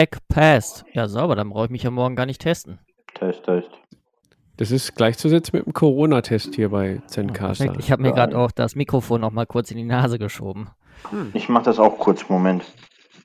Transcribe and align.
Check 0.00 0.16
passed. 0.28 0.86
Ja, 0.94 1.08
sauber, 1.08 1.36
dann 1.36 1.50
brauche 1.50 1.66
ich 1.66 1.70
mich 1.70 1.82
ja 1.82 1.90
morgen 1.90 2.16
gar 2.16 2.24
nicht 2.24 2.40
testen. 2.40 2.78
Test, 3.14 3.44
Test. 3.44 3.68
Das 4.56 4.70
ist 4.70 4.94
gleichzusetzen 4.96 5.58
mit 5.58 5.66
dem 5.66 5.74
Corona-Test 5.74 6.54
hier 6.54 6.70
bei 6.70 6.94
Ja, 6.94 7.06
Zencaster. 7.06 7.78
Ich 7.78 7.92
habe 7.92 8.00
mir 8.00 8.12
gerade 8.12 8.38
auch 8.38 8.50
das 8.50 8.74
Mikrofon 8.76 9.20
noch 9.20 9.30
mal 9.30 9.44
kurz 9.44 9.70
in 9.70 9.76
die 9.76 9.84
Nase 9.84 10.18
geschoben. 10.18 10.70
Ich 11.34 11.50
mach 11.50 11.64
das 11.64 11.78
auch 11.78 11.98
kurz, 11.98 12.26
Moment. 12.30 12.64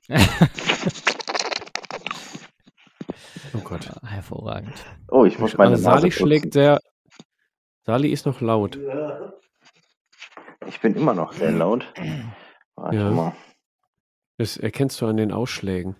Oh 3.54 3.60
Gott. 3.60 3.90
Hervorragend. 4.04 4.74
Oh, 5.08 5.24
ich 5.24 5.38
muss 5.38 5.56
meine 5.56 5.72
Also 5.72 5.84
Nase 5.88 6.00
Sali 6.00 6.10
putzen. 6.10 6.26
schlägt 6.26 6.52
sehr. 6.52 6.78
Sali 7.86 8.10
ist 8.10 8.26
noch 8.26 8.42
laut. 8.42 8.78
Ich 10.66 10.78
bin 10.80 10.94
immer 10.94 11.14
noch 11.14 11.32
sehr 11.32 11.52
laut. 11.52 11.86
Warte 12.74 12.96
Ja. 12.96 13.10
mal. 13.10 13.32
Das 14.36 14.58
erkennst 14.58 15.00
du 15.00 15.06
an 15.06 15.16
den 15.16 15.32
Ausschlägen. 15.32 15.96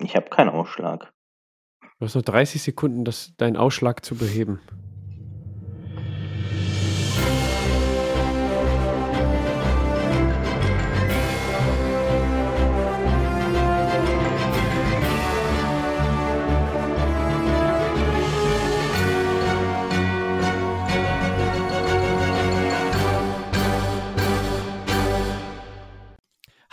Ich 0.00 0.16
habe 0.16 0.30
keinen 0.30 0.50
Ausschlag. 0.50 1.12
Du 1.98 2.06
hast 2.06 2.14
noch 2.14 2.22
30 2.22 2.62
Sekunden, 2.62 3.04
das, 3.04 3.34
deinen 3.36 3.56
Ausschlag 3.56 4.04
zu 4.04 4.16
beheben. 4.16 4.60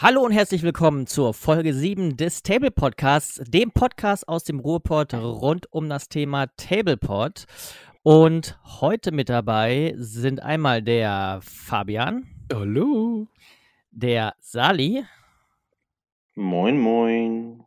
Hallo 0.02 0.22
und 0.22 0.32
herzlich 0.32 0.64
willkommen 0.64 1.08
zur 1.08 1.34
Folge 1.34 1.74
7 1.74 2.16
des 2.16 2.42
Table 2.42 2.72
Podcasts, 2.72 3.42
dem 3.46 3.72
Podcast 3.72 4.30
aus 4.30 4.46
dem 4.46 4.62
Ruhrpott 4.62 5.14
rund 5.14 5.68
um 5.74 5.90
das 5.90 6.08
Thema 6.08 6.48
Tablepod. 6.56 7.44
Und 8.02 8.58
heute 8.80 9.12
mit 9.12 9.28
dabei 9.28 9.94
sind 9.98 10.42
einmal 10.42 10.82
der 10.82 11.42
Fabian, 11.44 12.30
Hallo. 12.50 13.28
der 13.92 14.36
Sali, 14.40 15.04
Moin, 16.34 16.80
moin. 16.80 17.66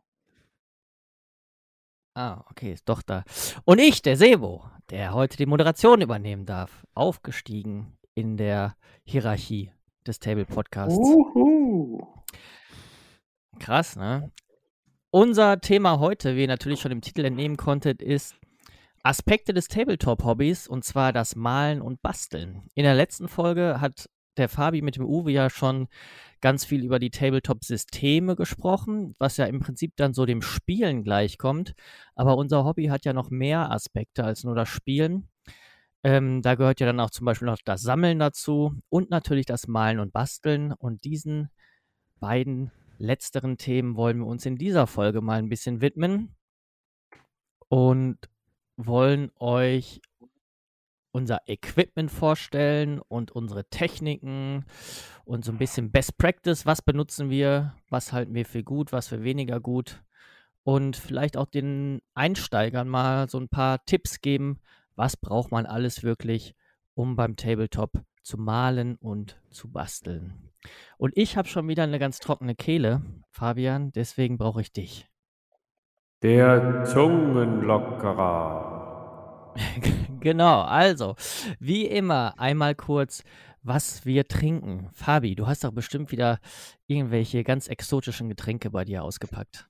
ah, 2.15 2.43
okay, 2.49 2.73
ist 2.73 2.89
doch 2.89 3.03
da, 3.03 3.25
und 3.67 3.79
ich, 3.79 4.01
der 4.01 4.17
Sebo, 4.17 4.65
der 4.89 5.13
heute 5.13 5.37
die 5.37 5.45
Moderation 5.45 6.01
übernehmen 6.01 6.47
darf, 6.47 6.87
aufgestiegen 6.95 7.99
in 8.15 8.39
der 8.39 8.75
Hierarchie 9.05 9.71
des 10.07 10.19
Table 10.19 10.47
Podcasts. 10.47 10.99
Uhu. 10.99 12.22
Krass, 13.59 13.97
ne? 13.97 14.33
Unser 15.11 15.61
Thema 15.61 15.99
heute, 15.99 16.37
wie 16.37 16.43
ihr 16.43 16.49
natürlich 16.49 16.81
schon 16.81 16.93
im 16.93 17.03
Titel 17.03 17.25
entnehmen 17.25 17.57
konntet, 17.57 18.01
ist 18.03 18.35
Aspekte 19.03 19.53
des 19.53 19.69
Tabletop-Hobbys 19.69 20.69
und 20.69 20.85
zwar 20.85 21.13
das 21.13 21.37
Malen 21.37 21.83
und 21.83 22.01
Basteln. 22.03 22.63
In 22.75 22.85
der 22.85 22.95
letzten 22.95 23.29
Folge 23.29 23.81
hat 23.81 24.09
der 24.37 24.49
Fabi 24.49 24.81
mit 24.81 24.97
dem 24.97 25.05
Uwe 25.05 25.33
ja 25.33 25.51
schon 25.51 25.89
ganz 26.41 26.65
viel 26.65 26.85
über 26.85 26.99
die 26.99 27.11
Tabletop-Systeme 27.11 28.37
gesprochen, 28.37 29.15
was 29.19 29.37
ja 29.37 29.45
im 29.47 29.61
Prinzip 29.61 29.93
dann 29.97 30.15
so 30.15 30.25
dem 30.25 30.43
Spielen 30.43 31.05
gleichkommt. 31.05 31.75
Aber 32.15 32.37
unser 32.37 32.65
Hobby 32.65 32.87
hat 32.87 33.05
ja 33.05 33.13
noch 33.13 33.31
mehr 33.31 33.71
Aspekte 33.71 34.25
als 34.25 34.45
nur 34.45 34.55
das 34.55 34.69
Spielen. 34.69 35.29
Ähm, 36.05 36.43
da 36.43 36.57
gehört 36.57 36.81
ja 36.81 36.87
dann 36.87 37.01
auch 37.01 37.11
zum 37.11 37.27
Beispiel 37.27 37.47
noch 37.47 37.59
das 37.65 37.83
Sammeln 37.83 38.19
dazu 38.19 38.75
und 38.89 39.11
natürlich 39.11 39.47
das 39.47 39.69
Malen 39.69 40.01
und 40.01 40.13
Basteln. 40.13 40.73
Und 40.73 41.05
diesen 41.05 41.51
beiden 42.19 42.73
letzteren 42.99 43.57
Themen 43.57 43.97
wollen 43.97 44.19
wir 44.19 44.27
uns 44.27 44.47
in 44.47 44.57
dieser 44.57 44.87
Folge 44.87 45.21
mal 45.21 45.39
ein 45.39 45.49
bisschen 45.49 45.81
widmen 45.81 46.35
und 47.69 48.19
wollen 48.77 49.31
euch 49.39 50.01
unser 51.13 51.41
Equipment 51.47 52.11
vorstellen 52.11 52.99
und 52.99 53.31
unsere 53.31 53.69
Techniken 53.69 54.65
und 55.25 55.45
so 55.45 55.53
ein 55.53 55.59
bisschen 55.59 55.91
Best 55.93 56.17
Practice. 56.19 56.67
Was 56.67 56.83
benutzen 56.83 57.31
wir? 57.31 57.75
Was 57.89 58.13
halten 58.13 58.35
wir 58.35 58.47
für 58.47 58.65
gut? 58.65 58.93
Was 58.93 59.09
für 59.09 59.23
weniger 59.23 59.61
gut? 59.61 60.03
Und 60.65 60.97
vielleicht 60.97 61.37
auch 61.37 61.47
den 61.47 62.01
Einsteigern 62.15 62.89
mal 62.89 63.29
so 63.29 63.39
ein 63.39 63.49
paar 63.49 63.85
Tipps 63.85 64.21
geben. 64.21 64.61
Was 64.97 65.17
braucht 65.17 65.51
man 65.51 65.67
alles 65.67 66.03
wirklich, 66.03 66.55
um 66.95 67.17
beim 67.17 67.37
Tabletop 67.37 68.03
zu 68.23 68.39
malen 68.39 68.97
und 68.97 69.41
zu 69.51 69.71
basteln? 69.71 70.52
Und 70.99 71.17
ich 71.17 71.37
habe 71.37 71.49
schon 71.49 71.69
wieder 71.69 71.83
eine 71.83 71.99
ganz 71.99 72.19
trockene 72.19 72.55
Kehle, 72.55 73.03
Fabian, 73.31 73.93
deswegen 73.93 74.39
brauche 74.39 74.61
ich 74.61 74.73
dich. 74.73 75.09
Der 76.23 76.85
Zungenlockerer. 76.85 79.55
genau, 80.21 80.61
also, 80.61 81.17
wie 81.59 81.87
immer, 81.87 82.39
einmal 82.39 82.75
kurz, 82.75 83.25
was 83.63 84.07
wir 84.07 84.29
trinken. 84.29 84.89
Fabi, 84.93 85.35
du 85.35 85.47
hast 85.47 85.65
doch 85.65 85.73
bestimmt 85.73 86.13
wieder 86.13 86.39
irgendwelche 86.87 87.45
ganz 87.45 87.69
exotischen 87.69 88.29
Getränke 88.29 88.71
bei 88.71 88.85
dir 88.85 89.03
ausgepackt. 89.03 89.69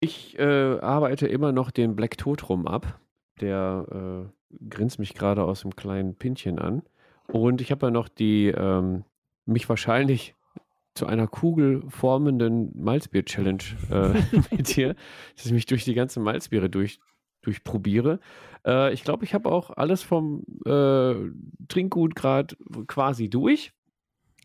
Ich 0.00 0.38
äh, 0.38 0.78
arbeite 0.80 1.26
immer 1.26 1.52
noch 1.52 1.70
den 1.70 1.94
Black 1.94 2.16
Tod 2.16 2.48
rum 2.48 2.66
ab. 2.66 3.00
Der 3.40 3.86
äh, 3.90 4.58
grinst 4.68 4.98
mich 4.98 5.14
gerade 5.14 5.44
aus 5.44 5.62
dem 5.62 5.76
kleinen 5.76 6.16
Pinchen 6.16 6.58
an. 6.58 6.82
Und 7.28 7.60
ich 7.60 7.70
habe 7.70 7.86
ja 7.86 7.90
noch 7.90 8.08
die 8.08 8.48
ähm, 8.48 9.04
mich 9.50 9.68
wahrscheinlich 9.68 10.34
zu 10.94 11.06
einer 11.06 11.26
Kugel 11.26 11.82
formenden 11.88 12.72
Malzbier-Challenge 12.74 13.62
äh, 13.90 14.36
mit 14.56 14.76
dir, 14.76 14.94
dass 15.36 15.46
ich 15.46 15.52
mich 15.52 15.66
durch 15.66 15.84
die 15.84 15.94
ganzen 15.94 16.22
Malzbiere 16.22 16.68
durch, 16.68 16.98
durchprobiere. 17.42 18.20
Äh, 18.66 18.92
ich 18.92 19.04
glaube, 19.04 19.24
ich 19.24 19.34
habe 19.34 19.50
auch 19.50 19.70
alles 19.70 20.02
vom 20.02 20.44
äh, 20.66 21.14
Trinkgut 21.68 22.14
gerade 22.14 22.56
quasi 22.86 23.30
durch. 23.30 23.72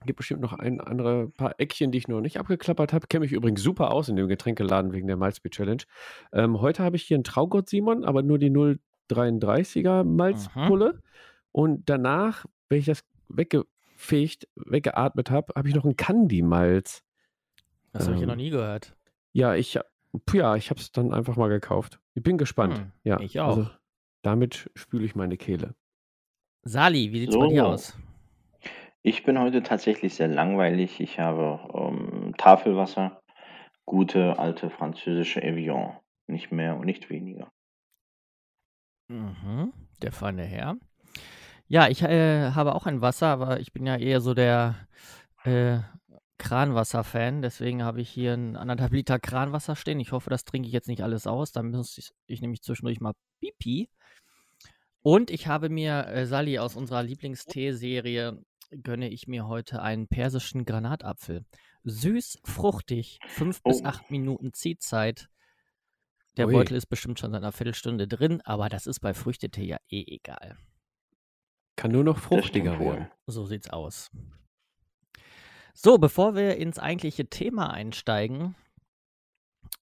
Gibt 0.05 0.17
bestimmt 0.17 0.41
noch 0.41 0.53
ein 0.53 0.81
andere 0.81 1.29
paar 1.29 1.59
Eckchen, 1.59 1.91
die 1.91 1.97
ich 1.97 2.07
noch 2.07 2.21
nicht 2.21 2.37
abgeklappert 2.37 2.93
habe. 2.93 3.07
Kenne 3.07 3.25
mich 3.25 3.31
übrigens 3.31 3.63
super 3.63 3.91
aus 3.91 4.07
in 4.07 4.15
dem 4.15 4.27
Getränkeladen 4.27 4.93
wegen 4.93 5.07
der 5.07 5.17
Malzbier-Challenge. 5.17 5.83
Ähm, 6.31 6.61
heute 6.61 6.83
habe 6.83 6.95
ich 6.95 7.03
hier 7.03 7.15
einen 7.15 7.23
Traugott 7.23 7.69
Simon, 7.69 8.03
aber 8.03 8.21
nur 8.21 8.37
die 8.37 8.51
0,33er 8.51 10.03
Malzpulle. 10.03 11.01
Und 11.51 11.89
danach, 11.89 12.45
wenn 12.69 12.79
ich 12.79 12.85
das 12.85 13.03
weggefegt, 13.95 14.47
weggeatmet 14.55 15.31
habe, 15.31 15.53
habe 15.55 15.67
ich 15.67 15.75
noch 15.75 15.85
einen 15.85 15.95
Candy-Malz. 15.97 17.03
Das 17.93 18.05
habe 18.05 18.15
ich 18.15 18.21
ja 18.21 18.23
Ähm, 18.23 18.29
noch 18.29 18.35
nie 18.35 18.49
gehört. 18.49 18.95
Ja, 19.33 19.55
ich, 19.55 19.79
ja, 20.33 20.55
ich 20.55 20.69
habe 20.69 20.79
es 20.79 20.91
dann 20.91 21.13
einfach 21.13 21.35
mal 21.35 21.49
gekauft. 21.49 21.99
Ich 22.13 22.23
bin 22.23 22.37
gespannt. 22.37 22.77
Hm, 22.77 22.91
ja, 23.03 23.19
ich 23.19 23.39
auch. 23.39 23.57
Also, 23.57 23.69
damit 24.21 24.69
spüle 24.75 25.05
ich 25.05 25.15
meine 25.15 25.37
Kehle. 25.37 25.75
Sali, 26.63 27.11
wie 27.11 27.19
sieht's 27.21 27.37
bei 27.37 27.47
dir 27.47 27.63
So. 27.63 27.67
aus? 27.69 27.97
Ich 29.03 29.23
bin 29.23 29.39
heute 29.39 29.61
tatsächlich 29.61 30.15
sehr 30.15 30.27
langweilig. 30.27 30.99
Ich 30.99 31.19
habe 31.19 31.59
ähm, 31.73 32.33
Tafelwasser, 32.37 33.21
gute 33.85 34.39
alte 34.39 34.69
französische 34.69 35.43
Evian. 35.43 35.97
Nicht 36.27 36.51
mehr 36.51 36.75
und 36.75 36.85
nicht 36.87 37.09
weniger. 37.11 37.51
Mhm, 39.09 39.71
der 40.01 40.11
feine 40.11 40.43
Herr. 40.43 40.77
Ja, 41.67 41.87
ich 41.87 42.01
äh, 42.03 42.51
habe 42.51 42.75
auch 42.75 42.85
ein 42.85 43.01
Wasser, 43.01 43.27
aber 43.27 43.59
ich 43.59 43.73
bin 43.73 43.85
ja 43.85 43.97
eher 43.97 44.21
so 44.21 44.33
der 44.33 44.87
äh, 45.43 45.79
Kranwasser-Fan. 46.37 47.41
Deswegen 47.41 47.83
habe 47.83 48.01
ich 48.01 48.09
hier 48.09 48.33
ein 48.33 48.55
anderthalb 48.55 48.93
Liter 48.93 49.19
Kranwasser 49.19 49.75
stehen. 49.75 49.99
Ich 49.99 50.11
hoffe, 50.11 50.29
das 50.29 50.45
trinke 50.45 50.67
ich 50.67 50.73
jetzt 50.73 50.87
nicht 50.87 51.01
alles 51.01 51.25
aus. 51.25 51.51
Dann 51.51 51.71
muss 51.71 51.97
ich, 51.97 52.11
ich 52.27 52.41
nämlich 52.41 52.61
zwischendurch 52.61 52.99
mal 52.99 53.13
Pipi. 53.39 53.89
Und 55.01 55.31
ich 55.31 55.47
habe 55.47 55.69
mir, 55.69 56.07
äh, 56.07 56.25
Sally, 56.25 56.59
aus 56.59 56.75
unserer 56.75 57.03
Lieblingstee-Serie 57.03 58.41
gönne 58.83 59.09
ich 59.09 59.27
mir 59.27 59.47
heute 59.47 59.81
einen 59.81 60.07
persischen 60.07 60.65
Granatapfel. 60.65 61.45
Süß, 61.83 62.39
fruchtig, 62.43 63.19
fünf 63.27 63.61
bis 63.63 63.81
Oh. 63.81 63.85
acht 63.85 64.09
Minuten 64.11 64.53
Ziehzeit. 64.53 65.29
Der 66.37 66.47
Ui. 66.47 66.53
Beutel 66.53 66.75
ist 66.75 66.87
bestimmt 66.87 67.19
schon 67.19 67.31
seit 67.31 67.41
einer 67.41 67.51
Viertelstunde 67.51 68.07
drin, 68.07 68.41
aber 68.43 68.67
das 68.69 68.87
ist 68.87 68.99
bei 68.99 69.13
Früchtetee 69.13 69.65
ja 69.65 69.77
eh 69.89 70.03
egal. 70.07 70.57
Kann 71.75 71.91
nur 71.91 72.03
noch 72.03 72.17
fruchtiger 72.17 72.79
werden. 72.79 73.07
So 73.27 73.45
sieht's 73.45 73.69
aus. 73.69 74.11
So, 75.73 75.97
bevor 75.97 76.35
wir 76.35 76.55
ins 76.55 76.79
eigentliche 76.79 77.29
Thema 77.29 77.71
einsteigen, 77.71 78.55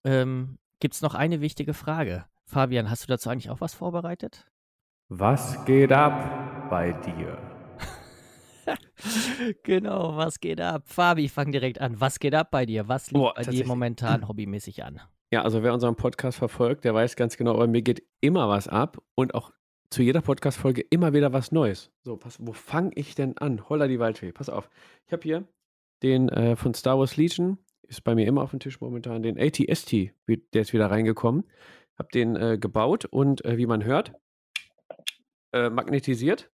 ähm, 0.03 0.57
gibt 0.79 0.95
es 0.95 1.01
noch 1.01 1.13
eine 1.13 1.39
wichtige 1.39 1.73
Frage. 1.73 2.25
Fabian, 2.45 2.89
hast 2.89 3.03
du 3.03 3.07
dazu 3.07 3.29
eigentlich 3.29 3.49
auch 3.49 3.61
was 3.61 3.73
vorbereitet? 3.73 4.45
Was 5.09 5.63
geht 5.65 5.91
ab 5.91 6.69
bei 6.69 6.93
dir? 6.93 7.37
genau, 9.63 10.15
was 10.17 10.39
geht 10.39 10.59
ab? 10.59 10.83
Fabi, 10.85 11.29
fang 11.29 11.51
direkt 11.51 11.79
an. 11.79 11.99
Was 11.99 12.19
geht 12.19 12.33
ab 12.33 12.49
bei 12.51 12.65
dir? 12.65 12.87
Was 12.87 13.11
liegt 13.11 13.19
Boah, 13.19 13.33
bei 13.35 13.43
dir 13.43 13.65
momentan 13.65 14.27
hobbymäßig 14.27 14.83
an? 14.83 15.01
Ja, 15.31 15.43
also 15.43 15.63
wer 15.63 15.73
unseren 15.73 15.95
Podcast 15.95 16.37
verfolgt, 16.37 16.85
der 16.85 16.93
weiß 16.93 17.15
ganz 17.15 17.37
genau, 17.37 17.57
bei 17.57 17.67
mir 17.67 17.81
geht 17.81 18.03
immer 18.21 18.49
was 18.49 18.67
ab 18.67 19.01
und 19.15 19.35
auch 19.35 19.51
zu 19.93 20.01
jeder 20.01 20.21
Podcast-Folge 20.21 20.81
immer 20.89 21.13
wieder 21.13 21.33
was 21.33 21.51
Neues. 21.51 21.91
So, 22.03 22.17
pass, 22.17 22.37
wo 22.41 22.51
fange 22.51 22.91
ich 22.95 23.15
denn 23.15 23.37
an? 23.37 23.69
Holla 23.69 23.87
die 23.87 23.99
Waldfee, 23.99 24.31
pass 24.31 24.49
auf. 24.49 24.69
Ich 25.05 25.13
habe 25.13 25.21
hier 25.23 25.47
den 26.01 26.29
äh, 26.29 26.55
von 26.55 26.73
Star 26.73 26.97
Wars 26.97 27.15
Legion 27.15 27.59
ist 27.83 28.03
bei 28.03 28.15
mir 28.15 28.25
immer 28.25 28.41
auf 28.41 28.49
dem 28.49 28.59
Tisch 28.59 28.81
momentan, 28.81 29.21
den 29.21 29.39
ATST, 29.39 30.11
der 30.27 30.61
ist 30.61 30.73
wieder 30.73 30.89
reingekommen. 30.89 31.43
Hab 31.95 32.11
den 32.11 32.35
äh, 32.35 32.57
gebaut 32.57 33.05
und 33.05 33.45
äh, 33.45 33.57
wie 33.57 33.67
man 33.67 33.83
hört, 33.83 34.13
äh, 35.51 35.69
magnetisiert. 35.69 36.49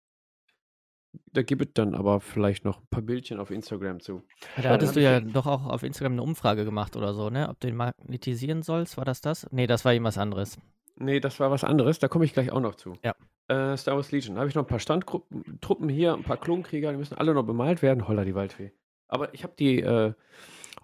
Da 1.32 1.44
gibt 1.44 1.62
es 1.62 1.74
dann 1.74 1.94
aber 1.94 2.22
vielleicht 2.22 2.64
noch 2.64 2.80
ein 2.80 2.88
paar 2.90 3.02
Bildchen 3.02 3.40
auf 3.40 3.52
Instagram 3.52 4.00
zu. 4.00 4.24
Da 4.62 4.70
hattest 4.70 4.96
du 4.96 5.02
ja 5.02 5.20
doch 5.20 5.46
auch 5.46 5.66
auf 5.66 5.84
Instagram 5.84 6.14
eine 6.14 6.24
Umfrage 6.24 6.64
gemacht 6.64 6.96
oder 6.96 7.14
so, 7.14 7.30
ne? 7.30 7.50
Ob 7.50 7.60
du 7.60 7.68
den 7.68 7.76
magnetisieren 7.76 8.64
sollst, 8.64 8.98
war 8.98 9.06
das 9.06 9.20
das? 9.20 9.48
Nee, 9.52 9.68
das 9.68 9.84
war 9.84 9.94
irgendwas 9.94 10.18
anderes. 10.18 10.58
Nee, 10.98 11.20
das 11.20 11.40
war 11.40 11.52
was 11.52 11.64
anderes, 11.64 12.00
da 12.00 12.08
komme 12.08 12.26
ich 12.26 12.34
gleich 12.34 12.52
auch 12.52 12.62
noch 12.62 12.76
zu. 12.76 12.94
Ja. 13.04 13.16
Äh, 13.48 13.78
Star 13.78 13.96
Wars 13.96 14.12
Legion. 14.12 14.36
Da 14.36 14.42
habe 14.42 14.50
ich 14.50 14.56
noch 14.56 14.64
ein 14.64 14.68
paar 14.68 14.80
Standtruppen 14.80 15.90
hier, 15.90 16.14
ein 16.14 16.24
paar 16.24 16.38
Klonkrieger, 16.38 16.92
die 16.92 16.98
müssen 16.98 17.18
alle 17.18 17.34
noch 17.34 17.44
bemalt 17.44 17.82
werden. 17.82 18.08
Holla, 18.08 18.24
die 18.24 18.36
Waldfee. 18.36 18.72
Aber 19.08 19.34
ich 19.34 19.44
habe 19.44 19.54
die, 19.58 19.82
äh, 19.82 20.14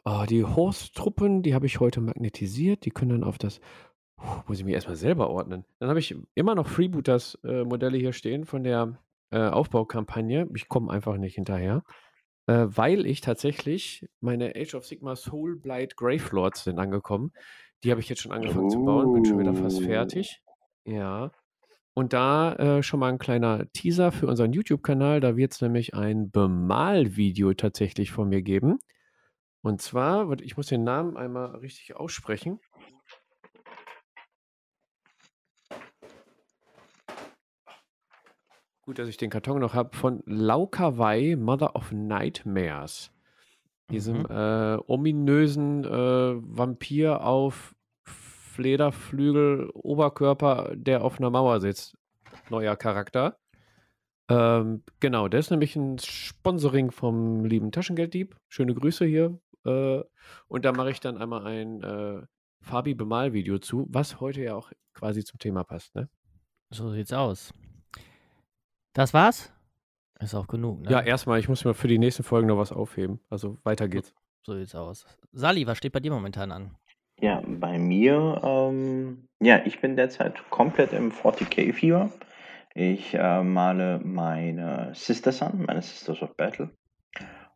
oh, 0.06 0.24
die 0.30 0.44
Horse-Truppen, 0.44 1.44
die 1.44 1.56
habe 1.56 1.66
ich 1.66 1.80
heute 1.80 2.02
magnetisiert. 2.02 2.86
Die 2.86 2.92
können 2.92 3.12
dann 3.12 3.24
auf 3.24 3.38
das. 3.38 3.62
Puh, 4.18 4.44
muss 4.48 4.60
ich 4.60 4.66
mir 4.66 4.76
erstmal 4.76 4.96
selber 4.96 5.30
ordnen. 5.30 5.66
Dann 5.80 5.90
habe 5.90 6.00
ich 6.00 6.16
immer 6.36 6.56
noch 6.56 6.68
Freebooters-Modelle 6.68 7.98
äh, 7.98 8.00
hier 8.00 8.14
stehen 8.14 8.46
von 8.46 8.64
der 8.64 9.00
äh, 9.32 9.48
Aufbaukampagne. 9.48 10.48
Ich 10.56 10.70
komme 10.70 10.92
einfach 10.92 11.18
nicht 11.18 11.36
hinterher. 11.36 11.84
Äh, 12.48 12.68
weil 12.68 13.06
ich 13.06 13.22
tatsächlich 13.22 14.08
meine 14.20 14.56
Age 14.56 14.76
of 14.76 14.86
Sigma 14.86 15.16
Soul 15.16 15.58
Blight 15.58 15.96
Gravelords 15.96 16.64
sind 16.66 16.80
angekommen. 16.80 17.32
Die 17.84 17.92
habe 17.92 18.00
ich 18.00 18.10
jetzt 18.10 18.22
schon 18.22 18.32
angefangen 18.32 18.70
zu 18.70 18.84
bauen, 18.84 19.14
bin 19.14 19.26
schon 19.26 19.40
wieder 19.40 19.56
fast 19.56 19.82
fertig. 19.82 20.42
Ja. 20.86 21.32
Und 21.94 22.14
da 22.14 22.54
äh, 22.56 22.84
schon 22.84 23.00
mal 23.00 23.10
ein 23.10 23.18
kleiner 23.18 23.70
Teaser 23.74 24.12
für 24.12 24.28
unseren 24.28 24.54
YouTube-Kanal. 24.54 25.20
Da 25.20 25.36
wird 25.36 25.54
es 25.54 25.62
nämlich 25.62 25.94
ein 25.94 26.30
Bemalvideo 26.32 27.54
tatsächlich 27.54 28.12
von 28.12 28.30
mir 28.30 28.42
geben. 28.42 28.80
Und 29.62 29.82
zwar, 29.82 30.32
ich 30.42 30.58
muss 30.58 30.68
den 30.68 30.84
Namen 30.84 31.18
einmal 31.18 31.56
richtig 31.58 31.96
aussprechen. 31.96 32.60
Gut, 38.84 38.98
dass 38.98 39.08
ich 39.08 39.18
den 39.18 39.30
Karton 39.30 39.60
noch 39.60 39.74
habe. 39.74 39.96
Von 39.96 40.24
Laukawai, 40.26 41.36
Mother 41.36 41.76
of 41.76 41.92
Nightmares. 41.92 43.12
Diesem 43.92 44.20
mhm. 44.20 44.26
äh, 44.30 44.78
ominösen 44.88 45.84
äh, 45.84 45.90
Vampir 45.90 47.24
auf 47.24 47.76
Flederflügel, 48.06 49.70
Oberkörper, 49.74 50.72
der 50.76 51.04
auf 51.04 51.20
einer 51.20 51.30
Mauer 51.30 51.60
sitzt. 51.62 51.96
Neuer 52.50 52.76
Charakter. 52.76 53.38
Ähm, 54.30 54.84
genau, 55.00 55.28
der 55.28 55.40
ist 55.40 55.52
nämlich 55.52 55.76
ein 55.76 56.00
Sponsoring 56.00 56.92
vom 56.92 57.46
lieben 57.46 57.72
Taschengelddieb. 57.72 58.36
Schöne 58.50 58.74
Grüße 58.74 59.06
hier. 59.06 59.40
Äh, 59.66 60.02
und 60.48 60.66
da 60.66 60.72
mache 60.72 60.92
ich 60.92 61.00
dann 61.00 61.18
einmal 61.18 61.46
ein 61.46 61.84
äh, 61.84 62.22
Fabi-Bemal-Video 62.62 63.60
zu, 63.60 63.88
was 63.90 64.20
heute 64.20 64.42
ja 64.42 64.56
auch 64.56 64.72
quasi 64.94 65.24
zum 65.24 65.40
Thema 65.40 65.64
passt. 65.64 65.96
Ne? 65.96 66.10
So 66.70 66.90
sieht's 66.92 67.14
aus. 67.14 67.54
Das 68.94 69.14
war's? 69.14 69.52
Ist 70.22 70.36
auch 70.36 70.48
genug, 70.48 70.82
ne? 70.82 70.92
Ja, 70.92 71.02
erstmal, 71.02 71.40
ich 71.40 71.50
muss 71.50 71.66
mir 71.66 71.74
für 71.74 71.88
die 71.88 71.98
nächsten 71.98 72.24
Folgen 72.24 72.48
noch 72.48 72.58
was 72.58 72.72
aufheben. 72.72 73.20
Also 73.30 73.58
weiter 73.64 73.88
geht's. 73.88 74.14
So 74.44 74.56
sieht's 74.56 74.76
aus. 74.76 75.06
Sali, 75.34 75.66
was 75.68 75.78
steht 75.78 75.94
bei 75.94 76.00
dir 76.00 76.12
momentan 76.12 76.52
an? 76.52 76.76
Ja, 77.20 77.42
bei 77.46 77.78
mir, 77.78 78.42
ähm, 78.44 79.28
ja, 79.40 79.62
ich 79.66 79.82
bin 79.82 79.96
derzeit 79.96 80.50
komplett 80.50 80.94
im 80.94 81.12
40k-Fieber. 81.12 82.12
Ich 82.74 83.14
äh, 83.14 83.44
male 83.44 84.00
meine 84.04 84.92
Sisters 84.94 85.42
an, 85.42 85.66
meine 85.68 85.82
Sisters 85.82 86.22
of 86.22 86.36
Battle. 86.36 86.70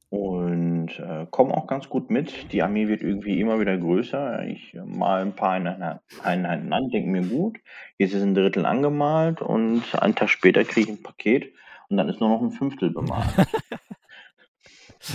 Und 0.10 1.00
äh, 1.00 1.26
komme 1.32 1.56
auch 1.56 1.68
ganz 1.68 1.90
gut 1.90 2.10
mit. 2.10 2.52
Die 2.52 2.62
Armee 2.62 2.88
wird 2.88 3.02
irgendwie 3.02 3.40
immer 3.40 3.60
wieder 3.60 3.78
größer. 3.78 4.46
Ich 4.46 4.74
äh, 4.76 4.82
male 4.86 5.24
ein 5.24 5.36
paar 5.36 5.52
Einheiten 5.52 6.74
an, 6.74 6.90
denke 6.90 7.10
mir 7.10 7.24
gut. 7.24 7.58
Jetzt 7.98 8.14
ist 8.14 8.22
ein 8.22 8.36
Drittel 8.36 8.66
angemalt 8.66 9.42
und 9.42 9.84
einen 10.00 10.16
Tag 10.16 10.30
später 10.30 10.64
kriege 10.64 10.92
ich 10.92 10.98
ein 10.98 11.04
Paket 11.04 11.52
und 11.90 11.98
dann 11.98 12.10
ist 12.10 12.20
nur 12.20 12.30
noch 12.30 12.42
ein 12.42 12.52
Fünftel 12.52 12.92
bemalt. 12.92 13.28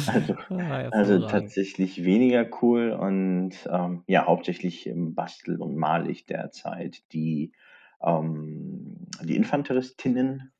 Also, 0.06 0.34
ah, 0.50 0.88
also 0.92 1.26
tatsächlich 1.26 2.04
weniger 2.04 2.46
cool 2.62 2.90
und 2.92 3.54
ähm, 3.68 4.04
ja, 4.06 4.26
hauptsächlich 4.26 4.86
ähm, 4.86 5.14
bastel 5.14 5.60
und 5.60 5.74
male 5.74 6.10
ich 6.10 6.26
derzeit 6.26 7.02
die, 7.12 7.52
ähm, 8.00 9.08
die 9.22 9.34
Infanteristinnen. 9.36 10.52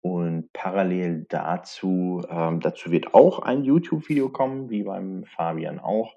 Und 0.00 0.52
parallel 0.52 1.26
dazu, 1.28 2.24
ähm, 2.28 2.60
dazu 2.60 2.90
wird 2.90 3.14
auch 3.14 3.38
ein 3.40 3.62
YouTube-Video 3.62 4.30
kommen, 4.30 4.68
wie 4.68 4.82
beim 4.82 5.24
Fabian 5.24 5.78
auch, 5.78 6.14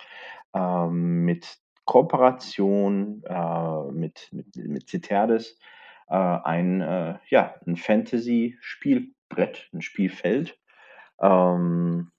ähm, 0.56 1.24
mit 1.24 1.60
Kooperation 1.86 3.22
äh, 3.26 3.92
mit, 3.92 4.30
mit, 4.32 4.56
mit 4.56 4.90
Citerdes, 4.90 5.60
äh, 6.08 6.16
ein, 6.16 6.82
äh, 6.82 7.20
ja, 7.28 7.56
ein 7.68 7.76
Fantasy-Spielbrett, 9.30 9.70
ein 9.74 9.82
Spielfeld. 9.82 10.58
Ähm, 11.22 12.12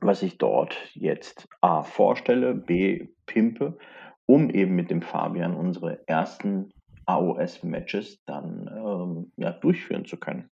was 0.00 0.22
ich 0.22 0.38
dort 0.38 0.76
jetzt 0.94 1.48
A 1.60 1.82
vorstelle, 1.82 2.54
B 2.54 3.08
pimpe, 3.26 3.78
um 4.26 4.50
eben 4.50 4.74
mit 4.74 4.90
dem 4.90 5.02
Fabian 5.02 5.54
unsere 5.54 6.06
ersten 6.06 6.72
AOS-Matches 7.06 8.24
dann 8.24 8.70
ähm, 8.74 9.32
ja, 9.36 9.50
durchführen 9.50 10.04
zu 10.04 10.16
können. 10.16 10.48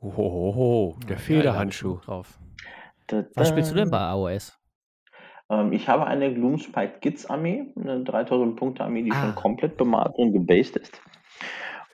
Ohoho, 0.00 0.96
der 1.08 1.18
Federhandschuh. 1.18 1.98
drauf. 1.98 2.38
Da, 3.08 3.22
da. 3.22 3.28
Was 3.34 3.48
spielst 3.48 3.72
du 3.72 3.74
denn 3.74 3.90
bei 3.90 3.98
AOS? 3.98 4.56
Ähm, 5.50 5.72
ich 5.72 5.88
habe 5.88 6.06
eine 6.06 6.32
Gloomspite 6.32 7.00
Gits 7.00 7.26
Armee, 7.26 7.72
eine 7.76 8.04
3000 8.04 8.54
Punkte 8.54 8.84
Armee, 8.84 9.02
die 9.02 9.12
ah. 9.12 9.20
schon 9.20 9.34
komplett 9.34 9.76
bemalt 9.76 10.14
und 10.14 10.32
gebased 10.32 10.76
ist. 10.76 11.00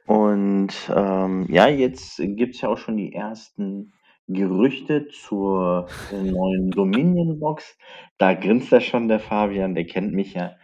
Und 0.06 0.73
ähm, 0.95 1.47
ja, 1.49 1.69
jetzt 1.69 2.19
gibt 2.19 2.55
es 2.55 2.61
ja 2.61 2.69
auch 2.69 2.79
schon 2.79 2.97
die 2.97 3.15
ersten 3.15 3.93
Gerüchte 4.27 5.09
zur 5.09 5.89
neuen 6.12 6.71
Dominion-Box. 6.71 7.79
Da 8.19 8.35
grinst 8.35 8.71
ja 8.71 8.81
schon 8.81 9.09
der 9.09 9.21
Fabian, 9.21 9.75
der 9.75 9.87
kennt 9.87 10.12
mich 10.12 10.35
ja. 10.35 10.56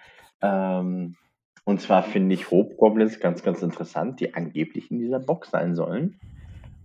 Ähm, 0.42 1.16
und 1.64 1.80
zwar 1.80 2.02
finde 2.02 2.34
ich 2.34 2.50
Hobgoblins 2.50 3.20
ganz, 3.20 3.42
ganz 3.42 3.62
interessant, 3.62 4.20
die 4.20 4.34
angeblich 4.34 4.90
in 4.90 4.98
dieser 4.98 5.20
Box 5.20 5.50
sein 5.50 5.74
sollen. 5.74 6.18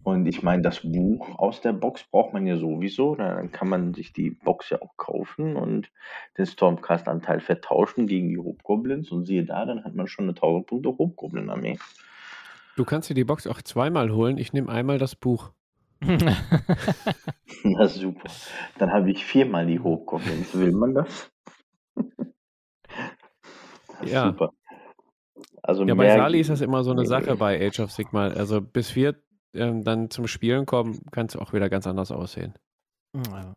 Und 0.03 0.27
ich 0.27 0.43
meine, 0.43 0.61
das 0.61 0.81
Buch 0.81 1.39
aus 1.39 1.61
der 1.61 1.73
Box 1.73 2.03
braucht 2.03 2.31
man 2.31 2.45
ja 2.45 2.57
sowieso. 2.57 3.15
Dann 3.15 3.51
kann 3.51 3.67
man 3.67 3.95
sich 3.95 4.13
die 4.13 4.29
Box 4.29 4.69
ja 4.69 4.79
auch 4.81 4.95
kaufen 4.97 5.55
und 5.55 5.91
den 6.37 6.45
Stormcast-Anteil 6.45 7.39
vertauschen 7.39 8.05
gegen 8.05 8.29
die 8.29 8.37
Hobgoblins. 8.37 9.11
Und 9.11 9.25
siehe 9.25 9.45
da, 9.45 9.65
dann 9.65 9.83
hat 9.83 9.95
man 9.95 10.07
schon 10.07 10.25
eine 10.25 10.33
1000 10.33 10.67
Punkte 10.67 10.89
Hobgoblin-Armee. 10.89 11.79
Du 12.75 12.83
kannst 12.83 13.09
dir 13.09 13.13
die 13.13 13.23
Box 13.23 13.47
auch 13.47 13.61
zweimal 13.61 14.11
holen. 14.11 14.37
Ich 14.37 14.53
nehme 14.53 14.69
einmal 14.69 14.97
das 14.97 15.15
Buch. 15.15 15.51
Na 17.63 17.87
super. 17.87 18.29
Dann 18.77 18.91
habe 18.91 19.11
ich 19.11 19.25
viermal 19.25 19.65
die 19.65 19.79
Hochgoblins. 19.79 20.53
Will 20.57 20.73
man 20.73 20.93
das? 20.93 21.31
ja. 24.05 24.27
Super. 24.27 24.51
Also 25.63 25.85
ja, 25.85 25.95
bei 25.95 26.15
Sali 26.15 26.39
ist 26.39 26.49
das 26.49 26.61
immer 26.61 26.83
so 26.83 26.91
eine 26.91 27.05
Sache 27.05 27.35
bei 27.37 27.65
Age 27.65 27.79
of 27.79 27.91
Sigma. 27.91 28.27
Also 28.27 28.61
bis 28.61 28.95
wir 28.95 29.15
ähm, 29.53 29.83
dann 29.83 30.09
zum 30.09 30.27
Spielen 30.27 30.65
kommen, 30.65 30.99
kann 31.11 31.25
es 31.27 31.35
auch 31.35 31.53
wieder 31.53 31.69
ganz 31.69 31.87
anders 31.87 32.11
aussehen. 32.11 32.53
Ja. 33.15 33.53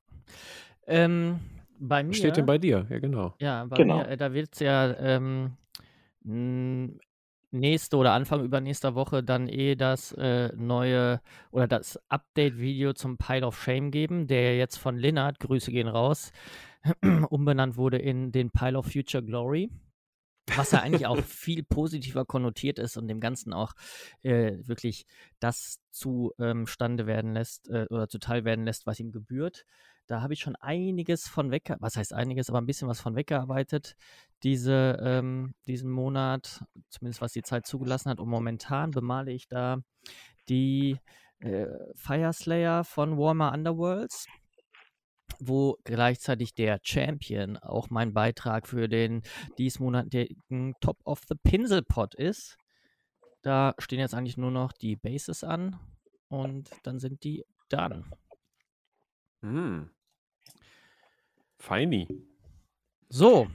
Ähm, 0.87 1.41
bei 1.79 2.03
mir. 2.03 2.15
Steht 2.15 2.37
denn 2.37 2.47
bei 2.47 2.59
dir? 2.59 2.87
Ja, 2.89 2.99
genau. 2.99 3.35
Ja, 3.41 3.65
bei 3.67 3.77
genau. 3.77 3.99
mir, 3.99 4.09
äh, 4.09 4.17
da 4.17 4.33
wird 4.33 4.55
es 4.55 4.61
ja 4.61 4.97
ähm, 4.99 5.57
nächste 7.51 7.97
oder 7.97 8.13
Anfang 8.13 8.45
übernächster 8.45 8.95
Woche 8.95 9.23
dann 9.23 9.49
eh 9.49 9.75
das 9.75 10.13
äh, 10.13 10.51
neue 10.57 11.21
oder 11.51 11.67
das 11.67 11.99
Update-Video 12.09 12.93
zum 12.93 13.19
Pile 13.19 13.47
of 13.47 13.61
Shame 13.61 13.91
geben, 13.91 14.27
der 14.27 14.57
jetzt 14.57 14.77
von 14.77 14.97
Linnard, 14.97 15.41
Grüße 15.41 15.71
gehen 15.71 15.89
raus, 15.89 16.33
umbenannt 17.31 17.77
wurde 17.77 17.99
in 17.99 18.33
den 18.33 18.51
Pile 18.51 18.79
of 18.79 18.87
Future 18.87 19.23
Glory. 19.23 19.71
Was 20.57 20.71
ja 20.71 20.81
eigentlich 20.81 21.07
auch 21.07 21.19
viel 21.25 21.63
positiver 21.63 22.25
konnotiert 22.25 22.79
ist 22.79 22.97
und 22.97 23.09
dem 23.09 23.21
Ganzen 23.21 23.53
auch 23.53 23.75
äh, 24.23 24.53
wirklich 24.63 25.07
das 25.41 25.81
zustande 25.91 27.03
ähm, 27.03 27.07
werden 27.07 27.35
lässt 27.35 27.69
äh, 27.69 27.87
oder 27.91 28.09
zuteil 28.09 28.45
werden 28.45 28.65
lässt, 28.65 28.87
was 28.87 29.01
ihm 29.01 29.13
gebührt. 29.13 29.65
Da 30.09 30.23
habe 30.23 30.33
ich 30.33 30.41
schon 30.41 30.57
einiges 30.57 31.29
von 31.29 31.51
weg, 31.51 31.75
was 31.81 31.97
heißt 31.97 32.15
einiges, 32.15 32.49
aber 32.49 32.63
ein 32.63 32.67
bisschen 32.67 32.89
was 32.89 32.99
von 32.99 33.15
weggearbeitet, 33.15 33.95
diese, 34.43 34.99
ähm, 35.03 35.55
diesen 35.67 35.91
Monat, 35.91 36.65
zumindest 36.89 37.21
was 37.21 37.33
die 37.33 37.43
Zeit 37.43 37.67
zugelassen 37.67 38.11
hat. 38.11 38.19
Und 38.19 38.31
momentan 38.31 38.91
bemale 38.91 39.33
ich 39.33 39.49
da 39.49 39.77
die 40.49 40.99
äh, 41.41 41.67
Fire 41.95 42.33
Slayer 42.33 42.85
von 42.85 43.19
Warmer 43.19 43.53
Underworlds, 43.53 44.27
wo 45.41 45.77
gleichzeitig 45.85 46.55
der 46.55 46.81
Champion 46.83 47.59
auch 47.59 47.91
mein 47.91 48.15
Beitrag 48.15 48.67
für 48.67 48.89
den 48.89 49.21
diesmonatigen 49.59 50.75
Top 50.81 50.97
of 51.05 51.21
the 51.29 51.35
Pinselpot 51.35 52.15
ist. 52.15 52.57
Da 53.43 53.75
stehen 53.79 54.01
jetzt 54.01 54.15
eigentlich 54.15 54.39
nur 54.39 54.51
noch 54.51 54.73
die 54.73 54.97
Bases 54.97 55.45
an 55.45 55.79
und 56.29 56.71
dann 56.83 56.99
sind 56.99 57.25
die 57.25 57.45
dann. 57.69 58.11
Hm. 59.43 59.91
Feini. 61.59 62.09
So, 63.09 63.49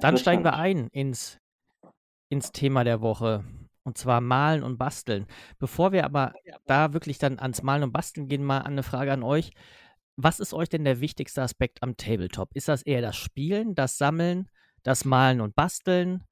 dann 0.00 0.16
steigen 0.18 0.44
wir 0.44 0.54
ein 0.54 0.88
ins, 0.88 1.38
ins 2.28 2.52
Thema 2.52 2.84
der 2.84 3.00
Woche. 3.00 3.44
Und 3.84 3.96
zwar 3.96 4.20
Malen 4.20 4.62
und 4.62 4.76
Basteln. 4.76 5.26
Bevor 5.58 5.92
wir 5.92 6.04
aber 6.04 6.34
da 6.66 6.92
wirklich 6.92 7.16
dann 7.16 7.38
ans 7.38 7.62
Malen 7.62 7.84
und 7.84 7.92
Basteln 7.92 8.28
gehen, 8.28 8.44
mal 8.44 8.60
eine 8.60 8.82
Frage 8.82 9.12
an 9.12 9.22
euch. 9.22 9.50
Was 10.16 10.40
ist 10.40 10.52
euch 10.52 10.68
denn 10.68 10.84
der 10.84 11.00
wichtigste 11.00 11.40
Aspekt 11.40 11.82
am 11.82 11.96
Tabletop? 11.96 12.54
Ist 12.54 12.68
das 12.68 12.82
eher 12.82 13.00
das 13.00 13.16
Spielen, 13.16 13.74
das 13.74 13.96
Sammeln, 13.96 14.50
das 14.82 15.06
Malen 15.06 15.40
und 15.40 15.54
Basteln? 15.54 16.24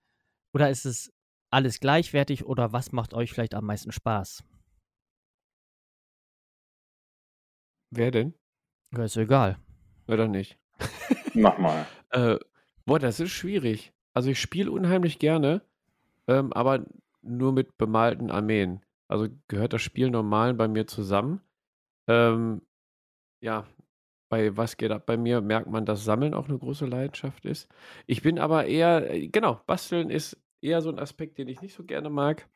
Oder 0.53 0.69
ist 0.69 0.85
es 0.85 1.11
alles 1.51 1.81
gleichwertig 1.81 2.45
oder 2.45 2.73
was 2.73 2.93
macht 2.93 3.15
euch 3.15 3.33
vielleicht 3.33 3.55
am 3.55 3.65
meisten 3.65 3.93
Spaß? 3.93 4.45
Wer 7.91 8.11
denn? 8.11 8.35
Ja, 8.95 9.05
ist 9.05 9.17
egal. 9.17 9.59
Oder 10.09 10.29
nicht? 10.29 10.59
Mach 11.35 11.59
mal. 11.59 11.87
Äh, 12.11 12.39
boah, 12.87 13.01
das 13.01 13.19
ist 13.19 13.33
schwierig. 13.33 13.93
Also 14.15 14.31
ich 14.31 14.41
spiele 14.41 14.71
unheimlich 14.71 15.19
gerne, 15.19 15.61
ähm, 16.29 16.53
aber 16.53 16.87
nur 17.21 17.53
mit 17.53 17.77
bemalten 17.77 18.31
Armeen. 18.31 18.81
Also 19.09 19.27
gehört 19.49 19.73
das 19.73 19.83
Spiel 19.83 20.09
normal 20.09 20.55
bei 20.55 20.69
mir 20.69 20.87
zusammen. 20.87 21.41
Ähm, 22.07 22.63
ja, 23.41 23.67
bei 24.29 24.57
Was 24.57 24.77
geht 24.77 24.91
ab 24.91 25.07
bei 25.07 25.17
mir 25.17 25.41
merkt 25.41 25.69
man, 25.69 25.85
dass 25.85 26.05
Sammeln 26.05 26.35
auch 26.35 26.49
eine 26.49 26.59
große 26.59 26.87
Leidenschaft 26.87 27.45
ist. 27.45 27.69
Ich 28.07 28.23
bin 28.23 28.39
aber 28.39 28.67
eher, 28.67 29.11
äh, 29.11 29.29
genau, 29.29 29.61
Basteln 29.67 30.11
ist 30.11 30.39
eher 30.61 30.81
so 30.81 30.91
ein 30.91 30.99
Aspekt, 30.99 31.39
den 31.39 31.49
ich 31.49 31.61
nicht 31.61 31.75
so 31.75 31.85
gerne 31.85 32.11
mag. 32.11 32.49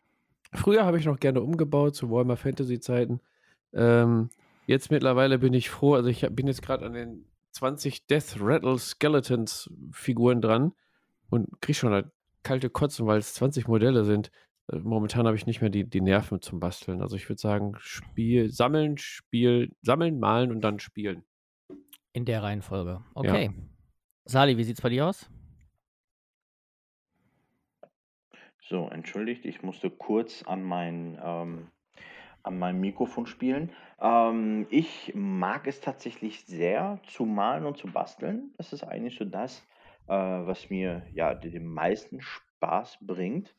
Früher 0.52 0.84
habe 0.84 0.98
ich 0.98 1.06
noch 1.06 1.20
gerne 1.20 1.42
umgebaut 1.42 1.94
zu 1.94 2.10
Warhammer 2.10 2.36
Fantasy 2.36 2.80
Zeiten. 2.80 3.20
Ähm, 3.72 4.30
jetzt 4.66 4.90
mittlerweile 4.90 5.38
bin 5.38 5.54
ich 5.54 5.70
froh, 5.70 5.94
also 5.94 6.08
ich 6.08 6.26
bin 6.30 6.48
jetzt 6.48 6.62
gerade 6.62 6.86
an 6.86 6.94
den 6.94 7.24
20 7.52 8.07
Death 8.07 8.37
Rattle 8.40 8.78
Skeletons 8.78 9.71
Figuren 9.92 10.40
dran 10.40 10.73
und 11.30 11.61
kriege 11.61 11.78
schon 11.78 11.92
halt 11.92 12.11
kalte 12.42 12.71
Kotzen, 12.71 13.07
weil 13.07 13.19
es 13.19 13.35
20 13.35 13.69
Modelle 13.69 14.04
sind. 14.04 14.30
Äh, 14.73 14.78
momentan 14.78 15.26
habe 15.26 15.37
ich 15.37 15.47
nicht 15.47 15.61
mehr 15.61 15.71
die, 15.71 15.88
die 15.88 16.00
Nerven 16.00 16.40
zum 16.40 16.61
Basteln. 16.61 17.02
Also 17.02 17.16
ich 17.16 17.28
würde 17.28 17.40
sagen, 17.40 17.75
Spiel, 17.78 18.50
sammeln, 18.50 18.99
Spiel, 18.99 19.75
sammeln, 19.83 20.19
malen 20.19 20.50
und 20.50 20.61
dann 20.62 20.78
spielen. 20.78 21.25
In 22.12 22.25
der 22.25 22.42
Reihenfolge. 22.42 23.04
Okay. 23.14 23.47
Ja. 23.47 23.52
Sali, 24.25 24.57
wie 24.57 24.64
sieht 24.64 24.76
es 24.78 24.83
bei 24.83 24.88
dir 24.88 25.07
aus? 25.07 25.30
So, 28.62 28.88
entschuldigt, 28.88 29.45
ich 29.47 29.62
musste 29.62 29.90
kurz 29.90 30.45
an 30.45 30.62
mein, 30.62 31.19
ähm, 31.23 31.69
an 32.42 32.59
meinem 32.59 32.80
Mikrofon 32.80 33.26
spielen. 33.26 33.73
Ähm, 34.00 34.66
ich 34.70 35.12
mag 35.14 35.66
es 35.66 35.80
tatsächlich 35.80 36.44
sehr 36.47 37.00
zu 37.06 37.25
malen 37.25 37.66
und 37.66 37.76
zu 37.76 37.88
basteln. 37.88 38.52
Das 38.56 38.73
ist 38.73 38.85
eigentlich 38.85 39.16
so 39.18 39.25
das, 39.25 39.66
äh, 40.06 40.12
was 40.12 40.70
mir 40.70 41.06
ja 41.12 41.35
den 41.35 41.66
meisten 41.66 42.20
Spaß 42.20 42.99
bringt. 43.02 43.54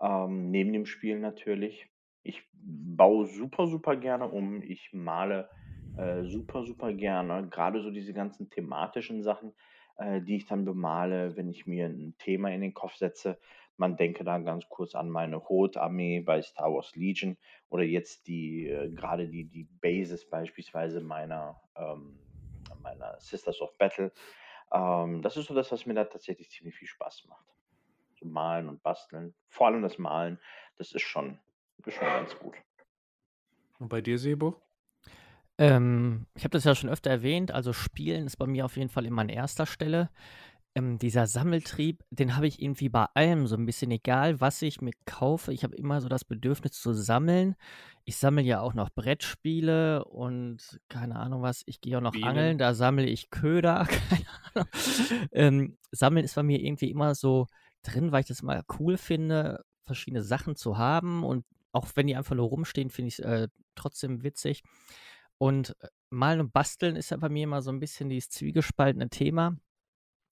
Ähm, 0.00 0.50
neben 0.50 0.72
dem 0.72 0.86
Spiel 0.86 1.18
natürlich. 1.18 1.88
Ich 2.22 2.42
baue 2.52 3.26
super, 3.26 3.66
super 3.66 3.96
gerne 3.96 4.28
um. 4.28 4.62
Ich 4.62 4.92
male 4.92 5.50
äh, 5.94 6.24
super, 6.24 6.64
super 6.64 6.92
gerne. 6.92 7.48
Gerade 7.48 7.80
so 7.80 7.90
diese 7.90 8.12
ganzen 8.12 8.50
thematischen 8.50 9.22
Sachen, 9.22 9.52
äh, 9.96 10.20
die 10.20 10.36
ich 10.36 10.46
dann 10.46 10.64
bemale, 10.64 11.36
wenn 11.36 11.48
ich 11.48 11.66
mir 11.66 11.86
ein 11.86 12.14
Thema 12.18 12.50
in 12.50 12.60
den 12.60 12.74
Kopf 12.74 12.96
setze. 12.96 13.38
Man 13.76 13.96
denke 13.96 14.24
da 14.24 14.38
ganz 14.38 14.68
kurz 14.68 14.94
an 14.94 15.10
meine 15.10 15.36
Rot-Armee 15.36 16.20
bei 16.20 16.40
Star 16.42 16.72
Wars 16.72 16.94
Legion 16.94 17.36
oder 17.68 17.82
jetzt 17.82 18.26
die, 18.28 18.68
äh, 18.68 18.90
gerade 18.90 19.28
die, 19.28 19.44
die 19.44 19.64
Bases 19.64 20.28
beispielsweise 20.28 21.00
meiner, 21.00 21.60
ähm, 21.76 22.18
meiner 22.82 23.18
Sisters 23.20 23.60
of 23.60 23.76
Battle. 23.78 24.12
Ähm, 24.72 25.22
das 25.22 25.36
ist 25.36 25.46
so 25.46 25.54
das, 25.54 25.72
was 25.72 25.86
mir 25.86 25.94
da 25.94 26.04
tatsächlich 26.04 26.50
ziemlich 26.50 26.76
viel 26.76 26.88
Spaß 26.88 27.26
macht. 27.28 27.46
So 28.14 28.26
malen 28.26 28.68
und 28.68 28.82
basteln. 28.82 29.34
Vor 29.48 29.66
allem 29.66 29.82
das 29.82 29.98
Malen, 29.98 30.38
das 30.76 30.92
ist 30.92 31.02
schon, 31.02 31.38
ist 31.84 31.94
schon 31.94 32.06
ganz 32.06 32.38
gut. 32.38 32.54
Und 33.78 33.88
bei 33.88 34.00
dir, 34.00 34.18
Sebo? 34.18 34.60
Ähm, 35.58 36.26
ich 36.34 36.42
habe 36.42 36.50
das 36.50 36.64
ja 36.64 36.74
schon 36.74 36.90
öfter 36.90 37.10
erwähnt, 37.10 37.52
also 37.52 37.72
Spielen 37.72 38.26
ist 38.26 38.36
bei 38.36 38.46
mir 38.46 38.64
auf 38.64 38.76
jeden 38.76 38.88
Fall 38.90 39.06
immer 39.06 39.22
an 39.22 39.28
erster 39.28 39.66
Stelle. 39.66 40.10
Ähm, 40.76 40.98
dieser 40.98 41.28
Sammeltrieb, 41.28 42.02
den 42.10 42.34
habe 42.34 42.48
ich 42.48 42.60
irgendwie 42.60 42.88
bei 42.88 43.06
allem 43.14 43.46
so 43.46 43.54
ein 43.54 43.64
bisschen, 43.64 43.92
egal 43.92 44.40
was 44.40 44.60
ich 44.62 44.80
mir 44.80 44.92
kaufe. 45.04 45.52
Ich 45.52 45.62
habe 45.62 45.76
immer 45.76 46.00
so 46.00 46.08
das 46.08 46.24
Bedürfnis 46.24 46.72
zu 46.72 46.92
sammeln. 46.92 47.54
Ich 48.04 48.16
sammle 48.16 48.42
ja 48.42 48.60
auch 48.60 48.74
noch 48.74 48.90
Brettspiele 48.90 50.04
und 50.04 50.80
keine 50.88 51.16
Ahnung 51.16 51.42
was. 51.42 51.62
Ich 51.66 51.80
gehe 51.80 51.96
auch 51.96 52.02
noch 52.02 52.12
Bienen. 52.12 52.28
angeln, 52.28 52.58
da 52.58 52.74
sammle 52.74 53.06
ich 53.06 53.30
Köder. 53.30 53.86
Keine 53.88 54.26
Ahnung. 54.54 54.68
Ähm, 55.32 55.78
Sammeln 55.92 56.24
ist 56.24 56.34
bei 56.34 56.42
mir 56.42 56.60
irgendwie 56.60 56.90
immer 56.90 57.14
so 57.14 57.46
drin, 57.82 58.10
weil 58.10 58.22
ich 58.22 58.26
das 58.26 58.40
immer 58.40 58.62
cool 58.78 58.96
finde, 58.96 59.64
verschiedene 59.86 60.22
Sachen 60.22 60.56
zu 60.56 60.76
haben. 60.76 61.22
Und 61.22 61.46
auch 61.72 61.86
wenn 61.94 62.08
die 62.08 62.16
einfach 62.16 62.34
nur 62.34 62.48
rumstehen, 62.48 62.90
finde 62.90 63.08
ich 63.08 63.20
es 63.20 63.24
äh, 63.24 63.48
trotzdem 63.74 64.22
witzig. 64.22 64.64
Und 65.38 65.76
äh, 65.80 65.88
Malen 66.10 66.40
und 66.40 66.52
Basteln 66.52 66.96
ist 66.96 67.10
ja 67.10 67.16
bei 67.16 67.28
mir 67.28 67.44
immer 67.44 67.62
so 67.62 67.70
ein 67.70 67.80
bisschen 67.80 68.08
dieses 68.08 68.30
zwiegespaltene 68.30 69.08
Thema. 69.08 69.56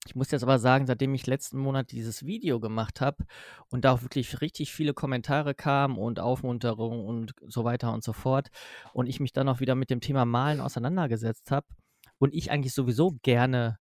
Ich 0.07 0.17
muss 0.17 0.31
jetzt 0.33 0.43
aber 0.43 0.59
sagen, 0.59 0.87
seitdem 0.87 1.15
ich 1.15 1.27
letzten 1.27 1.59
Monat 1.59 1.93
dieses 1.93 2.27
Video 2.27 2.59
gemacht 2.59 3.01
habe 3.01 3.25
und 3.69 3.85
da 3.85 3.93
auch 3.93 4.03
wirklich 4.03 4.41
richtig 4.41 4.73
viele 4.73 4.95
Kommentare 4.95 5.55
kamen 5.55 5.97
und 5.97 6.19
Aufmunterungen 6.19 7.05
und 7.05 7.35
so 7.47 7.65
weiter 7.65 7.93
und 7.93 8.03
so 8.03 8.13
fort 8.13 8.49
und 8.93 9.07
ich 9.07 9.21
mich 9.21 9.33
dann 9.33 9.49
auch 9.49 9.61
wieder 9.61 9.77
mit 9.77 9.91
dem 9.91 10.01
Thema 10.01 10.25
Malen 10.25 10.61
auseinandergesetzt 10.61 11.53
habe 11.53 11.67
und 12.19 12.35
ich 12.35 12.51
eigentlich 12.51 12.75
sowieso 12.75 13.17
gerne 13.23 13.79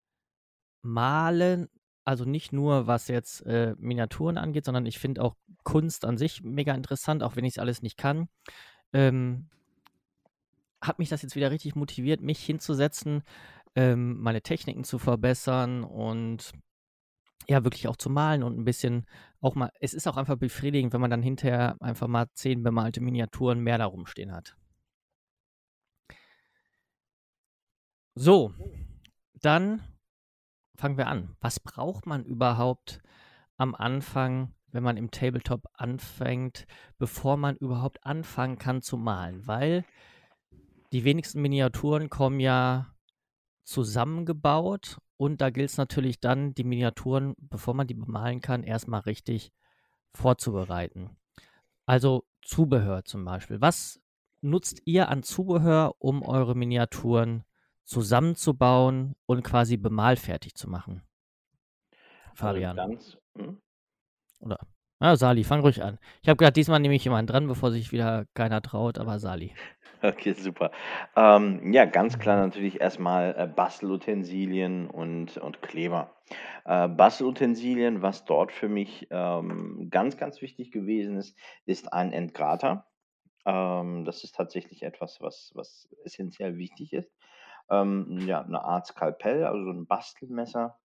malen, 0.83 1.69
also 2.05 2.25
nicht 2.25 2.53
nur 2.53 2.87
was 2.87 3.09
jetzt 3.09 3.45
äh, 3.47 3.75
Miniaturen 3.79 4.37
angeht, 4.37 4.67
sondern 4.67 4.85
ich 4.87 4.99
finde 4.99 5.23
auch 5.23 5.37
Kunst 5.65 6.05
an 6.05 6.19
sich 6.19 6.43
mega 6.43 6.75
interessant, 6.75 7.23
auch 7.23 7.37
wenn 7.37 7.45
ich 7.45 7.55
es 7.55 7.59
alles 7.59 7.83
nicht 7.83 7.97
kann. 7.97 8.29
Ähm, 8.93 9.49
hat 10.83 10.99
mich 10.99 11.11
das 11.11 11.23
jetzt 11.23 11.37
wieder 11.37 11.51
richtig 11.51 11.77
motiviert, 11.77 12.23
mich 12.23 12.41
hinzusetzen, 12.41 13.23
ähm, 13.75 14.19
meine 14.21 14.43
Techniken 14.43 14.85
zu 14.85 14.99
verbessern 14.99 15.85
und 15.85 16.53
ja, 17.49 17.65
wirklich 17.65 17.89
auch 17.89 17.97
zu 17.97 18.11
malen 18.11 18.43
und 18.43 18.59
ein 18.59 18.65
bisschen 18.65 19.07
auch 19.41 19.55
mal, 19.55 19.71
es 19.81 19.95
ist 19.95 20.07
auch 20.07 20.17
einfach 20.17 20.37
befriedigend, 20.37 20.93
wenn 20.93 21.01
man 21.01 21.11
dann 21.11 21.23
hinterher 21.23 21.77
einfach 21.81 22.07
mal 22.07 22.27
zehn 22.35 22.63
bemalte 22.63 23.01
Miniaturen 23.01 23.61
mehr 23.61 23.79
da 23.79 23.87
rumstehen 23.87 24.33
hat. 24.33 24.57
So, 28.15 28.53
dann 29.41 29.83
fangen 30.77 30.99
wir 30.99 31.07
an. 31.07 31.37
Was 31.41 31.61
braucht 31.61 32.07
man 32.07 32.25
überhaupt 32.25 33.01
am 33.57 33.75
Anfang, 33.75 34.55
wenn 34.69 34.83
man 34.83 34.97
im 34.97 35.11
Tabletop 35.11 35.67
anfängt, 35.75 36.67
bevor 36.99 37.37
man 37.37 37.57
überhaupt 37.57 38.05
anfangen 38.05 38.59
kann 38.59 38.83
zu 38.83 38.97
malen? 38.97 39.47
Weil 39.47 39.85
die 40.93 41.05
wenigsten 41.05 41.41
Miniaturen 41.41 42.11
kommen 42.11 42.41
ja 42.41 42.95
zusammengebaut 43.71 44.99
und 45.17 45.41
da 45.41 45.51
gilt 45.51 45.71
es 45.71 45.77
natürlich 45.77 46.19
dann, 46.21 46.55
die 46.55 46.65
Miniaturen, 46.65 47.35
bevor 47.39 47.75
man 47.75 47.87
die 47.87 47.95
bemalen 47.95 48.41
kann, 48.41 48.65
erstmal 48.65 49.01
richtig 49.01 49.53
vorzubereiten. 50.13 51.17
Also 51.87 52.27
Zubehör 52.43 53.05
zum 53.05 53.25
Beispiel. 53.25 53.61
Was 53.61 54.01
nutzt 54.41 54.83
ihr 54.87 55.09
an 55.09 55.23
Zubehör, 55.23 55.95
um 55.99 56.23
eure 56.23 56.57
Miniaturen 56.57 57.45
zusammenzubauen 57.85 59.15
und 59.27 59.43
quasi 59.45 59.77
bemalfertig 59.77 60.55
zu 60.55 60.69
machen? 60.69 61.03
Fabian. 62.35 62.79
Also 62.79 62.91
ganz, 62.91 63.19
hm? 63.37 63.63
Oder? 64.41 64.59
Ah, 65.03 65.17
Sali, 65.17 65.45
fang 65.45 65.61
ruhig 65.61 65.83
an. 65.83 65.99
Ich 66.23 66.29
habe 66.29 66.37
gerade 66.37 66.53
diesmal 66.53 66.79
nehme 66.79 66.95
ich 66.95 67.05
jemanden 67.05 67.33
dran, 67.33 67.49
bevor 67.49 67.71
sich 67.71 67.91
wieder 67.91 68.27
keiner 68.35 68.61
traut, 68.61 68.99
aber 68.99 69.19
Sali. 69.19 69.55
Okay, 70.03 70.33
super. 70.33 70.71
Ähm, 71.15 71.75
ja, 71.75 71.85
ganz 71.85 72.19
klar 72.19 72.39
natürlich 72.39 72.81
erstmal 72.81 73.35
äh, 73.37 73.47
Bastelutensilien 73.47 74.89
und, 74.89 75.37
und 75.37 75.61
Kleber. 75.61 76.17
Äh, 76.65 76.89
Bastelutensilien, 76.89 78.01
was 78.01 78.25
dort 78.25 78.51
für 78.51 78.71
mich 78.71 79.09
ähm, 79.11 79.89
ganz, 79.91 80.17
ganz 80.17 80.41
wichtig 80.41 80.71
gewesen 80.73 81.19
ist, 81.19 81.37
ist 81.67 81.93
ein 81.93 82.15
Entgrater. 82.15 82.87
Ähm, 83.45 84.07
das 84.07 84.25
ist 84.25 84.35
tatsächlich 84.35 84.85
etwas, 84.85 85.19
was, 85.21 85.53
was 85.55 85.87
essentiell 86.05 86.57
wichtig 86.57 86.95
ist. 86.95 87.13
Ähm, 87.69 88.21
ja, 88.27 88.41
eine 88.41 88.65
Art 88.65 88.87
Skalpell, 88.87 89.45
also 89.45 89.65
so 89.65 89.71
ein 89.71 89.87
Bastelmesser. 89.87 90.79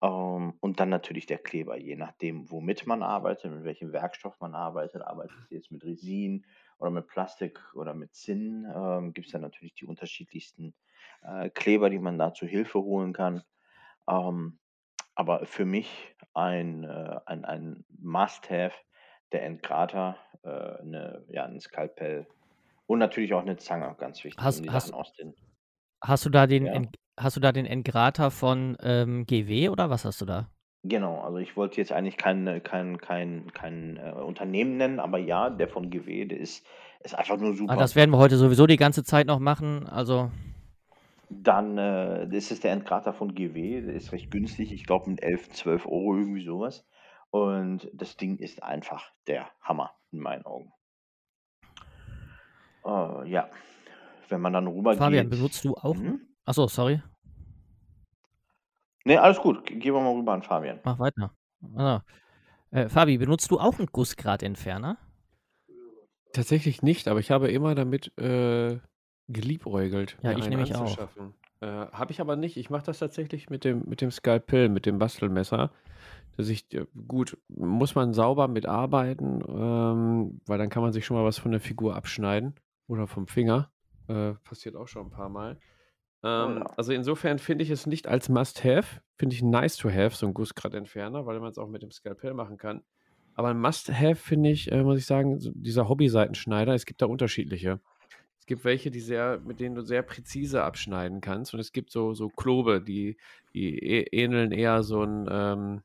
Ähm, 0.00 0.54
und 0.60 0.80
dann 0.80 0.88
natürlich 0.88 1.26
der 1.26 1.38
Kleber, 1.38 1.76
je 1.76 1.96
nachdem, 1.96 2.50
womit 2.50 2.86
man 2.86 3.02
arbeitet, 3.02 3.52
mit 3.52 3.64
welchem 3.64 3.92
Werkstoff 3.92 4.38
man 4.40 4.54
arbeitet. 4.54 5.02
Arbeitet 5.02 5.36
ihr 5.50 5.58
jetzt 5.58 5.72
mit 5.72 5.84
Resin 5.84 6.46
oder 6.78 6.90
mit 6.90 7.06
Plastik 7.08 7.60
oder 7.74 7.94
mit 7.94 8.14
Zinn, 8.14 8.66
ähm, 8.74 9.12
gibt 9.12 9.26
es 9.26 9.32
dann 9.32 9.42
natürlich 9.42 9.74
die 9.74 9.86
unterschiedlichsten 9.86 10.74
äh, 11.22 11.50
Kleber, 11.50 11.90
die 11.90 11.98
man 11.98 12.18
da 12.18 12.32
zu 12.32 12.46
Hilfe 12.46 12.80
holen 12.80 13.12
kann. 13.12 13.42
Ähm, 14.08 14.58
aber 15.14 15.46
für 15.46 15.64
mich 15.64 16.14
ein, 16.32 16.84
äh, 16.84 17.20
ein, 17.26 17.44
ein 17.44 17.84
Must-Have, 17.98 18.76
der 19.32 19.42
Entgrater, 19.42 20.16
äh, 20.44 20.48
eine, 20.48 21.24
ja, 21.28 21.44
ein 21.44 21.60
Skalpell 21.60 22.26
und 22.86 23.00
natürlich 23.00 23.34
auch 23.34 23.42
eine 23.42 23.56
Zange, 23.56 23.94
ganz 23.98 24.22
wichtig. 24.22 24.42
Hast, 24.42 24.60
um 24.60 24.72
hast, 24.72 24.94
aus 24.94 25.12
den, 25.14 25.34
hast 26.00 26.24
du 26.24 26.30
da 26.30 26.46
den, 26.46 26.66
ja. 26.66 26.82
Hast 27.18 27.36
du 27.36 27.40
da 27.40 27.52
den 27.52 27.66
Engrater 27.66 28.30
von 28.30 28.76
ähm, 28.82 29.26
GW 29.26 29.68
oder 29.70 29.90
was 29.90 30.04
hast 30.04 30.20
du 30.20 30.24
da? 30.26 30.48
Genau, 30.84 31.20
also 31.20 31.38
ich 31.38 31.56
wollte 31.56 31.76
jetzt 31.78 31.92
eigentlich 31.92 32.16
kein, 32.16 32.62
kein, 32.62 32.98
kein, 32.98 33.52
kein 33.52 33.96
äh, 33.96 34.12
Unternehmen 34.12 34.76
nennen, 34.76 35.00
aber 35.00 35.18
ja, 35.18 35.50
der 35.50 35.68
von 35.68 35.90
GW, 35.90 36.26
der 36.26 36.38
ist, 36.38 36.64
ist 37.00 37.14
einfach 37.18 37.36
nur 37.36 37.50
Ah, 37.50 37.54
super. 37.54 37.76
das 37.76 37.96
werden 37.96 38.10
wir 38.12 38.18
heute 38.18 38.36
sowieso 38.36 38.66
die 38.66 38.76
ganze 38.76 39.02
Zeit 39.04 39.26
noch 39.26 39.40
machen. 39.40 39.86
Also, 39.88 40.30
Dann 41.30 41.76
äh, 41.78 42.28
ist 42.34 42.62
der 42.64 42.72
Endgrater 42.72 43.12
von 43.12 43.34
GW, 43.34 43.82
der 43.82 43.94
ist 43.94 44.12
recht 44.12 44.30
günstig, 44.30 44.72
ich 44.72 44.86
glaube 44.86 45.10
mit 45.10 45.22
11, 45.22 45.50
12 45.50 45.86
Euro, 45.86 46.16
irgendwie 46.16 46.44
sowas. 46.44 46.86
Und 47.30 47.90
das 47.92 48.16
Ding 48.16 48.38
ist 48.38 48.62
einfach 48.62 49.10
der 49.26 49.50
Hammer 49.60 49.92
in 50.12 50.20
meinen 50.20 50.46
Augen. 50.46 50.72
Äh, 52.84 53.28
ja, 53.30 53.50
wenn 54.28 54.40
man 54.40 54.52
dann 54.52 54.66
Fabian, 54.96 55.26
rübergeht. 55.26 55.30
benutzt 55.30 55.64
du 55.64 55.74
auch? 55.74 55.96
Hm? 55.96 56.20
Achso, 56.44 56.66
sorry. 56.68 57.02
Ne, 59.08 59.16
alles 59.16 59.40
gut, 59.40 59.64
Ge- 59.64 59.78
gehen 59.78 59.94
wir 59.94 60.02
mal 60.02 60.14
rüber 60.14 60.34
an 60.34 60.42
Fabian. 60.42 60.80
Mach 60.84 60.98
weiter. 60.98 61.32
Also, 61.74 62.02
äh, 62.72 62.90
Fabi, 62.90 63.16
benutzt 63.16 63.50
du 63.50 63.58
auch 63.58 63.78
einen 63.78 63.86
Gussgradentferner? 63.86 64.98
Tatsächlich 66.34 66.82
nicht, 66.82 67.08
aber 67.08 67.18
ich 67.18 67.30
habe 67.30 67.50
immer 67.50 67.74
damit 67.74 68.12
äh, 68.18 68.78
geliebäugelt, 69.28 70.18
Ja, 70.22 70.32
mir 70.32 70.36
ich 70.36 70.44
einen 70.44 70.56
nämlich 70.56 70.76
auch. 70.76 70.98
Äh, 71.60 71.66
habe 71.66 72.12
ich 72.12 72.20
aber 72.20 72.36
nicht. 72.36 72.58
Ich 72.58 72.68
mache 72.68 72.84
das 72.84 72.98
tatsächlich 72.98 73.48
mit 73.48 73.64
dem, 73.64 73.88
mit 73.88 74.02
dem 74.02 74.10
Skalpell, 74.10 74.68
mit 74.68 74.84
dem 74.84 74.98
Bastelmesser. 74.98 75.72
Dass 76.36 76.50
ich, 76.50 76.70
äh, 76.74 76.84
gut, 77.08 77.38
muss 77.48 77.94
man 77.94 78.12
sauber 78.12 78.46
mitarbeiten, 78.46 79.42
ähm, 79.48 80.40
weil 80.44 80.58
dann 80.58 80.68
kann 80.68 80.82
man 80.82 80.92
sich 80.92 81.06
schon 81.06 81.16
mal 81.16 81.24
was 81.24 81.38
von 81.38 81.50
der 81.50 81.60
Figur 81.60 81.96
abschneiden 81.96 82.54
oder 82.88 83.06
vom 83.06 83.26
Finger. 83.26 83.72
Äh, 84.06 84.34
passiert 84.44 84.76
auch 84.76 84.86
schon 84.86 85.06
ein 85.06 85.10
paar 85.10 85.30
Mal. 85.30 85.58
Ähm, 86.24 86.58
ja. 86.58 86.66
also 86.76 86.92
insofern 86.92 87.38
finde 87.38 87.64
ich 87.64 87.70
es 87.70 87.86
nicht 87.86 88.08
als 88.08 88.28
Must-Have, 88.28 89.00
finde 89.16 89.36
ich 89.36 89.42
nice 89.42 89.76
to 89.76 89.88
have, 89.90 90.16
so 90.16 90.26
ein 90.26 90.34
Gussgradentferner, 90.34 91.26
weil 91.26 91.38
man 91.40 91.50
es 91.50 91.58
auch 91.58 91.68
mit 91.68 91.82
dem 91.82 91.90
Skalpell 91.90 92.34
machen 92.34 92.56
kann. 92.56 92.82
Aber 93.34 93.48
ein 93.48 93.60
Must-Have 93.60 94.16
finde 94.16 94.50
ich, 94.50 94.72
äh, 94.72 94.82
muss 94.82 94.98
ich 94.98 95.06
sagen, 95.06 95.38
so 95.38 95.52
dieser 95.54 95.88
Hobby-Seitenschneider, 95.88 96.74
es 96.74 96.86
gibt 96.86 97.02
da 97.02 97.06
unterschiedliche. 97.06 97.80
Es 98.40 98.46
gibt 98.46 98.64
welche, 98.64 98.90
die 98.90 99.00
sehr, 99.00 99.40
mit 99.44 99.60
denen 99.60 99.76
du 99.76 99.82
sehr 99.82 100.02
präzise 100.02 100.64
abschneiden 100.64 101.20
kannst. 101.20 101.54
Und 101.54 101.60
es 101.60 101.70
gibt 101.70 101.92
so, 101.92 102.14
so 102.14 102.30
Klobe, 102.30 102.80
die, 102.80 103.16
die 103.54 103.78
ä- 103.80 104.08
ähneln 104.10 104.50
eher 104.50 104.82
so 104.82 105.04
ein, 105.04 105.28
ähm, 105.30 105.82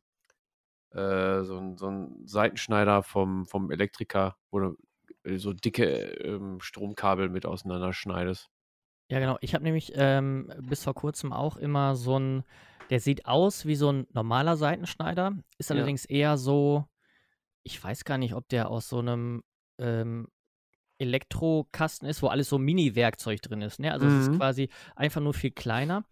äh, 0.91 1.43
so 1.43 1.57
ein, 1.57 1.77
so 1.77 1.87
ein 1.87 2.25
Seitenschneider 2.25 3.03
vom, 3.03 3.45
vom 3.45 3.69
Elektriker, 3.69 4.37
wo 4.49 4.59
du 4.59 4.77
so 5.37 5.53
dicke 5.53 5.85
ähm, 5.85 6.59
Stromkabel 6.59 7.29
mit 7.29 7.45
auseinanderschneidest. 7.45 8.49
Ja, 9.09 9.19
genau. 9.19 9.37
Ich 9.41 9.53
habe 9.53 9.63
nämlich 9.63 9.91
ähm, 9.95 10.51
bis 10.61 10.83
vor 10.83 10.93
kurzem 10.93 11.33
auch 11.33 11.57
immer 11.57 11.95
so 11.95 12.17
ein, 12.17 12.43
der 12.89 12.99
sieht 12.99 13.25
aus 13.25 13.65
wie 13.65 13.75
so 13.75 13.91
ein 13.91 14.07
normaler 14.13 14.57
Seitenschneider, 14.57 15.33
ist 15.57 15.69
Ja. 15.69 15.75
allerdings 15.75 16.05
eher 16.05 16.37
so, 16.37 16.85
ich 17.63 17.81
weiß 17.83 18.05
gar 18.05 18.17
nicht, 18.17 18.33
ob 18.33 18.47
der 18.49 18.69
aus 18.69 18.89
so 18.89 18.99
einem 18.99 19.43
ähm, 19.77 20.27
Elektrokasten 20.99 22.07
ist, 22.07 22.21
wo 22.21 22.27
alles 22.27 22.49
so 22.49 22.57
Mini-Werkzeug 22.57 23.41
drin 23.41 23.61
ist. 23.61 23.79
Ne? 23.79 23.91
Also 23.91 24.07
es 24.07 24.15
ist 24.15 24.31
Mhm. 24.31 24.37
quasi 24.37 24.69
einfach 24.95 25.21
nur 25.21 25.33
viel 25.33 25.51
kleiner. 25.51 26.05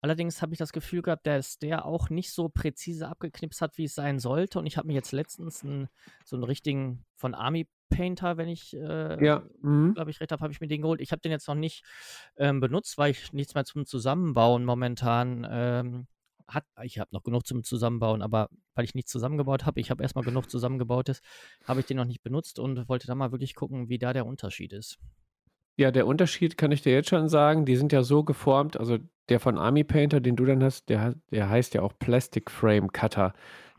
Allerdings 0.00 0.42
habe 0.42 0.52
ich 0.52 0.58
das 0.58 0.72
Gefühl 0.72 1.02
gehabt, 1.02 1.26
dass 1.26 1.58
der 1.58 1.84
auch 1.84 2.08
nicht 2.08 2.32
so 2.32 2.48
präzise 2.48 3.08
abgeknipst 3.08 3.60
hat, 3.60 3.78
wie 3.78 3.84
es 3.84 3.94
sein 3.94 4.18
sollte. 4.20 4.58
Und 4.58 4.66
ich 4.66 4.76
habe 4.76 4.86
mir 4.86 4.94
jetzt 4.94 5.12
letztens 5.12 5.64
einen, 5.64 5.88
so 6.24 6.36
einen 6.36 6.44
richtigen 6.44 7.04
von 7.16 7.34
Army 7.34 7.68
Painter, 7.88 8.36
wenn 8.36 8.48
ich 8.48 8.74
äh, 8.76 9.24
Ja, 9.24 9.42
mhm. 9.60 9.94
glaube 9.94 10.10
ich, 10.10 10.20
recht 10.20 10.30
habe, 10.30 10.42
habe 10.42 10.52
ich 10.52 10.60
mir 10.60 10.68
den 10.68 10.82
geholt. 10.82 11.00
Ich 11.00 11.10
habe 11.10 11.20
den 11.20 11.32
jetzt 11.32 11.48
noch 11.48 11.54
nicht 11.54 11.84
ähm, 12.36 12.60
benutzt, 12.60 12.98
weil 12.98 13.10
ich 13.10 13.32
nichts 13.32 13.54
mehr 13.54 13.64
zum 13.64 13.86
Zusammenbauen 13.86 14.64
momentan 14.64 15.46
ähm, 15.50 16.06
hat. 16.46 16.64
Ich 16.82 16.98
habe 16.98 17.10
noch 17.12 17.24
genug 17.24 17.46
zum 17.46 17.64
Zusammenbauen, 17.64 18.22
aber 18.22 18.48
weil 18.74 18.84
ich 18.84 18.94
nichts 18.94 19.10
zusammengebaut 19.10 19.66
habe, 19.66 19.80
ich 19.80 19.90
habe 19.90 20.02
erstmal 20.02 20.24
genug 20.24 20.50
zusammengebautes, 20.50 21.20
habe 21.66 21.80
ich 21.80 21.86
den 21.86 21.96
noch 21.96 22.04
nicht 22.04 22.22
benutzt 22.22 22.58
und 22.58 22.88
wollte 22.88 23.06
da 23.06 23.14
mal 23.14 23.32
wirklich 23.32 23.54
gucken, 23.54 23.88
wie 23.88 23.98
da 23.98 24.12
der 24.12 24.26
Unterschied 24.26 24.72
ist. 24.72 24.98
Ja, 25.76 25.90
der 25.90 26.06
Unterschied 26.06 26.56
kann 26.56 26.72
ich 26.72 26.82
dir 26.82 26.92
jetzt 26.92 27.08
schon 27.08 27.28
sagen, 27.28 27.64
die 27.64 27.76
sind 27.76 27.92
ja 27.92 28.02
so 28.02 28.24
geformt, 28.24 28.78
also 28.78 28.98
der 29.28 29.40
von 29.40 29.58
Army 29.58 29.84
Painter, 29.84 30.20
den 30.20 30.36
du 30.36 30.44
dann 30.44 30.62
hast, 30.62 30.88
der, 30.88 31.14
der 31.30 31.48
heißt 31.48 31.74
ja 31.74 31.82
auch 31.82 31.92
Plastic 31.98 32.50
Frame 32.50 32.90
Cutter. 32.92 33.32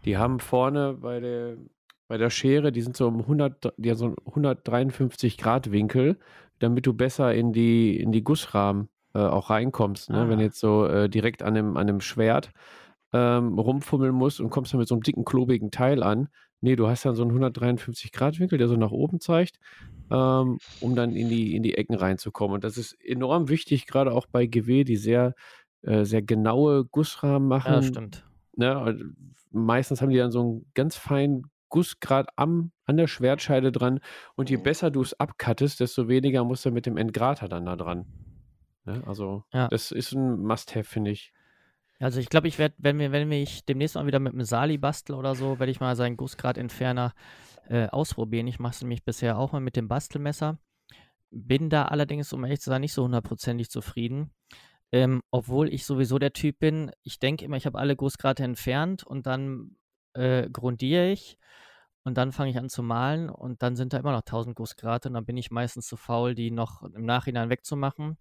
Die 0.05 0.17
haben 0.17 0.39
vorne 0.39 0.93
bei 0.93 1.19
der, 1.19 1.57
bei 2.07 2.17
der 2.17 2.29
Schere, 2.29 2.71
die 2.71 2.81
sind 2.81 2.95
so 2.95 3.07
um 3.07 3.19
100, 3.21 3.73
die 3.77 3.89
haben 3.89 3.97
so 3.97 4.05
einen 4.05 4.15
153 4.25 5.37
Grad 5.37 5.71
Winkel, 5.71 6.17
damit 6.59 6.85
du 6.85 6.93
besser 6.93 7.33
in 7.33 7.53
die, 7.53 7.99
in 7.99 8.11
die 8.11 8.23
Gussrahmen 8.23 8.89
äh, 9.13 9.19
auch 9.19 9.49
reinkommst. 9.49 10.09
Ne? 10.09 10.27
Wenn 10.29 10.33
Ah. 10.33 10.37
du 10.37 10.43
jetzt 10.43 10.59
so 10.59 10.85
äh, 10.85 11.09
direkt 11.09 11.41
an 11.43 11.55
einem, 11.57 11.77
an 11.77 11.87
einem 11.89 12.01
Schwert 12.01 12.51
ähm, 13.13 13.57
rumfummeln 13.57 14.13
musst 14.13 14.39
und 14.39 14.49
kommst 14.51 14.73
dann 14.73 14.79
mit 14.79 14.87
so 14.87 14.95
einem 14.95 15.03
dicken, 15.03 15.25
klobigen 15.25 15.71
Teil 15.71 16.03
an. 16.03 16.29
Nee, 16.61 16.75
du 16.75 16.87
hast 16.87 17.05
dann 17.05 17.15
so 17.15 17.23
einen 17.23 17.31
153 17.31 18.11
Grad 18.11 18.39
Winkel, 18.39 18.57
der 18.57 18.67
so 18.67 18.75
nach 18.75 18.91
oben 18.91 19.19
zeigt 19.19 19.59
ähm, 20.11 20.59
um 20.79 20.95
dann 20.95 21.15
in 21.15 21.29
die, 21.29 21.55
in 21.55 21.63
die 21.63 21.75
Ecken 21.75 21.95
reinzukommen. 21.95 22.55
Und 22.55 22.63
das 22.63 22.77
ist 22.77 22.93
enorm 23.03 23.49
wichtig, 23.49 23.85
gerade 23.85 24.11
auch 24.11 24.25
bei 24.27 24.45
GW, 24.45 24.83
die 24.83 24.95
sehr, 24.97 25.35
äh, 25.83 26.03
sehr 26.03 26.21
genaue 26.21 26.85
Gussrahmen 26.85 27.47
machen. 27.47 27.73
Ja, 27.73 27.81
stimmt. 27.81 28.25
Ne? 28.55 29.13
Meistens 29.51 30.01
haben 30.01 30.09
die 30.09 30.17
dann 30.17 30.31
so 30.31 30.41
einen 30.41 30.71
ganz 30.73 30.95
feinen 30.95 31.43
Gussgrad 31.69 32.27
am, 32.35 32.71
an 32.85 32.97
der 32.97 33.07
Schwertscheide 33.07 33.71
dran. 33.71 33.99
Und 34.35 34.49
je 34.49 34.57
Mhm. 34.57 34.63
besser 34.63 34.89
du 34.91 35.01
es 35.01 35.19
abcuttest, 35.19 35.79
desto 35.79 36.07
weniger 36.07 36.43
musst 36.43 36.65
du 36.65 36.71
mit 36.71 36.85
dem 36.87 36.97
Entgrater 36.97 37.47
dann 37.47 37.65
da 37.65 37.75
dran. 37.75 38.07
Ne? 38.85 39.03
Also, 39.05 39.43
Ja. 39.53 39.67
das 39.67 39.91
ist 39.91 40.13
ein 40.13 40.39
Must-Have, 40.41 40.85
finde 40.85 41.11
ich. 41.11 41.31
Also 41.99 42.21
ich 42.21 42.29
glaube, 42.29 42.47
ich 42.47 42.57
werde, 42.57 42.75
wenn 42.77 42.97
wir, 42.97 43.11
wenn 43.11 43.31
ich 43.31 43.65
demnächst 43.65 43.95
mal 43.95 44.07
wieder 44.07 44.19
mit 44.19 44.33
einem 44.33 44.45
Sali 44.45 44.77
bastel 44.77 45.15
oder 45.15 45.35
so, 45.35 45.59
werde 45.59 45.71
ich 45.71 45.81
mal 45.81 45.97
seinen 45.97 46.15
Gussgradentferner 46.15 47.13
äh, 47.67 47.87
ausprobieren. 47.87 48.47
Ich 48.47 48.59
mache 48.59 48.73
es 48.73 48.81
nämlich 48.81 49.03
bisher 49.03 49.37
auch 49.37 49.51
mal 49.51 49.59
mit 49.59 49.75
dem 49.75 49.89
Bastelmesser. 49.89 50.57
Bin 51.29 51.69
da 51.69 51.85
allerdings, 51.85 52.31
um 52.31 52.43
ehrlich 52.45 52.61
zu 52.61 52.69
sein, 52.69 52.81
nicht 52.81 52.93
so 52.93 53.03
hundertprozentig 53.03 53.69
zufrieden. 53.69 54.31
Ähm, 54.91 55.21
obwohl 55.29 55.71
ich 55.71 55.85
sowieso 55.85 56.17
der 56.17 56.33
Typ 56.33 56.59
bin, 56.59 56.91
ich 57.03 57.19
denke 57.19 57.45
immer, 57.45 57.57
ich 57.57 57.65
habe 57.65 57.77
alle 57.77 57.95
Gussgrate 57.95 58.43
entfernt 58.43 59.03
und 59.03 59.27
dann 59.27 59.75
äh, 60.13 60.49
grundiere 60.49 61.11
ich 61.11 61.37
und 62.03 62.17
dann 62.17 62.31
fange 62.31 62.49
ich 62.49 62.57
an 62.57 62.69
zu 62.69 62.81
malen 62.81 63.29
und 63.29 63.61
dann 63.61 63.75
sind 63.75 63.93
da 63.93 63.99
immer 63.99 64.13
noch 64.13 64.21
1000 64.21 64.55
Gussgrate 64.55 65.09
und 65.09 65.13
dann 65.13 65.25
bin 65.25 65.37
ich 65.37 65.51
meistens 65.51 65.87
zu 65.87 65.97
faul, 65.97 66.33
die 66.33 66.49
noch 66.49 66.81
im 66.81 67.05
Nachhinein 67.05 67.49
wegzumachen, 67.51 68.17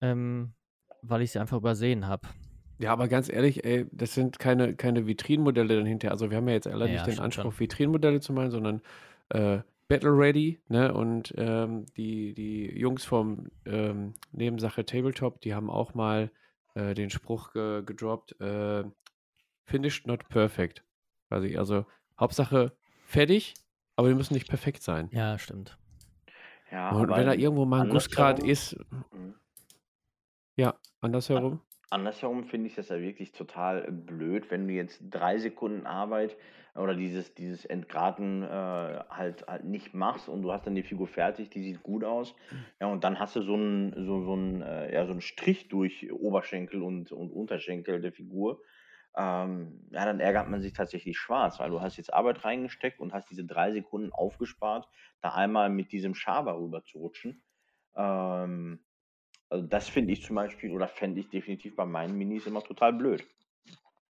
ähm, 0.00 0.54
weil 1.02 1.22
ich 1.22 1.32
sie 1.32 1.40
einfach 1.40 1.56
übersehen 1.56 2.06
habe. 2.06 2.28
Ja, 2.78 2.92
aber 2.92 3.08
ganz 3.08 3.28
ehrlich, 3.28 3.64
ey, 3.64 3.86
das 3.90 4.14
sind 4.14 4.38
keine, 4.38 4.74
keine 4.76 5.06
Vitrinenmodelle 5.06 5.76
dann 5.76 5.86
hinterher. 5.86 6.12
Also 6.12 6.30
wir 6.30 6.36
haben 6.36 6.46
ja 6.48 6.54
jetzt 6.54 6.68
alle 6.68 6.86
Ja, 6.86 6.92
nicht 6.92 7.06
den 7.06 7.18
Anspruch, 7.18 7.52
schon. 7.52 7.60
Vitrinenmodelle 7.60 8.20
zu 8.20 8.32
malen, 8.32 8.50
sondern 8.50 8.82
äh, 9.30 9.60
Battle 9.88 10.10
Ready, 10.16 10.60
ne? 10.68 10.94
Und 10.94 11.34
ähm, 11.36 11.86
die, 11.96 12.34
die 12.34 12.78
Jungs 12.78 13.04
vom 13.04 13.48
ähm, 13.64 14.14
Nebensache 14.32 14.84
Tabletop, 14.84 15.40
die 15.40 15.54
haben 15.54 15.70
auch 15.70 15.94
mal 15.94 16.30
äh, 16.74 16.94
den 16.94 17.10
Spruch 17.10 17.52
ge 17.52 17.82
gedroppt, 17.84 18.40
äh, 18.40 18.84
finished 19.64 20.06
not 20.06 20.28
perfect. 20.28 20.84
Quasi. 21.28 21.56
Also 21.56 21.84
Hauptsache 22.20 22.76
fertig, 23.06 23.54
aber 23.96 24.08
die 24.08 24.14
müssen 24.14 24.34
nicht 24.34 24.48
perfekt 24.48 24.82
sein. 24.82 25.08
Ja, 25.10 25.38
stimmt. 25.38 25.78
Ja, 26.70 26.90
Und 26.92 27.08
wenn 27.08 27.26
da 27.26 27.32
irgendwo 27.32 27.64
mal 27.64 27.82
ein 27.82 27.90
Gussgrad 27.90 28.38
ist, 28.40 28.76
Mhm. 29.10 29.34
ja, 30.56 30.78
andersherum. 31.00 31.60
Andersherum 31.90 32.44
finde 32.44 32.68
ich 32.68 32.74
das 32.74 32.90
ja 32.90 33.00
wirklich 33.00 33.32
total 33.32 33.84
äh, 33.86 33.90
blöd, 33.90 34.50
wenn 34.50 34.68
du 34.68 34.74
jetzt 34.74 35.00
drei 35.10 35.38
Sekunden 35.38 35.86
Arbeit 35.86 36.36
oder 36.74 36.94
dieses, 36.94 37.34
dieses 37.34 37.64
Entgraten 37.64 38.42
äh, 38.42 38.46
halt, 38.46 39.46
halt 39.48 39.64
nicht 39.64 39.94
machst 39.94 40.28
und 40.28 40.42
du 40.42 40.52
hast 40.52 40.66
dann 40.66 40.74
die 40.74 40.82
Figur 40.82 41.08
fertig, 41.08 41.50
die 41.50 41.62
sieht 41.62 41.82
gut 41.82 42.04
aus. 42.04 42.34
Ja, 42.80 42.88
und 42.88 43.04
dann 43.04 43.18
hast 43.18 43.36
du 43.36 43.42
so 43.42 43.54
einen 43.54 43.94
so, 44.04 44.22
so 44.22 44.36
äh, 44.36 44.92
ja, 44.94 45.06
so 45.06 45.18
Strich 45.20 45.68
durch 45.68 46.12
Oberschenkel 46.12 46.82
und, 46.82 47.10
und 47.10 47.32
Unterschenkel 47.32 48.00
der 48.00 48.12
Figur. 48.12 48.60
Ähm, 49.16 49.88
ja, 49.90 50.04
dann 50.04 50.20
ärgert 50.20 50.48
man 50.48 50.60
sich 50.60 50.74
tatsächlich 50.74 51.18
schwarz, 51.18 51.58
weil 51.58 51.70
du 51.70 51.80
hast 51.80 51.96
jetzt 51.96 52.12
Arbeit 52.12 52.44
reingesteckt 52.44 53.00
und 53.00 53.12
hast 53.12 53.30
diese 53.30 53.44
drei 53.44 53.72
Sekunden 53.72 54.12
aufgespart, 54.12 54.86
da 55.20 55.34
einmal 55.34 55.70
mit 55.70 55.90
diesem 55.90 56.14
Schaber 56.14 56.56
rüber 56.58 56.84
zu 56.84 56.98
rutschen. 56.98 57.42
Ähm, 57.96 58.84
also 59.50 59.66
das 59.66 59.88
finde 59.88 60.12
ich 60.12 60.22
zum 60.22 60.36
Beispiel 60.36 60.70
oder 60.72 60.88
fände 60.88 61.20
ich 61.20 61.28
definitiv 61.28 61.76
bei 61.76 61.84
meinen 61.86 62.16
Minis 62.16 62.46
immer 62.46 62.62
total 62.62 62.92
blöd. 62.92 63.24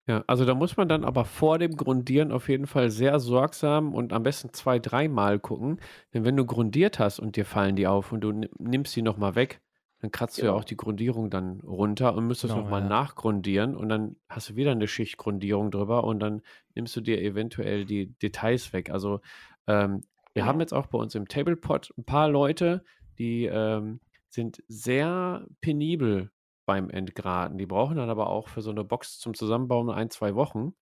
Ja, 0.06 0.22
also 0.28 0.44
da 0.44 0.54
muss 0.54 0.76
man 0.76 0.90
dann 0.90 1.06
aber 1.06 1.24
vor 1.24 1.60
dem 1.60 1.78
Grundieren 1.78 2.34
auf 2.34 2.50
jeden 2.50 2.68
Fall 2.68 2.90
sehr 2.92 3.20
sorgsam 3.22 3.94
und 3.94 4.12
am 4.12 4.24
besten 4.24 4.52
zwei, 4.52 4.78
dreimal 4.78 5.40
gucken. 5.40 5.80
Denn 6.14 6.26
wenn 6.26 6.36
du 6.36 6.46
grundiert 6.46 7.00
hast 7.00 7.20
und 7.20 7.38
dir 7.38 7.46
fallen 7.46 7.78
die 7.78 7.88
auf 7.88 8.12
und 8.12 8.20
du 8.22 8.34
ni- 8.34 8.50
nimmst 8.60 8.94
die 8.98 9.02
nochmal 9.02 9.36
weg, 9.36 9.62
dann 10.02 10.12
kratzt 10.12 10.42
du 10.42 10.46
ja 10.46 10.52
Genau. 10.52 10.60
auch 10.60 10.66
die 10.66 10.76
Grundierung 10.76 11.30
dann 11.30 11.62
runter 11.62 12.16
und 12.16 12.28
müsstest 12.28 12.54
Genau, 12.54 12.66
nochmal 12.66 12.82
ja. 12.82 12.90
nachgrundieren 12.90 13.78
und 13.78 13.88
dann 13.88 14.18
hast 14.28 14.50
du 14.50 14.56
wieder 14.58 14.72
eine 14.72 14.90
Schicht 14.90 15.16
Grundierung 15.16 15.72
drüber 15.72 16.04
und 16.04 16.20
dann 16.20 16.42
nimmst 16.76 16.94
du 16.98 17.02
dir 17.02 17.22
eventuell 17.22 17.86
die 17.86 18.08
Details 18.20 18.74
weg. 18.74 18.90
Also 18.90 19.22
ähm, 19.68 20.02
wir 20.34 20.42
Genau. 20.42 20.48
haben 20.48 20.60
jetzt 20.60 20.74
auch 20.74 20.88
bei 20.88 20.98
uns 20.98 21.16
im 21.16 21.30
Tablepot 21.30 21.94
ein 21.98 22.04
paar 22.04 22.28
Leute, 22.28 22.84
die 23.20 23.46
ähm, 23.46 24.02
sind 24.34 24.64
sehr 24.68 25.46
penibel 25.62 26.32
beim 26.66 26.90
Entgraten. 26.90 27.58
Die 27.58 27.66
brauchen 27.66 27.98
dann 27.98 28.10
aber 28.10 28.30
auch 28.30 28.48
für 28.48 28.62
so 28.62 28.72
eine 28.72 28.84
Box 28.84 29.20
zum 29.20 29.34
Zusammenbauen 29.34 29.90
ein, 29.90 30.10
zwei 30.10 30.36
Wochen. 30.36 30.74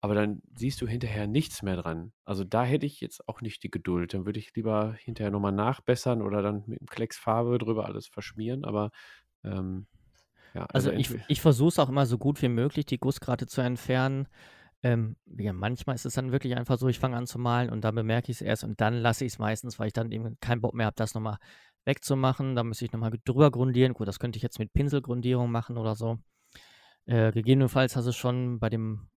Aber 0.00 0.14
dann 0.14 0.42
siehst 0.54 0.80
du 0.80 0.86
hinterher 0.86 1.26
nichts 1.26 1.62
mehr 1.62 1.76
dran. 1.76 2.12
Also 2.24 2.44
da 2.44 2.64
hätte 2.64 2.86
ich 2.86 3.00
jetzt 3.00 3.28
auch 3.28 3.40
nicht 3.40 3.62
die 3.64 3.70
Geduld. 3.70 4.14
Dann 4.14 4.26
würde 4.26 4.38
ich 4.38 4.54
lieber 4.54 4.94
hinterher 4.94 5.32
nochmal 5.32 5.52
nachbessern 5.52 6.22
oder 6.22 6.40
dann 6.40 6.62
mit 6.66 6.80
dem 6.80 6.86
Klecks 6.86 7.18
Farbe 7.18 7.58
drüber 7.58 7.86
alles 7.86 8.06
verschmieren. 8.06 8.64
Aber 8.64 8.90
ähm, 9.42 9.88
ja, 10.54 10.66
also, 10.66 10.90
also 10.90 11.00
ich, 11.00 11.10
ich 11.26 11.40
versuche 11.40 11.68
es 11.68 11.78
auch 11.80 11.88
immer 11.88 12.06
so 12.06 12.16
gut 12.16 12.40
wie 12.42 12.48
möglich, 12.48 12.86
die 12.86 12.98
Gussgrate 12.98 13.46
zu 13.48 13.60
entfernen. 13.60 14.28
Ähm, 14.84 15.16
ja, 15.36 15.52
manchmal 15.52 15.96
ist 15.96 16.06
es 16.06 16.14
dann 16.14 16.30
wirklich 16.30 16.56
einfach 16.56 16.78
so, 16.78 16.86
ich 16.86 17.00
fange 17.00 17.16
an 17.16 17.26
zu 17.26 17.40
malen 17.40 17.68
und 17.68 17.82
dann 17.82 17.96
bemerke 17.96 18.30
ich 18.30 18.36
es 18.36 18.42
erst 18.42 18.62
und 18.62 18.80
dann 18.80 18.94
lasse 18.94 19.24
ich 19.24 19.32
es 19.32 19.38
meistens, 19.40 19.80
weil 19.80 19.88
ich 19.88 19.92
dann 19.92 20.12
eben 20.12 20.38
keinen 20.38 20.60
Bock 20.60 20.74
mehr 20.74 20.86
habe, 20.86 20.94
das 20.96 21.14
nochmal 21.14 21.38
wegzumachen. 21.88 22.54
Da 22.54 22.62
müsste 22.62 22.84
ich 22.84 22.92
nochmal 22.92 23.12
drüber 23.24 23.50
grundieren. 23.50 23.94
Gut, 23.94 24.06
das 24.06 24.20
könnte 24.20 24.36
ich 24.36 24.42
jetzt 24.44 24.60
mit 24.60 24.72
Pinselgrundierung 24.72 25.50
machen 25.50 25.76
oder 25.76 25.96
so. 25.96 26.18
Äh, 27.06 27.32
gegebenenfalls 27.32 27.96
hast 27.96 28.06
du 28.06 28.12
schon 28.12 28.60
bei 28.60 28.68
dem 28.68 29.08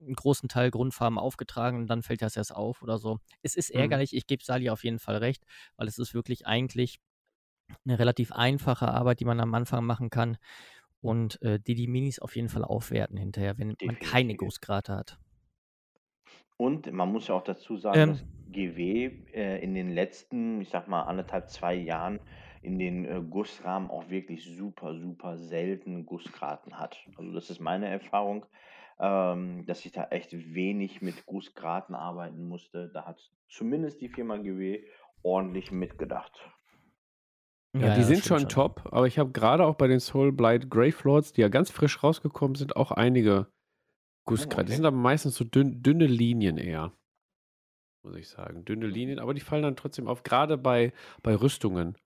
großen 0.00 0.48
Teil 0.48 0.70
Grundfarben 0.70 1.18
aufgetragen 1.18 1.78
und 1.78 1.86
dann 1.88 2.02
fällt 2.02 2.22
das 2.22 2.36
erst 2.36 2.54
auf 2.54 2.80
oder 2.80 2.96
so. 2.96 3.18
Es 3.42 3.56
ist 3.56 3.74
mhm. 3.74 3.80
ärgerlich, 3.80 4.16
ich 4.16 4.26
gebe 4.26 4.42
Sali 4.42 4.70
auf 4.70 4.84
jeden 4.84 4.98
Fall 4.98 5.16
recht, 5.16 5.44
weil 5.76 5.88
es 5.88 5.98
ist 5.98 6.14
wirklich 6.14 6.46
eigentlich 6.46 7.00
eine 7.84 7.98
relativ 7.98 8.32
einfache 8.32 8.88
Arbeit, 8.88 9.20
die 9.20 9.24
man 9.24 9.40
am 9.40 9.54
Anfang 9.54 9.84
machen 9.84 10.08
kann 10.08 10.38
und 11.00 11.40
äh, 11.42 11.60
die 11.60 11.74
die 11.74 11.86
Minis 11.86 12.18
auf 12.18 12.36
jeden 12.36 12.48
Fall 12.48 12.64
aufwerten 12.64 13.16
hinterher, 13.16 13.58
wenn 13.58 13.70
Definitiv. 13.70 14.00
man 14.02 14.10
keine 14.10 14.36
Gussgrate 14.36 14.94
hat. 14.94 15.18
Und 16.60 16.92
man 16.92 17.10
muss 17.10 17.28
ja 17.28 17.36
auch 17.36 17.42
dazu 17.42 17.78
sagen, 17.78 17.98
ähm, 17.98 18.08
dass 18.10 18.24
GW 18.52 19.10
äh, 19.32 19.64
in 19.64 19.72
den 19.72 19.88
letzten, 19.88 20.60
ich 20.60 20.68
sag 20.68 20.88
mal, 20.88 21.04
anderthalb, 21.04 21.48
zwei 21.48 21.74
Jahren 21.74 22.20
in 22.60 22.78
den 22.78 23.06
äh, 23.06 23.22
Gussrahmen 23.22 23.88
auch 23.88 24.10
wirklich 24.10 24.44
super, 24.44 24.94
super 24.94 25.38
selten 25.38 26.04
Gussgraten 26.04 26.78
hat. 26.78 26.98
Also 27.16 27.32
das 27.32 27.48
ist 27.48 27.60
meine 27.60 27.88
Erfahrung, 27.88 28.44
ähm, 28.98 29.64
dass 29.64 29.86
ich 29.86 29.92
da 29.92 30.08
echt 30.10 30.34
wenig 30.34 31.00
mit 31.00 31.24
Gussgraten 31.24 31.94
arbeiten 31.94 32.46
musste. 32.46 32.90
Da 32.92 33.06
hat 33.06 33.18
zumindest 33.48 34.02
die 34.02 34.10
Firma 34.10 34.36
GW 34.36 34.84
ordentlich 35.22 35.72
mitgedacht. 35.72 36.38
Ja, 37.74 37.86
ja 37.86 37.94
die 37.94 38.02
sind 38.02 38.22
schon, 38.22 38.40
schon 38.40 38.48
top, 38.50 38.82
aber 38.92 39.06
ich 39.06 39.18
habe 39.18 39.30
gerade 39.30 39.64
auch 39.64 39.76
bei 39.76 39.88
den 39.88 40.00
Soul 40.00 40.30
Blight 40.30 40.68
Gravelords, 40.68 41.32
die 41.32 41.40
ja 41.40 41.48
ganz 41.48 41.70
frisch 41.70 42.02
rausgekommen 42.02 42.54
sind, 42.54 42.76
auch 42.76 42.90
einige 42.90 43.46
Okay. 44.30 44.64
Die 44.64 44.72
sind 44.72 44.84
aber 44.84 44.96
meistens 44.96 45.34
so 45.34 45.44
dünn, 45.44 45.82
dünne 45.82 46.06
Linien 46.06 46.56
eher. 46.56 46.92
Muss 48.02 48.16
ich 48.16 48.28
sagen. 48.28 48.64
Dünne 48.64 48.86
Linien, 48.86 49.18
aber 49.18 49.34
die 49.34 49.40
fallen 49.40 49.62
dann 49.62 49.76
trotzdem 49.76 50.08
auf, 50.08 50.22
gerade 50.22 50.56
bei, 50.56 50.92
bei 51.22 51.34
Rüstungen. 51.34 51.96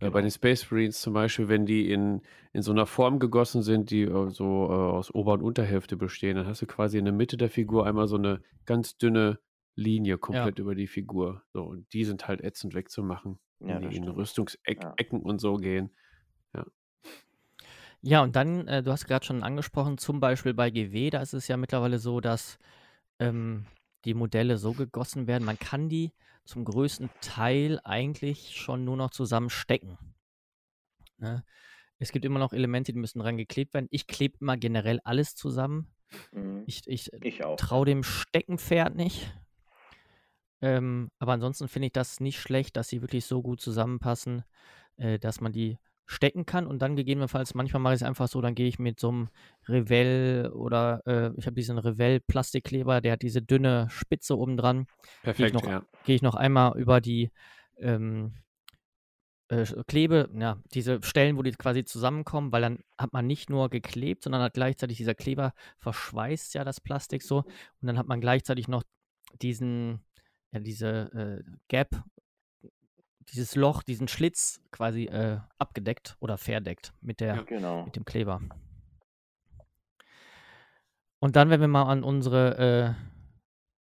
Äh, 0.00 0.06
bei 0.06 0.08
genau. 0.08 0.20
den 0.22 0.30
Space 0.30 0.70
Marines 0.70 1.00
zum 1.00 1.12
Beispiel, 1.12 1.48
wenn 1.48 1.66
die 1.66 1.90
in, 1.90 2.22
in 2.52 2.62
so 2.62 2.72
einer 2.72 2.86
Form 2.86 3.18
gegossen 3.18 3.62
sind, 3.62 3.90
die 3.90 4.02
äh, 4.02 4.30
so 4.30 4.68
äh, 4.70 4.72
aus 4.72 5.14
Ober- 5.14 5.34
und 5.34 5.42
Unterhälfte 5.42 5.96
bestehen, 5.96 6.36
dann 6.36 6.46
hast 6.46 6.62
du 6.62 6.66
quasi 6.66 6.98
in 6.98 7.04
der 7.04 7.14
Mitte 7.14 7.36
der 7.36 7.50
Figur 7.50 7.86
einmal 7.86 8.08
so 8.08 8.16
eine 8.16 8.40
ganz 8.64 8.96
dünne 8.96 9.38
Linie 9.74 10.18
komplett 10.18 10.58
ja. 10.58 10.62
über 10.62 10.74
die 10.74 10.86
Figur. 10.86 11.42
So, 11.52 11.62
und 11.62 11.92
die 11.92 12.04
sind 12.04 12.26
halt 12.26 12.40
ätzend 12.42 12.74
wegzumachen, 12.74 13.38
wenn 13.60 13.82
ja, 13.82 13.88
die 13.88 13.96
in 13.96 14.08
Rüstungsecken 14.08 14.94
ja. 15.20 15.24
und 15.24 15.40
so 15.40 15.56
gehen. 15.56 15.90
Ja. 18.02 18.22
Und 18.22 18.36
dann, 18.36 18.66
äh, 18.68 18.82
du 18.82 18.92
hast 18.92 19.06
gerade 19.06 19.24
schon 19.24 19.42
angesprochen, 19.42 19.98
zum 19.98 20.20
Beispiel 20.20 20.54
bei 20.54 20.70
GW, 20.70 21.10
da 21.10 21.20
ist 21.20 21.34
es 21.34 21.48
ja 21.48 21.56
mittlerweile 21.56 21.98
so, 21.98 22.20
dass 22.20 22.58
ähm, 23.18 23.66
die 24.04 24.14
Modelle 24.14 24.56
so 24.58 24.72
gegossen 24.72 25.26
werden, 25.26 25.44
man 25.44 25.58
kann 25.58 25.88
die 25.88 26.12
zum 26.44 26.64
größten 26.64 27.10
Teil 27.20 27.80
eigentlich 27.84 28.56
schon 28.56 28.84
nur 28.84 28.96
noch 28.96 29.10
zusammenstecken. 29.10 29.98
Ne? 31.18 31.44
Es 31.98 32.12
gibt 32.12 32.24
immer 32.24 32.38
noch 32.38 32.52
Elemente, 32.52 32.92
die 32.92 32.98
müssen 32.98 33.18
dran 33.18 33.36
geklebt 33.36 33.74
werden. 33.74 33.88
Ich 33.90 34.06
klebe 34.06 34.38
immer 34.40 34.56
generell 34.56 35.00
alles 35.04 35.34
zusammen. 35.34 35.92
Mhm. 36.32 36.62
Ich, 36.66 36.86
ich, 36.86 37.12
ich 37.22 37.42
traue 37.56 37.86
dem 37.86 38.02
Steckenpferd 38.02 38.94
nicht. 38.94 39.34
Ähm, 40.60 41.10
aber 41.18 41.32
ansonsten 41.32 41.68
finde 41.68 41.86
ich 41.86 41.92
das 41.92 42.20
nicht 42.20 42.40
schlecht, 42.40 42.76
dass 42.76 42.88
sie 42.88 43.02
wirklich 43.02 43.26
so 43.26 43.42
gut 43.42 43.60
zusammenpassen, 43.60 44.44
äh, 44.96 45.18
dass 45.18 45.40
man 45.40 45.52
die 45.52 45.78
stecken 46.08 46.46
kann 46.46 46.66
und 46.66 46.80
dann 46.80 46.96
gegebenenfalls, 46.96 47.54
manchmal 47.54 47.82
mache 47.82 47.94
ich 47.94 48.00
es 48.00 48.06
einfach 48.06 48.28
so, 48.28 48.40
dann 48.40 48.54
gehe 48.54 48.66
ich 48.66 48.78
mit 48.78 48.98
so 48.98 49.10
einem 49.10 49.28
Revell 49.68 50.50
oder 50.54 51.02
äh, 51.06 51.30
ich 51.36 51.44
habe 51.44 51.54
diesen 51.54 51.76
Revell 51.76 52.18
Plastikkleber, 52.20 53.02
der 53.02 53.12
hat 53.12 53.22
diese 53.22 53.42
dünne 53.42 53.88
Spitze 53.90 54.36
oben 54.36 54.56
dran. 54.56 54.86
Perfekt, 55.22 55.52
gehe 55.52 55.60
ich, 55.60 55.68
ja. 55.68 55.82
gehe 56.06 56.16
ich 56.16 56.22
noch 56.22 56.34
einmal 56.34 56.78
über 56.78 57.02
die 57.02 57.30
ähm, 57.76 58.32
äh, 59.48 59.66
Klebe, 59.86 60.30
ja, 60.34 60.58
diese 60.72 61.02
Stellen, 61.02 61.36
wo 61.36 61.42
die 61.42 61.52
quasi 61.52 61.84
zusammenkommen, 61.84 62.52
weil 62.52 62.62
dann 62.62 62.78
hat 62.96 63.12
man 63.12 63.26
nicht 63.26 63.50
nur 63.50 63.68
geklebt, 63.68 64.24
sondern 64.24 64.40
hat 64.40 64.54
gleichzeitig 64.54 64.96
dieser 64.96 65.14
Kleber 65.14 65.52
verschweißt 65.76 66.54
ja 66.54 66.64
das 66.64 66.80
Plastik 66.80 67.22
so 67.22 67.40
und 67.40 67.86
dann 67.86 67.98
hat 67.98 68.08
man 68.08 68.22
gleichzeitig 68.22 68.66
noch 68.66 68.82
diesen, 69.42 70.00
ja, 70.52 70.60
diese 70.60 71.44
äh, 71.46 71.50
Gap 71.68 72.02
dieses 73.32 73.54
Loch, 73.54 73.82
diesen 73.82 74.08
Schlitz 74.08 74.60
quasi 74.70 75.04
äh, 75.04 75.38
abgedeckt 75.58 76.16
oder 76.20 76.38
verdeckt 76.38 76.92
mit, 77.00 77.20
der, 77.20 77.36
ja, 77.36 77.42
genau. 77.42 77.84
mit 77.84 77.96
dem 77.96 78.04
Kleber. 78.04 78.40
Und 81.20 81.36
dann, 81.36 81.50
wenn 81.50 81.60
wir 81.60 81.68
mal 81.68 81.90
an 81.90 82.04
unsere 82.04 82.96
äh, 82.96 83.08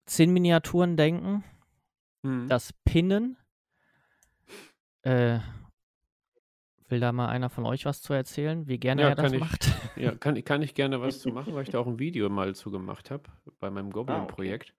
Zinnminiaturen 0.06 0.98
denken, 0.98 1.44
mhm. 2.24 2.48
das 2.48 2.74
Pinnen. 2.86 3.38
Äh, 5.04 5.40
will 6.90 7.00
da 7.00 7.12
mal 7.12 7.28
einer 7.28 7.50
von 7.50 7.66
euch 7.66 7.86
was 7.86 8.02
zu 8.02 8.14
erzählen, 8.14 8.68
wie 8.68 8.78
gerne 8.78 9.02
ja, 9.02 9.10
er 9.10 9.16
das 9.16 9.34
ich, 9.34 9.40
macht? 9.40 9.68
Ja, 9.98 10.16
kann, 10.16 10.42
kann 10.44 10.62
ich 10.62 10.74
gerne 10.74 11.02
was 11.02 11.20
zu 11.20 11.30
machen, 11.34 11.54
weil 11.54 11.64
ich 11.64 11.70
da 11.70 11.80
auch 11.80 11.88
ein 11.88 12.00
Video 12.00 12.30
mal 12.30 12.56
zu 12.56 12.72
gemacht 12.72 13.12
habe 13.12 13.24
bei 13.60 13.70
meinem 13.70 13.92
Goblin-Projekt. 13.92 14.74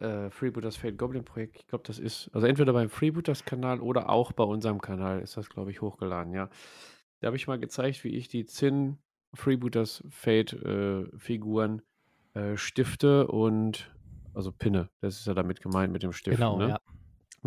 Äh, 0.00 0.30
Freebooters 0.30 0.76
Fate 0.76 0.98
Goblin 0.98 1.24
Projekt. 1.24 1.56
Ich 1.56 1.66
glaube, 1.66 1.84
das 1.86 1.98
ist, 1.98 2.30
also 2.32 2.46
entweder 2.46 2.72
beim 2.72 2.90
Freebooters 2.90 3.44
Kanal 3.44 3.80
oder 3.80 4.10
auch 4.10 4.32
bei 4.32 4.44
unserem 4.44 4.80
Kanal 4.80 5.20
ist 5.20 5.36
das, 5.36 5.48
glaube 5.48 5.70
ich, 5.70 5.80
hochgeladen, 5.80 6.34
ja. 6.34 6.48
Da 7.20 7.26
habe 7.28 7.36
ich 7.36 7.46
mal 7.46 7.58
gezeigt, 7.58 8.04
wie 8.04 8.16
ich 8.16 8.28
die 8.28 8.44
Zinn 8.44 8.98
Freebooters 9.34 10.04
Fate 10.10 10.52
äh, 10.52 11.06
Figuren 11.16 11.82
äh, 12.34 12.56
stifte 12.56 13.28
und, 13.28 13.94
also 14.34 14.52
pinne. 14.52 14.90
Das 15.00 15.18
ist 15.18 15.26
ja 15.26 15.34
damit 15.34 15.60
gemeint 15.60 15.92
mit 15.92 16.02
dem 16.02 16.12
Stift. 16.12 16.36
Genau, 16.36 16.58
ne? 16.58 16.68
ja. 16.68 16.80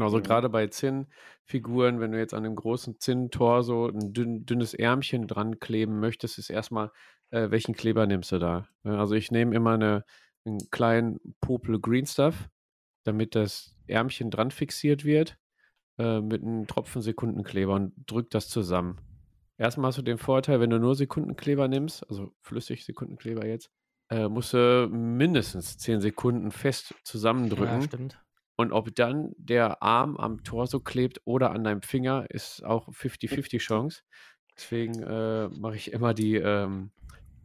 Also 0.03 0.21
gerade 0.21 0.49
bei 0.49 0.67
Zinn-Figuren, 0.67 1.99
wenn 1.99 2.11
du 2.11 2.19
jetzt 2.19 2.33
an 2.33 2.43
dem 2.43 2.55
großen 2.55 2.99
Zinn-Torso 2.99 3.87
ein 3.87 4.13
dünn, 4.13 4.45
dünnes 4.45 4.73
Ärmchen 4.75 5.27
dran 5.27 5.59
kleben 5.59 5.99
möchtest, 5.99 6.37
ist 6.37 6.51
erstmal, 6.51 6.91
äh, 7.31 7.49
welchen 7.49 7.73
Kleber 7.73 8.05
nimmst 8.05 8.31
du 8.31 8.37
da? 8.37 8.67
Also 8.83 9.15
ich 9.15 9.31
nehme 9.31 9.55
immer 9.55 9.73
eine, 9.73 10.03
einen 10.47 10.69
kleinen 10.71 11.19
Popel 11.41 11.79
Green 11.79 12.05
Stuff, 12.05 12.49
damit 13.03 13.35
das 13.35 13.75
Ärmchen 13.87 14.31
dran 14.31 14.51
fixiert 14.51 15.05
wird, 15.05 15.37
äh, 15.97 16.21
mit 16.21 16.41
einem 16.41 16.67
Tropfen 16.67 17.01
Sekundenkleber 17.01 17.73
und 17.73 17.93
drückt 18.05 18.33
das 18.33 18.49
zusammen. 18.49 18.99
Erstmal 19.57 19.89
hast 19.89 19.97
du 19.97 20.03
den 20.03 20.19
Vorteil, 20.19 20.59
wenn 20.59 20.69
du 20.69 20.79
nur 20.79 20.95
Sekundenkleber 20.95 21.67
nimmst, 21.67 22.07
also 22.09 22.31
flüssig 22.41 22.85
Sekundenkleber 22.85 23.45
jetzt, 23.45 23.71
äh, 24.09 24.27
musst 24.27 24.53
du 24.53 24.87
mindestens 24.91 25.77
10 25.77 25.99
Sekunden 26.01 26.51
fest 26.51 26.93
zusammendrücken. 27.03 27.81
Ja, 27.81 27.81
stimmt. 27.81 28.23
Und 28.55 28.71
ob 28.71 28.93
dann 28.95 29.33
der 29.37 29.83
Arm 29.83 30.17
am 30.17 30.43
Torso 30.43 30.79
klebt 30.79 31.21
oder 31.25 31.51
an 31.51 31.63
deinem 31.63 31.81
Finger, 31.81 32.25
ist 32.29 32.63
auch 32.63 32.89
50-50 32.89 33.59
Chance. 33.59 34.01
Deswegen 34.55 35.03
äh, 35.03 35.49
mache 35.49 35.75
ich 35.75 35.91
immer 35.93 36.15
die 36.15 36.35
ähm, 36.35 36.91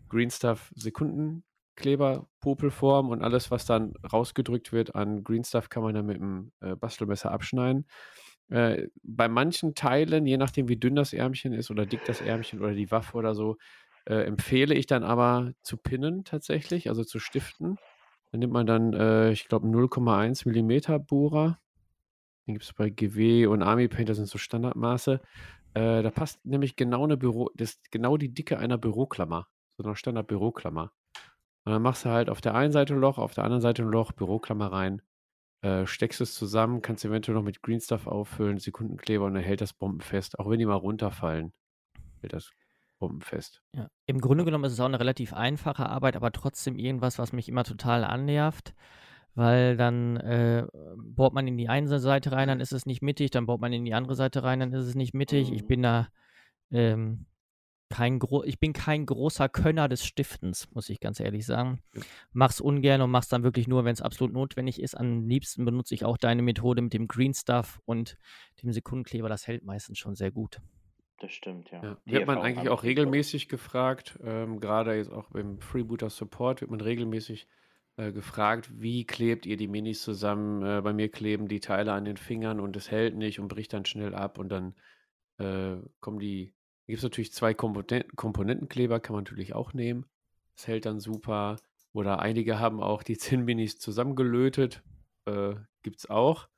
Green 0.08 0.30
Stuff 0.30 0.72
Sekunden 0.74 1.44
Kleber, 1.76 2.28
Popelform 2.40 3.10
und 3.10 3.22
alles, 3.22 3.50
was 3.50 3.64
dann 3.66 3.94
rausgedrückt 4.12 4.72
wird 4.72 4.94
an 4.94 5.24
Green 5.24 5.44
Stuff, 5.44 5.68
kann 5.68 5.82
man 5.82 5.94
dann 5.94 6.06
mit 6.06 6.16
dem 6.16 6.52
äh, 6.60 6.76
Bastelmesser 6.76 7.30
abschneiden. 7.30 7.86
Äh, 8.48 8.88
bei 9.02 9.28
manchen 9.28 9.74
Teilen, 9.74 10.26
je 10.26 10.36
nachdem 10.36 10.68
wie 10.68 10.76
dünn 10.76 10.94
das 10.94 11.12
Ärmchen 11.12 11.52
ist 11.52 11.70
oder 11.70 11.86
dick 11.86 12.04
das 12.06 12.20
Ärmchen 12.20 12.60
oder 12.60 12.74
die 12.74 12.90
Waffe 12.90 13.16
oder 13.16 13.34
so, 13.34 13.56
äh, 14.04 14.24
empfehle 14.24 14.74
ich 14.74 14.86
dann 14.86 15.04
aber 15.04 15.52
zu 15.62 15.76
pinnen 15.76 16.24
tatsächlich, 16.24 16.88
also 16.88 17.04
zu 17.04 17.18
stiften. 17.18 17.78
Dann 18.30 18.40
nimmt 18.40 18.52
man 18.52 18.66
dann, 18.66 18.92
äh, 18.92 19.30
ich 19.32 19.48
glaube, 19.48 19.68
0,1 19.68 20.46
mm 20.46 21.04
Bohrer. 21.06 21.58
Den 22.46 22.54
gibt 22.54 22.64
es 22.64 22.72
bei 22.72 22.90
GW 22.90 23.46
und 23.46 23.62
Army 23.62 23.88
Paint, 23.88 24.08
das 24.08 24.16
sind 24.16 24.28
so 24.28 24.38
Standardmaße. 24.38 25.20
Äh, 25.74 26.02
da 26.02 26.10
passt 26.10 26.44
nämlich 26.44 26.76
genau 26.76 27.04
eine 27.04 27.16
Büro, 27.16 27.50
das 27.54 27.80
genau 27.90 28.16
die 28.16 28.34
Dicke 28.34 28.58
einer 28.58 28.78
Büroklammer, 28.78 29.46
so 29.78 29.84
einer 29.84 29.96
Standard-Büroklammer. 29.96 30.92
Und 31.64 31.72
dann 31.72 31.82
machst 31.82 32.04
du 32.04 32.10
halt 32.10 32.28
auf 32.28 32.40
der 32.40 32.54
einen 32.54 32.72
Seite 32.72 32.94
ein 32.94 33.00
Loch, 33.00 33.18
auf 33.18 33.34
der 33.34 33.44
anderen 33.44 33.60
Seite 33.60 33.82
ein 33.82 33.88
Loch, 33.88 34.12
Büroklammer 34.12 34.72
rein, 34.72 35.02
äh, 35.62 35.86
steckst 35.86 36.20
es 36.20 36.34
zusammen, 36.34 36.82
kannst 36.82 37.04
eventuell 37.04 37.36
noch 37.36 37.44
mit 37.44 37.62
Green 37.62 37.80
Stuff 37.80 38.06
auffüllen, 38.06 38.58
Sekundenkleber 38.58 39.24
und 39.24 39.34
dann 39.34 39.44
hält 39.44 39.60
das 39.60 39.72
bombenfest. 39.72 40.38
Auch 40.38 40.50
wenn 40.50 40.58
die 40.58 40.66
mal 40.66 40.74
runterfallen, 40.74 41.52
hält 42.20 42.32
das 42.32 42.50
bombenfest. 42.98 43.62
Ja. 43.76 43.88
Im 44.06 44.20
Grunde 44.20 44.44
genommen 44.44 44.64
ist 44.64 44.72
es 44.72 44.80
auch 44.80 44.86
eine 44.86 44.98
relativ 44.98 45.32
einfache 45.32 45.88
Arbeit, 45.88 46.16
aber 46.16 46.32
trotzdem 46.32 46.76
irgendwas, 46.76 47.18
was 47.18 47.32
mich 47.32 47.48
immer 47.48 47.62
total 47.62 48.04
annervt, 48.04 48.74
weil 49.34 49.76
dann 49.76 50.16
äh, 50.16 50.66
bohrt 50.96 51.32
man 51.32 51.46
in 51.46 51.56
die 51.56 51.68
eine 51.68 51.98
Seite 52.00 52.32
rein, 52.32 52.48
dann 52.48 52.60
ist 52.60 52.72
es 52.72 52.84
nicht 52.84 53.02
mittig, 53.02 53.30
dann 53.30 53.46
bohrt 53.46 53.60
man 53.60 53.72
in 53.72 53.84
die 53.84 53.94
andere 53.94 54.16
Seite 54.16 54.42
rein, 54.42 54.60
dann 54.60 54.72
ist 54.72 54.86
es 54.86 54.94
nicht 54.94 55.14
mittig. 55.14 55.52
Ich 55.52 55.62
mhm. 55.62 55.66
bin 55.68 55.82
da 55.82 56.08
ähm, 56.70 57.26
kein 57.92 58.18
gro 58.18 58.42
ich 58.44 58.58
bin 58.58 58.72
kein 58.72 59.04
großer 59.04 59.48
Könner 59.48 59.88
des 59.88 60.04
Stiftens, 60.04 60.68
muss 60.72 60.88
ich 60.88 60.98
ganz 60.98 61.20
ehrlich 61.20 61.44
sagen. 61.44 61.80
Mach's 62.32 62.60
ungern 62.60 63.02
und 63.02 63.10
mach's 63.10 63.28
dann 63.28 63.42
wirklich 63.42 63.68
nur, 63.68 63.84
wenn 63.84 63.92
es 63.92 64.00
absolut 64.00 64.32
notwendig 64.32 64.80
ist. 64.80 64.94
Am 64.94 65.28
liebsten 65.28 65.64
benutze 65.64 65.94
ich 65.94 66.04
auch 66.04 66.16
deine 66.16 66.42
Methode 66.42 66.80
mit 66.80 66.94
dem 66.94 67.06
Green 67.06 67.34
Stuff 67.34 67.80
und 67.84 68.16
dem 68.62 68.72
Sekundenkleber. 68.72 69.28
Das 69.28 69.46
hält 69.46 69.64
meistens 69.64 69.98
schon 69.98 70.14
sehr 70.14 70.30
gut. 70.30 70.60
Das 71.18 71.32
stimmt, 71.32 71.70
ja. 71.70 71.82
Ja, 71.82 71.96
wird 72.04 72.26
man 72.26 72.38
eigentlich 72.38 72.68
auch 72.68 72.82
regelmäßig 72.82 73.48
gefragt, 73.48 74.18
ähm, 74.24 74.58
gerade 74.58 74.96
jetzt 74.96 75.12
auch 75.12 75.30
beim 75.30 75.60
Freebooter 75.60 76.10
Support 76.10 76.62
wird 76.62 76.70
man 76.70 76.80
regelmäßig 76.80 77.46
äh, 77.96 78.10
gefragt, 78.10 78.70
wie 78.80 79.04
klebt 79.04 79.46
ihr 79.46 79.56
die 79.56 79.68
Minis 79.68 80.02
zusammen? 80.02 80.62
Äh, 80.62 80.80
bei 80.80 80.92
mir 80.92 81.10
kleben 81.10 81.46
die 81.46 81.60
Teile 81.60 81.92
an 81.92 82.06
den 82.06 82.16
Fingern 82.16 82.58
und 82.58 82.74
es 82.74 82.90
hält 82.90 83.14
nicht 83.14 83.38
und 83.38 83.48
bricht 83.48 83.72
dann 83.72 83.84
schnell 83.84 84.14
ab 84.14 84.38
und 84.38 84.48
dann 84.48 84.74
äh, 85.38 85.76
kommen 86.00 86.18
die. 86.18 86.54
Gibt 86.86 86.98
es 86.98 87.02
natürlich 87.02 87.32
zwei 87.32 87.54
Komponenten, 87.54 88.16
Komponentenkleber, 88.16 89.00
kann 89.00 89.14
man 89.14 89.24
natürlich 89.24 89.54
auch 89.54 89.72
nehmen. 89.72 90.06
Es 90.56 90.66
hält 90.66 90.86
dann 90.86 91.00
super. 91.00 91.56
Oder 91.92 92.20
einige 92.20 92.58
haben 92.58 92.82
auch 92.82 93.02
die 93.02 93.18
Zinnminis 93.18 93.78
zusammengelötet. 93.78 94.82
Äh, 95.26 95.54
Gibt 95.82 95.98
es 95.98 96.10
auch. 96.10 96.48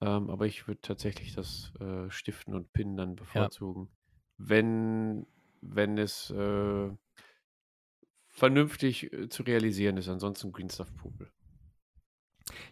Ähm, 0.00 0.30
aber 0.30 0.46
ich 0.46 0.68
würde 0.68 0.80
tatsächlich 0.80 1.34
das 1.34 1.72
äh, 1.80 2.08
Stiften 2.10 2.54
und 2.54 2.72
Pinnen 2.72 2.96
dann 2.96 3.16
bevorzugen. 3.16 3.88
Ja. 3.90 3.94
Wenn, 4.38 5.26
wenn 5.60 5.98
es 5.98 6.30
äh, 6.30 6.90
vernünftig 8.38 9.12
äh, 9.12 9.28
zu 9.28 9.42
realisieren 9.42 9.96
ist. 9.96 10.08
Ansonsten 10.08 10.52
Green 10.52 10.70
Stuff 10.70 10.94
Pupil. 10.96 11.30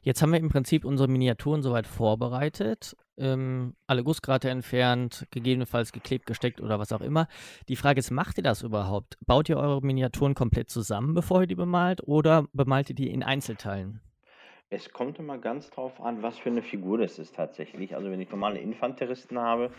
Jetzt 0.01 0.23
haben 0.23 0.33
wir 0.33 0.39
im 0.39 0.49
Prinzip 0.49 0.85
unsere 0.85 1.09
Miniaturen 1.09 1.63
soweit 1.63 1.87
vorbereitet, 1.87 2.97
ähm, 3.19 3.75
alle 3.87 4.05
Gussgrate 4.05 4.51
entfernt, 4.51 5.27
gegebenenfalls 5.31 5.93
geklebt, 5.93 6.27
gesteckt 6.27 6.61
oder 6.61 6.79
was 6.79 6.93
auch 6.93 7.01
immer. 7.01 7.29
Die 7.69 7.77
Frage 7.77 7.99
ist, 7.99 8.11
macht 8.11 8.39
ihr 8.39 8.45
das 8.45 8.63
überhaupt? 8.63 9.17
Baut 9.27 9.49
ihr 9.49 9.57
eure 9.57 9.81
Miniaturen 9.81 10.35
komplett 10.35 10.71
zusammen, 10.71 11.15
bevor 11.15 11.43
ihr 11.43 11.47
die 11.47 11.55
bemalt 11.55 12.03
oder 12.07 12.47
bemalt 12.53 12.91
ihr 12.91 12.97
die 12.97 13.11
in 13.11 13.23
Einzelteilen? 13.23 14.01
Es 14.69 14.91
kommt 14.93 15.21
immer 15.21 15.39
ganz 15.39 15.71
drauf 15.71 16.01
an, 16.01 16.23
was 16.23 16.39
für 16.39 16.51
eine 16.51 16.63
Figur 16.63 16.99
das 16.99 17.21
ist 17.21 17.37
tatsächlich. 17.37 17.95
Also 17.95 18.11
wenn 18.11 18.21
ich 18.21 18.31
normale 18.31 18.59
Infanteristen 18.59 19.39
habe, 19.39 19.71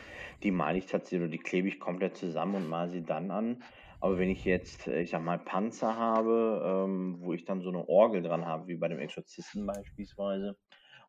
die 0.44 0.52
male 0.52 0.78
ich 0.78 0.86
tatsächlich 0.86 1.22
oder 1.22 1.32
die 1.32 1.40
klebe 1.40 1.68
ich 1.68 1.80
komplett 1.80 2.16
zusammen 2.16 2.56
und 2.56 2.70
male 2.70 2.90
sie 2.90 3.04
dann 3.04 3.30
an. 3.30 3.64
Aber 4.00 4.18
wenn 4.18 4.30
ich 4.30 4.46
jetzt, 4.46 4.88
äh, 4.88 5.02
ich 5.02 5.10
sag 5.10 5.24
mal, 5.24 5.40
Panzer 5.40 5.98
habe, 5.98 6.86
ähm, 6.86 7.18
wo 7.20 7.34
ich 7.34 7.46
dann 7.46 7.62
so 7.62 7.70
eine 7.70 7.88
Orgel 7.90 8.22
dran 8.22 8.46
habe, 8.46 8.68
wie 8.68 8.78
bei 8.78 8.88
dem 8.88 9.00
Exorzisten 9.00 9.66
beispielsweise, 9.66 10.56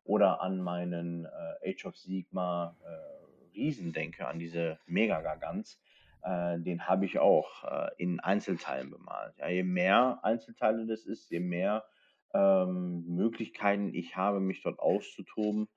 oder 0.09 0.41
an 0.41 0.59
meinen 0.59 1.25
äh, 1.25 1.69
Age 1.69 1.85
of 1.85 1.95
Sigma 1.95 2.75
äh, 2.83 3.55
Riesen 3.55 3.93
denke, 3.93 4.27
an 4.27 4.39
diese 4.39 4.79
Mega-Gargants, 4.87 5.79
äh, 6.23 6.57
den 6.59 6.87
habe 6.87 7.05
ich 7.05 7.19
auch 7.19 7.63
äh, 7.63 7.91
in 7.97 8.19
Einzelteilen 8.19 8.89
bemalt. 8.89 9.37
Ja, 9.37 9.49
je 9.49 9.61
mehr 9.61 10.19
Einzelteile 10.23 10.87
das 10.87 11.05
ist, 11.05 11.29
je 11.29 11.39
mehr 11.39 11.85
ähm, 12.33 13.05
Möglichkeiten 13.05 13.93
ich 13.93 14.17
habe, 14.17 14.39
mich 14.39 14.63
dort 14.63 14.79
auszutoben, 14.79 15.69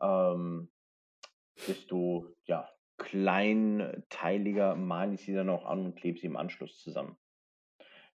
ähm, 0.00 0.68
desto 1.68 2.34
ja, 2.44 2.68
kleinteiliger 2.96 4.74
male 4.74 5.14
ich 5.14 5.20
sie 5.20 5.34
dann 5.34 5.48
auch 5.48 5.64
an 5.64 5.84
und 5.84 5.94
klebe 5.94 6.18
sie 6.18 6.26
im 6.26 6.36
Anschluss 6.36 6.80
zusammen. 6.80 7.16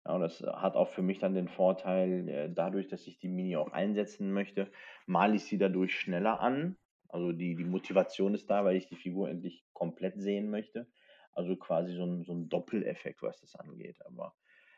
Ja, 0.07 0.15
und 0.15 0.23
das 0.23 0.41
hat 0.41 0.77
auch 0.77 0.89
für 0.89 1.03
mich 1.03 1.19
dann 1.19 1.35
den 1.35 1.49
Vorteil, 1.49 2.29
äh, 2.29 2.51
dadurch, 2.53 2.89
dass 2.89 3.07
ich 3.07 3.19
die 3.19 3.29
Mini 3.29 3.57
auch 3.57 3.73
einsetzen 3.73 4.33
möchte, 4.33 4.71
male 5.07 5.37
ich 5.37 5.45
sie 5.45 5.59
dadurch 5.59 5.99
schneller 5.99 6.41
an. 6.41 6.77
Also 7.09 7.33
die, 7.33 7.55
die 7.55 7.65
Motivation 7.65 8.35
ist 8.35 8.49
da, 8.49 8.65
weil 8.65 8.77
ich 8.77 8.87
die 8.87 8.97
Figur 8.97 9.29
endlich 9.29 9.65
komplett 9.73 10.21
sehen 10.21 10.51
möchte. 10.51 10.87
Also 11.33 11.57
quasi 11.57 11.95
so 11.95 12.05
ein, 12.05 12.25
so 12.25 12.33
ein 12.33 12.49
Doppeleffekt, 12.49 13.23
was 13.23 13.41
das 13.41 13.57
angeht. 13.57 13.97
Aber 14.07 14.35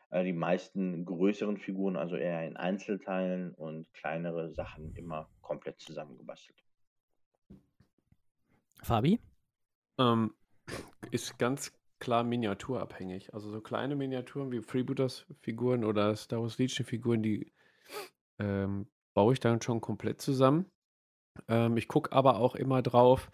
äh, 0.09 0.23
die 0.23 0.33
meisten 0.33 1.05
größeren 1.05 1.57
Figuren, 1.57 1.95
also 1.95 2.15
eher 2.15 2.45
in 2.45 2.57
Einzelteilen 2.57 3.53
und 3.53 3.91
kleinere 3.93 4.51
Sachen 4.53 4.93
immer 4.95 5.29
komplett 5.41 5.79
zusammengebastelt. 5.79 6.57
Fabi? 8.81 9.19
Ähm, 9.97 10.33
ist 11.11 11.37
ganz 11.39 11.71
klar 12.03 12.23
miniaturabhängig. 12.25 13.33
Also 13.33 13.49
so 13.49 13.61
kleine 13.61 13.95
Miniaturen 13.95 14.51
wie 14.51 14.61
Freebooters-Figuren 14.61 15.85
oder 15.85 16.15
Star 16.17 16.41
Wars 16.41 16.57
Legion-Figuren, 16.57 17.23
die 17.23 17.53
ähm, 18.39 18.87
baue 19.13 19.33
ich 19.33 19.39
dann 19.39 19.61
schon 19.61 19.79
komplett 19.79 20.21
zusammen. 20.21 20.65
Ähm, 21.47 21.77
ich 21.77 21.87
gucke 21.87 22.11
aber 22.11 22.39
auch 22.39 22.55
immer 22.55 22.81
drauf, 22.81 23.31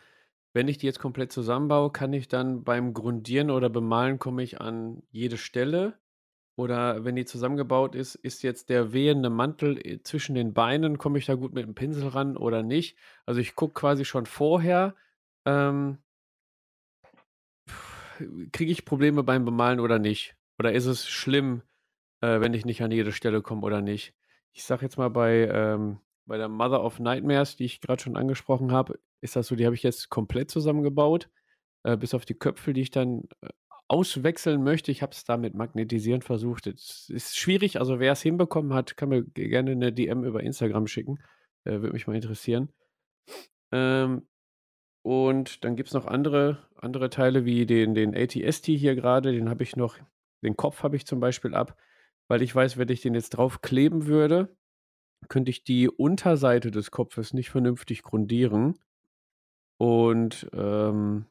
wenn 0.54 0.68
ich 0.68 0.78
die 0.78 0.86
jetzt 0.86 1.00
komplett 1.00 1.32
zusammenbaue, 1.32 1.92
kann 1.92 2.14
ich 2.14 2.28
dann 2.28 2.64
beim 2.64 2.94
Grundieren 2.94 3.50
oder 3.50 3.70
Bemalen 3.70 4.20
komme 4.20 4.44
ich 4.44 4.62
an 4.62 5.02
jede 5.10 5.38
Stelle. 5.38 5.98
Oder 6.56 7.06
wenn 7.06 7.16
die 7.16 7.26
zusammengebaut 7.26 7.96
ist, 7.96 8.16
ist 8.16 8.44
jetzt 8.44 8.70
der 8.70 8.94
wehende 8.94 9.32
Mantel 9.32 9.78
äh, 9.84 10.04
zwischen 10.04 10.36
den 10.36 10.54
Beinen, 10.54 11.00
komme 11.00 11.18
ich 11.18 11.26
da 11.26 11.34
gut 11.34 11.54
mit 11.54 11.66
dem 11.66 11.74
Pinsel 11.74 12.08
ran 12.10 12.38
oder 12.38 12.62
nicht? 12.62 12.98
Also 13.26 13.42
ich 13.42 13.56
gucke 13.56 13.74
quasi 13.74 14.06
schon 14.06 14.28
vorher, 14.28 14.96
ähm, 15.46 15.98
kriege 18.52 18.72
ich 18.72 18.86
Probleme 18.86 19.24
beim 19.24 19.46
Bemalen 19.46 19.80
oder 19.80 20.00
nicht? 20.00 20.36
Oder 20.58 20.74
ist 20.74 20.86
es 20.86 21.08
schlimm, 21.08 21.62
äh, 22.22 22.40
wenn 22.40 22.54
ich 22.54 22.66
nicht 22.66 22.82
an 22.82 22.92
jede 22.92 23.12
Stelle 23.12 23.42
komme 23.42 23.62
oder 23.62 23.82
nicht? 23.82 24.14
Ich 24.54 24.64
sage 24.64 24.84
jetzt 24.84 24.98
mal 24.98 25.10
bei, 25.10 25.48
ähm, 25.52 26.00
bei 26.26 26.38
der 26.38 26.50
Mother 26.50 26.84
of 26.84 27.00
Nightmares, 27.00 27.56
die 27.56 27.66
ich 27.66 27.82
gerade 27.82 28.02
schon 28.02 28.18
angesprochen 28.18 28.72
habe, 28.72 29.00
ist 29.22 29.36
das 29.36 29.48
so, 29.48 29.56
die 29.56 29.66
habe 29.66 29.76
ich 29.76 29.84
jetzt 29.84 30.10
komplett 30.10 30.52
zusammengebaut, 30.52 31.30
äh, 31.84 31.98
bis 31.98 32.14
auf 32.14 32.26
die 32.26 32.34
Köpfe, 32.34 32.74
die 32.74 32.82
ich 32.82 32.92
dann 32.92 33.24
äh, 33.42 33.50
auswechseln 33.88 34.64
möchte. 34.64 34.92
Ich 34.92 35.02
habe 35.02 35.14
es 35.14 35.24
da 35.24 35.38
mit 35.38 35.56
Magnetisieren 35.56 36.22
versucht. 36.22 36.68
Es 36.68 37.10
ist 37.10 37.38
schwierig, 37.38 37.80
also 37.80 38.00
wer 38.00 38.12
es 38.12 38.22
hinbekommen 38.22 38.74
hat, 38.74 38.98
kann 38.98 39.10
mir 39.10 39.24
gerne 39.24 39.72
eine 39.72 39.92
DM 39.92 40.24
über 40.24 40.44
Instagram 40.44 40.88
schicken. 40.88 41.20
Äh, 41.64 41.82
Würde 41.82 41.94
mich 41.94 42.08
mal 42.08 42.16
interessieren. 42.16 42.70
Ähm, 43.72 44.28
und 45.02 45.64
dann 45.64 45.76
gibt 45.76 45.90
es 45.90 45.94
noch 45.94 46.06
andere, 46.06 46.60
andere 46.76 47.10
Teile 47.10 47.46
wie 47.46 47.66
den, 47.66 47.94
den 47.94 48.16
ATST 48.16 48.66
hier 48.68 48.96
gerade, 48.96 49.32
den 49.32 49.50
habe 49.50 49.64
ich 49.64 49.76
noch, 49.76 49.98
den 50.44 50.58
Kopf 50.58 50.84
habe 50.84 50.96
ich 50.96 51.06
zum 51.06 51.20
Beispiel 51.20 51.54
ab, 51.54 51.78
weil 52.28 52.42
ich 52.42 52.54
weiß, 52.54 52.78
wenn 52.78 52.90
ich 52.90 53.02
den 53.02 53.14
jetzt 53.14 53.32
drauf 53.32 53.62
kleben 53.62 54.06
würde, 54.06 54.56
könnte 55.28 55.52
ich 55.52 55.64
die 55.64 55.90
Unterseite 55.90 56.72
des 56.72 56.92
Kopfes 56.92 57.34
nicht 57.34 57.50
vernünftig 57.50 58.04
grundieren. 58.04 58.80
Und 59.78 60.50
ähm, 60.54 61.26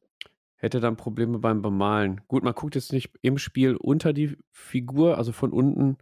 hätte 0.58 0.80
dann 0.80 0.96
Probleme 0.96 1.38
beim 1.38 1.62
Bemalen. 1.62 2.20
Gut, 2.28 2.42
man 2.42 2.54
guckt 2.54 2.74
jetzt 2.74 2.92
nicht 2.92 3.12
im 3.22 3.38
Spiel 3.38 3.76
unter 3.76 4.12
die 4.12 4.36
Figur, 4.50 5.16
also 5.16 5.32
von 5.32 5.52
unten 5.52 5.98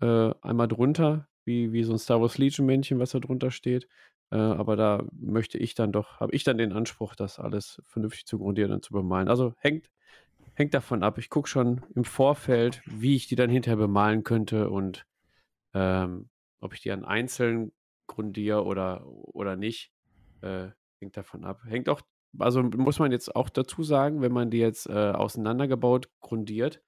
äh, 0.00 0.32
einmal 0.40 0.68
drunter, 0.68 1.28
wie, 1.44 1.72
wie 1.72 1.84
so 1.84 1.92
ein 1.92 1.98
Star 1.98 2.20
Wars 2.20 2.38
Legion 2.38 2.66
Männchen, 2.66 2.98
was 2.98 3.10
da 3.10 3.20
drunter 3.20 3.50
steht, 3.50 3.86
äh, 4.30 4.36
aber 4.36 4.76
da 4.76 5.04
möchte 5.12 5.58
ich 5.58 5.74
dann 5.74 5.92
doch, 5.92 6.20
habe 6.20 6.34
ich 6.34 6.44
dann 6.44 6.58
den 6.58 6.72
Anspruch, 6.72 7.14
das 7.14 7.38
alles 7.38 7.80
vernünftig 7.86 8.26
zu 8.26 8.38
grundieren 8.38 8.72
und 8.72 8.84
zu 8.84 8.92
bemalen. 8.92 9.28
Also 9.28 9.54
hängt, 9.58 9.90
hängt 10.54 10.74
davon 10.74 11.02
ab. 11.02 11.18
Ich 11.18 11.30
gucke 11.30 11.48
schon 11.48 11.82
im 11.94 12.04
Vorfeld, 12.04 12.82
wie 12.86 13.16
ich 13.16 13.26
die 13.26 13.36
dann 13.36 13.50
hinterher 13.50 13.76
bemalen 13.76 14.24
könnte 14.24 14.70
und 14.70 15.06
ähm, 15.74 16.28
ob 16.60 16.74
ich 16.74 16.80
die 16.80 16.92
an 16.92 17.04
einzeln 17.04 17.72
grundiere 18.06 18.64
oder, 18.64 19.06
oder 19.06 19.56
nicht. 19.56 19.92
Äh, 20.40 20.68
hängt 21.00 21.16
davon 21.16 21.44
ab. 21.44 21.62
Hängt 21.66 21.88
auch, 21.88 22.00
also 22.38 22.62
muss 22.62 22.98
man 22.98 23.12
jetzt 23.12 23.34
auch 23.36 23.48
dazu 23.48 23.82
sagen, 23.82 24.20
wenn 24.20 24.32
man 24.32 24.50
die 24.50 24.58
jetzt 24.58 24.88
äh, 24.88 25.12
auseinandergebaut 25.12 26.10
grundiert, 26.20 26.82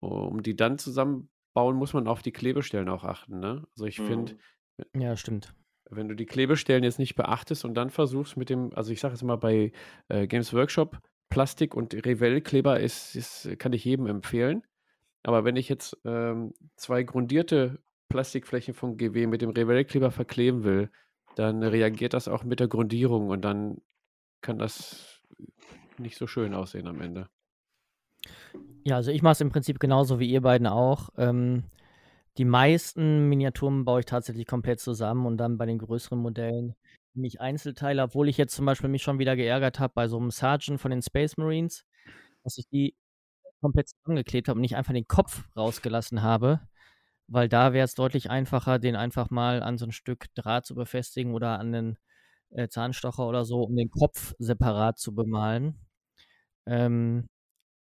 um 0.00 0.42
die 0.42 0.56
dann 0.56 0.78
zusammenbauen, 0.78 1.76
muss 1.76 1.92
man 1.92 2.08
auf 2.08 2.22
die 2.22 2.32
Klebestellen 2.32 2.88
auch 2.88 3.04
achten. 3.04 3.40
Ne? 3.40 3.66
Also 3.72 3.86
ich 3.86 3.98
mhm. 3.98 4.06
finde. 4.06 4.38
Ja, 4.96 5.16
stimmt 5.16 5.54
wenn 5.94 6.08
du 6.08 6.14
die 6.14 6.26
Klebestellen 6.26 6.84
jetzt 6.84 6.98
nicht 6.98 7.14
beachtest 7.14 7.64
und 7.64 7.74
dann 7.74 7.90
versuchst 7.90 8.36
mit 8.36 8.50
dem, 8.50 8.72
also 8.74 8.92
ich 8.92 9.00
sage 9.00 9.14
jetzt 9.14 9.22
mal 9.22 9.36
bei 9.36 9.72
äh, 10.08 10.26
Games 10.26 10.52
Workshop, 10.52 10.98
Plastik 11.28 11.74
und 11.74 11.94
Revell-Kleber 11.94 12.80
ist, 12.80 13.14
ist, 13.14 13.48
kann 13.58 13.72
ich 13.72 13.84
jedem 13.84 14.06
empfehlen. 14.06 14.62
Aber 15.22 15.44
wenn 15.44 15.56
ich 15.56 15.68
jetzt 15.68 15.96
ähm, 16.04 16.52
zwei 16.76 17.02
grundierte 17.04 17.78
Plastikflächen 18.08 18.74
von 18.74 18.96
GW 18.96 19.26
mit 19.26 19.40
dem 19.40 19.50
Revell-Kleber 19.50 20.10
verkleben 20.10 20.64
will, 20.64 20.90
dann 21.36 21.62
reagiert 21.62 22.12
das 22.12 22.28
auch 22.28 22.44
mit 22.44 22.60
der 22.60 22.68
Grundierung 22.68 23.28
und 23.28 23.42
dann 23.42 23.80
kann 24.42 24.58
das 24.58 25.22
nicht 25.98 26.18
so 26.18 26.26
schön 26.26 26.52
aussehen 26.52 26.86
am 26.88 27.00
Ende. 27.00 27.28
Ja, 28.84 28.96
also 28.96 29.10
ich 29.10 29.22
mache 29.22 29.32
es 29.32 29.40
im 29.40 29.50
Prinzip 29.50 29.78
genauso 29.78 30.18
wie 30.18 30.28
ihr 30.28 30.40
beiden 30.40 30.66
auch. 30.66 31.10
Ähm, 31.16 31.64
die 32.38 32.44
meisten 32.44 33.28
Miniaturen 33.28 33.84
baue 33.84 34.00
ich 34.00 34.06
tatsächlich 34.06 34.46
komplett 34.46 34.80
zusammen 34.80 35.26
und 35.26 35.36
dann 35.36 35.58
bei 35.58 35.66
den 35.66 35.78
größeren 35.78 36.18
Modellen 36.18 36.74
nicht 37.14 37.40
Einzelteile, 37.40 38.02
obwohl 38.02 38.28
ich 38.28 38.38
jetzt 38.38 38.54
zum 38.54 38.64
Beispiel 38.66 38.88
mich 38.88 39.02
schon 39.02 39.18
wieder 39.18 39.36
geärgert 39.36 39.78
habe 39.78 39.92
bei 39.94 40.08
so 40.08 40.18
einem 40.18 40.30
Sergeant 40.30 40.80
von 40.80 40.90
den 40.90 41.02
Space 41.02 41.36
Marines, 41.36 41.84
dass 42.42 42.58
ich 42.58 42.68
die 42.68 42.96
komplett 43.60 43.88
zusammengeklebt 43.90 44.48
habe 44.48 44.56
und 44.56 44.62
nicht 44.62 44.76
einfach 44.76 44.94
den 44.94 45.06
Kopf 45.06 45.44
rausgelassen 45.56 46.22
habe, 46.22 46.60
weil 47.28 47.48
da 47.48 47.72
wäre 47.72 47.84
es 47.84 47.94
deutlich 47.94 48.30
einfacher, 48.30 48.78
den 48.78 48.96
einfach 48.96 49.30
mal 49.30 49.62
an 49.62 49.78
so 49.78 49.86
ein 49.86 49.92
Stück 49.92 50.26
Draht 50.34 50.66
zu 50.66 50.74
befestigen 50.74 51.34
oder 51.34 51.58
an 51.58 51.72
den 51.72 51.98
äh, 52.50 52.68
Zahnstocher 52.68 53.26
oder 53.26 53.44
so, 53.44 53.62
um 53.62 53.76
den 53.76 53.90
Kopf 53.90 54.34
separat 54.38 54.98
zu 54.98 55.14
bemalen. 55.14 55.78
Ähm, 56.66 57.28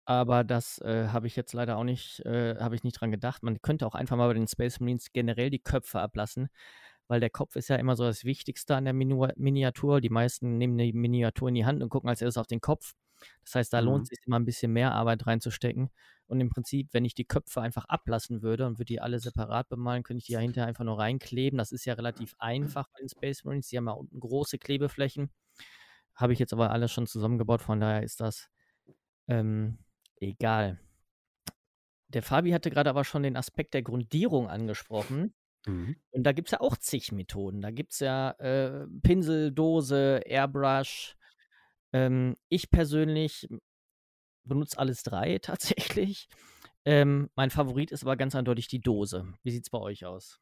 aber 0.06 0.44
das 0.44 0.78
äh, 0.82 1.08
habe 1.08 1.26
ich 1.26 1.34
jetzt 1.34 1.52
leider 1.52 1.76
auch 1.76 1.84
nicht, 1.84 2.20
äh, 2.20 2.56
habe 2.60 2.76
ich 2.76 2.84
nicht 2.84 3.00
dran 3.00 3.10
gedacht. 3.10 3.42
Man 3.42 3.60
könnte 3.60 3.86
auch 3.86 3.96
einfach 3.96 4.16
mal 4.16 4.28
bei 4.28 4.34
den 4.34 4.46
Space 4.46 4.78
Marines 4.78 5.12
generell 5.12 5.50
die 5.50 5.58
Köpfe 5.58 6.00
ablassen, 6.00 6.48
weil 7.08 7.18
der 7.18 7.30
Kopf 7.30 7.56
ist 7.56 7.68
ja 7.68 7.76
immer 7.76 7.96
so 7.96 8.04
das 8.04 8.24
Wichtigste 8.24 8.76
an 8.76 8.84
der 8.84 8.94
Minu 8.94 9.26
Miniatur. 9.36 10.00
Die 10.00 10.08
meisten 10.08 10.58
nehmen 10.58 10.78
die 10.78 10.92
Miniatur 10.92 11.48
in 11.48 11.56
die 11.56 11.66
Hand 11.66 11.82
und 11.82 11.88
gucken 11.88 12.08
als 12.08 12.22
erstes 12.22 12.40
auf 12.40 12.46
den 12.46 12.60
Kopf. 12.60 12.94
Das 13.44 13.56
heißt, 13.56 13.72
da 13.72 13.80
mhm. 13.80 13.86
lohnt 13.86 14.02
es 14.04 14.08
sich 14.10 14.20
immer 14.26 14.38
ein 14.38 14.44
bisschen 14.44 14.72
mehr 14.72 14.92
Arbeit 14.92 15.26
reinzustecken. 15.26 15.90
Und 16.28 16.40
im 16.40 16.50
Prinzip, 16.50 16.88
wenn 16.92 17.04
ich 17.04 17.14
die 17.14 17.24
Köpfe 17.24 17.60
einfach 17.60 17.86
ablassen 17.86 18.42
würde 18.42 18.66
und 18.66 18.78
würde 18.78 18.86
die 18.86 19.00
alle 19.00 19.18
separat 19.18 19.68
bemalen, 19.68 20.04
könnte 20.04 20.20
ich 20.20 20.26
die 20.26 20.32
ja 20.32 20.40
hinterher 20.40 20.68
einfach 20.68 20.84
nur 20.84 20.98
reinkleben. 21.00 21.58
Das 21.58 21.72
ist 21.72 21.84
ja 21.84 21.94
relativ 21.94 22.34
einfach 22.38 22.88
bei 22.92 23.00
den 23.00 23.08
Space 23.08 23.44
Marines. 23.44 23.68
Die 23.68 23.76
haben 23.76 23.86
ja 23.86 23.92
unten 23.92 24.20
große 24.20 24.58
Klebeflächen. 24.58 25.30
Habe 26.14 26.32
ich 26.32 26.38
jetzt 26.38 26.52
aber 26.52 26.70
alles 26.70 26.92
schon 26.92 27.06
zusammengebaut, 27.06 27.60
von 27.60 27.80
daher 27.80 28.02
ist 28.02 28.20
das 28.20 28.48
ähm, 29.28 29.78
egal. 30.20 30.78
Der 32.08 32.22
Fabi 32.22 32.50
hatte 32.50 32.70
gerade 32.70 32.90
aber 32.90 33.04
schon 33.04 33.22
den 33.22 33.36
Aspekt 33.36 33.74
der 33.74 33.82
Grundierung 33.82 34.48
angesprochen. 34.48 35.34
Mhm. 35.66 35.96
Und 36.10 36.22
da 36.22 36.32
gibt 36.32 36.48
es 36.48 36.52
ja 36.52 36.60
auch 36.60 36.76
zig 36.76 37.12
Methoden. 37.12 37.60
Da 37.60 37.70
gibt 37.70 37.92
es 37.92 38.00
ja 38.00 38.30
äh, 38.32 38.86
Pinsel, 39.02 39.52
Dose, 39.52 40.20
Airbrush. 40.24 41.16
Ähm, 41.92 42.36
ich 42.48 42.70
persönlich 42.70 43.48
benutze 44.44 44.78
alles 44.78 45.02
drei 45.02 45.38
tatsächlich. 45.42 46.28
Ähm, 46.84 47.30
mein 47.34 47.50
Favorit 47.50 47.90
ist 47.90 48.04
aber 48.04 48.16
ganz 48.16 48.34
eindeutig 48.34 48.68
die 48.68 48.80
Dose. 48.80 49.34
Wie 49.42 49.50
sieht 49.50 49.64
es 49.64 49.70
bei 49.70 49.78
euch 49.78 50.06
aus? 50.06 50.40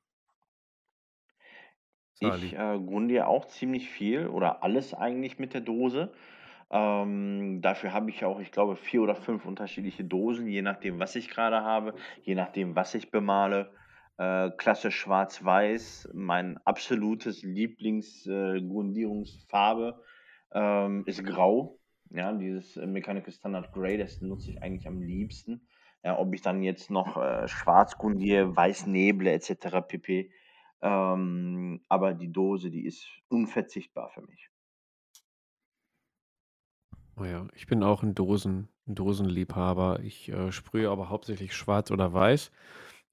Ich 2.20 2.52
äh, 2.52 2.78
grundiere 2.78 3.26
auch 3.26 3.46
ziemlich 3.46 3.88
viel 3.88 4.28
oder 4.28 4.62
alles 4.62 4.94
eigentlich 4.94 5.38
mit 5.38 5.52
der 5.52 5.62
Dose. 5.62 6.12
Ähm, 6.70 7.61
dafür 7.62 7.92
habe 7.92 8.11
ich 8.11 8.24
auch, 8.24 8.40
ich 8.40 8.53
glaube, 8.53 8.77
vier 8.77 9.03
oder 9.03 9.14
fünf 9.14 9.46
unterschiedliche 9.46 10.05
Dosen, 10.05 10.48
je 10.48 10.62
nachdem, 10.62 10.98
was 10.98 11.14
ich 11.16 11.29
gerade 11.29 11.62
habe, 11.62 11.94
je 12.22 12.35
nachdem, 12.35 12.74
was 12.77 12.94
ich 12.94 13.11
bemale. 13.11 13.72
Äh, 14.16 14.50
Klasse 14.57 14.92
Schwarz-Weiß, 14.92 16.11
mein 16.14 16.59
absolutes 16.64 17.42
Lieblingsgrundierungsfarbe 17.42 20.00
äh, 20.53 20.55
ähm, 20.55 21.03
ist 21.07 21.24
Grau. 21.24 21.81
Ja, 22.11 22.33
dieses 22.33 22.77
äh, 22.77 22.87
Mechanical 22.87 23.33
Standard 23.33 23.72
Grey, 23.72 23.98
das 23.98 24.20
nutze 24.20 24.53
ich 24.53 24.62
eigentlich 24.62 24.87
am 24.87 25.03
liebsten. 25.03 25.66
Ja, 26.05 26.16
ob 26.18 26.33
ich 26.33 26.42
dann 26.42 26.62
jetzt 26.62 26.90
noch 26.90 27.16
äh, 27.16 27.48
schwarz 27.48 27.98
grundiere, 27.98 28.55
weiß 28.55 28.87
Nebel 28.87 29.27
etc. 29.27 29.81
pp. 29.88 30.31
Ähm, 30.81 31.83
aber 31.88 32.14
die 32.14 32.31
Dose, 32.31 32.70
die 32.70 32.85
ist 32.85 33.09
unverzichtbar 33.29 34.11
für 34.11 34.22
mich. 34.22 34.48
Oh 37.16 37.24
ja, 37.24 37.46
ich 37.55 37.66
bin 37.66 37.83
auch 37.83 38.03
ein 38.03 38.14
Dosen, 38.14 38.68
ein 38.87 38.94
Dosenliebhaber. 38.94 40.00
Ich 40.00 40.29
äh, 40.31 40.50
sprühe 40.53 40.90
aber 40.90 41.09
hauptsächlich 41.11 41.55
schwarz 41.55 41.90
oder 41.90 42.12
weiß. 42.12 42.50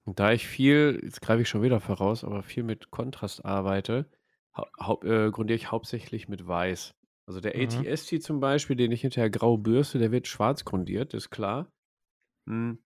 Und 0.05 0.19
da 0.19 0.31
ich 0.31 0.47
viel, 0.47 0.99
jetzt 1.03 1.21
greife 1.21 1.41
ich 1.43 1.49
schon 1.49 1.61
wieder 1.61 1.79
voraus, 1.79 2.23
aber 2.23 2.43
viel 2.43 2.63
mit 2.63 2.89
Kontrast 2.91 3.45
arbeite, 3.45 4.09
hau 4.55 5.01
äh, 5.03 5.29
grundiere 5.31 5.55
ich 5.57 5.71
hauptsächlich 5.71 6.27
mit 6.27 6.47
weiß. 6.47 6.95
Also 7.27 7.39
der 7.41 7.55
Mhm. 7.55 7.85
ATST 7.85 8.19
zum 8.19 8.39
Beispiel, 8.39 8.75
den 8.75 8.91
ich 8.91 9.01
hinterher 9.01 9.29
grau 9.29 9.57
bürste, 9.57 9.99
der 9.99 10.11
wird 10.11 10.27
schwarz 10.27 10.65
grundiert, 10.65 11.13
ist 11.13 11.29
klar. 11.29 11.71
Hm, 12.47 12.77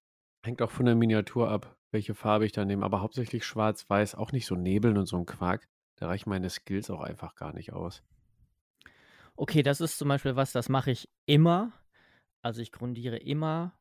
hängt 0.46 0.62
auch 0.62 0.72
von 0.72 0.86
der 0.86 0.96
Miniatur 0.96 1.50
ab, 1.50 1.78
welche 1.92 2.16
Farbe 2.16 2.46
ich 2.46 2.54
dann 2.54 2.68
nehme, 2.70 2.86
aber 2.86 3.02
hauptsächlich 3.02 3.44
schwarz-weiß, 3.46 4.16
auch 4.16 4.32
nicht 4.32 4.46
so 4.46 4.56
Nebeln 4.56 4.98
und 4.98 5.08
so 5.08 5.18
ein 5.18 5.26
Quark. 5.26 5.68
Da 5.98 6.08
reichen 6.08 6.30
meine 6.30 6.50
Skills 6.50 6.90
auch 6.90 7.02
einfach 7.02 7.36
gar 7.36 7.54
nicht 7.54 7.74
aus. 7.74 8.02
Okay, 9.36 9.64
das 9.64 9.82
ist 9.82 9.98
zum 9.98 10.08
Beispiel 10.08 10.36
was, 10.36 10.52
das 10.52 10.70
mache 10.70 10.92
ich 10.92 11.10
immer. 11.26 11.74
Also 12.42 12.62
ich 12.62 12.72
grundiere 12.72 13.18
immer. 13.18 13.78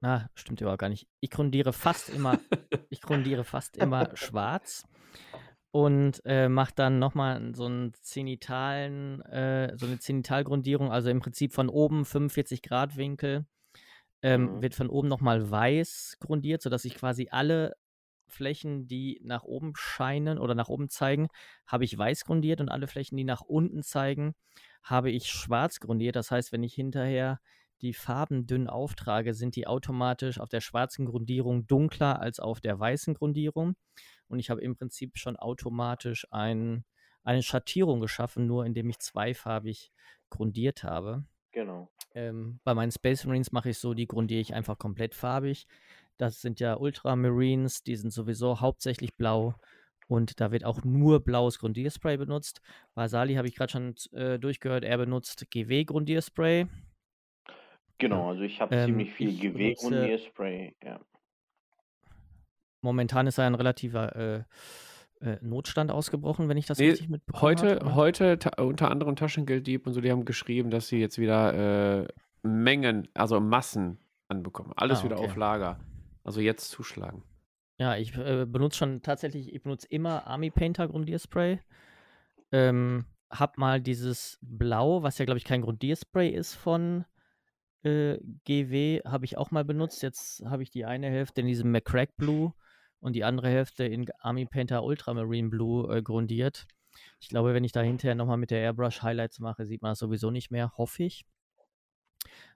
Na, 0.00 0.30
stimmt 0.34 0.60
überhaupt 0.60 0.80
gar 0.80 0.88
nicht. 0.88 1.08
Ich 1.20 1.30
grundiere 1.30 1.72
fast 1.72 2.08
immer, 2.10 2.38
ich 2.90 3.00
grundiere 3.00 3.44
fast 3.44 3.76
immer 3.76 4.16
schwarz 4.16 4.86
und 5.70 6.22
äh, 6.24 6.48
mache 6.48 6.72
dann 6.74 6.98
nochmal 6.98 7.54
so 7.54 7.66
einen 7.66 7.94
zenitalen, 7.94 9.22
äh, 9.22 9.76
so 9.76 9.86
eine 9.86 9.98
Zenitalgrundierung, 9.98 10.92
also 10.92 11.10
im 11.10 11.20
Prinzip 11.20 11.52
von 11.52 11.68
oben 11.68 12.04
45 12.04 12.62
Grad 12.62 12.96
Winkel, 12.96 13.46
ähm, 14.22 14.56
mhm. 14.56 14.62
wird 14.62 14.74
von 14.74 14.88
oben 14.88 15.08
nochmal 15.08 15.50
weiß 15.50 16.18
grundiert, 16.20 16.62
sodass 16.62 16.84
ich 16.84 16.94
quasi 16.94 17.28
alle 17.30 17.76
Flächen, 18.28 18.86
die 18.86 19.20
nach 19.22 19.44
oben 19.44 19.72
scheinen 19.76 20.38
oder 20.38 20.54
nach 20.54 20.68
oben 20.68 20.88
zeigen, 20.88 21.28
habe 21.66 21.84
ich 21.84 21.96
weiß 21.96 22.24
grundiert 22.24 22.60
und 22.60 22.68
alle 22.68 22.86
Flächen, 22.86 23.16
die 23.16 23.24
nach 23.24 23.42
unten 23.42 23.82
zeigen, 23.82 24.34
habe 24.82 25.10
ich 25.10 25.30
schwarz 25.30 25.80
grundiert. 25.80 26.16
Das 26.16 26.30
heißt, 26.30 26.52
wenn 26.52 26.62
ich 26.62 26.74
hinterher 26.74 27.40
die 27.80 27.94
Farben 27.94 28.46
dünn 28.46 28.68
auftrage, 28.68 29.34
sind 29.34 29.56
die 29.56 29.66
automatisch 29.66 30.40
auf 30.40 30.48
der 30.48 30.60
schwarzen 30.60 31.06
Grundierung 31.06 31.66
dunkler 31.66 32.20
als 32.20 32.40
auf 32.40 32.60
der 32.60 32.78
weißen 32.78 33.14
Grundierung. 33.14 33.76
Und 34.28 34.38
ich 34.38 34.50
habe 34.50 34.60
im 34.60 34.76
Prinzip 34.76 35.16
schon 35.16 35.36
automatisch 35.36 36.26
ein, 36.30 36.84
eine 37.22 37.42
Schattierung 37.42 38.00
geschaffen, 38.00 38.46
nur 38.46 38.66
indem 38.66 38.90
ich 38.90 38.98
zweifarbig 38.98 39.92
grundiert 40.28 40.82
habe. 40.82 41.24
Genau. 41.52 41.90
Ähm, 42.14 42.60
bei 42.64 42.74
meinen 42.74 42.90
Space 42.90 43.24
Marines 43.24 43.52
mache 43.52 43.70
ich 43.70 43.78
so, 43.78 43.94
die 43.94 44.06
grundiere 44.06 44.40
ich 44.40 44.54
einfach 44.54 44.78
komplett 44.78 45.14
farbig. 45.14 45.66
Das 46.18 46.40
sind 46.40 46.60
ja 46.60 46.76
Ultramarines, 46.76 47.82
die 47.82 47.96
sind 47.96 48.12
sowieso 48.12 48.60
hauptsächlich 48.60 49.16
blau. 49.16 49.54
Und 50.08 50.40
da 50.40 50.50
wird 50.50 50.64
auch 50.64 50.84
nur 50.84 51.20
blaues 51.20 51.58
Grundierspray 51.58 52.16
benutzt. 52.16 52.60
Bei 52.94 53.08
Sali 53.08 53.34
habe 53.34 53.46
ich 53.46 53.54
gerade 53.54 53.70
schon 53.70 53.94
äh, 54.12 54.38
durchgehört, 54.38 54.84
er 54.84 54.96
benutzt 54.96 55.50
GW-Grundierspray. 55.50 56.66
Genau, 57.98 58.30
also 58.30 58.42
ich 58.42 58.60
habe 58.60 58.74
ähm, 58.74 58.86
ziemlich 58.86 59.12
viel 59.12 59.36
GW-Grundierspray, 59.36 60.74
ja. 60.82 61.00
Momentan 62.80 63.26
ist 63.26 63.38
ja 63.38 63.46
ein 63.46 63.56
relativer 63.56 64.16
äh, 64.16 64.44
äh, 65.20 65.36
Notstand 65.42 65.90
ausgebrochen, 65.90 66.48
wenn 66.48 66.56
ich 66.56 66.66
das 66.66 66.78
nee, 66.78 66.90
richtig 66.90 67.08
mitbekomme. 67.08 67.42
Heute, 67.42 67.80
habe. 67.80 67.94
heute 67.94 68.38
unter 68.58 68.90
anderem 68.90 69.16
Taschengelddieb 69.16 69.86
und 69.86 69.92
so, 69.92 70.00
die 70.00 70.10
haben 70.10 70.24
geschrieben, 70.24 70.70
dass 70.70 70.88
sie 70.88 71.00
jetzt 71.00 71.18
wieder 71.18 72.02
äh, 72.02 72.08
Mengen, 72.42 73.08
also 73.14 73.40
Massen 73.40 73.98
anbekommen. 74.28 74.72
Alles 74.76 75.00
ah, 75.00 75.04
wieder 75.04 75.18
auf 75.18 75.34
Lager. 75.36 75.80
Also 76.24 76.40
jetzt 76.40 76.70
zuschlagen. 76.70 77.22
Ja, 77.78 77.96
ich 77.96 78.16
äh, 78.16 78.44
benutze 78.44 78.78
schon 78.78 79.02
tatsächlich, 79.02 79.54
ich 79.54 79.62
benutze 79.62 79.86
immer 79.88 80.26
Army 80.26 80.50
Painter 80.50 80.88
Grundierspray. 80.88 81.60
Ähm, 82.50 83.04
hab 83.30 83.58
mal 83.58 83.80
dieses 83.80 84.38
Blau, 84.40 85.02
was 85.02 85.18
ja 85.18 85.24
glaube 85.24 85.38
ich 85.38 85.44
kein 85.44 85.62
Grundierspray 85.62 86.28
ist 86.30 86.54
von 86.54 87.04
äh, 87.84 88.18
GW, 88.44 89.02
habe 89.04 89.24
ich 89.24 89.38
auch 89.38 89.50
mal 89.50 89.64
benutzt. 89.64 90.02
Jetzt 90.02 90.44
habe 90.44 90.62
ich 90.62 90.70
die 90.70 90.84
eine 90.84 91.08
Hälfte 91.08 91.40
in 91.40 91.46
diesem 91.46 91.70
McCrack 91.70 92.16
Blue 92.16 92.52
und 93.00 93.14
die 93.14 93.24
andere 93.24 93.48
Hälfte 93.48 93.84
in 93.84 94.06
Army 94.18 94.46
Painter 94.46 94.82
Ultramarine 94.82 95.48
Blue 95.48 95.94
äh, 95.94 96.02
grundiert. 96.02 96.66
Ich 97.20 97.28
glaube, 97.28 97.54
wenn 97.54 97.64
ich 97.64 97.72
da 97.72 97.80
hinterher 97.80 98.16
nochmal 98.16 98.38
mit 98.38 98.50
der 98.50 98.60
Airbrush 98.60 99.02
Highlights 99.02 99.38
mache, 99.38 99.66
sieht 99.66 99.82
man 99.82 99.92
das 99.92 100.00
sowieso 100.00 100.30
nicht 100.30 100.50
mehr, 100.50 100.72
hoffe 100.76 101.04
ich. 101.04 101.24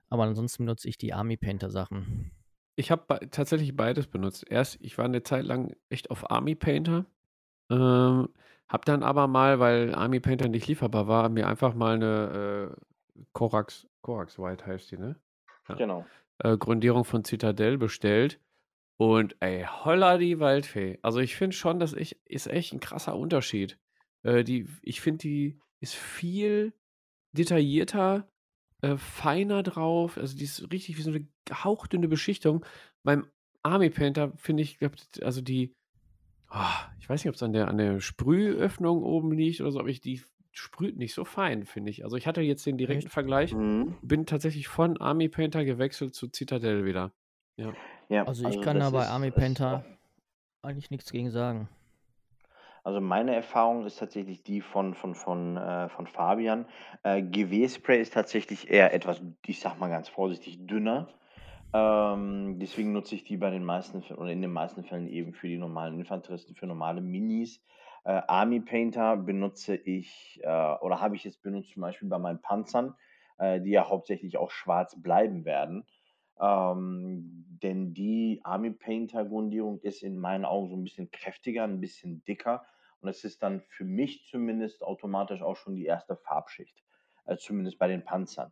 Aber 0.09 0.23
ansonsten 0.23 0.65
benutze 0.65 0.89
ich 0.89 0.97
die 0.97 1.13
Army 1.13 1.37
Painter 1.37 1.69
Sachen. 1.69 2.31
Ich 2.75 2.91
habe 2.91 3.29
tatsächlich 3.29 3.75
beides 3.75 4.07
benutzt. 4.07 4.45
Erst, 4.49 4.79
ich 4.81 4.97
war 4.97 5.05
eine 5.05 5.23
Zeit 5.23 5.45
lang 5.45 5.75
echt 5.89 6.09
auf 6.09 6.29
Army 6.31 6.55
Painter. 6.55 7.05
Ähm, 7.69 8.29
hab 8.67 8.85
dann 8.85 9.03
aber 9.03 9.27
mal, 9.27 9.59
weil 9.59 9.93
Army 9.93 10.19
Painter 10.19 10.47
nicht 10.47 10.67
lieferbar 10.67 11.07
war, 11.07 11.29
mir 11.29 11.47
einfach 11.47 11.75
mal 11.75 11.95
eine 11.95 12.71
äh, 12.71 13.23
Corax, 13.33 13.87
Corax 14.01 14.39
White 14.39 14.65
heißt 14.65 14.91
die, 14.91 14.97
ne? 14.97 15.15
Ja. 15.69 15.75
Genau. 15.75 16.05
Äh, 16.39 16.57
Grundierung 16.57 17.05
von 17.05 17.23
Citadel 17.23 17.77
bestellt. 17.77 18.39
Und 18.97 19.35
ey, 19.39 19.65
holla 19.65 20.17
die 20.17 20.39
Waldfee. 20.39 20.99
Also 21.01 21.19
ich 21.19 21.35
finde 21.35 21.55
schon, 21.55 21.79
das 21.79 21.93
ist 21.93 22.47
echt 22.47 22.73
ein 22.73 22.79
krasser 22.79 23.15
Unterschied. 23.15 23.77
Äh, 24.23 24.43
die, 24.43 24.67
ich 24.81 25.01
finde, 25.01 25.19
die 25.19 25.59
ist 25.79 25.95
viel 25.95 26.73
detaillierter 27.33 28.27
äh, 28.83 28.97
feiner 28.97 29.63
drauf. 29.63 30.17
Also 30.17 30.37
die 30.37 30.43
ist 30.43 30.71
richtig 30.71 30.97
wie 30.97 31.01
so 31.01 31.11
eine 31.11 31.25
hauchdünne 31.51 32.09
Beschichtung. 32.09 32.65
Beim 33.03 33.25
Army 33.63 33.89
Painter 33.89 34.33
finde 34.35 34.61
ich, 34.63 34.77
glaub, 34.77 34.91
also 35.21 35.41
die, 35.41 35.73
oh, 36.51 36.59
ich 36.99 37.07
weiß 37.09 37.23
nicht, 37.23 37.29
ob 37.29 37.35
es 37.35 37.43
an 37.43 37.53
der, 37.53 37.69
an 37.69 37.77
der 37.77 38.01
Sprühöffnung 38.01 39.01
oben 39.01 39.31
liegt 39.31 39.61
oder 39.61 39.71
so, 39.71 39.79
aber 39.79 39.87
ich, 39.87 40.01
die 40.01 40.21
sprüht 40.51 40.97
nicht 40.97 41.13
so 41.13 41.23
fein, 41.23 41.65
finde 41.65 41.91
ich. 41.91 42.03
Also 42.03 42.17
ich 42.17 42.27
hatte 42.27 42.41
jetzt 42.41 42.65
den 42.65 42.77
direkten 42.77 43.05
Echt? 43.05 43.13
Vergleich, 43.13 43.53
mhm. 43.53 43.95
bin 44.01 44.25
tatsächlich 44.25 44.67
von 44.67 44.97
Army 44.99 45.29
Painter 45.29 45.63
gewechselt 45.63 46.13
zu 46.13 46.27
Citadel 46.29 46.83
wieder. 46.83 47.13
Ja. 47.55 47.73
ja 48.09 48.27
also 48.27 48.41
ich 48.41 48.57
also 48.57 48.61
kann 48.61 48.79
da 48.79 48.89
bei 48.89 49.07
Army 49.07 49.31
Painter 49.31 49.85
eigentlich 50.61 50.91
nichts 50.91 51.09
gegen 51.09 51.31
sagen. 51.31 51.69
Also 52.83 52.99
meine 52.99 53.33
Erfahrung 53.33 53.85
ist 53.85 53.99
tatsächlich 53.99 54.43
die 54.43 54.59
von, 54.59 54.93
von, 54.93 55.15
von, 55.15 55.55
äh, 55.55 55.87
von 55.87 56.05
Fabian. 56.05 56.65
Äh, 57.03 57.21
GW-Spray 57.21 58.01
ist 58.01 58.13
tatsächlich 58.13 58.69
eher 58.69 58.93
etwas, 58.93 59.21
ich 59.45 59.61
sag 59.61 59.79
mal 59.79 59.89
ganz 59.89 60.09
vorsichtig, 60.09 60.67
dünner. 60.67 61.07
Ähm, 61.73 62.59
deswegen 62.59 62.91
nutze 62.91 63.15
ich 63.15 63.23
die 63.23 63.37
bei 63.37 63.49
den 63.49 63.63
meisten 63.63 64.03
oder 64.13 64.31
in 64.31 64.41
den 64.41 64.51
meisten 64.51 64.83
Fällen 64.83 65.07
eben 65.07 65.33
für 65.33 65.47
die 65.47 65.57
normalen 65.57 65.97
Infanteristen, 65.97 66.55
für 66.55 66.67
normale 66.67 66.99
Minis. 66.99 67.63
Äh, 68.03 68.21
Army 68.27 68.59
Painter 68.59 69.15
benutze 69.15 69.75
ich 69.75 70.41
äh, 70.43 70.75
oder 70.81 70.99
habe 70.99 71.15
ich 71.15 71.23
jetzt 71.23 71.41
benutzt 71.41 71.71
zum 71.71 71.81
Beispiel 71.81 72.09
bei 72.09 72.19
meinen 72.19 72.41
Panzern, 72.41 72.95
äh, 73.37 73.61
die 73.61 73.71
ja 73.71 73.87
hauptsächlich 73.87 74.37
auch 74.37 74.51
schwarz 74.51 75.01
bleiben 75.01 75.45
werden. 75.45 75.85
Ähm, 76.39 77.45
denn 77.63 77.93
die 77.93 78.41
Army 78.43 78.71
Painter 78.71 79.23
Grundierung 79.23 79.79
ist 79.79 80.03
in 80.03 80.17
meinen 80.17 80.43
Augen 80.43 80.67
so 80.69 80.75
ein 80.75 80.83
bisschen 80.83 81.09
kräftiger, 81.11 81.63
ein 81.63 81.79
bisschen 81.79 82.23
dicker. 82.25 82.65
Und 83.03 83.09
es 83.09 83.23
ist 83.23 83.43
dann 83.43 83.61
für 83.67 83.83
mich 83.85 84.25
zumindest 84.29 84.81
automatisch 84.83 85.41
auch 85.41 85.55
schon 85.55 85.75
die 85.75 85.85
erste 85.85 86.15
Farbschicht. 86.15 86.83
Also 87.25 87.41
zumindest 87.47 87.77
bei 87.77 87.87
den 87.87 88.03
Panzern. 88.03 88.51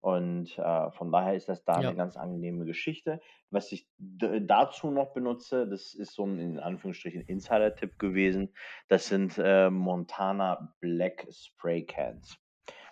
Und 0.00 0.58
äh, 0.58 0.90
von 0.90 1.12
daher 1.12 1.34
ist 1.34 1.48
das 1.48 1.64
da 1.64 1.80
Ja. 1.80 1.88
eine 1.88 1.96
ganz 1.96 2.16
angenehme 2.16 2.64
Geschichte. 2.64 3.20
Was 3.50 3.70
ich 3.70 3.86
dazu 3.98 4.90
noch 4.90 5.12
benutze, 5.12 5.68
das 5.68 5.94
ist 5.94 6.14
so 6.14 6.26
ein 6.26 6.40
in 6.40 6.58
Anführungsstrichen 6.58 7.22
Insider-Tipp 7.22 8.00
gewesen. 8.00 8.52
Das 8.88 9.06
sind 9.06 9.38
äh, 9.38 9.70
Montana 9.70 10.74
Black 10.80 11.28
Spray 11.30 11.84
Cans. 11.84 12.36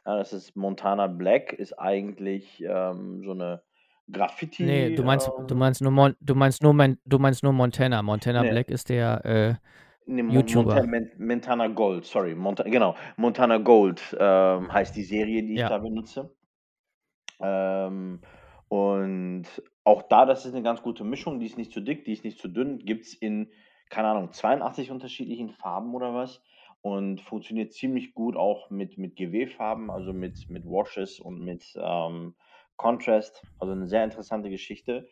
Ja, 0.06 0.18
das 0.18 0.32
ist 0.32 0.54
Montana 0.54 1.08
Black, 1.08 1.52
ist 1.52 1.72
eigentlich 1.78 2.62
ähm, 2.64 3.24
so 3.24 3.32
eine 3.32 3.62
Graffiti. 4.10 4.62
Nee, 4.62 4.94
du 4.94 5.02
meinst, 5.02 5.28
du 5.28 5.52
ähm, 5.54 5.58
meinst 5.58 5.82
nur 5.82 5.90
Mon 5.90 6.14
du 6.20 6.34
meinst 6.36 6.62
nur 6.62 6.74
Mon 6.74 6.96
du 7.04 7.18
meinst 7.18 7.42
nur 7.42 7.52
Montana. 7.52 8.02
Montana 8.02 8.42
Nee. 8.42 8.50
Black 8.50 8.70
ist 8.70 8.88
der 8.88 9.24
äh, 9.24 9.54
Mon 10.10 10.30
YouTuber. 10.30 10.74
Monta 10.74 10.86
Men 10.86 11.10
Montana 11.18 11.68
Gold, 11.68 12.04
sorry, 12.04 12.34
Monta 12.34 12.64
genau, 12.64 12.96
Montana 13.16 13.58
Gold 13.58 14.16
ähm, 14.18 14.72
heißt 14.72 14.94
die 14.96 15.04
Serie, 15.04 15.42
die 15.42 15.54
ich 15.54 15.60
Ja. 15.60 15.68
da 15.68 15.78
benutze. 15.78 16.34
Ähm, 17.40 18.20
und 18.68 19.44
auch 19.84 20.02
da, 20.02 20.26
das 20.26 20.44
ist 20.44 20.54
eine 20.54 20.62
ganz 20.62 20.82
gute 20.82 21.04
Mischung, 21.04 21.40
die 21.40 21.46
ist 21.46 21.58
nicht 21.58 21.72
zu 21.72 21.80
dick, 21.80 22.04
die 22.04 22.12
ist 22.12 22.24
nicht 22.24 22.38
zu 22.38 22.48
dünn, 22.48 22.78
gibt 22.78 23.06
es 23.06 23.14
in, 23.14 23.50
keine 23.88 24.08
Ahnung, 24.08 24.32
82 24.32 24.90
unterschiedlichen 24.90 25.50
Farben 25.50 25.94
oder 25.94 26.14
was 26.14 26.42
und 26.82 27.20
funktioniert 27.20 27.72
ziemlich 27.72 28.14
gut 28.14 28.36
auch 28.36 28.70
mit, 28.70 28.98
mit 28.98 29.16
GW-Farben, 29.16 29.90
also 29.90 30.12
mit, 30.12 30.48
mit 30.48 30.64
Washes 30.64 31.18
und 31.20 31.40
mit 31.40 31.64
ähm, 31.76 32.34
Contrast. 32.76 33.42
Also 33.58 33.72
eine 33.72 33.86
sehr 33.86 34.04
interessante 34.04 34.50
Geschichte. 34.50 35.08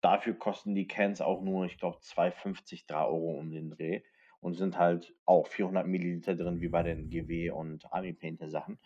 Dafür 0.00 0.34
kosten 0.34 0.74
die 0.74 0.86
Cans 0.86 1.20
auch 1.20 1.42
nur, 1.42 1.64
ich 1.66 1.78
glaube, 1.78 1.98
2,50, 1.98 2.86
3 2.86 3.04
Euro 3.04 3.32
um 3.38 3.50
den 3.50 3.70
Dreh 3.70 4.02
und 4.40 4.54
sind 4.54 4.78
halt 4.78 5.14
auch 5.26 5.46
400 5.46 5.86
Milliliter 5.86 6.34
drin, 6.34 6.60
wie 6.60 6.68
bei 6.68 6.82
den 6.82 7.10
GW 7.10 7.50
und 7.50 7.92
Army 7.92 8.12
Painter 8.12 8.48
Sachen. 8.48 8.78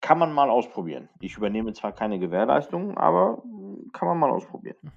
Kann 0.00 0.18
man 0.18 0.32
mal 0.32 0.50
ausprobieren. 0.50 1.08
Ich 1.20 1.36
übernehme 1.36 1.72
zwar 1.72 1.92
keine 1.92 2.18
Gewährleistung, 2.18 2.96
aber 2.98 3.42
kann 3.92 4.08
man 4.08 4.18
mal 4.18 4.30
ausprobieren. 4.30 4.92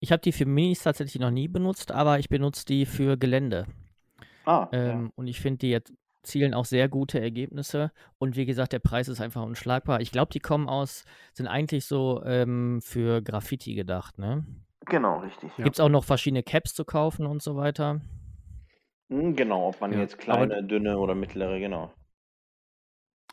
Ich 0.00 0.12
habe 0.12 0.20
die 0.20 0.32
für 0.32 0.46
Minis 0.46 0.82
tatsächlich 0.82 1.20
noch 1.20 1.30
nie 1.30 1.48
benutzt, 1.48 1.90
aber 1.90 2.18
ich 2.18 2.28
benutze 2.28 2.64
die 2.66 2.86
für 2.86 3.16
Gelände. 3.16 3.66
Ah, 4.44 4.68
ja. 4.72 4.90
Ähm, 4.90 5.10
und 5.16 5.26
ich 5.26 5.40
finde, 5.40 5.58
die 5.58 5.70
jetzt 5.70 5.92
zielen 6.22 6.54
auch 6.54 6.64
sehr 6.64 6.88
gute 6.88 7.20
Ergebnisse. 7.20 7.90
Und 8.18 8.36
wie 8.36 8.46
gesagt, 8.46 8.72
der 8.72 8.78
Preis 8.78 9.08
ist 9.08 9.20
einfach 9.20 9.42
unschlagbar. 9.42 10.00
Ich 10.00 10.12
glaube, 10.12 10.32
die 10.32 10.40
kommen 10.40 10.68
aus, 10.68 11.04
sind 11.32 11.46
eigentlich 11.46 11.86
so 11.86 12.22
ähm, 12.24 12.80
für 12.82 13.22
Graffiti 13.22 13.74
gedacht, 13.74 14.18
ne? 14.18 14.44
Genau, 14.90 15.18
richtig. 15.20 15.50
Ja. 15.58 15.64
Gibt 15.64 15.76
es 15.76 15.80
auch 15.80 15.88
noch 15.88 16.04
verschiedene 16.04 16.42
Caps 16.42 16.74
zu 16.74 16.84
kaufen 16.84 17.26
und 17.26 17.42
so 17.42 17.56
weiter. 17.56 18.00
Mm, 19.08 19.34
Genau, 19.34 19.68
ob 19.68 19.80
man 19.80 19.92
Ja, 19.92 20.00
jetzt 20.00 20.14
aber 20.14 20.22
kleine, 20.46 20.64
dünne 20.64 20.98
oder 20.98 21.14
mittlere, 21.14 21.58
genau. 21.60 21.92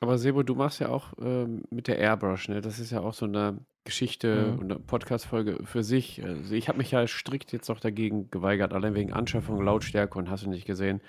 Aber 0.02 0.18
Sebo, 0.18 0.44
du 0.44 0.56
machst 0.56 0.82
ja 0.82 0.90
auch 0.90 1.14
ähm, 1.22 1.64
mit 1.70 1.88
der 1.88 1.98
Airbrush, 2.00 2.50
ne? 2.50 2.60
Das 2.62 2.80
ist 2.80 2.92
ja 2.92 3.00
auch 3.02 3.14
so 3.14 3.26
eine 3.26 3.60
Geschichte 3.86 4.52
Mhm. 4.54 4.60
und 4.60 4.72
eine 4.72 4.80
Podcast-Folge 4.82 5.60
für 5.64 5.84
sich. 5.84 6.22
Also 6.24 6.54
ich 6.54 6.68
habe 6.68 6.80
mich 6.80 6.92
ja 6.92 7.08
strikt 7.08 7.52
jetzt 7.54 7.70
auch 7.70 7.80
dagegen 7.80 8.30
geweigert, 8.30 8.74
allein 8.74 8.94
wegen 8.96 9.14
Anschaffung, 9.14 9.62
Lautstärke 9.62 10.18
und 10.20 10.30
hast 10.30 10.44
du 10.46 10.50
nicht 10.50 10.66
gesehen. 10.66 11.02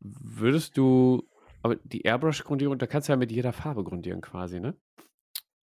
Würdest 0.00 0.76
du, 0.76 1.22
aber 1.62 1.76
die 1.76 2.02
Airbrush-Grundierung, 2.02 2.78
da 2.78 2.86
kannst 2.86 3.08
du 3.08 3.12
ja 3.12 3.16
mit 3.16 3.30
jeder 3.30 3.52
Farbe 3.52 3.84
grundieren 3.84 4.20
quasi, 4.20 4.58
ne? 4.58 4.74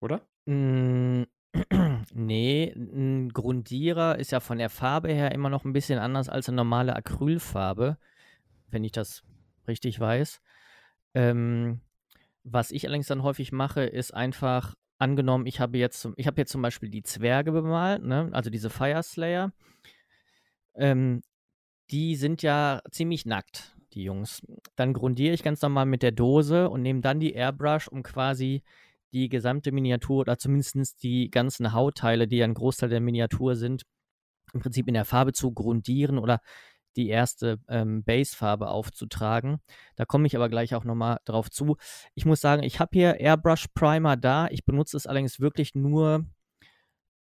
Oder? 0.00 0.22
Mm, 0.46 1.24
nee, 2.14 2.72
ein 2.74 3.28
Grundierer 3.30 4.18
ist 4.18 4.32
ja 4.32 4.40
von 4.40 4.58
der 4.58 4.70
Farbe 4.70 5.12
her 5.12 5.32
immer 5.32 5.50
noch 5.50 5.64
ein 5.64 5.72
bisschen 5.72 5.98
anders 5.98 6.28
als 6.28 6.48
eine 6.48 6.56
normale 6.56 6.96
Acrylfarbe, 6.96 7.98
wenn 8.68 8.84
ich 8.84 8.92
das 8.92 9.22
richtig 9.68 10.00
weiß. 10.00 10.40
Ähm, 11.14 11.80
was 12.44 12.70
ich 12.70 12.86
allerdings 12.86 13.06
dann 13.06 13.22
häufig 13.22 13.52
mache, 13.52 13.82
ist 13.82 14.14
einfach, 14.14 14.74
angenommen, 15.02 15.46
ich 15.46 15.60
habe 15.60 15.78
jetzt, 15.78 16.00
zum, 16.00 16.14
ich 16.16 16.26
habe 16.26 16.40
jetzt 16.40 16.52
zum 16.52 16.62
Beispiel 16.62 16.88
die 16.88 17.02
Zwerge 17.02 17.50
bemalt, 17.52 18.04
ne? 18.04 18.30
also 18.32 18.50
diese 18.50 18.70
Fire 18.70 19.02
Slayer. 19.02 19.52
Ähm, 20.74 21.22
die 21.90 22.14
sind 22.14 22.42
ja 22.42 22.80
ziemlich 22.90 23.26
nackt, 23.26 23.76
die 23.92 24.04
Jungs. 24.04 24.40
Dann 24.76 24.94
grundiere 24.94 25.34
ich 25.34 25.42
ganz 25.42 25.60
normal 25.60 25.86
mit 25.86 26.02
der 26.02 26.12
Dose 26.12 26.70
und 26.70 26.82
nehme 26.82 27.00
dann 27.00 27.20
die 27.20 27.34
Airbrush, 27.34 27.88
um 27.88 28.02
quasi 28.02 28.62
die 29.12 29.28
gesamte 29.28 29.72
Miniatur 29.72 30.20
oder 30.20 30.38
zumindest 30.38 31.02
die 31.02 31.30
ganzen 31.30 31.72
Hautteile, 31.72 32.28
die 32.28 32.38
ja 32.38 32.44
ein 32.44 32.54
Großteil 32.54 32.88
der 32.88 33.00
Miniatur 33.00 33.56
sind, 33.56 33.82
im 34.52 34.60
Prinzip 34.60 34.88
in 34.88 34.94
der 34.94 35.04
Farbe 35.04 35.32
zu 35.32 35.52
grundieren 35.52 36.18
oder 36.18 36.40
die 36.96 37.08
erste 37.08 37.58
ähm, 37.68 38.04
Basefarbe 38.04 38.68
aufzutragen. 38.68 39.60
Da 39.96 40.04
komme 40.04 40.26
ich 40.26 40.36
aber 40.36 40.48
gleich 40.48 40.74
auch 40.74 40.84
nochmal 40.84 41.18
drauf 41.24 41.50
zu. 41.50 41.76
Ich 42.14 42.26
muss 42.26 42.40
sagen, 42.40 42.62
ich 42.62 42.80
habe 42.80 42.90
hier 42.92 43.18
Airbrush 43.18 43.68
Primer 43.74 44.16
da. 44.16 44.48
Ich 44.48 44.64
benutze 44.64 44.96
es 44.96 45.06
allerdings 45.06 45.40
wirklich 45.40 45.74
nur, 45.74 46.26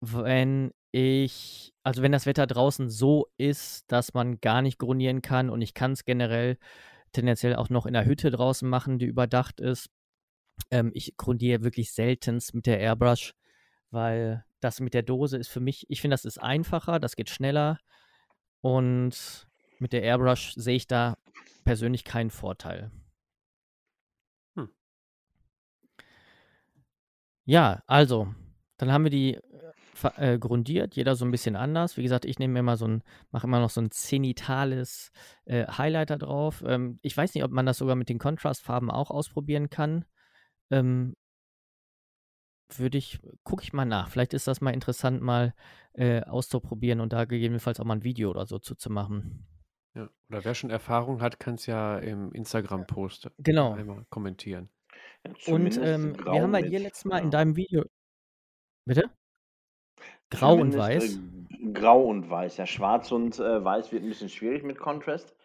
wenn 0.02 0.72
ich, 0.92 1.74
also 1.84 2.02
wenn 2.02 2.12
das 2.12 2.26
Wetter 2.26 2.48
draußen 2.48 2.90
so 2.90 3.28
ist, 3.38 3.90
dass 3.92 4.14
man 4.14 4.40
gar 4.40 4.62
nicht 4.62 4.78
grundieren 4.78 5.22
kann 5.22 5.50
und 5.50 5.62
ich 5.62 5.74
kann 5.74 5.92
es 5.92 6.06
generell 6.06 6.58
tendenziell 7.12 7.56
auch 7.56 7.70
noch 7.70 7.86
in 7.86 7.94
der 7.94 8.06
Hütte 8.06 8.32
draußen 8.32 8.70
machen, 8.70 9.00
die 9.00 9.06
überdacht 9.06 9.62
ist. 9.62 9.90
Ähm, 10.72 10.92
ich 10.94 11.18
grundiere 11.18 11.64
wirklich 11.64 11.92
seltenst 11.94 12.54
mit 12.54 12.66
der 12.66 12.80
Airbrush, 12.80 13.34
weil 13.92 14.46
das 14.60 14.80
mit 14.80 14.94
der 14.94 15.04
Dose 15.04 15.38
ist 15.38 15.50
für 15.50 15.60
mich, 15.60 15.86
ich 15.90 16.02
finde, 16.02 16.14
das 16.16 16.26
ist 16.26 16.40
einfacher, 16.42 17.00
das 17.00 17.16
geht 17.16 17.30
schneller 17.30 17.80
und 18.62 19.48
mit 19.80 19.94
der 19.94 20.04
Airbrush 20.04 20.54
sehe 20.56 20.76
ich 20.78 20.88
da 20.88 21.18
persönlich 21.66 22.04
keinen 22.04 22.32
Vorteil. 22.32 22.92
Hm. 24.56 24.66
Ja, 27.46 27.84
also, 27.88 28.34
dann 28.78 28.92
haben 28.92 29.04
wir 29.04 29.12
die 29.12 29.40
ver- 29.94 30.18
äh, 30.18 30.40
grundiert, 30.40 30.96
jeder 30.96 31.16
so 31.16 31.26
ein 31.26 31.32
bisschen 31.32 31.56
anders. 31.56 31.98
Wie 31.98 32.04
gesagt, 32.04 32.26
ich 32.26 32.40
nehme 32.40 32.54
mir 32.54 32.60
immer 32.60 32.78
so 32.78 32.88
ein, 32.88 33.04
mache 33.32 33.48
immer 33.48 33.60
noch 33.60 33.70
so 33.70 33.82
ein 33.82 33.92
zenitales 33.92 35.12
äh, 35.46 35.66
Highlighter 35.68 36.18
drauf. 36.18 36.64
Ähm, 36.66 37.00
ich 37.02 37.16
weiß 37.16 37.34
nicht, 37.36 37.44
ob 37.44 37.52
man 37.52 37.66
das 37.66 37.78
sogar 37.78 37.96
mit 37.96 38.10
den 38.10 38.20
Kontrastfarben 38.20 38.90
auch 38.92 39.12
ausprobieren 39.12 39.70
kann. 39.70 40.06
Ähm, 40.72 41.14
würde 42.78 42.98
ich, 42.98 43.20
gucke 43.44 43.64
ich 43.64 43.74
mal 43.74 43.86
nach. 43.86 44.10
Vielleicht 44.10 44.34
ist 44.34 44.48
das 44.48 44.62
mal 44.62 44.74
interessant, 44.74 45.22
mal 45.22 45.54
äh, 45.94 46.24
auszuprobieren 46.24 47.00
und 47.00 47.14
da 47.14 47.26
gegebenenfalls 47.26 47.80
auch 47.80 47.86
mal 47.86 47.96
ein 47.98 48.04
Video 48.04 48.30
oder 48.30 48.46
so 48.46 48.60
zu, 48.60 48.76
zu 48.76 48.90
machen. 48.92 49.46
Ja. 49.96 50.10
Oder 50.30 50.44
wer 50.44 50.56
schon 50.56 50.72
Erfahrung 50.72 51.22
hat, 51.22 51.40
kann 51.40 51.56
es 51.56 51.68
ja 51.68 51.98
im 52.00 52.32
Instagram-Post 52.34 53.32
Genau. 53.38 53.74
einmal 53.74 54.06
kommentieren. 54.10 54.70
Ja, 55.26 55.54
Und 55.54 55.78
ähm, 55.78 56.18
wir 56.18 56.42
haben 56.42 56.52
bei 56.52 56.62
mit, 56.62 56.72
dir 56.72 56.80
letztes 56.80 57.06
Mal 57.06 57.18
in 57.18 57.24
genau. 57.24 57.32
deinem 57.32 57.56
Video. 57.56 57.86
Bitte? 58.86 59.10
Grau 60.30 60.54
und 60.56 60.74
Zumindest, 60.74 60.80
weiß? 60.80 61.16
Äh, 61.18 61.72
grau 61.74 62.02
und 62.04 62.30
weiß. 62.30 62.58
Ja, 62.58 62.66
schwarz 62.66 63.12
und 63.12 63.40
äh, 63.40 63.64
weiß 63.64 63.92
wird 63.92 64.04
ein 64.04 64.10
bisschen 64.10 64.30
schwierig 64.30 64.64
mit 64.64 64.78
Contrast, 64.80 65.36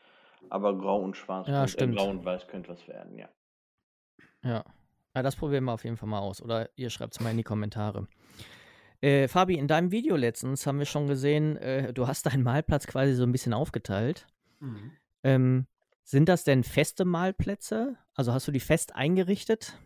aber 0.48 0.76
grau 0.76 1.00
und 1.00 1.16
schwarz 1.16 1.46
Ja, 1.46 1.60
könnte, 1.60 1.64
äh, 1.64 1.68
stimmt. 1.68 1.96
grau 1.96 2.08
und 2.10 2.24
weiß 2.24 2.48
könnte 2.48 2.70
was 2.70 2.88
werden, 2.88 3.16
ja. 3.18 3.28
Ja. 4.42 4.64
Ja, 5.14 5.22
das 5.22 5.36
probieren 5.36 5.64
wir 5.64 5.72
auf 5.72 5.84
jeden 5.84 5.96
Fall 5.96 6.08
mal 6.08 6.20
aus. 6.20 6.40
Oder 6.42 6.70
ihr 6.76 6.90
schreibt 6.90 7.14
es 7.14 7.20
mal 7.20 7.30
in 7.30 7.36
die 7.36 7.42
Kommentare. 7.42 8.06
Äh, 9.00 9.28
Fabi, 9.28 9.54
in 9.54 9.66
deinem 9.66 9.90
Video 9.90 10.16
letztens 10.16 10.66
haben 10.66 10.78
wir 10.78 10.86
schon 10.86 11.06
gesehen, 11.06 11.56
äh, 11.56 11.92
du 11.92 12.06
hast 12.06 12.26
deinen 12.26 12.42
Malplatz 12.42 12.86
quasi 12.86 13.14
so 13.14 13.22
ein 13.22 13.32
bisschen 13.32 13.54
aufgeteilt. 13.54 14.26
Ähm, 15.22 15.66
sind 16.04 16.28
das 16.28 16.44
denn 16.44 16.64
feste 16.64 17.04
Malplätze? 17.04 17.96
Also 18.14 18.32
hast 18.32 18.46
du 18.46 18.52
die 18.52 18.60
fest 18.60 18.94
eingerichtet? 18.94 19.78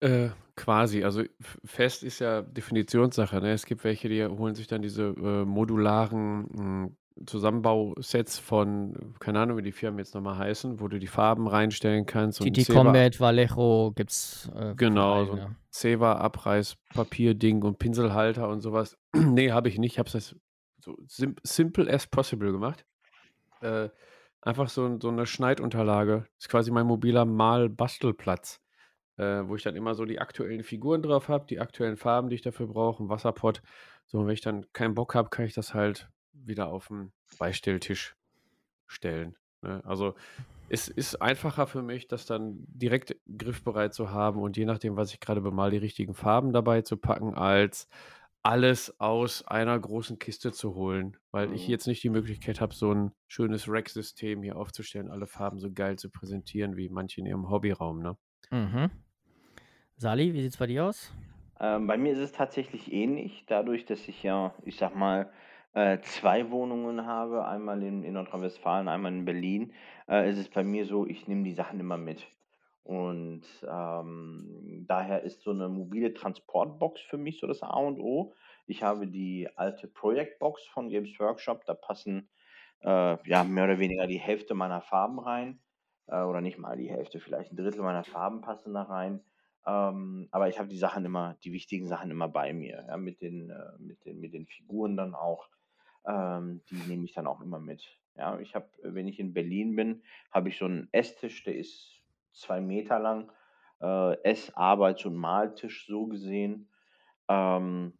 Äh, 0.00 0.28
quasi, 0.54 1.02
also 1.02 1.22
fest 1.64 2.02
ist 2.02 2.18
ja 2.18 2.42
Definitionssache. 2.42 3.40
Ne? 3.40 3.52
Es 3.52 3.64
gibt 3.64 3.84
welche, 3.84 4.08
die 4.08 4.24
holen 4.24 4.54
sich 4.54 4.66
dann 4.66 4.82
diese 4.82 5.14
äh, 5.16 5.44
modularen 5.44 6.46
mh, 6.52 6.90
Zusammenbausets 7.26 8.38
von, 8.38 9.14
keine 9.20 9.40
Ahnung, 9.40 9.56
wie 9.58 9.62
die 9.62 9.72
Firmen 9.72 9.98
jetzt 9.98 10.14
nochmal 10.14 10.36
heißen, 10.38 10.80
wo 10.80 10.88
du 10.88 10.98
die 10.98 11.06
Farben 11.06 11.46
reinstellen 11.46 12.06
kannst 12.06 12.40
TT 12.40 12.64
Zebra- 12.66 12.74
Combat, 12.82 13.20
Vallejo 13.20 13.92
gibt's. 13.94 14.50
Äh, 14.54 14.74
Genau, 14.76 15.24
so 15.24 15.34
ne? 15.34 15.46
ein 15.46 15.56
Zewa-Abreißpapier-Ding 15.70 17.62
und 17.62 17.78
Pinselhalter 17.78 18.48
und 18.48 18.60
sowas. 18.60 18.96
nee, 19.14 19.50
habe 19.52 19.68
ich 19.68 19.78
nicht. 19.78 19.92
Ich 19.92 19.98
habe 19.98 20.08
es 20.16 20.34
so 20.80 20.96
sim 21.06 21.36
simple 21.42 21.90
as 21.92 22.06
possible 22.06 22.52
gemacht. 22.52 22.84
Äh, 23.60 23.88
einfach 24.42 24.68
so, 24.68 24.98
so 25.00 25.08
eine 25.08 25.26
Schneidunterlage. 25.26 26.26
ist 26.38 26.48
quasi 26.48 26.70
mein 26.70 26.86
mobiler 26.86 27.24
Mal-Bastelplatz, 27.24 28.60
äh, 29.16 29.42
wo 29.46 29.56
ich 29.56 29.62
dann 29.62 29.76
immer 29.76 29.94
so 29.94 30.04
die 30.04 30.18
aktuellen 30.18 30.62
Figuren 30.64 31.02
drauf 31.02 31.28
habe, 31.28 31.46
die 31.46 31.60
aktuellen 31.60 31.96
Farben, 31.96 32.28
die 32.28 32.34
ich 32.36 32.42
dafür 32.42 32.66
brauche, 32.66 33.02
ein 33.02 33.08
Wasserpott. 33.08 33.62
So, 34.06 34.26
wenn 34.26 34.34
ich 34.34 34.42
dann 34.42 34.66
keinen 34.72 34.94
Bock 34.94 35.14
habe, 35.14 35.30
kann 35.30 35.46
ich 35.46 35.54
das 35.54 35.72
halt 35.72 36.08
wieder 36.34 36.68
auf 36.68 36.88
den 36.88 37.12
Beistelltisch 37.38 38.16
stellen. 38.86 39.36
Ne? 39.62 39.82
Also 39.84 40.14
es 40.68 40.88
ist 40.88 41.16
einfacher 41.22 41.66
für 41.66 41.82
mich, 41.82 42.08
das 42.08 42.26
dann 42.26 42.64
direkt 42.68 43.16
griffbereit 43.38 43.94
zu 43.94 44.10
haben 44.10 44.40
und 44.42 44.56
je 44.56 44.64
nachdem, 44.66 44.96
was 44.96 45.12
ich 45.12 45.20
gerade 45.20 45.40
bemal, 45.42 45.70
die 45.70 45.78
richtigen 45.78 46.14
Farben 46.14 46.52
dabei 46.52 46.82
zu 46.82 46.96
packen, 46.96 47.34
als 47.34 47.88
alles 48.42 49.00
aus 49.00 49.46
einer 49.46 49.78
großen 49.78 50.18
Kiste 50.18 50.52
zu 50.52 50.74
holen, 50.74 51.16
weil 51.30 51.52
ich 51.52 51.66
Mhm. 51.66 51.68
jetzt 51.68 51.86
nicht 51.86 52.02
die 52.02 52.10
Möglichkeit 52.10 52.60
habe, 52.60 52.74
so 52.74 52.92
ein 52.92 53.12
schönes 53.28 53.68
Rack-System 53.68 54.42
hier 54.42 54.56
aufzustellen, 54.56 55.10
alle 55.10 55.26
Farben 55.26 55.58
so 55.60 55.72
geil 55.72 55.96
zu 55.98 56.10
präsentieren 56.10 56.76
wie 56.76 56.88
manche 56.90 57.20
in 57.20 57.26
ihrem 57.26 57.48
Hobbyraum, 57.50 58.00
ne? 58.02 58.16
Mhm. 58.50 58.90
Sali, 59.96 60.32
wie 60.34 60.42
sieht's 60.42 60.56
bei 60.56 60.66
dir 60.66 60.84
aus? 60.86 61.12
Ähm, 61.60 61.86
bei 61.86 61.96
mir 61.96 62.12
ist 62.12 62.18
es 62.18 62.32
tatsächlich 62.32 62.92
ähnlich, 62.92 63.44
dadurch, 63.46 63.86
dass 63.86 64.08
ich 64.08 64.22
ja, 64.22 64.54
ich 64.64 64.76
sag 64.76 64.94
mal, 64.96 65.32
äh, 65.74 65.98
zwei 66.00 66.50
Wohnungen 66.50 67.06
habe, 67.06 67.46
einmal 67.46 67.82
in, 67.82 68.04
in 68.04 68.14
Nordrhein-Westfalen, 68.14 68.88
einmal 68.88 69.12
in 69.12 69.24
Berlin, 69.24 69.72
äh, 70.08 70.28
ist 70.30 70.38
es 70.38 70.48
bei 70.48 70.64
mir 70.64 70.86
so, 70.86 71.06
ich 71.06 71.28
nehme 71.28 71.44
die 71.44 71.52
Sachen 71.52 71.80
immer 71.80 71.96
mit. 71.96 72.26
Und 72.84 73.42
ähm, 73.66 74.84
daher 74.86 75.22
ist 75.22 75.42
so 75.42 75.50
eine 75.50 75.68
mobile 75.68 76.12
Transportbox 76.12 77.00
für 77.00 77.16
mich 77.16 77.40
so 77.40 77.46
das 77.46 77.62
A 77.62 77.76
und 77.78 77.98
O. 77.98 78.34
Ich 78.66 78.82
habe 78.82 79.06
die 79.06 79.48
alte 79.56 79.88
Projektbox 79.88 80.66
von 80.66 80.90
Games 80.90 81.18
Workshop, 81.18 81.64
da 81.64 81.74
passen 81.74 82.28
äh, 82.82 83.16
ja 83.28 83.44
mehr 83.44 83.64
oder 83.64 83.78
weniger 83.78 84.06
die 84.06 84.20
Hälfte 84.20 84.54
meiner 84.54 84.82
Farben 84.82 85.18
rein. 85.18 85.60
Äh, 86.06 86.22
oder 86.22 86.40
nicht 86.40 86.58
mal 86.58 86.76
die 86.76 86.90
Hälfte, 86.90 87.20
vielleicht 87.20 87.52
ein 87.52 87.56
Drittel 87.56 87.82
meiner 87.82 88.04
Farben 88.04 88.42
passen 88.42 88.74
da 88.74 88.82
rein. 88.82 89.20
Ähm, 89.66 90.28
aber 90.30 90.48
ich 90.48 90.58
habe 90.58 90.68
die 90.68 90.76
Sachen 90.76 91.04
immer, 91.04 91.36
die 91.42 91.52
wichtigen 91.52 91.86
Sachen 91.88 92.10
immer 92.10 92.28
bei 92.28 92.52
mir, 92.52 92.84
ja, 92.86 92.96
mit 92.98 93.22
den, 93.22 93.50
äh, 93.50 93.78
mit 93.78 94.04
den, 94.04 94.20
mit 94.20 94.34
den 94.34 94.46
Figuren 94.46 94.96
dann 94.96 95.14
auch. 95.14 95.48
Ähm, 96.06 96.62
die 96.70 96.76
nehme 96.88 97.04
ich 97.04 97.12
dann 97.12 97.26
auch 97.26 97.40
immer 97.40 97.58
mit. 97.58 97.98
Ja, 98.16 98.38
ich 98.38 98.54
habe, 98.54 98.68
wenn 98.82 99.08
ich 99.08 99.18
in 99.18 99.34
Berlin 99.34 99.74
bin, 99.74 100.02
habe 100.30 100.48
ich 100.48 100.58
so 100.58 100.66
einen 100.66 100.88
Esstisch, 100.92 101.42
der 101.44 101.56
ist 101.56 102.02
zwei 102.32 102.60
Meter 102.60 102.98
lang. 102.98 103.32
Äh, 103.80 104.22
Ess-, 104.22 104.54
Arbeits- 104.54 105.04
und 105.04 105.16
Maltisch 105.16 105.86
so 105.86 106.06
gesehen. 106.06 106.70
Ähm, 107.28 107.94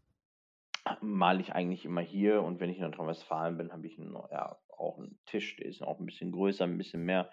male 1.00 1.40
ich 1.40 1.52
eigentlich 1.52 1.84
immer 1.84 2.02
hier 2.02 2.42
und 2.42 2.60
wenn 2.60 2.70
ich 2.70 2.76
in 2.76 2.82
Nordrhein-Westfalen 2.84 3.56
bin, 3.56 3.72
habe 3.72 3.86
ich 3.86 3.98
einen, 3.98 4.14
ja, 4.30 4.56
auch 4.76 4.98
einen 4.98 5.18
Tisch, 5.26 5.56
der 5.56 5.66
ist 5.66 5.82
auch 5.82 5.98
ein 5.98 6.06
bisschen 6.06 6.32
größer, 6.32 6.64
ein 6.64 6.78
bisschen 6.78 7.04
mehr. 7.04 7.30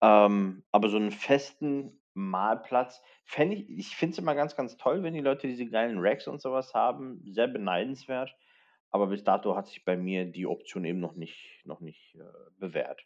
Ähm, 0.00 0.64
aber 0.72 0.88
so 0.88 0.96
einen 0.96 1.12
festen 1.12 2.00
Malplatz 2.14 3.02
fände 3.24 3.56
ich, 3.56 3.70
ich 3.70 3.96
finde 3.96 4.12
es 4.12 4.18
immer 4.18 4.34
ganz, 4.34 4.56
ganz 4.56 4.76
toll, 4.76 5.02
wenn 5.02 5.14
die 5.14 5.20
Leute 5.20 5.46
diese 5.46 5.66
geilen 5.66 5.98
Racks 5.98 6.26
und 6.26 6.40
sowas 6.40 6.74
haben. 6.74 7.22
Sehr 7.30 7.46
beneidenswert. 7.46 8.34
Aber 8.90 9.08
bis 9.08 9.24
dato 9.24 9.56
hat 9.56 9.66
sich 9.66 9.84
bei 9.84 9.96
mir 9.96 10.24
die 10.24 10.46
Option 10.46 10.84
eben 10.84 11.00
noch 11.00 11.14
nicht, 11.14 11.62
noch 11.64 11.80
nicht 11.80 12.14
äh, 12.14 12.22
bewährt. 12.58 13.02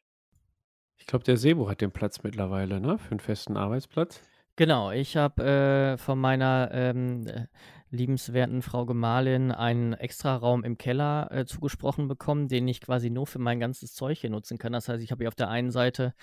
Ich 0.99 1.07
glaube, 1.07 1.25
der 1.25 1.37
Sebo 1.37 1.69
hat 1.69 1.81
den 1.81 1.91
Platz 1.91 2.23
mittlerweile, 2.23 2.81
ne? 2.81 2.99
Für 2.99 3.11
einen 3.11 3.21
festen 3.21 3.57
Arbeitsplatz. 3.57 4.23
Genau, 4.55 4.91
ich 4.91 5.17
habe 5.17 5.43
äh, 5.43 5.97
von 5.97 6.19
meiner 6.19 6.69
ähm, 6.73 7.27
äh, 7.27 7.47
liebenswerten 7.91 8.61
Frau 8.61 8.85
Gemahlin 8.85 9.51
einen 9.51 9.95
Extraraum 9.95 10.63
im 10.63 10.77
Keller 10.77 11.29
äh, 11.33 11.47
zugesprochen 11.47 12.07
bekommen, 12.07 12.49
den 12.49 12.69
ich 12.69 12.83
quasi 12.83 13.09
nur 13.09 13.27
für 13.27 13.39
mein 13.39 13.61
ganzes 13.61 13.95
Zeug 13.95 14.19
hier 14.19 14.31
nutzen 14.31 14.59
kann. 14.59 14.73
Das 14.73 14.89
heißt, 14.89 15.03
ich 15.03 15.11
habe 15.11 15.25
hier 15.25 15.29
auf 15.29 15.35
der 15.35 15.49
einen 15.49 15.71
Seite 15.71 16.15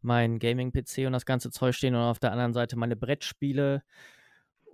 mein 0.00 0.38
Gaming-PC 0.38 1.06
und 1.06 1.12
das 1.12 1.26
ganze 1.26 1.50
Zeug 1.50 1.74
stehen 1.74 1.94
und 1.94 2.00
auf 2.00 2.18
der 2.18 2.32
anderen 2.32 2.54
Seite 2.54 2.76
meine 2.76 2.96
Brettspiele 2.96 3.82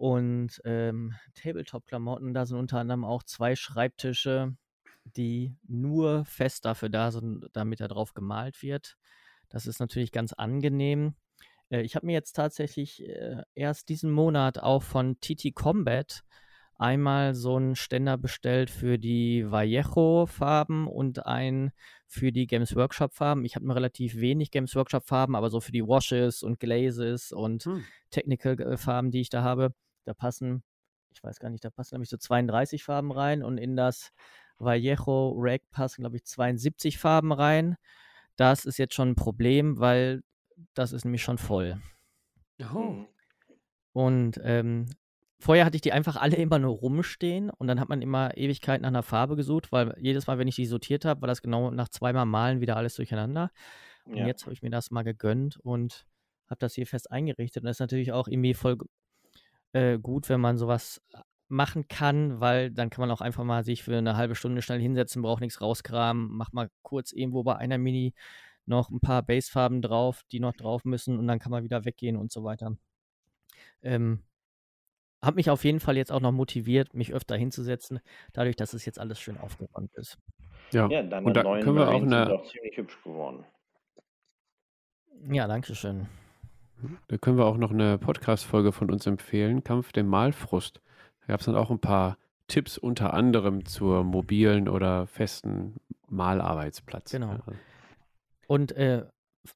und 0.01 0.63
ähm, 0.65 1.13
Tabletop-Klamotten. 1.35 2.33
Da 2.33 2.47
sind 2.47 2.57
unter 2.57 2.79
anderem 2.79 3.05
auch 3.05 3.23
zwei 3.23 3.55
Schreibtische, 3.55 4.57
die 5.05 5.55
nur 5.69 6.25
fest 6.25 6.65
dafür 6.65 6.89
da 6.89 7.11
sind, 7.11 7.45
damit 7.53 7.81
da 7.81 7.89
drauf 7.89 8.15
gemalt 8.15 8.63
wird. 8.63 8.97
Das 9.51 9.67
ist 9.67 9.79
natürlich 9.79 10.11
ganz 10.11 10.33
angenehm. 10.33 11.17
Äh, 11.69 11.83
ich 11.83 11.97
habe 11.97 12.07
mir 12.07 12.13
jetzt 12.13 12.33
tatsächlich 12.33 13.07
äh, 13.07 13.43
erst 13.55 13.91
diesen 13.91 14.11
Monat 14.11 14.59
auch 14.59 14.83
von 14.83 15.21
TT 15.21 15.55
Combat 15.55 16.23
einmal 16.79 17.35
so 17.35 17.57
einen 17.57 17.77
Ständer 17.77 18.17
bestellt 18.17 18.71
für 18.71 18.99
die 18.99 19.51
Vallejo-Farben 19.51 20.87
und 20.87 21.27
einen 21.27 21.73
für 22.07 22.33
die 22.33 22.47
Games 22.47 22.75
Workshop-Farben. 22.75 23.45
Ich 23.45 23.55
habe 23.55 23.67
nur 23.67 23.77
relativ 23.77 24.17
wenig 24.17 24.51
Games 24.51 24.75
Workshop-Farben, 24.75 25.37
aber 25.37 25.51
so 25.51 25.61
für 25.61 25.73
die 25.73 25.87
Washes 25.87 26.43
und 26.43 26.59
Glazes 26.59 27.33
und 27.33 27.67
Hm. 27.67 27.85
Technical-Farben, 28.09 29.11
die 29.11 29.21
ich 29.21 29.29
da 29.29 29.43
habe, 29.43 29.75
da 30.11 30.15
passen, 30.15 30.63
ich 31.15 31.23
weiß 31.23 31.39
gar 31.39 31.51
nicht, 31.51 31.65
da 31.65 31.71
passen, 31.71 31.91
glaube 31.91 32.05
ich, 32.05 32.11
so 32.11 32.17
32 32.17 32.83
Farben 32.85 33.13
rein 33.13 33.43
und 33.43 33.59
in 33.59 33.77
das 33.77 34.11
Vallejo 34.59 35.35
Rack 35.37 35.63
passen, 35.71 36.03
glaube 36.03 36.17
ich, 36.17 36.25
72 36.25 36.99
Farben 36.99 37.33
rein. 37.33 37.77
Das 38.37 38.65
ist 38.65 38.79
jetzt 38.79 38.95
schon 38.95 39.11
ein 39.11 39.15
Problem, 39.17 39.79
weil 39.79 40.23
das 40.75 40.93
ist 40.93 41.05
nämlich 41.05 41.23
schon 41.23 41.39
voll. 41.39 41.81
Oh. 42.75 42.79
Mhm. 42.79 43.07
Und 43.93 44.41
ähm, 44.45 44.87
vorher 45.41 45.65
hatte 45.65 45.77
ich 45.77 45.83
die 45.83 45.93
einfach 45.93 46.17
alle 46.17 46.37
immer 46.37 46.59
nur 46.59 46.75
rumstehen 46.77 47.51
und 47.51 47.67
dann 47.67 47.81
hat 47.81 47.89
man 47.89 48.03
immer 48.03 48.37
Ewigkeit 48.37 48.81
nach 48.81 48.89
einer 48.89 49.03
Farbe 49.03 49.37
gesucht, 49.37 49.73
weil 49.73 49.95
jedes 49.99 50.27
Mal, 50.27 50.39
wenn 50.39 50.49
ich 50.49 50.57
die 50.57 50.67
sortiert 50.67 51.05
habe, 51.05 51.23
war 51.23 51.29
das 51.29 51.43
genau 51.43 51.71
nach 51.71 51.89
zweimal 51.89 52.27
Malen 52.27 52.61
wieder 52.61 52.77
alles 52.77 52.95
durcheinander. 52.97 53.51
Und 54.05 54.17
Ja. 54.17 54.27
jetzt 54.27 54.43
habe 54.43 54.53
ich 54.53 54.63
mir 54.63 54.71
das 54.71 54.91
mal 54.91 55.03
gegönnt 55.03 55.59
und 55.59 56.07
habe 56.49 56.59
das 56.59 56.75
hier 56.75 56.87
fest 56.87 57.11
eingerichtet. 57.11 57.63
Und 57.63 57.67
das 57.67 57.77
ist 57.77 57.81
natürlich 57.81 58.13
auch 58.13 58.29
irgendwie 58.29 58.55
voll 58.55 58.77
äh, 59.73 59.99
gut, 59.99 60.29
wenn 60.29 60.41
man 60.41 60.57
sowas 60.59 61.03
machen 61.49 61.89
kann, 61.89 62.41
weil 62.41 62.71
dann 62.71 62.91
kann 62.91 63.03
man 63.03 63.11
auch 63.11 63.21
einfach 63.21 63.45
mal 63.45 63.65
sich 63.65 63.83
für 63.83 63.99
eine 63.99 64.17
halbe 64.17 64.37
Stunde 64.37 64.63
schnell 64.63 64.81
hinsetzen, 64.81 65.23
braucht 65.23 65.41
nichts 65.41 65.61
rauskramen, 65.61 66.31
macht 66.31 66.55
mal 66.55 66.71
kurz 66.83 67.13
irgendwo 67.13 67.43
bei 67.43 67.57
einer 67.57 67.77
Mini 67.77 68.15
noch 68.67 68.91
ein 68.91 69.01
paar 69.01 69.23
Basefarben 69.23 69.83
drauf, 69.83 70.23
die 70.31 70.39
noch 70.39 70.53
drauf 70.53 70.85
müssen 70.85 71.19
und 71.19 71.27
dann 71.27 71.41
kann 71.41 71.51
man 71.51 71.65
wieder 71.65 71.85
weggehen 71.85 72.17
und 72.17 72.31
so 72.31 72.45
weiter. 72.45 72.77
Ähm, 73.83 74.23
hat 75.23 75.35
mich 75.35 75.51
auf 75.51 75.65
jeden 75.65 75.81
Fall 75.81 75.97
jetzt 75.97 76.13
auch 76.13 76.21
noch 76.21 76.33
motiviert, 76.33 76.95
mich 76.95 77.13
öfter 77.13 77.37
hinzusetzen, 77.37 78.01
dadurch, 78.33 78.57
dass 78.57 78.73
es 78.73 78.87
jetzt 78.87 78.99
alles 78.99 79.21
schön 79.21 79.37
aufgeräumt 79.37 79.95
ist. 79.97 80.19
Ja. 80.73 80.89
Ja, 80.89 81.03
deine 81.03 81.27
Und 81.27 81.35
da 81.35 81.43
neuen 81.43 81.63
können 81.63 81.77
wir 81.77 81.89
auch 81.89 82.03
eine, 82.03 82.33
auch 82.33 82.51
ziemlich 82.51 82.77
hübsch 82.77 83.03
geworden. 83.03 83.45
Ja, 85.31 85.47
danke 85.47 85.75
schön. 85.75 86.07
Da 87.09 87.19
können 87.19 87.39
wir 87.39 87.47
auch 87.47 87.57
noch 87.57 87.71
eine 87.71 87.99
Podcast-Folge 87.99 88.73
von 88.73 88.91
uns 88.91 89.07
empfehlen. 89.07 89.65
Kampf 89.65 89.93
dem 89.93 90.07
Malfrust. 90.07 90.81
Da 91.21 91.27
gab 91.29 91.41
es 91.41 91.47
dann 91.47 91.57
auch 91.57 91.71
ein 91.71 91.81
paar 91.81 92.17
Tipps 92.49 92.79
unter 92.79 93.15
anderem 93.15 93.65
zur 93.65 94.05
mobilen 94.05 94.69
oder 94.69 95.07
festen 95.07 95.77
Malarbeitsplatz. 96.09 97.13
Genau. 97.13 97.33
Ja. 97.33 97.43
Und 98.49 98.73
äh, 98.73 99.07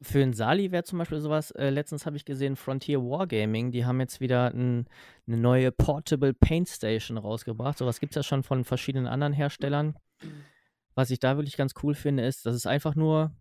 für 0.01 0.22
einen 0.22 0.33
Sali 0.33 0.70
wäre 0.70 0.85
zum 0.85 0.99
Beispiel 0.99 1.20
sowas, 1.20 1.51
äh, 1.51 1.70
letztens 1.70 2.07
habe 2.07 2.16
ich 2.16 2.25
gesehen, 2.25 2.57
Frontier 2.57 3.01
Wargaming, 3.01 3.70
die 3.70 3.85
haben 3.85 4.01
jetzt 4.01 4.20
wieder 4.20 4.53
ein, 4.55 4.87
eine 5.27 5.37
neue 5.37 5.72
Portable 5.72 6.33
Paint 6.33 6.68
Station 6.68 7.18
rausgebracht. 7.18 7.79
Sowas 7.79 8.01
gibt 8.01 8.12
es 8.12 8.16
ja 8.16 8.22
schon 8.22 8.43
von 8.43 8.64
verschiedenen 8.64 9.07
anderen 9.07 9.33
Herstellern. 9.33 9.97
Was 10.95 11.11
ich 11.11 11.18
da 11.18 11.37
wirklich 11.37 11.57
ganz 11.57 11.75
cool 11.83 11.95
finde, 11.95 12.25
ist, 12.25 12.47
dass 12.47 12.55
es 12.55 12.66
einfach 12.66 12.95
nur, 12.95 13.33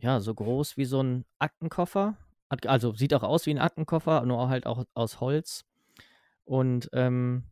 ja, 0.00 0.20
so 0.20 0.34
groß 0.34 0.76
wie 0.76 0.84
so 0.84 1.02
ein 1.02 1.24
Aktenkoffer. 1.38 2.16
Hat- 2.50 2.66
Also 2.66 2.94
sieht 2.94 3.14
auch 3.14 3.22
aus 3.22 3.46
wie 3.46 3.50
ein 3.50 3.58
Aktenkoffer, 3.58 4.24
nur 4.24 4.48
halt 4.48 4.66
auch 4.66 4.84
aus 4.94 5.20
Holz. 5.20 5.64
Und 6.44 6.88
ähm, 6.92 7.44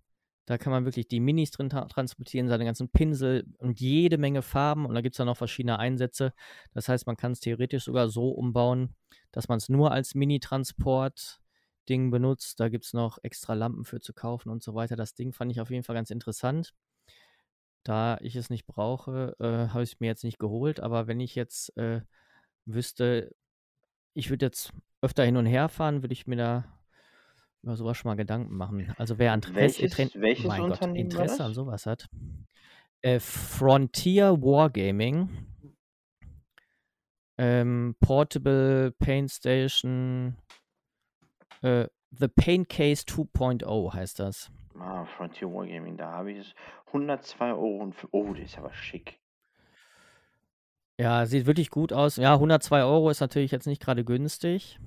da 0.46 0.58
kann 0.58 0.70
man 0.72 0.84
wirklich 0.84 1.08
die 1.08 1.20
Minis 1.20 1.50
drin 1.50 1.68
tra 1.68 1.86
transportieren, 1.86 2.48
seine 2.48 2.64
ganzen 2.64 2.88
Pinsel 2.88 3.46
und 3.58 3.80
jede 3.80 4.16
Menge 4.16 4.42
Farben. 4.42 4.86
Und 4.86 4.94
da 4.94 5.00
gibt 5.00 5.14
es 5.14 5.18
dann 5.18 5.26
noch 5.26 5.36
verschiedene 5.36 5.78
Einsätze. 5.78 6.32
Das 6.72 6.88
heißt, 6.88 7.06
man 7.06 7.16
kann 7.16 7.32
es 7.32 7.40
theoretisch 7.40 7.84
sogar 7.84 8.08
so 8.08 8.30
umbauen, 8.30 8.94
dass 9.32 9.48
man 9.48 9.58
es 9.58 9.68
nur 9.68 9.90
als 9.92 10.14
Mini-Transport-Ding 10.14 12.10
benutzt. 12.10 12.60
Da 12.60 12.68
gibt 12.68 12.84
es 12.84 12.92
noch 12.94 13.18
extra 13.22 13.54
Lampen 13.54 13.84
für 13.84 14.00
zu 14.00 14.12
kaufen 14.14 14.50
und 14.50 14.62
so 14.62 14.74
weiter. 14.74 14.96
Das 14.96 15.14
Ding 15.14 15.32
fand 15.32 15.50
ich 15.50 15.60
auf 15.60 15.70
jeden 15.70 15.82
Fall 15.84 15.96
ganz 15.96 16.10
interessant. 16.10 16.72
Da 17.82 18.18
ich 18.20 18.34
es 18.36 18.50
nicht 18.50 18.66
brauche, 18.66 19.36
äh, 19.38 19.68
habe 19.72 19.82
ich 19.82 19.92
es 19.94 20.00
mir 20.00 20.06
jetzt 20.06 20.24
nicht 20.24 20.38
geholt. 20.38 20.80
Aber 20.80 21.06
wenn 21.06 21.20
ich 21.20 21.34
jetzt 21.34 21.76
äh, 21.76 22.00
wüsste, 22.66 23.34
ich 24.14 24.30
würde 24.30 24.46
jetzt 24.46 24.72
öfter 25.06 25.24
hin 25.24 25.36
und 25.36 25.46
her 25.46 25.68
fahren, 25.68 26.02
würde 26.02 26.12
ich 26.12 26.26
mir 26.26 26.36
da 26.36 26.64
über 27.62 27.76
sowas 27.76 27.96
schon 27.96 28.10
mal 28.10 28.16
Gedanken 28.16 28.56
machen. 28.56 28.92
Also 28.98 29.18
wer 29.18 29.32
Interesse, 29.32 29.82
Welches, 29.82 30.14
welches 30.20 30.46
mein 30.46 30.68
Gott, 30.68 30.82
Interesse 30.82 31.44
an 31.44 31.50
das? 31.50 31.54
sowas 31.54 31.86
hat. 31.86 32.08
Äh, 33.02 33.20
Frontier 33.20 34.32
Wargaming. 34.42 35.28
Ähm, 37.38 37.94
Portable 38.00 38.92
Paint 38.98 39.30
Station. 39.30 40.36
Äh, 41.62 41.86
The 42.10 42.28
Paint 42.28 42.68
Case 42.68 43.04
2.0 43.04 43.92
heißt 43.94 44.18
das. 44.20 44.50
Ah, 44.78 45.04
Frontier 45.04 45.52
Wargaming, 45.52 45.96
da 45.96 46.10
habe 46.12 46.32
ich 46.32 46.38
es. 46.38 46.54
102 46.88 47.50
Euro. 47.52 47.78
Und 47.78 47.94
oh, 48.10 48.32
der 48.32 48.44
ist 48.44 48.58
aber 48.58 48.72
schick. 48.72 49.20
Ja, 50.98 51.26
sieht 51.26 51.46
wirklich 51.46 51.70
gut 51.70 51.92
aus. 51.92 52.16
Ja, 52.16 52.34
102 52.34 52.82
Euro 52.82 53.10
ist 53.10 53.20
natürlich 53.20 53.50
jetzt 53.50 53.66
nicht 53.66 53.82
gerade 53.82 54.04
günstig. 54.04 54.80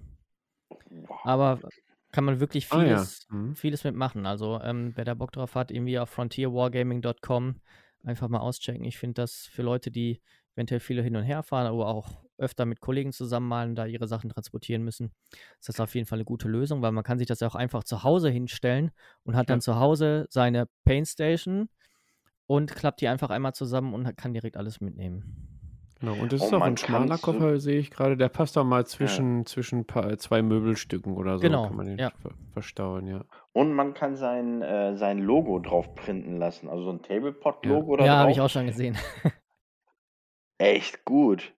Aber 1.24 1.62
kann 2.12 2.24
man 2.26 2.40
wirklich 2.40 2.68
Ah 2.70 2.84
ja. 2.84 3.08
vieles, 3.08 3.28
Mhm. 3.30 3.56
vieles 3.56 3.84
mitmachen. 3.84 4.26
Also, 4.26 4.60
ähm, 4.62 4.94
wer 4.96 5.06
da 5.06 5.14
Bock 5.14 5.32
drauf 5.32 5.56
hat, 5.56 5.72
irgendwie 5.72 6.00
auf 6.00 6.10
frontierwargaming.com 6.10 7.62
einfach 8.04 8.28
mal 8.30 8.40
auschecken. 8.40 8.86
Ich 8.86 8.98
finde 8.98 9.22
das 9.22 9.48
für 9.48 9.62
Leute, 9.62 9.92
die 9.92 10.22
eventuell 10.56 10.80
viele 10.80 11.04
hin 11.04 11.16
und 11.16 11.24
her 11.24 11.44
fahren, 11.44 11.68
aber 11.68 11.88
auch 11.88 12.24
öfter 12.38 12.66
mit 12.66 12.80
Kollegen 12.80 13.12
zusammen 13.12 13.48
malen, 13.50 13.76
da 13.76 13.86
ihre 13.86 14.08
Sachen 14.08 14.30
transportieren 14.30 14.84
müssen, 14.84 15.12
ist 15.60 15.68
das 15.70 15.80
auf 15.80 15.94
jeden 15.96 16.08
Fall 16.08 16.18
eine 16.18 16.26
gute 16.26 16.48
Lösung, 16.48 16.82
weil 16.82 16.92
man 16.94 17.04
kann 17.04 17.18
sich 17.20 17.28
das 17.28 17.42
ja 17.42 17.48
auch 17.48 17.56
einfach 17.56 17.84
zu 17.84 18.04
Hause 18.04 18.30
hinstellen 18.30 18.92
und 19.24 19.36
hat 19.36 19.50
dann 19.50 19.62
zu 19.62 19.76
Hause 19.76 20.26
seine 20.30 20.68
Paintstation 20.86 21.70
und 22.48 22.76
klappt 22.76 23.02
die 23.02 23.08
einfach 23.08 23.30
einmal 23.30 23.54
zusammen 23.54 23.94
und 23.94 24.16
kann 24.18 24.34
direkt 24.34 24.58
alles 24.58 24.82
mitnehmen. 24.82 25.49
Genau, 26.00 26.14
und 26.14 26.32
das 26.32 26.42
ist 26.44 26.54
auch 26.54 26.62
ein 26.62 26.78
schmaler 26.78 27.18
Koffer, 27.18 27.60
sehe 27.60 27.80
ich 27.80 27.92
gerade. 27.92 28.16
Der 28.16 28.30
passt 28.30 28.58
auch 28.58 28.64
mal 28.64 28.86
zwischen, 28.86 29.46
zwischen 29.46 29.86
zwei 30.18 30.42
Möbelstücken 30.42 31.14
oder 31.18 31.38
so. 31.38 31.42
Genau, 31.42 31.68
Kann 31.68 31.76
man 31.76 31.88
den 31.88 31.98
ja. 31.98 32.12
verstauen, 32.54 33.06
ja. 33.08 33.26
Und 33.52 33.74
man 33.74 33.94
kann 33.94 34.16
sein, 34.16 34.62
äh, 34.62 34.96
sein 34.96 35.20
Logo 35.20 35.60
drauf 35.60 35.96
printen 35.96 36.38
lassen, 36.38 36.70
also 36.70 36.84
so 36.84 36.92
ein 36.92 37.02
Tablepot-Logo 37.02 37.98
da 37.98 38.06
Ja, 38.06 38.18
habe 38.18 38.32
ich 38.32 38.40
auch 38.40 38.50
schon 38.50 38.68
gesehen. 38.68 38.98
Echt 40.58 41.04
gut. 41.06 41.54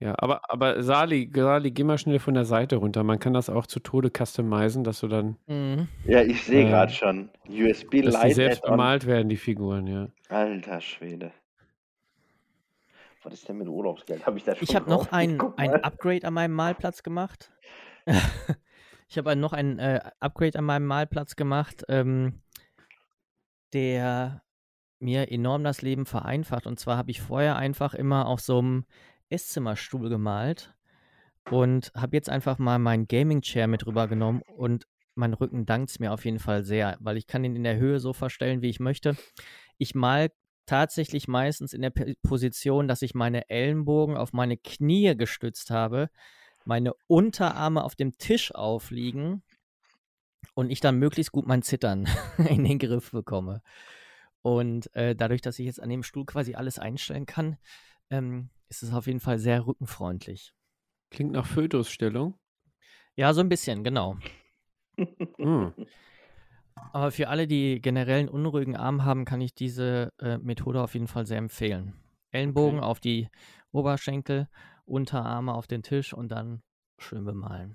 Ja, 0.00 0.14
aber, 0.18 0.40
aber 0.50 0.82
Sali, 0.82 1.30
Sali, 1.32 1.70
geh 1.70 1.84
mal 1.84 1.96
schnell 1.96 2.18
von 2.18 2.34
der 2.34 2.44
Seite 2.44 2.76
runter. 2.76 3.04
Man 3.04 3.20
kann 3.20 3.34
das 3.34 3.48
auch 3.48 3.66
zu 3.66 3.78
Tode 3.78 4.10
customizen, 4.10 4.82
dass 4.84 5.00
du 5.00 5.08
dann, 5.08 5.36
Mhm. 5.46 5.86
Ja, 6.06 6.22
ich 6.22 6.42
sehe 6.42 6.64
Äh, 6.66 6.70
gerade 6.70 6.92
schon. 6.92 7.30
USB 7.48 8.02
dass 8.02 8.20
die 8.20 8.32
selbst 8.32 8.62
bemalt 8.62 9.06
werden, 9.06 9.28
die 9.28 9.36
Figuren, 9.36 9.86
ja. 9.86 10.08
Alter 10.28 10.80
Schwede. 10.80 11.30
Was 13.22 13.34
ist 13.34 13.48
denn 13.48 13.58
mit 13.58 13.68
Urlaubsgeld? 13.68 14.26
Habe 14.26 14.38
ich 14.38 14.44
schon 14.44 14.54
Ich 14.60 14.74
habe 14.74 14.90
noch 14.90 15.12
ein, 15.12 15.40
ein. 15.56 15.74
Upgrade 15.84 16.26
an 16.26 16.34
meinem 16.34 16.54
Malplatz 16.54 17.02
gemacht. 17.02 17.52
ich 19.08 19.16
habe 19.16 19.36
noch 19.36 19.52
ein 19.52 19.78
äh, 19.78 20.00
Upgrade 20.18 20.58
an 20.58 20.64
meinem 20.64 20.86
Malplatz 20.86 21.36
gemacht, 21.36 21.84
ähm, 21.88 22.42
der 23.72 24.42
mir 24.98 25.30
enorm 25.30 25.62
das 25.62 25.82
Leben 25.82 26.04
vereinfacht. 26.04 26.66
Und 26.66 26.80
zwar 26.80 26.96
habe 26.96 27.10
ich 27.10 27.20
vorher 27.20 27.56
einfach 27.56 27.94
immer 27.94 28.26
auf 28.26 28.40
so 28.40 28.58
einem 28.58 28.86
Esszimmerstuhl 29.28 30.08
gemalt 30.08 30.74
und 31.50 31.92
habe 31.96 32.16
jetzt 32.16 32.28
einfach 32.28 32.58
mal 32.58 32.78
meinen 32.78 33.06
Gaming-Chair 33.06 33.66
mit 33.66 33.86
rübergenommen 33.86 34.42
und 34.56 34.86
mein 35.14 35.34
Rücken 35.34 35.66
dankt 35.66 35.90
es 35.90 35.98
mir 35.98 36.12
auf 36.12 36.24
jeden 36.24 36.38
Fall 36.38 36.64
sehr, 36.64 36.96
weil 37.00 37.16
ich 37.16 37.26
kann 37.26 37.44
ihn 37.44 37.56
in 37.56 37.64
der 37.64 37.76
Höhe 37.76 38.00
so 38.00 38.12
verstellen, 38.12 38.62
wie 38.62 38.70
ich 38.70 38.80
möchte. 38.80 39.16
Ich 39.78 39.94
mal 39.94 40.30
tatsächlich 40.66 41.28
meistens 41.28 41.72
in 41.72 41.82
der 41.82 41.90
P 41.90 42.14
Position, 42.22 42.88
dass 42.88 43.02
ich 43.02 43.14
meine 43.14 43.48
Ellenbogen 43.50 44.16
auf 44.16 44.32
meine 44.32 44.56
Knie 44.56 45.16
gestützt 45.16 45.70
habe, 45.70 46.10
meine 46.64 46.94
Unterarme 47.06 47.84
auf 47.84 47.96
dem 47.96 48.16
Tisch 48.18 48.54
aufliegen 48.54 49.42
und 50.54 50.70
ich 50.70 50.80
dann 50.80 50.98
möglichst 50.98 51.32
gut 51.32 51.46
mein 51.46 51.62
Zittern 51.62 52.08
in 52.48 52.64
den 52.64 52.78
Griff 52.78 53.10
bekomme. 53.10 53.62
Und 54.42 54.94
äh, 54.94 55.14
dadurch, 55.14 55.40
dass 55.40 55.58
ich 55.58 55.66
jetzt 55.66 55.80
an 55.80 55.88
dem 55.88 56.02
Stuhl 56.02 56.24
quasi 56.24 56.54
alles 56.54 56.78
einstellen 56.78 57.26
kann, 57.26 57.58
ähm, 58.10 58.50
ist 58.68 58.82
es 58.82 58.92
auf 58.92 59.06
jeden 59.06 59.20
Fall 59.20 59.38
sehr 59.38 59.66
rückenfreundlich. 59.66 60.52
Klingt 61.10 61.32
nach 61.32 61.46
Fötusstellung. 61.46 62.38
Ja, 63.14 63.34
so 63.34 63.40
ein 63.40 63.48
bisschen, 63.48 63.84
genau. 63.84 64.16
Hm. 65.38 65.74
Aber 66.92 67.10
für 67.10 67.28
alle, 67.28 67.46
die 67.46 67.80
generell 67.80 68.20
einen 68.20 68.28
unruhigen 68.28 68.76
Arm 68.76 69.04
haben, 69.04 69.24
kann 69.24 69.40
ich 69.40 69.54
diese 69.54 70.12
äh, 70.20 70.38
Methode 70.38 70.82
auf 70.82 70.94
jeden 70.94 71.08
Fall 71.08 71.26
sehr 71.26 71.38
empfehlen. 71.38 71.94
Ellenbogen 72.30 72.78
Okay. 72.78 72.86
auf 72.86 73.00
die 73.00 73.28
Oberschenkel, 73.72 74.48
Unterarme 74.84 75.54
auf 75.54 75.66
den 75.66 75.82
Tisch 75.82 76.12
und 76.12 76.30
dann 76.30 76.62
schön 76.98 77.24
bemalen. 77.24 77.74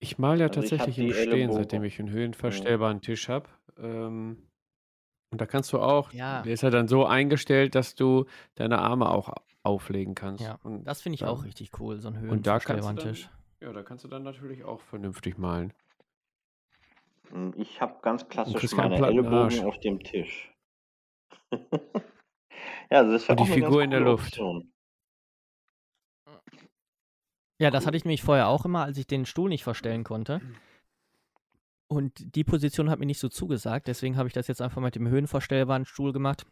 Ich 0.00 0.18
male 0.18 0.40
ja 0.40 0.46
Also 0.48 0.60
tatsächlich 0.60 0.98
im 0.98 1.12
Stehen, 1.12 1.28
Ellenbogen. 1.32 1.62
seitdem 1.62 1.84
ich 1.84 1.98
einen 1.98 2.10
höhenverstellbaren 2.10 3.00
Tisch 3.00 3.28
habe. 3.28 3.48
Ähm, 3.78 4.48
und 5.30 5.40
da 5.40 5.46
kannst 5.46 5.72
du 5.72 5.80
auch, 5.80 6.12
Ja. 6.12 6.42
der 6.42 6.52
ist 6.52 6.62
ja 6.62 6.70
dann 6.70 6.86
so 6.88 7.06
eingestellt, 7.06 7.74
dass 7.74 7.94
du 7.94 8.26
deine 8.54 8.78
Arme 8.78 9.08
auch 9.08 9.32
auflegen 9.62 10.14
kannst. 10.14 10.44
Ja, 10.44 10.58
und 10.62 10.84
das 10.84 11.00
finde 11.00 11.14
ich 11.14 11.20
da- 11.20 11.28
auch 11.28 11.44
richtig 11.44 11.70
cool, 11.80 11.98
so 11.98 12.08
ein 12.08 12.18
höhenverstellbaren 12.20 12.96
dann, 12.96 13.06
Tisch. 13.14 13.30
ja, 13.60 13.72
da 13.72 13.82
kannst 13.82 14.04
du 14.04 14.08
dann 14.08 14.22
natürlich 14.22 14.62
auch 14.62 14.80
vernünftig 14.82 15.38
malen. 15.38 15.72
Hm, 17.30 17.52
Ich 17.56 17.80
habe 17.80 18.00
ganz 18.02 18.28
klassisch 18.28 18.72
meine 18.72 18.94
Arsch. 18.96 19.06
Ellenbogen 19.08 19.64
auf 19.64 19.78
dem 19.80 20.00
Tisch. 20.00 20.52
ja, 21.52 22.98
also 22.98 23.12
das 23.12 23.28
wäre 23.28 23.38
Und 23.40 23.46
die 23.46 23.52
Figur 23.52 23.82
in 23.82 23.90
der 23.90 24.00
Luft. 24.00 24.38
Option. 24.38 24.72
Ja, 27.60 27.70
das 27.70 27.86
hatte 27.86 27.96
ich 27.96 28.04
nämlich 28.04 28.22
vorher 28.22 28.48
auch 28.48 28.64
immer, 28.64 28.84
als 28.84 28.98
ich 28.98 29.06
den 29.06 29.26
Stuhl 29.26 29.48
nicht 29.48 29.62
verstellen 29.62 30.04
konnte. 30.04 30.40
Und 31.86 32.34
die 32.34 32.44
Position 32.44 32.90
hat 32.90 32.98
mir 32.98 33.06
nicht 33.06 33.20
so 33.20 33.28
zugesagt, 33.28 33.86
deswegen 33.86 34.16
habe 34.16 34.26
ich 34.26 34.32
das 34.32 34.48
jetzt 34.48 34.60
einfach 34.62 34.82
mit 34.82 34.94
dem 34.96 35.06
höhenverstellbaren 35.06 35.84
Stuhl 35.84 36.12
gemacht. 36.12 36.46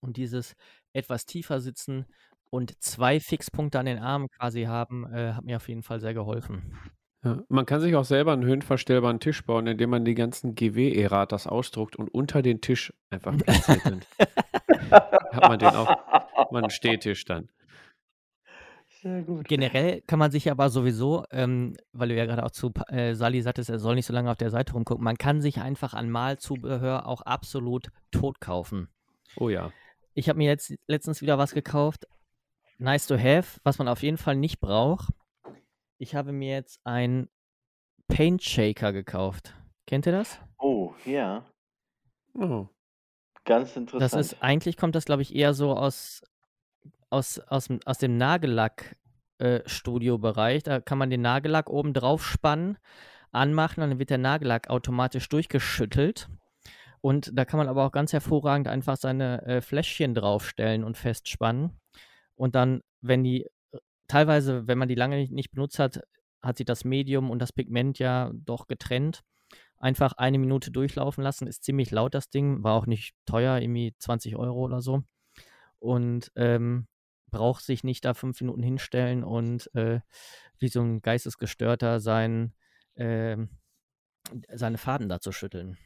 Und 0.00 0.16
dieses 0.16 0.54
etwas 0.92 1.24
tiefer 1.26 1.60
sitzen 1.60 2.06
und 2.50 2.80
zwei 2.82 3.18
Fixpunkte 3.20 3.78
an 3.78 3.86
den 3.86 3.98
Armen 3.98 4.28
quasi 4.28 4.64
haben, 4.64 5.12
äh, 5.12 5.32
hat 5.32 5.44
mir 5.44 5.56
auf 5.56 5.68
jeden 5.68 5.82
Fall 5.82 5.98
sehr 5.98 6.14
geholfen. 6.14 6.78
Ja, 7.24 7.42
man 7.48 7.64
kann 7.64 7.80
sich 7.80 7.96
auch 7.96 8.04
selber 8.04 8.34
einen 8.34 8.44
höhenverstellbaren 8.44 9.18
Tisch 9.18 9.44
bauen, 9.46 9.66
indem 9.66 9.88
man 9.90 10.04
die 10.04 10.14
ganzen 10.14 10.54
GW-Eratas 10.54 11.46
ausdruckt 11.46 11.96
und 11.96 12.12
unter 12.12 12.42
den 12.42 12.60
Tisch 12.60 12.92
einfach 13.08 13.36
platziert. 13.38 13.80
Dann 13.84 14.00
hat 14.90 15.48
man 15.48 15.58
den 15.58 15.68
auch, 15.68 15.88
hat 15.88 16.52
man 16.52 16.64
einen 16.64 16.70
Stehtisch 16.70 17.24
dann. 17.24 17.48
Sehr 19.00 19.22
gut. 19.22 19.48
Generell 19.48 20.02
kann 20.02 20.18
man 20.18 20.30
sich 20.30 20.50
aber 20.50 20.68
sowieso, 20.68 21.24
ähm, 21.30 21.76
weil 21.92 22.08
du 22.08 22.14
ja 22.14 22.26
gerade 22.26 22.44
auch 22.44 22.50
zu 22.50 22.72
äh, 22.88 23.14
Sally 23.14 23.40
sagtest, 23.40 23.70
er 23.70 23.78
soll 23.78 23.94
nicht 23.94 24.06
so 24.06 24.12
lange 24.12 24.30
auf 24.30 24.36
der 24.36 24.50
Seite 24.50 24.74
rumgucken, 24.74 25.02
man 25.02 25.16
kann 25.16 25.40
sich 25.40 25.60
einfach 25.60 25.94
an 25.94 26.10
Malzubehör 26.10 27.06
auch 27.06 27.22
absolut 27.22 27.88
tot 28.10 28.40
kaufen. 28.40 28.88
Oh 29.36 29.48
ja. 29.48 29.72
Ich 30.12 30.28
habe 30.28 30.38
mir 30.38 30.48
jetzt 30.48 30.74
letztens 30.86 31.22
wieder 31.22 31.38
was 31.38 31.54
gekauft. 31.54 32.06
Nice 32.78 33.06
to 33.06 33.16
have, 33.18 33.60
was 33.62 33.78
man 33.78 33.88
auf 33.88 34.02
jeden 34.02 34.18
Fall 34.18 34.36
nicht 34.36 34.60
braucht. 34.60 35.10
Ich 35.98 36.14
habe 36.14 36.32
mir 36.32 36.54
jetzt 36.54 36.80
einen 36.84 37.28
Paint 38.08 38.42
Shaker 38.42 38.92
gekauft. 38.92 39.54
Kennt 39.86 40.06
ihr 40.06 40.12
das? 40.12 40.38
Oh, 40.58 40.92
ja. 41.04 41.44
Oh. 42.34 42.66
Ganz 43.44 43.76
interessant. 43.76 44.12
Das 44.12 44.32
ist, 44.32 44.42
eigentlich 44.42 44.76
kommt 44.76 44.94
das, 44.94 45.04
glaube 45.04 45.22
ich, 45.22 45.34
eher 45.34 45.54
so 45.54 45.74
aus, 45.76 46.22
aus, 47.10 47.38
aus, 47.38 47.66
dem- 47.66 47.80
aus 47.84 47.98
dem 47.98 48.16
Nagellack-Studio-Bereich. 48.16 50.62
da 50.62 50.80
kann 50.80 50.98
man 50.98 51.10
den 51.10 51.22
Nagellack 51.22 51.68
oben 51.70 51.92
drauf 51.92 52.24
spannen, 52.24 52.78
anmachen, 53.32 53.80
dann 53.80 53.98
wird 53.98 54.10
der 54.10 54.18
Nagellack 54.18 54.70
automatisch 54.70 55.28
durchgeschüttelt. 55.28 56.28
Und 57.00 57.32
da 57.34 57.44
kann 57.44 57.58
man 57.58 57.68
aber 57.68 57.84
auch 57.84 57.92
ganz 57.92 58.14
hervorragend 58.14 58.66
einfach 58.66 58.96
seine 58.96 59.42
äh, 59.42 59.60
Fläschchen 59.60 60.14
draufstellen 60.14 60.84
und 60.84 60.96
festspannen. 60.96 61.78
Und 62.34 62.54
dann, 62.54 62.80
wenn 63.02 63.22
die, 63.22 63.46
teilweise, 64.08 64.66
wenn 64.66 64.78
man 64.78 64.88
die 64.88 64.94
lange 64.94 65.28
nicht, 65.28 65.50
benutzt 65.52 65.78
hat, 65.78 66.00
hat 66.42 66.56
sich 66.56 66.66
das 66.66 66.84
Medium 66.84 67.30
und 67.30 67.38
das 67.38 67.52
Pigment 67.52 67.98
ja 67.98 68.30
doch 68.34 68.66
getrennt. 68.66 69.22
Einfach 69.78 70.12
eine 70.14 70.38
Minute 70.38 70.70
durchlaufen 70.70 71.22
lassen, 71.22 71.46
ist 71.46 71.64
ziemlich 71.64 71.90
laut 71.90 72.14
das 72.14 72.30
Ding, 72.30 72.62
war 72.62 72.74
auch 72.74 72.86
nicht 72.86 73.14
teuer, 73.26 73.58
irgendwie 73.58 73.94
20 73.98 74.36
Euro 74.36 74.60
oder 74.60 74.80
so. 74.80 75.02
Und 75.78 76.32
ähm, 76.36 76.86
braucht 77.30 77.64
sich 77.64 77.84
nicht 77.84 78.04
da 78.04 78.14
fünf 78.14 78.40
Minuten 78.40 78.62
hinstellen 78.62 79.24
und 79.24 79.74
äh, 79.74 80.00
wie 80.58 80.68
so 80.68 80.80
ein 80.80 81.02
Geistesgestörter 81.02 82.00
sein, 82.00 82.54
ähm, 82.96 83.48
seine 84.52 84.78
Faden 84.78 85.08
da 85.08 85.20
zu 85.20 85.32
schütteln. 85.32 85.76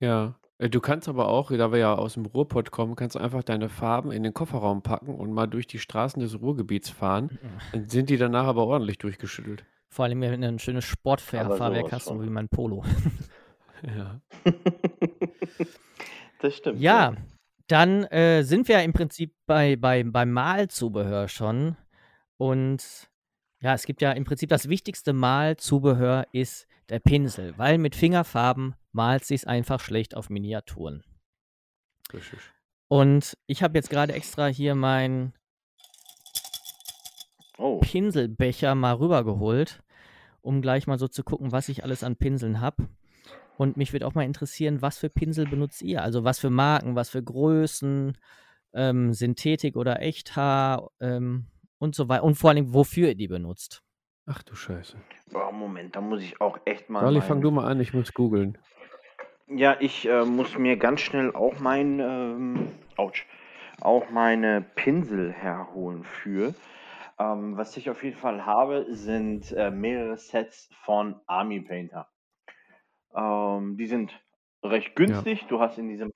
Ja. 0.00 0.38
Äh, 0.58 0.68
Du 0.68 0.80
kannst 0.80 1.08
aber 1.08 1.28
auch, 1.28 1.50
da 1.50 1.72
wir 1.72 1.78
ja 1.78 1.94
aus 1.94 2.14
dem 2.14 2.26
Ruhrpott 2.26 2.70
kommen, 2.70 2.96
kannst 2.96 3.16
du 3.16 3.20
einfach 3.20 3.42
deine 3.42 3.68
Farben 3.68 4.12
in 4.12 4.22
den 4.22 4.34
Kofferraum 4.34 4.82
packen 4.82 5.14
und 5.14 5.32
mal 5.32 5.46
durch 5.46 5.66
die 5.66 5.78
Straßen 5.78 6.20
des 6.20 6.40
Ruhrgebiets 6.40 6.90
fahren. 6.90 7.38
Dann 7.72 7.88
sind 7.88 8.10
die 8.10 8.16
danach 8.16 8.46
aber 8.46 8.66
ordentlich 8.66 8.98
durchgeschüttelt. 8.98 9.64
Vor 9.88 10.04
allem, 10.04 10.20
wenn 10.20 10.40
du 10.40 10.48
ein 10.48 10.58
schönes 10.58 10.84
Sportfahrwerk 10.84 11.92
hast, 11.92 12.06
so 12.06 12.22
wie 12.22 12.30
mein 12.30 12.48
Polo. 12.48 12.84
Ja. 13.96 14.20
das 16.40 16.56
stimmt. 16.56 16.80
Ja, 16.80 17.14
dann 17.66 18.04
äh, 18.04 18.42
sind 18.42 18.68
wir 18.68 18.78
ja 18.78 18.82
im 18.82 18.92
Prinzip 18.92 19.34
bei, 19.46 19.76
bei, 19.76 20.02
beim 20.04 20.32
Malzubehör 20.32 21.28
schon. 21.28 21.76
Und 22.36 23.08
ja, 23.60 23.74
es 23.74 23.84
gibt 23.84 24.00
ja 24.00 24.12
im 24.12 24.24
Prinzip 24.24 24.48
das 24.48 24.68
wichtigste 24.68 25.12
Malzubehör 25.12 26.26
ist 26.32 26.67
der 26.88 27.00
Pinsel, 27.00 27.56
weil 27.58 27.78
mit 27.78 27.94
Fingerfarben 27.94 28.74
malt 28.92 29.24
sich 29.24 29.46
einfach 29.46 29.80
schlecht 29.80 30.16
auf 30.16 30.30
Miniaturen. 30.30 31.04
Richtig. 32.12 32.40
Und 32.88 33.36
ich 33.46 33.62
habe 33.62 33.76
jetzt 33.76 33.90
gerade 33.90 34.14
extra 34.14 34.46
hier 34.46 34.74
meinen 34.74 35.34
Oh, 37.58 37.80
Pinselbecher 37.80 38.76
mal 38.76 38.94
rübergeholt, 38.94 39.82
um 40.42 40.62
gleich 40.62 40.86
mal 40.86 40.98
so 40.98 41.08
zu 41.08 41.24
gucken, 41.24 41.50
was 41.50 41.68
ich 41.68 41.82
alles 41.82 42.04
an 42.04 42.14
Pinseln 42.16 42.60
habe. 42.60 42.88
Und 43.56 43.76
mich 43.76 43.92
würde 43.92 44.06
auch 44.06 44.14
mal 44.14 44.24
interessieren, 44.24 44.80
was 44.80 44.98
für 44.98 45.10
Pinsel 45.10 45.46
benutzt 45.46 45.82
ihr? 45.82 46.02
Also 46.02 46.22
was 46.22 46.38
für 46.38 46.50
Marken, 46.50 46.94
was 46.94 47.10
für 47.10 47.22
Größen, 47.22 48.16
ähm, 48.72 49.12
Synthetik 49.12 49.76
oder 49.76 50.00
Echthaar 50.00 50.92
ähm, 51.00 51.48
und 51.78 51.96
so 51.96 52.08
weiter. 52.08 52.22
Und 52.22 52.36
vor 52.36 52.50
allem, 52.50 52.72
wofür 52.72 53.08
ihr 53.08 53.14
die 53.16 53.26
benutzt. 53.26 53.82
Ach 54.30 54.42
du 54.42 54.54
Scheiße. 54.54 54.96
oh, 55.32 55.52
Moment, 55.52 55.96
da 55.96 56.00
muss 56.00 56.22
ich 56.22 56.40
auch 56.40 56.58
echt 56.66 56.90
mal. 56.90 57.10
Mein- 57.10 57.22
fang 57.22 57.40
du 57.40 57.50
mal 57.50 57.66
an, 57.66 57.80
ich 57.80 57.94
muss 57.94 58.12
googeln. 58.12 58.58
Ja, 59.46 59.76
ich 59.80 60.06
äh, 60.06 60.24
muss 60.26 60.58
mir 60.58 60.76
ganz 60.76 61.00
schnell 61.00 61.34
auch 61.34 61.58
mein, 61.58 62.00
ähm, 62.00 62.68
ouch, 62.98 63.24
auch 63.80 64.10
meine 64.10 64.60
Pinsel 64.74 65.32
herholen 65.32 66.04
für. 66.04 66.54
Ähm, 67.18 67.56
was 67.56 67.76
ich 67.78 67.88
auf 67.88 68.04
jeden 68.04 68.18
Fall 68.18 68.44
habe, 68.44 68.86
sind 68.90 69.50
äh, 69.52 69.70
mehrere 69.70 70.18
Sets 70.18 70.68
von 70.84 71.18
Army 71.26 71.60
Painter. 71.60 72.08
Ähm, 73.14 73.76
die 73.78 73.86
sind 73.86 74.12
recht 74.62 74.94
günstig. 74.94 75.46
Du 75.48 75.60
hast 75.60 75.78
in 75.78 75.88
diesem 75.88 76.12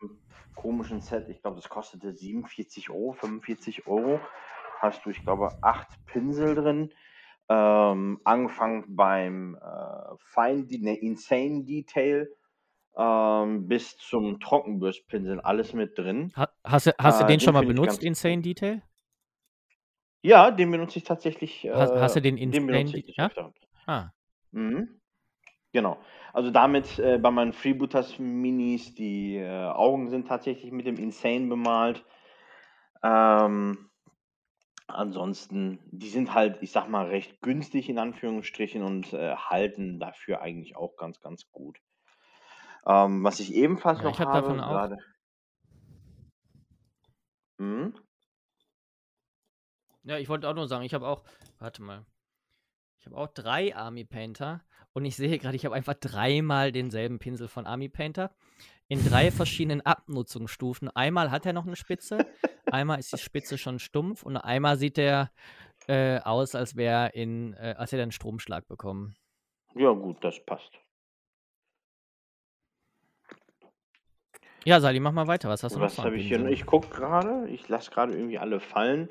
komischen 0.54 1.00
Set, 1.00 1.28
ich 1.30 1.40
glaube, 1.40 1.56
das 1.56 1.70
kostete 1.70 2.12
47 2.12 2.90
Euro, 2.90 3.12
45 3.14 3.86
Euro, 3.86 4.20
hast 4.80 5.06
du, 5.06 5.10
ich 5.10 5.22
glaube, 5.24 5.52
acht 5.62 5.88
Pinsel 6.06 6.54
drin. 6.54 6.92
Ähm, 7.52 8.20
angefangen 8.24 8.84
beim 8.96 9.56
äh, 9.56 10.14
Fine, 10.18 10.66
ne, 10.80 10.94
Insane 10.96 11.64
Detail 11.64 12.28
ähm, 12.96 13.68
bis 13.68 13.96
zum 13.98 14.40
Trockenbürstpinsel, 14.40 15.40
alles 15.40 15.72
mit 15.72 15.98
drin. 15.98 16.32
Ha 16.36 16.48
hast 16.64 16.86
du, 16.86 16.92
hast 16.98 17.20
du 17.20 17.24
Äh, 17.24 17.26
den 17.26 17.40
den 17.40 17.40
schon 17.40 17.54
mal 17.54 17.62
benutzt, 17.64 18.02
Insane. 18.02 18.42
Detail? 18.42 18.82
Ja, 20.22 20.50
den 20.50 20.70
benutze 20.70 20.98
ich 20.98 21.04
tatsächlich, 21.04 21.64
Hast, 21.72 21.92
hast 21.94 22.16
äh, 22.16 22.20
du 22.20 22.22
den 22.22 22.36
den 22.36 22.68
Insane 22.68 22.84
ich 22.94 23.06
Detail? 23.06 23.30
Ja? 23.36 23.52
Ah. 23.86 24.10
Mhm. 24.52 25.00
Genau. 25.72 25.98
Also 26.32 26.50
damit 26.50 26.98
äh, 26.98 27.18
bei 27.18 27.30
meinen 27.30 27.52
Freebooters 27.52 28.18
Minis, 28.18 28.94
die 28.94 29.36
äh, 29.36 29.66
Augen 29.68 30.08
sind 30.10 30.28
tatsächlich 30.28 30.70
mit 30.72 30.86
dem 30.86 30.96
Insane 30.96 31.48
bemalt. 31.48 32.04
Ähm, 33.02 33.90
ansonsten, 34.94 35.78
die 35.90 36.08
sind 36.08 36.34
halt, 36.34 36.62
ich 36.62 36.72
sag 36.72 36.88
mal, 36.88 37.06
recht 37.06 37.40
günstig 37.42 37.88
in 37.88 37.98
Anführungsstrichen 37.98 38.82
und 38.82 39.12
äh, 39.12 39.34
halten 39.36 39.98
dafür 39.98 40.40
eigentlich 40.40 40.76
auch 40.76 40.96
ganz, 40.96 41.20
ganz 41.20 41.50
gut. 41.50 41.78
Ähm, 42.86 43.22
was 43.24 43.40
ich 43.40 43.54
ebenfalls 43.54 43.98
Ja, 43.98 44.04
noch 44.04 44.12
ich 44.12 44.20
habe 44.20 44.32
habe, 44.32 44.48
davon 44.48 44.60
auch. 44.60 44.70
gerade. 44.70 44.98
Mhm. 47.58 47.94
Ja, 50.04 50.18
ich 50.18 50.28
wollte 50.28 50.48
auch 50.48 50.54
nur 50.54 50.66
sagen, 50.66 50.84
ich 50.84 50.94
habe 50.94 51.06
auch, 51.06 51.22
warte 51.58 51.82
mal, 51.82 52.04
ich 52.98 53.06
habe 53.06 53.16
auch 53.16 53.28
drei 53.28 53.74
Army 53.74 54.04
Painter 54.04 54.62
und 54.92 55.04
ich 55.04 55.16
sehe 55.16 55.38
gerade, 55.38 55.56
ich 55.56 55.64
habe 55.64 55.74
einfach 55.74 55.94
dreimal 55.94 56.72
denselben 56.72 57.18
Pinsel 57.18 57.48
von 57.48 57.66
Army 57.66 57.88
Painter 57.88 58.34
in 58.88 59.04
drei 59.04 59.30
verschiedenen 59.30 59.80
Abnutzungsstufen. 59.80 60.88
Einmal 60.90 61.30
hat 61.30 61.46
er 61.46 61.52
noch 61.52 61.66
eine 61.66 61.76
Spitze, 61.76 62.26
einmal 62.72 62.98
ist 62.98 63.12
die 63.12 63.18
Spitze 63.18 63.58
schon 63.58 63.78
stumpf 63.78 64.22
und 64.22 64.36
einmal 64.36 64.76
sieht 64.76 64.98
er 64.98 65.30
äh, 65.88 66.18
aus, 66.20 66.54
als 66.54 66.76
wäre 66.76 67.10
in, 67.10 67.54
äh, 67.54 67.74
als 67.76 67.92
hätte 67.92 68.02
er 68.02 68.04
einen 68.04 68.12
Stromschlag 68.12 68.66
bekommen. 68.66 69.14
Ja, 69.74 69.90
gut, 69.90 70.22
das 70.22 70.44
passt. 70.44 70.72
Ja, 74.64 74.78
Sali, 74.80 75.00
mach 75.00 75.12
mal 75.12 75.26
weiter. 75.26 75.48
Was 75.48 75.64
hast 75.64 75.74
du 75.74 75.78
noch 75.78 75.86
Was 75.86 75.96
so 75.96 76.02
an 76.02 76.06
habe 76.06 76.16
ich 76.16 76.28
hier? 76.28 76.38
noch? 76.38 76.48
Ich 76.48 76.66
gucke 76.66 76.88
gerade, 76.88 77.48
ich 77.48 77.68
lasse 77.68 77.90
gerade 77.90 78.12
irgendwie 78.12 78.38
alle 78.38 78.60
fallen. 78.60 79.08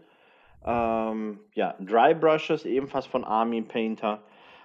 Ähm, 0.64 1.40
ja, 1.54 1.76
Dry 1.80 2.14
Brushes, 2.14 2.66
ebenfalls 2.66 3.06
von 3.06 3.26
Army 3.26 3.62
Painter. 3.62 4.24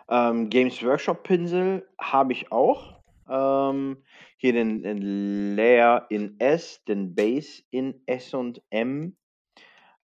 Ähm, 0.09 0.49
Games 0.49 0.83
Workshop 0.85 1.25
Pinsel 1.25 1.89
habe 1.99 2.33
ich 2.33 2.53
auch. 2.53 2.96
Ähm, 3.29 4.03
hier 4.37 4.53
den, 4.53 4.83
den 4.83 5.57
Layer 5.57 6.07
in 6.11 6.39
S, 6.39 6.85
den 6.85 7.15
Base 7.15 7.63
in 7.71 8.03
S 8.07 8.35
und 8.35 8.63
M. 8.71 9.17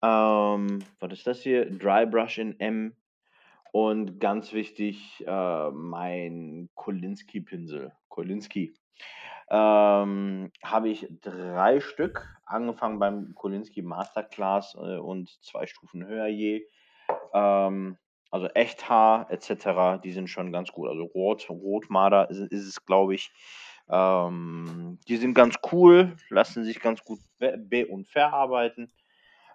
Ähm, 0.03 0.79
was 0.99 1.13
ist 1.13 1.27
das 1.27 1.41
hier? 1.41 1.69
Dry 1.69 2.05
Brush 2.05 2.37
in 2.37 2.59
M. 2.59 2.95
Und 3.71 4.19
ganz 4.19 4.51
wichtig, 4.51 5.23
äh, 5.25 5.71
mein 5.71 6.69
Kolinski-Pinsel. 6.75 7.93
Kolinski. 8.09 8.73
Ähm, 9.49 10.51
habe 10.63 10.89
ich 10.89 11.07
drei 11.21 11.79
Stück, 11.81 12.25
angefangen 12.45 12.99
beim 12.99 13.35
Kolinski 13.35 13.81
Masterclass 13.81 14.75
äh, 14.75 14.97
und 14.97 15.29
zwei 15.43 15.67
Stufen 15.67 16.05
höher 16.05 16.27
je. 16.27 16.65
Ähm, 17.33 17.97
also 18.31 18.47
Echthaar 18.47 19.29
etc., 19.29 20.01
die 20.01 20.13
sind 20.13 20.29
schon 20.29 20.51
ganz 20.51 20.71
gut. 20.71 20.89
Also 20.89 21.03
Rot, 21.03 21.49
Rotmarder 21.49 22.29
ist, 22.29 22.39
ist 22.39 22.65
es, 22.65 22.85
glaube 22.85 23.13
ich. 23.13 23.31
Ähm, 23.89 24.99
die 25.07 25.17
sind 25.17 25.33
ganz 25.33 25.55
cool, 25.71 26.15
lassen 26.29 26.63
sich 26.63 26.79
ganz 26.79 27.03
gut 27.03 27.19
be- 27.37 27.87
und 27.87 28.07
verarbeiten. 28.07 28.91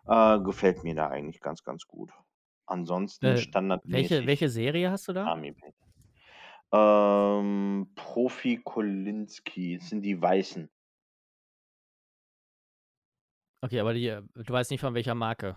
Äh, 0.07 0.39
gefällt 0.41 0.85
mir 0.85 0.95
da 0.95 1.09
eigentlich 1.09 1.41
ganz, 1.41 1.65
ganz 1.65 1.87
gut. 1.87 2.13
Ansonsten 2.67 3.27
Äh, 3.27 3.31
welche, 3.31 3.41
standardmäßig 3.41 4.27
welche 4.27 4.49
Serie 4.49 4.91
hast 4.91 5.09
du 5.09 5.13
da? 5.13 5.27
Army. 5.27 5.55
Ähm, 6.73 7.89
Profi 7.95 8.61
Kolinski, 8.63 9.79
das 9.79 9.89
sind 9.89 10.03
die 10.03 10.21
Weißen. 10.21 10.69
Okay, 13.63 13.81
aber 13.81 13.95
die, 13.95 14.09
äh, 14.09 14.23
du 14.35 14.53
weißt 14.53 14.71
nicht 14.71 14.81
von 14.81 14.95
welcher 14.95 15.15
Marke. 15.15 15.57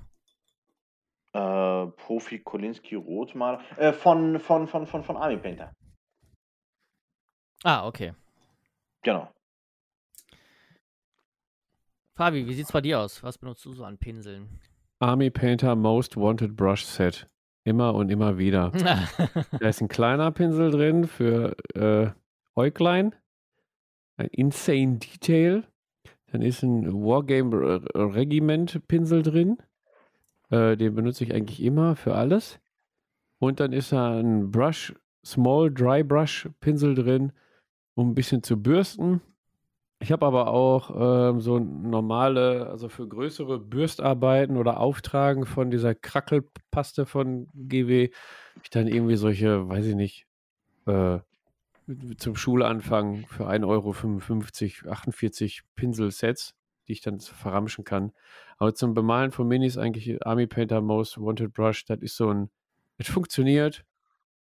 Äh, 1.34 1.88
Profi 1.88 2.40
Kolinski 2.40 2.96
Rotmaler. 2.96 3.62
Äh, 3.78 3.94
von, 3.94 4.40
von, 4.40 4.68
von, 4.68 4.86
von, 4.88 5.04
von 5.04 5.18
Army 5.18 5.38
Painter. 5.38 5.72
Ah, 7.64 7.86
okay. 7.88 8.14
Genau. 9.04 9.30
Fabi, 12.16 12.46
wie 12.48 12.54
sieht's 12.54 12.72
bei 12.72 12.82
dir 12.82 13.00
aus? 13.00 13.24
Was 13.24 13.38
benutzt 13.38 13.64
du 13.66 13.74
so 13.74 13.84
an 13.86 13.98
Pinseln? 13.98 14.60
Army 15.00 15.30
Painter 15.30 15.76
Most 15.76 16.18
Wanted 16.18 16.56
Brush 16.56 16.84
Set. 16.86 17.30
Immer 17.64 17.94
und 17.96 18.10
immer 18.10 18.38
wieder. 18.38 18.72
Da 19.60 19.68
ist 19.70 19.82
ein 19.82 19.88
kleiner 19.88 20.32
Pinsel 20.32 20.72
drin 20.72 21.08
für 21.08 21.56
äh, 21.76 22.12
Äuglein. 22.56 23.16
Ein 24.18 24.28
Insane 24.28 24.98
Detail. 25.00 25.64
Dann 26.32 26.42
ist 26.42 26.64
ein 26.64 26.92
Wargame 26.94 27.56
Re- 27.56 28.14
Regiment 28.16 28.86
Pinsel 28.88 29.22
drin. 29.24 29.58
Äh, 30.50 30.78
den 30.78 30.96
benutze 30.96 31.24
ich 31.24 31.34
eigentlich 31.34 31.62
immer 31.62 31.96
für 31.96 32.16
alles. 32.16 32.60
Und 33.40 33.60
dann 33.60 33.74
ist 33.74 33.92
da 33.92 34.20
ein 34.20 34.52
Brush, 34.52 34.94
Small 35.26 35.72
Dry 35.72 36.04
Brush 36.04 36.50
Pinsel 36.60 36.96
drin, 36.96 37.32
um 37.96 38.12
ein 38.12 38.16
bisschen 38.16 38.44
zu 38.44 38.62
bürsten. 38.62 39.22
Ich 40.02 40.14
habe 40.14 40.26
aber 40.26 40.48
auch 40.48 40.92
ähm, 41.32 41.42
so 41.42 41.60
normale, 41.60 42.68
also 42.68 42.88
für 42.88 43.08
größere 43.08 43.60
Bürstarbeiten 43.60 44.56
oder 44.56 44.80
Auftragen 44.80 45.46
von 45.46 45.70
dieser 45.72 45.94
Krackelpaste 45.94 47.06
von 47.06 47.48
GW, 47.54 48.10
ich 48.64 48.70
dann 48.70 48.88
irgendwie 48.88 49.18
solche, 49.18 49.68
weiß 49.68 49.86
ich 49.86 49.96
nicht, 49.96 50.26
äh, 50.86 51.20
zum 52.18 52.36
Schulanfang 52.36 53.26
für 53.28 53.50
1,55 53.50 54.86
Euro 54.86 54.92
48 54.92 55.64
Pinselsets, 55.76 56.56
die 56.90 56.94
ich 56.94 57.02
dann 57.02 57.20
verramschen 57.20 57.86
kann. 57.86 58.12
Aber 58.58 58.74
zum 58.74 58.94
Bemalen 58.94 59.32
von 59.32 59.48
Minis 59.48 59.78
eigentlich 59.78 60.26
Army 60.26 60.48
Painter 60.48 60.82
Most 60.82 61.22
Wanted 61.22 61.54
Brush, 61.54 61.86
das 61.86 62.00
ist 62.00 62.18
so 62.18 62.34
ein, 62.34 62.50
es 62.98 63.08
funktioniert. 63.08 63.86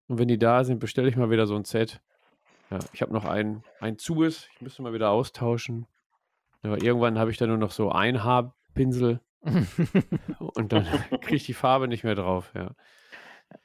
Und 0.06 0.18
wenn 0.18 0.28
die 0.28 0.38
da 0.38 0.62
sind, 0.62 0.78
bestelle 0.78 1.08
ich 1.08 1.16
mal 1.16 1.30
wieder 1.30 1.46
so 1.46 1.56
ein 1.56 1.64
Set. 1.64 2.00
Ja, 2.70 2.78
ich 2.92 3.02
habe 3.02 3.12
noch 3.12 3.24
ein, 3.24 3.64
ein 3.80 3.98
Zuges, 3.98 4.48
ich 4.54 4.60
müsste 4.60 4.82
mal 4.82 4.92
wieder 4.92 5.10
austauschen. 5.10 5.86
Aber 6.62 6.82
irgendwann 6.82 7.18
habe 7.18 7.30
ich 7.30 7.36
dann 7.36 7.48
nur 7.48 7.58
noch 7.58 7.72
so 7.72 7.90
ein 7.90 8.22
Haarpinsel 8.22 9.20
und 10.38 10.72
dann 10.72 10.84
kriege 11.20 11.36
ich 11.36 11.46
die 11.46 11.54
Farbe 11.54 11.88
nicht 11.88 12.04
mehr 12.04 12.14
drauf. 12.14 12.52
Ja, 12.54 12.70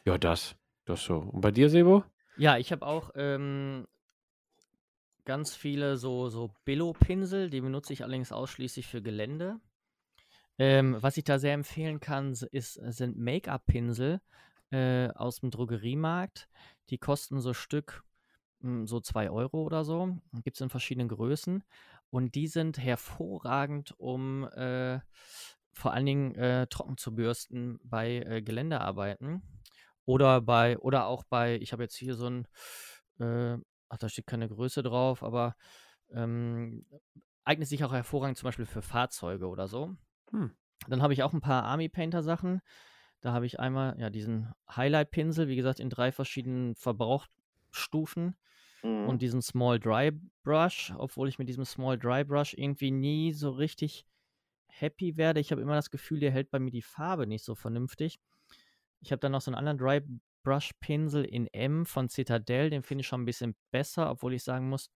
ja 0.06 0.18
das, 0.18 0.56
das 0.86 1.04
so. 1.04 1.18
Und 1.18 1.42
bei 1.42 1.52
dir, 1.52 1.70
Sebo? 1.70 2.04
ja, 2.38 2.58
ich 2.58 2.72
habe 2.72 2.86
auch 2.86 3.12
ähm, 3.16 3.86
ganz 5.26 5.56
viele 5.56 5.98
so, 5.98 6.30
so 6.30 6.54
Billo-Pinsel, 6.66 7.50
die 7.50 7.62
benutze 7.62 7.94
ich 7.94 8.04
allerdings 8.04 8.32
ausschließlich 8.32 8.88
für 8.88 9.02
Gelände. 9.02 9.60
Ähm, 10.58 10.98
was 11.00 11.18
ich 11.18 11.24
da 11.24 11.40
sehr 11.40 11.54
empfehlen 11.54 12.00
kann, 12.00 12.32
ist, 12.52 12.74
sind 12.74 13.18
Make-up-Pinsel 13.18 14.22
äh, 14.72 15.10
aus 15.10 15.40
dem 15.40 15.52
Drogeriemarkt. 15.52 16.48
Die 16.90 16.98
kosten 16.98 17.40
so 17.40 17.54
Stück 17.54 18.04
mm, 18.60 18.86
so 18.86 19.00
2 19.00 19.30
Euro 19.30 19.64
oder 19.64 19.84
so. 19.84 20.18
Gibt 20.44 20.58
es 20.58 20.62
in 20.62 20.70
verschiedenen 20.70 21.08
Größen. 21.08 21.64
Und 22.10 22.36
die 22.36 22.48
sind 22.48 22.78
hervorragend, 22.78 23.96
um 23.98 24.48
äh, 24.50 25.00
vor 25.72 25.94
allen 25.94 26.06
Dingen 26.06 26.36
äh, 26.36 26.68
trocken 26.68 26.98
zu 26.98 27.16
bürsten 27.16 27.80
bei 27.84 28.18
äh, 28.18 28.42
Geländearbeiten. 28.42 29.42
Oder 30.06 30.42
bei, 30.42 30.78
oder 30.78 31.06
auch 31.06 31.24
bei, 31.24 31.56
ich 31.56 31.72
habe 31.72 31.84
jetzt 31.84 31.96
hier 31.96 32.16
so 32.16 32.28
ein, 32.30 32.48
äh, 33.20 33.58
ach, 33.92 33.98
da 33.98 34.10
steht 34.10 34.26
keine 34.28 34.48
Größe 34.48 34.82
drauf, 34.84 35.22
aber 35.22 35.56
ähm, 36.12 36.86
eignet 37.44 37.68
sich 37.68 37.84
auch 37.84 37.92
hervorragend 37.92 38.38
zum 38.38 38.48
Beispiel 38.48 38.66
für 38.66 38.82
Fahrzeuge 38.82 39.48
oder 39.48 39.68
so. 39.68 39.96
Hm. 40.32 40.52
Dann 40.88 41.02
habe 41.02 41.14
ich 41.14 41.24
auch 41.24 41.34
ein 41.34 41.42
paar 41.42 41.64
Army 41.64 41.90
Painter 41.90 42.24
Sachen. 42.24 42.62
Da 43.20 43.34
habe 43.34 43.46
ich 43.46 43.60
einmal 43.60 44.00
ja 44.00 44.10
diesen 44.10 44.52
Highlight 44.76 45.12
Pinsel, 45.12 45.48
wie 45.48 45.56
gesagt, 45.56 45.80
in 45.80 45.90
drei 45.90 46.12
verschiedenen 46.12 46.76
Verbrauchsstufen 46.76 48.36
Mhm. 48.84 49.10
und 49.10 49.22
diesen 49.22 49.42
Small 49.42 49.80
Dry 49.80 50.12
Brush, 50.44 50.94
obwohl 50.98 51.30
ich 51.30 51.38
mit 51.38 51.50
diesem 51.50 51.66
Small 51.66 52.00
Dry 52.00 52.24
Brush 52.24 52.56
irgendwie 52.56 52.90
nie 52.92 53.32
so 53.32 53.52
richtig 53.52 54.08
happy 54.68 55.18
werde. 55.18 55.40
Ich 55.40 55.52
habe 55.52 55.62
immer 55.62 55.76
das 55.76 55.92
Gefühl, 55.92 56.20
der 56.20 56.32
hält 56.32 56.50
bei 56.50 56.60
mir 56.60 56.72
die 56.72 56.82
Farbe 56.82 57.28
nicht 57.28 57.44
so 57.44 57.54
vernünftig. 57.54 58.20
Ich 59.02 59.12
habe 59.12 59.20
dann 59.20 59.34
noch 59.34 59.42
so 59.42 59.52
einen 59.52 59.58
anderen 59.58 59.78
Dry 59.78 60.02
Brush 60.44 60.72
Pinsel 60.80 61.24
in 61.26 61.48
M 61.48 61.86
von 61.86 62.10
Citadel, 62.10 62.70
den 62.70 62.84
finde 62.84 63.02
ich 63.02 63.08
schon 63.08 63.22
ein 63.22 63.26
bisschen 63.26 63.56
besser, 63.72 64.10
obwohl 64.10 64.34
ich 64.34 64.44
sagen 64.44 64.70
muss, 64.70 64.90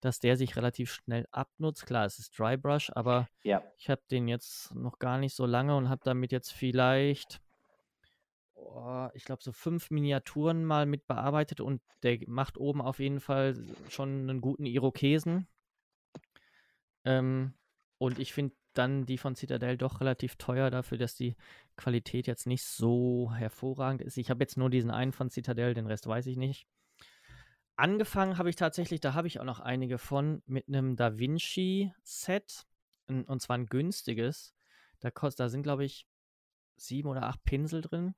dass 0.00 0.20
der 0.20 0.36
sich 0.36 0.56
relativ 0.56 0.92
schnell 0.92 1.26
abnutzt. 1.30 1.86
Klar, 1.86 2.04
es 2.04 2.18
ist 2.18 2.38
Dry 2.38 2.56
Brush, 2.56 2.90
aber 2.94 3.28
Ja. 3.42 3.62
ich 3.78 3.88
habe 3.88 4.02
den 4.10 4.28
jetzt 4.28 4.74
noch 4.74 4.98
gar 4.98 5.18
nicht 5.18 5.34
so 5.34 5.46
lange 5.46 5.76
und 5.76 5.88
habe 5.88 6.02
damit 6.04 6.32
jetzt 6.32 6.52
vielleicht 6.52 7.40
oh, 8.54 9.08
ich 9.14 9.24
glaube, 9.24 9.42
so 9.42 9.52
fünf 9.52 9.90
Miniaturen 9.90 10.64
mal 10.64 10.86
mit 10.86 11.06
bearbeitet 11.06 11.60
und 11.60 11.82
der 12.02 12.18
macht 12.26 12.58
oben 12.58 12.80
auf 12.80 12.98
jeden 12.98 13.20
Fall 13.20 13.56
schon 13.88 14.28
einen 14.28 14.40
guten 14.40 14.66
Irokesen. 14.66 15.46
Ähm, 17.04 17.54
und 17.98 18.18
ich 18.18 18.32
finde 18.32 18.54
dann 18.78 19.06
die 19.06 19.18
von 19.18 19.34
Citadel 19.36 19.76
doch 19.76 20.00
relativ 20.00 20.36
teuer 20.36 20.70
dafür, 20.70 20.98
dass 20.98 21.14
die 21.14 21.36
Qualität 21.76 22.26
jetzt 22.26 22.46
nicht 22.46 22.64
so 22.64 23.32
hervorragend 23.34 24.02
ist. 24.02 24.18
Ich 24.18 24.30
habe 24.30 24.42
jetzt 24.42 24.56
nur 24.56 24.70
diesen 24.70 24.90
einen 24.90 25.12
von 25.12 25.30
Citadel, 25.30 25.74
den 25.74 25.86
Rest 25.86 26.06
weiß 26.06 26.26
ich 26.26 26.36
nicht. 26.36 26.66
Angefangen 27.76 28.38
habe 28.38 28.50
ich 28.50 28.56
tatsächlich, 28.56 29.00
da 29.00 29.14
habe 29.14 29.26
ich 29.26 29.40
auch 29.40 29.44
noch 29.44 29.60
einige 29.60 29.98
von, 29.98 30.42
mit 30.46 30.68
einem 30.68 30.96
Da 30.96 31.18
Vinci-Set. 31.18 32.66
Und 33.06 33.42
zwar 33.42 33.58
ein 33.58 33.66
günstiges. 33.66 34.54
Da, 35.00 35.10
kost, 35.10 35.40
da 35.40 35.48
sind, 35.48 35.62
glaube 35.62 35.84
ich, 35.84 36.06
sieben 36.76 37.08
oder 37.08 37.24
acht 37.24 37.42
Pinsel 37.44 37.80
drin. 37.80 38.14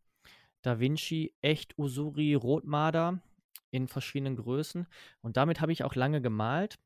Da 0.62 0.78
Vinci 0.78 1.34
Echt 1.40 1.78
Usuri 1.78 2.34
Rotmarder 2.34 3.20
in 3.70 3.88
verschiedenen 3.88 4.36
Größen. 4.36 4.86
Und 5.22 5.36
damit 5.36 5.61
habe 5.61 5.72
ich 5.72 5.84
auch 5.84 5.94
lange 5.94 6.20
gemalt. 6.20 6.78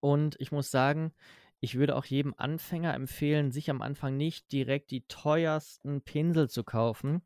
Und 0.00 0.36
ich 0.40 0.52
muss 0.52 0.70
sagen, 0.70 1.12
ich 1.60 1.76
würde 1.76 1.96
auch 1.96 2.04
jedem 2.04 2.34
Anfänger 2.36 2.94
empfehlen, 2.94 3.52
sich 3.52 3.70
am 3.70 3.82
Anfang 3.82 4.16
nicht 4.16 4.52
direkt 4.52 4.90
die 4.90 5.06
teuersten 5.06 6.02
Pinsel 6.02 6.48
zu 6.48 6.64
kaufen, 6.64 7.22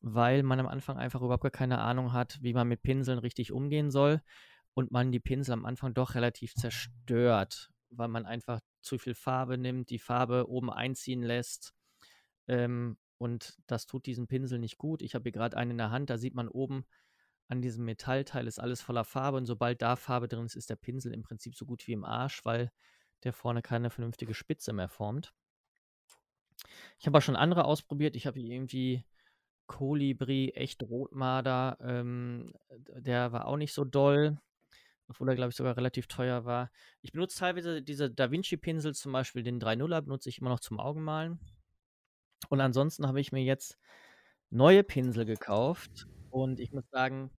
weil 0.00 0.42
man 0.42 0.60
am 0.60 0.66
Anfang 0.66 0.98
einfach 0.98 1.20
überhaupt 1.20 1.42
gar 1.42 1.50
keine 1.50 1.78
Ahnung 1.78 2.12
hat, 2.12 2.38
wie 2.42 2.54
man 2.54 2.68
mit 2.68 2.82
Pinseln 2.82 3.18
richtig 3.18 3.52
umgehen 3.52 3.90
soll 3.90 4.22
und 4.74 4.92
man 4.92 5.12
die 5.12 5.20
Pinsel 5.20 5.52
am 5.52 5.64
Anfang 5.64 5.94
doch 5.94 6.14
relativ 6.14 6.54
zerstört, 6.54 7.70
weil 7.90 8.08
man 8.08 8.26
einfach 8.26 8.60
zu 8.82 8.98
viel 8.98 9.14
Farbe 9.14 9.58
nimmt, 9.58 9.90
die 9.90 9.98
Farbe 9.98 10.48
oben 10.48 10.70
einziehen 10.70 11.22
lässt. 11.22 11.74
Ähm, 12.46 12.96
und 13.18 13.56
das 13.66 13.86
tut 13.86 14.06
diesen 14.06 14.26
Pinsel 14.26 14.58
nicht 14.58 14.78
gut. 14.78 15.02
Ich 15.02 15.14
habe 15.14 15.24
hier 15.24 15.32
gerade 15.32 15.56
einen 15.56 15.72
in 15.72 15.78
der 15.78 15.90
Hand, 15.90 16.10
da 16.10 16.18
sieht 16.18 16.34
man 16.34 16.48
oben 16.48 16.84
an 17.48 17.62
diesem 17.62 17.84
Metallteil 17.84 18.46
ist 18.46 18.58
alles 18.58 18.82
voller 18.82 19.04
Farbe 19.04 19.36
und 19.36 19.46
sobald 19.46 19.80
da 19.82 19.96
Farbe 19.96 20.28
drin 20.28 20.46
ist, 20.46 20.56
ist 20.56 20.70
der 20.70 20.76
Pinsel 20.76 21.12
im 21.12 21.22
Prinzip 21.22 21.54
so 21.54 21.64
gut 21.64 21.86
wie 21.86 21.92
im 21.92 22.04
Arsch, 22.04 22.44
weil 22.44 22.72
der 23.24 23.32
vorne 23.32 23.62
keine 23.62 23.90
vernünftige 23.90 24.34
Spitze 24.34 24.72
mehr 24.72 24.88
formt. 24.88 25.34
Ich 26.98 27.06
habe 27.06 27.18
auch 27.18 27.22
schon 27.22 27.36
andere 27.36 27.64
ausprobiert. 27.64 28.16
Ich 28.16 28.26
habe 28.26 28.40
irgendwie 28.40 29.04
Kolibri, 29.66 30.50
echt 30.54 30.82
Rotmarder. 30.82 31.76
Ähm, 31.80 32.52
der 32.70 33.32
war 33.32 33.46
auch 33.46 33.56
nicht 33.56 33.72
so 33.72 33.84
doll, 33.84 34.38
obwohl 35.08 35.28
er, 35.28 35.34
glaube 35.34 35.50
ich, 35.50 35.56
sogar 35.56 35.76
relativ 35.76 36.06
teuer 36.06 36.44
war. 36.44 36.70
Ich 37.02 37.12
benutze 37.12 37.38
teilweise 37.38 37.82
diese 37.82 38.10
Da 38.10 38.30
Vinci-Pinsel, 38.30 38.94
zum 38.94 39.12
Beispiel 39.12 39.42
den 39.42 39.60
3.0er, 39.60 40.02
benutze 40.02 40.28
ich 40.28 40.38
immer 40.38 40.50
noch 40.50 40.60
zum 40.60 40.80
Augenmalen. 40.80 41.40
Und 42.48 42.60
ansonsten 42.60 43.06
habe 43.06 43.20
ich 43.20 43.32
mir 43.32 43.42
jetzt 43.42 43.78
neue 44.50 44.84
Pinsel 44.84 45.24
gekauft 45.24 46.06
und 46.30 46.60
ich 46.60 46.72
muss 46.72 46.88
sagen, 46.90 47.30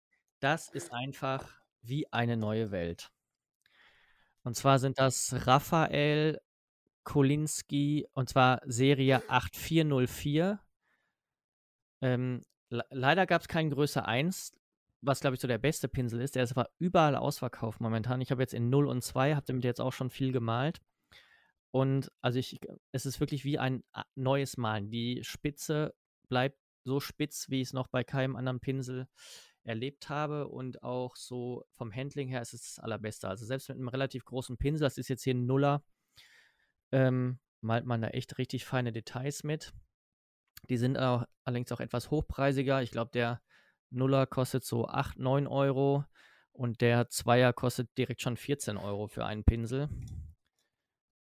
das 0.40 0.68
ist 0.68 0.92
einfach 0.92 1.60
wie 1.82 2.12
eine 2.12 2.36
neue 2.36 2.70
Welt. 2.70 3.12
Und 4.46 4.54
zwar 4.54 4.78
sind 4.78 5.00
das 5.00 5.34
Raphael 5.48 6.40
Kolinski 7.02 8.06
und 8.12 8.28
zwar 8.28 8.60
Serie 8.64 9.28
8404. 9.28 10.60
Ähm, 12.00 12.42
leider 12.70 13.26
gab 13.26 13.40
es 13.40 13.48
keinen 13.48 13.70
Größe 13.70 14.04
1, 14.04 14.52
was 15.00 15.18
glaube 15.18 15.34
ich 15.34 15.40
so 15.40 15.48
der 15.48 15.58
beste 15.58 15.88
Pinsel 15.88 16.20
ist. 16.20 16.36
Der 16.36 16.44
ist 16.44 16.52
aber 16.52 16.70
überall 16.78 17.16
ausverkauft 17.16 17.80
momentan. 17.80 18.20
Ich 18.20 18.30
habe 18.30 18.40
jetzt 18.40 18.54
in 18.54 18.70
0 18.70 18.86
und 18.86 19.02
2, 19.02 19.34
habe 19.34 19.46
damit 19.46 19.64
jetzt 19.64 19.80
auch 19.80 19.92
schon 19.92 20.10
viel 20.10 20.30
gemalt. 20.30 20.80
Und 21.72 22.12
also 22.22 22.38
ich, 22.38 22.60
es 22.92 23.04
ist 23.04 23.18
wirklich 23.18 23.44
wie 23.44 23.58
ein 23.58 23.82
neues 24.14 24.56
Malen. 24.58 24.90
Die 24.90 25.24
Spitze 25.24 25.92
bleibt 26.28 26.56
so 26.84 27.00
spitz, 27.00 27.50
wie 27.50 27.62
es 27.62 27.72
noch 27.72 27.88
bei 27.88 28.04
keinem 28.04 28.36
anderen 28.36 28.60
Pinsel 28.60 29.08
erlebt 29.66 30.08
habe 30.08 30.48
und 30.48 30.82
auch 30.82 31.16
so 31.16 31.64
vom 31.72 31.94
Handling 31.94 32.28
her 32.28 32.40
ist 32.40 32.54
es 32.54 32.74
das 32.74 32.78
allerbeste. 32.78 33.28
Also 33.28 33.44
selbst 33.44 33.68
mit 33.68 33.78
einem 33.78 33.88
relativ 33.88 34.24
großen 34.24 34.56
Pinsel, 34.56 34.84
das 34.84 34.98
ist 34.98 35.08
jetzt 35.08 35.24
hier 35.24 35.34
ein 35.34 35.46
Nuller, 35.46 35.82
ähm, 36.92 37.38
malt 37.60 37.84
man 37.84 38.00
da 38.00 38.08
echt 38.08 38.38
richtig 38.38 38.64
feine 38.64 38.92
Details 38.92 39.44
mit. 39.44 39.72
Die 40.68 40.76
sind 40.76 40.98
auch, 40.98 41.24
allerdings 41.44 41.72
auch 41.72 41.80
etwas 41.80 42.10
hochpreisiger. 42.10 42.82
Ich 42.82 42.90
glaube, 42.90 43.10
der 43.12 43.42
Nuller 43.90 44.26
kostet 44.26 44.64
so 44.64 44.86
8, 44.86 45.18
9 45.18 45.46
Euro 45.46 46.04
und 46.52 46.80
der 46.80 47.08
Zweier 47.08 47.52
kostet 47.52 47.96
direkt 47.98 48.22
schon 48.22 48.36
14 48.36 48.76
Euro 48.76 49.08
für 49.08 49.26
einen 49.26 49.44
Pinsel. 49.44 49.88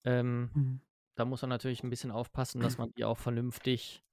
Ähm, 0.04 0.52
mhm. 0.54 0.82
Da 1.16 1.26
muss 1.26 1.42
man 1.42 1.50
natürlich 1.50 1.84
ein 1.84 1.90
bisschen 1.90 2.12
aufpassen, 2.12 2.62
dass 2.62 2.78
man 2.78 2.92
die 2.94 3.06
auch 3.06 3.18
vernünftig 3.18 4.04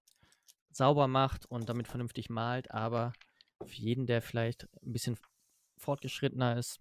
sauber 0.70 1.06
macht 1.06 1.46
und 1.46 1.68
damit 1.68 1.86
vernünftig 1.86 2.30
malt, 2.30 2.70
aber 2.70 3.12
für 3.66 3.76
jeden, 3.76 4.06
der 4.06 4.22
vielleicht 4.22 4.68
ein 4.84 4.92
bisschen 4.92 5.16
fortgeschrittener 5.78 6.56
ist, 6.56 6.80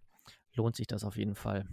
lohnt 0.53 0.75
sich 0.75 0.87
das 0.87 1.03
auf 1.03 1.17
jeden 1.17 1.35
Fall. 1.35 1.67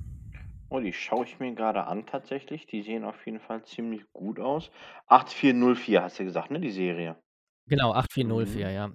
Oh, 0.71 0.81
die 0.81 0.93
schaue 0.93 1.25
ich 1.25 1.39
mir 1.39 1.55
gerade 1.55 1.85
an 1.85 2.05
tatsächlich. 2.07 2.67
Die 2.67 2.83
sehen 2.83 3.05
auf 3.05 3.25
jeden 3.25 3.41
Fall 3.41 3.65
ziemlich 3.65 4.03
gut 4.13 4.39
aus. 4.39 4.71
8404 5.07 6.03
hast 6.03 6.19
du 6.19 6.25
gesagt, 6.25 6.51
ne, 6.51 6.61
die 6.61 6.71
Serie? 6.71 7.17
Genau, 7.67 7.93
8404, 7.93 8.67
mhm. 8.67 8.75
ja. 8.75 8.93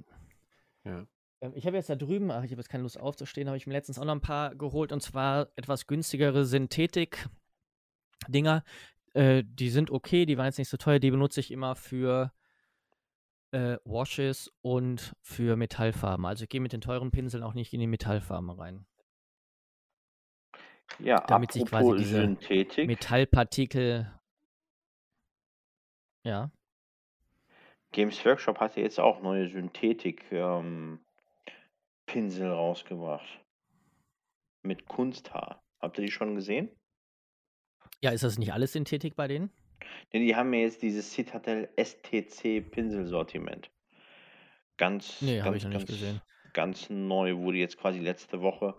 ja. 0.85 1.07
Ähm, 1.41 1.53
ich 1.55 1.65
habe 1.65 1.77
jetzt 1.77 1.89
da 1.89 1.95
drüben, 1.95 2.29
ach, 2.31 2.43
ich 2.43 2.51
habe 2.51 2.61
jetzt 2.61 2.69
keine 2.69 2.83
Lust 2.83 2.99
aufzustehen, 2.99 3.47
habe 3.47 3.57
ich 3.57 3.65
mir 3.67 3.73
letztens 3.73 3.99
auch 3.99 4.05
noch 4.05 4.13
ein 4.13 4.21
paar 4.21 4.55
geholt 4.55 4.91
und 4.91 5.01
zwar 5.01 5.49
etwas 5.55 5.87
günstigere 5.87 6.45
Synthetik-Dinger. 6.45 8.63
Äh, 9.13 9.43
die 9.45 9.69
sind 9.69 9.91
okay, 9.91 10.25
die 10.25 10.37
waren 10.37 10.45
jetzt 10.45 10.59
nicht 10.59 10.69
so 10.69 10.77
teuer, 10.77 10.99
die 10.99 11.11
benutze 11.11 11.39
ich 11.39 11.51
immer 11.51 11.75
für 11.75 12.31
äh, 13.53 13.77
Washes 13.85 14.51
und 14.61 15.15
für 15.21 15.55
Metallfarben. 15.55 16.25
Also 16.25 16.43
ich 16.43 16.49
gehe 16.49 16.59
mit 16.61 16.73
den 16.73 16.81
teuren 16.81 17.11
Pinseln 17.11 17.43
auch 17.43 17.53
nicht 17.53 17.73
in 17.73 17.79
die 17.79 17.87
Metallfarben 17.87 18.49
rein. 18.49 18.85
Ja, 20.99 21.23
damit 21.27 21.51
sich 21.51 21.65
quasi 21.65 21.95
diese 21.97 22.21
Synthetik. 22.21 22.87
Metallpartikel. 22.87 24.11
Ja. 26.23 26.51
Games 27.91 28.25
Workshop 28.25 28.59
hat 28.59 28.75
ja 28.75 28.83
jetzt 28.83 28.99
auch 28.99 29.21
neue 29.21 29.47
Synthetik-Pinsel 29.49 30.99
ähm, 32.07 32.51
rausgebracht. 32.51 33.39
Mit 34.63 34.87
Kunsthaar. 34.87 35.63
Habt 35.79 35.97
ihr 35.99 36.05
die 36.05 36.11
schon 36.11 36.35
gesehen? 36.35 36.69
Ja, 38.01 38.11
ist 38.11 38.23
das 38.23 38.39
nicht 38.39 38.53
alles 38.53 38.73
Synthetik 38.73 39.15
bei 39.15 39.27
denen? 39.27 39.51
Ne, 40.11 40.19
die 40.19 40.35
haben 40.35 40.49
mir 40.49 40.61
jetzt 40.61 40.81
dieses 40.81 41.11
Citadel 41.11 41.69
STC 41.77 42.61
Pinselsortiment. 42.61 43.69
Ganz, 44.77 45.21
Nee, 45.21 45.41
habe 45.41 45.57
ich 45.57 45.63
ganz, 45.63 45.73
noch 45.73 45.79
nicht 45.81 45.87
gesehen. 45.87 46.21
ganz 46.53 46.89
neu, 46.89 47.37
wurde 47.37 47.57
jetzt 47.57 47.77
quasi 47.77 47.99
letzte 47.99 48.41
Woche 48.41 48.75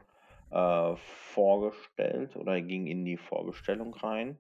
äh, 0.51 0.97
vorgestellt 0.97 2.37
oder 2.37 2.61
ging 2.61 2.87
in 2.87 3.05
die 3.05 3.17
Vorbestellung 3.17 3.95
rein. 3.95 4.39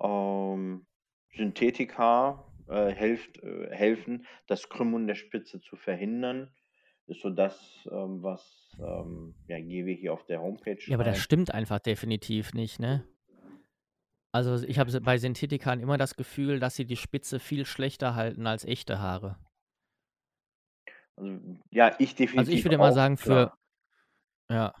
Ähm, 0.00 0.86
Synthetika 1.34 2.44
äh, 2.68 2.90
helft, 2.90 3.42
äh, 3.42 3.68
helfen, 3.70 4.26
das 4.46 4.68
Krümmen 4.68 5.06
der 5.06 5.14
Spitze 5.14 5.60
zu 5.60 5.76
verhindern. 5.76 6.50
Ist 7.06 7.22
so 7.22 7.30
das, 7.30 7.86
ähm, 7.90 8.22
was 8.22 8.76
ähm, 8.78 9.34
ja, 9.48 9.58
GW 9.58 9.94
hier 9.96 10.12
auf 10.12 10.24
der 10.26 10.40
Homepage 10.40 10.78
Ja, 10.86 10.96
aber 10.96 11.04
das 11.04 11.18
stimmt 11.18 11.52
einfach 11.52 11.80
definitiv 11.80 12.54
nicht, 12.54 12.78
ne? 12.78 13.04
Also 14.32 14.66
ich 14.66 14.78
habe 14.78 14.98
bei 15.02 15.18
Synthetikern 15.18 15.80
immer 15.80 15.98
das 15.98 16.16
Gefühl, 16.16 16.58
dass 16.58 16.74
sie 16.74 16.86
die 16.86 16.96
Spitze 16.96 17.38
viel 17.38 17.66
schlechter 17.66 18.14
halten 18.14 18.46
als 18.46 18.64
echte 18.64 18.98
Haare. 18.98 19.36
Also, 21.16 21.38
ja, 21.70 21.94
ich 21.98 22.14
definitiv. 22.14 22.38
Also 22.38 22.52
ich 22.52 22.64
würde 22.64 22.78
mal 22.78 22.94
sagen, 22.94 23.18
für. 23.18 23.52
Klar. 24.48 24.50
Ja. 24.50 24.74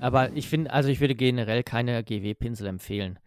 Aber 0.00 0.32
ich 0.32 0.48
finde, 0.48 0.72
also 0.72 0.88
ich 0.88 1.00
würde 1.00 1.14
generell 1.14 1.62
keine 1.62 2.02
GW-Pinsel 2.02 2.66
empfehlen. 2.66 3.18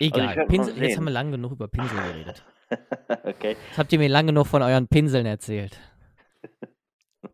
Also 0.00 0.14
Egal. 0.14 0.28
Also 0.28 0.46
Pinsel, 0.46 0.82
jetzt 0.82 0.96
haben 0.96 1.04
wir 1.04 1.12
lange 1.12 1.32
genug 1.32 1.52
über 1.52 1.68
Pinsel 1.68 1.96
geredet. 1.96 2.44
okay. 3.24 3.56
Jetzt 3.68 3.78
habt 3.78 3.92
ihr 3.92 3.98
mir 3.98 4.08
lange 4.08 4.32
genug 4.32 4.46
von 4.46 4.62
euren 4.62 4.88
Pinseln 4.88 5.26
erzählt. 5.26 5.80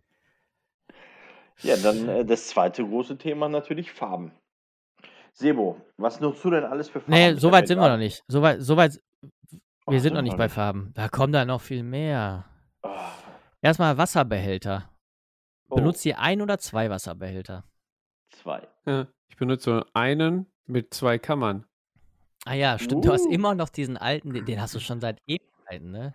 ja, 1.63 1.77
dann 1.77 2.09
äh, 2.09 2.25
das 2.25 2.49
zweite 2.49 2.85
große 2.85 3.19
Thema 3.19 3.49
natürlich 3.49 3.91
Farben. 3.91 4.33
Sebo, 5.33 5.81
was 5.97 6.21
nutzt 6.21 6.45
du 6.45 6.51
denn 6.51 6.65
alles 6.65 6.89
für 6.89 7.01
Farben? 7.01 7.13
Nee, 7.13 7.35
so 7.35 7.51
weit 7.51 7.67
sind 7.67 7.79
wir 7.79 7.89
noch 7.89 7.97
nicht. 7.97 8.23
So 8.29 8.43
weit, 8.43 8.61
so 8.61 8.77
weit 8.77 9.01
wir 9.87 10.01
sind 10.01 10.15
noch 10.15 10.23
nicht 10.23 10.37
bei 10.37 10.49
Farben. 10.49 10.93
Da 10.95 11.09
kommt 11.09 11.35
da 11.35 11.45
noch 11.45 11.61
viel 11.61 11.83
mehr. 11.83 12.45
Oh. 12.83 12.89
Erstmal 13.61 13.99
Wasserbehälter. 13.99 14.91
Oh. 15.69 15.77
Benutzt 15.77 16.05
ihr 16.07 16.19
ein 16.19 16.41
oder 16.41 16.59
zwei 16.59 16.89
Wasserbehälter? 16.89 17.65
Zwei. 18.31 18.67
Ja, 18.87 19.07
ich 19.29 19.37
benutze 19.37 19.85
einen 19.93 20.47
mit 20.67 20.95
zwei 20.95 21.19
Kammern. 21.19 21.65
Ah 22.45 22.55
ja, 22.55 22.79
stimmt. 22.79 23.05
Uh. 23.05 23.09
Du 23.09 23.13
hast 23.13 23.27
uh. 23.27 23.31
immer 23.31 23.55
noch 23.55 23.69
diesen 23.69 23.97
alten, 23.97 24.33
den, 24.33 24.45
den 24.45 24.61
hast 24.61 24.75
du 24.75 24.81
schon 24.81 25.01
seit 25.01 25.21
Ewigkeiten, 25.27 25.91
ne? 25.91 26.15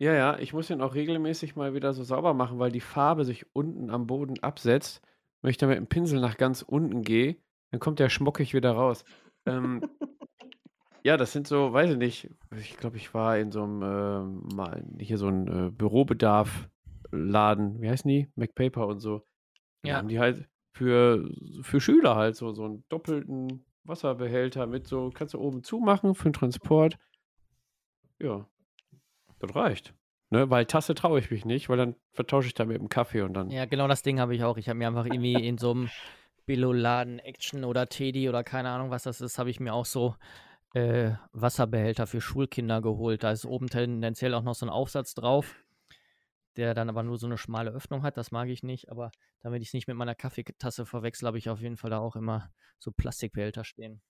Ja, 0.00 0.14
ja, 0.14 0.38
ich 0.38 0.52
muss 0.52 0.68
den 0.68 0.80
auch 0.80 0.94
regelmäßig 0.94 1.56
mal 1.56 1.74
wieder 1.74 1.92
so 1.92 2.04
sauber 2.04 2.32
machen, 2.32 2.60
weil 2.60 2.70
die 2.70 2.80
Farbe 2.80 3.24
sich 3.24 3.46
unten 3.52 3.90
am 3.90 4.06
Boden 4.06 4.40
absetzt. 4.42 5.02
Wenn 5.42 5.50
ich 5.50 5.56
da 5.56 5.66
mit 5.66 5.76
dem 5.76 5.88
Pinsel 5.88 6.20
nach 6.20 6.36
ganz 6.36 6.62
unten 6.62 7.02
gehe, 7.02 7.36
dann 7.70 7.80
kommt 7.80 7.98
der 7.98 8.08
schmockig 8.08 8.54
wieder 8.54 8.72
raus. 8.72 9.04
Ähm, 9.46 9.82
Ja, 11.04 11.16
das 11.16 11.32
sind 11.32 11.46
so, 11.46 11.72
weiß 11.72 11.92
ich 11.92 11.96
nicht, 11.96 12.28
ich 12.56 12.76
glaube, 12.76 12.96
ich 12.96 13.14
war 13.14 13.38
in 13.38 13.52
so 13.52 13.62
einem, 13.62 13.82
äh, 13.82 14.54
mal 14.54 14.84
hier 14.98 15.16
so 15.16 15.28
ein 15.28 15.68
äh, 15.68 15.70
Bürobedarf-Laden, 15.70 17.80
wie 17.80 17.88
heißen 17.88 18.08
die? 18.08 18.28
MacPaper 18.34 18.86
und 18.86 19.00
so. 19.00 19.22
Da 19.82 19.90
Ja. 19.90 19.96
haben 19.98 20.08
die 20.08 20.18
halt 20.18 20.48
für, 20.72 21.28
für 21.62 21.80
Schüler 21.80 22.16
halt 22.16 22.36
so, 22.36 22.52
so 22.52 22.64
einen 22.64 22.84
doppelten 22.88 23.64
Wasserbehälter 23.84 24.66
mit 24.66 24.86
so, 24.86 25.10
kannst 25.14 25.34
du 25.34 25.40
oben 25.40 25.62
zumachen 25.62 26.14
für 26.14 26.24
den 26.28 26.32
Transport. 26.34 26.98
Ja, 28.20 28.46
das 29.38 29.54
reicht. 29.54 29.94
Ne? 30.30 30.50
Weil 30.50 30.66
Tasse 30.66 30.94
traue 30.94 31.20
ich 31.20 31.30
mich 31.30 31.44
nicht, 31.44 31.68
weil 31.68 31.78
dann 31.78 31.94
vertausche 32.12 32.48
ich 32.48 32.54
da 32.54 32.64
mit 32.64 32.78
dem 32.78 32.88
Kaffee 32.88 33.22
und 33.22 33.34
dann. 33.34 33.50
Ja, 33.50 33.64
genau 33.64 33.88
das 33.88 34.02
Ding 34.02 34.20
habe 34.20 34.34
ich 34.34 34.44
auch. 34.44 34.56
Ich 34.58 34.68
habe 34.68 34.78
mir 34.78 34.88
einfach 34.88 35.06
irgendwie 35.06 35.46
in 35.46 35.58
so 35.58 35.70
einem 35.70 35.88
Billo-Laden 36.48 37.18
Action 37.18 37.62
oder 37.62 37.88
Teddy 37.88 38.26
oder 38.26 38.42
keine 38.42 38.70
Ahnung, 38.70 38.90
was 38.90 39.02
das 39.02 39.20
ist, 39.20 39.38
habe 39.38 39.50
ich 39.50 39.60
mir 39.60 39.74
auch 39.74 39.84
so 39.84 40.16
äh, 40.72 41.12
Wasserbehälter 41.32 42.06
für 42.06 42.22
Schulkinder 42.22 42.80
geholt. 42.80 43.22
Da 43.22 43.32
ist 43.32 43.44
oben 43.44 43.66
tendenziell 43.68 44.32
auch 44.32 44.42
noch 44.42 44.54
so 44.54 44.64
ein 44.64 44.70
Aufsatz 44.70 45.12
drauf, 45.12 45.62
der 46.56 46.72
dann 46.72 46.88
aber 46.88 47.02
nur 47.02 47.18
so 47.18 47.26
eine 47.26 47.36
schmale 47.36 47.70
Öffnung 47.70 48.02
hat. 48.02 48.16
Das 48.16 48.30
mag 48.30 48.48
ich 48.48 48.62
nicht, 48.62 48.90
aber 48.90 49.10
damit 49.40 49.60
ich 49.60 49.68
es 49.68 49.74
nicht 49.74 49.88
mit 49.88 49.96
meiner 49.98 50.14
Kaffeetasse 50.14 50.86
verwechsel, 50.86 51.26
habe 51.26 51.36
ich 51.36 51.50
auf 51.50 51.60
jeden 51.60 51.76
Fall 51.76 51.90
da 51.90 51.98
auch 51.98 52.16
immer 52.16 52.50
so 52.78 52.92
Plastikbehälter 52.92 53.64
stehen. 53.64 54.00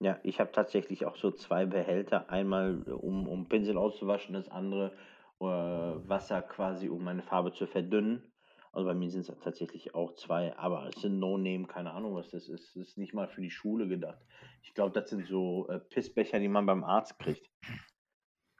Ja, 0.00 0.18
ich 0.24 0.40
habe 0.40 0.50
tatsächlich 0.50 1.06
auch 1.06 1.14
so 1.14 1.30
zwei 1.30 1.66
Behälter. 1.66 2.28
Einmal, 2.28 2.82
um, 2.92 3.28
um 3.28 3.48
Pinsel 3.48 3.78
auszuwaschen, 3.78 4.34
das 4.34 4.48
andere 4.48 4.92
äh, 5.38 5.44
Wasser 5.44 6.42
quasi, 6.42 6.88
um 6.88 7.04
meine 7.04 7.22
Farbe 7.22 7.52
zu 7.52 7.68
verdünnen. 7.68 8.31
Also 8.72 8.88
bei 8.88 8.94
mir 8.94 9.10
sind 9.10 9.28
es 9.28 9.38
tatsächlich 9.40 9.94
auch 9.94 10.14
zwei, 10.14 10.56
aber 10.56 10.88
es 10.88 11.02
sind 11.02 11.18
No-Name, 11.18 11.66
keine 11.66 11.92
Ahnung, 11.92 12.14
was 12.14 12.30
das 12.30 12.48
ist. 12.48 12.74
Das 12.74 12.88
ist 12.88 12.98
nicht 12.98 13.12
mal 13.12 13.28
für 13.28 13.42
die 13.42 13.50
Schule 13.50 13.86
gedacht. 13.86 14.18
Ich 14.62 14.72
glaube, 14.72 14.98
das 14.98 15.10
sind 15.10 15.26
so 15.26 15.68
äh, 15.68 15.78
Pissbecher, 15.78 16.40
die 16.40 16.48
man 16.48 16.64
beim 16.64 16.82
Arzt 16.82 17.18
kriegt. 17.18 17.50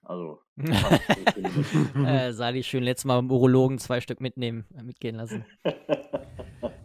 Also, 0.04 0.40
äh, 2.04 2.32
Sali 2.32 2.62
schön 2.62 2.82
letztes 2.82 3.04
Mal 3.04 3.16
beim 3.16 3.30
Urologen 3.30 3.78
zwei 3.78 4.00
Stück 4.00 4.20
mitnehmen, 4.20 4.66
äh, 4.76 4.82
mitgehen 4.82 5.14
lassen. 5.14 5.46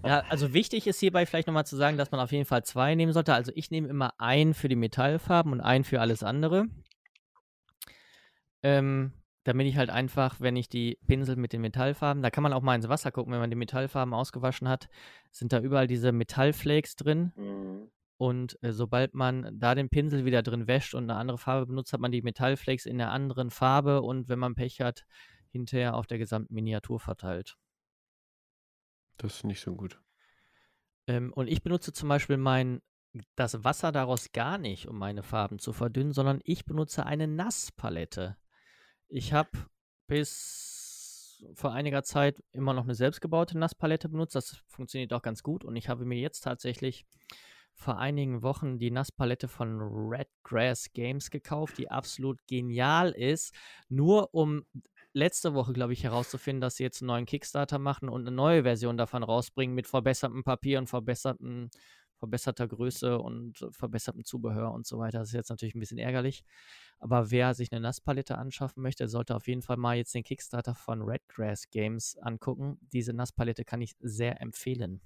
Ja, 0.05 0.23
also 0.29 0.53
wichtig 0.53 0.87
ist 0.87 0.99
hierbei 0.99 1.25
vielleicht 1.25 1.47
nochmal 1.47 1.65
zu 1.65 1.75
sagen, 1.75 1.97
dass 1.97 2.11
man 2.11 2.21
auf 2.21 2.31
jeden 2.31 2.45
Fall 2.45 2.63
zwei 2.63 2.95
nehmen 2.95 3.11
sollte. 3.11 3.33
Also 3.33 3.51
ich 3.55 3.71
nehme 3.71 3.89
immer 3.89 4.13
einen 4.19 4.53
für 4.53 4.69
die 4.69 4.75
Metallfarben 4.77 5.51
und 5.51 5.59
einen 5.59 5.83
für 5.83 5.99
alles 5.99 6.23
andere. 6.23 6.67
Ähm, 8.63 9.11
damit 9.47 9.65
ich 9.65 9.77
halt 9.77 9.89
einfach, 9.89 10.41
wenn 10.41 10.57
ich 10.57 10.67
die 10.67 10.99
Pinsel 11.07 11.37
mit 11.37 11.53
den 11.53 11.61
Metallfarben, 11.61 12.21
da 12.21 12.29
kann 12.29 12.43
man 12.43 12.51
auch 12.51 12.61
mal 12.61 12.75
ins 12.75 12.89
Wasser 12.89 13.13
gucken, 13.13 13.31
wenn 13.31 13.39
man 13.39 13.49
die 13.49 13.55
Metallfarben 13.55 14.13
ausgewaschen 14.13 14.67
hat, 14.67 14.89
sind 15.31 15.53
da 15.53 15.61
überall 15.61 15.87
diese 15.87 16.11
Metallflakes 16.11 16.97
drin. 16.97 17.31
Mhm. 17.37 17.89
Und 18.17 18.61
äh, 18.61 18.73
sobald 18.73 19.13
man 19.13 19.57
da 19.57 19.73
den 19.73 19.87
Pinsel 19.87 20.25
wieder 20.25 20.43
drin 20.43 20.67
wäscht 20.67 20.93
und 20.95 21.03
eine 21.03 21.17
andere 21.17 21.37
Farbe 21.37 21.67
benutzt, 21.67 21.93
hat 21.93 22.01
man 22.01 22.11
die 22.11 22.23
Metallflakes 22.23 22.85
in 22.85 22.97
der 22.97 23.11
anderen 23.11 23.49
Farbe 23.49 24.01
und 24.01 24.27
wenn 24.27 24.37
man 24.37 24.55
Pech 24.55 24.81
hat, 24.81 25.05
hinterher 25.49 25.95
auf 25.95 26.07
der 26.07 26.17
gesamten 26.17 26.53
Miniatur 26.53 26.99
verteilt. 26.99 27.57
Das 29.15 29.35
ist 29.35 29.43
nicht 29.45 29.61
so 29.61 29.75
gut. 29.75 30.01
Ähm, 31.07 31.31
und 31.31 31.47
ich 31.47 31.63
benutze 31.63 31.93
zum 31.93 32.09
Beispiel 32.09 32.35
mein, 32.35 32.81
das 33.35 33.63
Wasser 33.63 33.93
daraus 33.93 34.33
gar 34.33 34.57
nicht, 34.57 34.89
um 34.89 34.97
meine 34.97 35.23
Farben 35.23 35.57
zu 35.57 35.71
verdünnen, 35.71 36.11
sondern 36.11 36.41
ich 36.43 36.65
benutze 36.65 37.05
eine 37.05 37.27
Nasspalette. 37.27 38.35
Ich 39.09 39.33
habe 39.33 39.49
bis 40.07 41.45
vor 41.53 41.71
einiger 41.71 42.03
Zeit 42.03 42.43
immer 42.51 42.73
noch 42.73 42.83
eine 42.83 42.95
selbstgebaute 42.95 43.57
Nasspalette 43.57 44.09
benutzt. 44.09 44.35
Das 44.35 44.63
funktioniert 44.67 45.13
auch 45.13 45.21
ganz 45.21 45.43
gut. 45.43 45.63
Und 45.63 45.75
ich 45.75 45.89
habe 45.89 46.05
mir 46.05 46.19
jetzt 46.19 46.41
tatsächlich 46.41 47.05
vor 47.73 47.99
einigen 47.99 48.41
Wochen 48.41 48.79
die 48.79 48.89
Nasspalette 48.89 49.47
von 49.47 49.79
Red 49.79 50.27
Grass 50.43 50.91
Games 50.93 51.29
gekauft, 51.29 51.77
die 51.77 51.91
absolut 51.91 52.39
genial 52.47 53.11
ist. 53.11 53.53
Nur 53.87 54.33
um 54.33 54.65
letzte 55.13 55.53
Woche, 55.53 55.73
glaube 55.73 55.93
ich, 55.93 56.03
herauszufinden, 56.03 56.61
dass 56.61 56.77
sie 56.77 56.83
jetzt 56.83 57.01
einen 57.01 57.07
neuen 57.07 57.25
Kickstarter 57.25 57.77
machen 57.77 58.09
und 58.09 58.21
eine 58.21 58.35
neue 58.35 58.63
Version 58.63 58.97
davon 58.97 59.23
rausbringen 59.23 59.75
mit 59.75 59.87
verbessertem 59.87 60.43
Papier 60.43 60.79
und 60.79 60.87
verbesserten, 60.87 61.69
verbesserter 62.17 62.67
Größe 62.67 63.19
und 63.19 63.67
verbessertem 63.71 64.23
Zubehör 64.23 64.71
und 64.71 64.85
so 64.85 64.99
weiter. 64.99 65.19
Das 65.19 65.29
ist 65.29 65.35
jetzt 65.35 65.49
natürlich 65.49 65.75
ein 65.75 65.79
bisschen 65.79 65.97
ärgerlich. 65.97 66.43
Aber 66.99 67.31
wer 67.31 67.53
sich 67.53 67.71
eine 67.71 67.81
Nasspalette 67.81 68.37
anschaffen 68.37 68.81
möchte, 68.83 69.07
sollte 69.07 69.35
auf 69.35 69.47
jeden 69.47 69.61
Fall 69.61 69.77
mal 69.77 69.95
jetzt 69.95 70.13
den 70.13 70.23
Kickstarter 70.23 70.75
von 70.75 71.01
Redgrass 71.01 71.69
Games 71.69 72.17
angucken. 72.17 72.77
Diese 72.93 73.13
Nasspalette 73.13 73.63
kann 73.63 73.81
ich 73.81 73.95
sehr 73.99 74.41
empfehlen. 74.41 75.01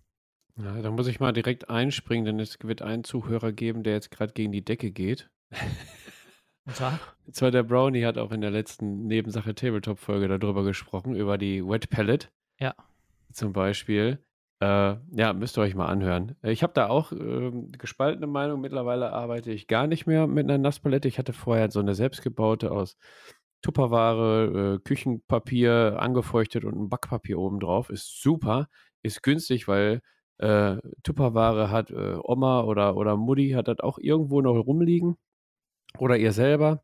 Ja, 0.58 0.82
da 0.82 0.92
muss 0.92 1.08
ich 1.08 1.20
mal 1.20 1.32
direkt 1.32 1.70
einspringen, 1.70 2.26
denn 2.26 2.40
es 2.40 2.58
wird 2.62 2.82
einen 2.82 3.04
Zuhörer 3.04 3.52
geben, 3.52 3.84
der 3.84 3.94
jetzt 3.94 4.12
gerade 4.12 4.34
gegen 4.34 4.52
die 4.52 4.64
Decke 4.64 4.92
geht. 4.92 5.30
Und 6.66 6.76
zwar? 6.76 7.00
Und 7.26 7.36
zwar 7.36 7.52
der 7.52 7.64
Brownie 7.64 8.06
hat 8.06 8.18
auch 8.18 8.32
in 8.32 8.42
der 8.42 8.52
letzten 8.52 9.08
Nebensache 9.08 9.56
Tabletop-Folge 9.56 10.28
darüber 10.28 10.64
gesprochen, 10.64 11.16
über 11.16 11.38
die 11.38 11.66
Wet 11.66 11.90
Palette. 11.90 12.28
Ja. 12.60 12.76
Zum 13.32 13.54
Beispiel. 13.54 14.24
Äh, 14.62 14.98
ja, 15.12 15.34
müsst 15.34 15.58
ihr 15.58 15.62
euch 15.64 15.74
mal 15.74 15.88
anhören. 15.88 16.36
Ich 16.44 16.62
habe 16.62 16.74
da 16.74 16.88
auch 16.88 17.12
äh, 17.12 17.52
gespaltene 17.80 18.28
Meinung. 18.28 18.62
Mittlerweile 18.62 19.12
arbeite 19.12 19.52
ich 19.52 19.66
gar 19.68 19.88
nicht 19.88 20.06
mehr 20.06 20.28
mit 20.28 20.46
einer 20.46 20.60
Nasspalette. 20.60 21.08
Ich 21.08 21.18
hatte 21.18 21.34
vorher 21.34 21.72
so 21.72 21.80
eine 21.80 21.96
selbstgebaute 21.96 22.72
aus 22.72 22.96
Tupperware, 23.64 24.76
äh, 24.76 24.80
Küchenpapier, 24.84 25.98
angefeuchtet 26.00 26.64
und 26.64 26.76
ein 26.76 26.90
Backpapier 26.90 27.40
oben 27.40 27.60
drauf. 27.60 27.90
Ist 27.90 28.22
super. 28.22 28.68
Ist 29.02 29.24
günstig, 29.24 29.68
weil 29.68 30.02
äh, 30.38 30.78
Tupperware 31.04 31.72
hat 31.72 31.90
äh, 31.90 32.18
Oma 32.24 32.62
oder, 32.62 32.98
oder 32.98 33.18
Mutti 33.18 33.52
hat 33.52 33.68
das 33.68 33.80
auch 33.80 33.98
irgendwo 33.98 34.42
noch 34.42 34.54
rumliegen. 34.54 35.18
Oder 35.98 36.18
ihr 36.18 36.34
selber. 36.34 36.84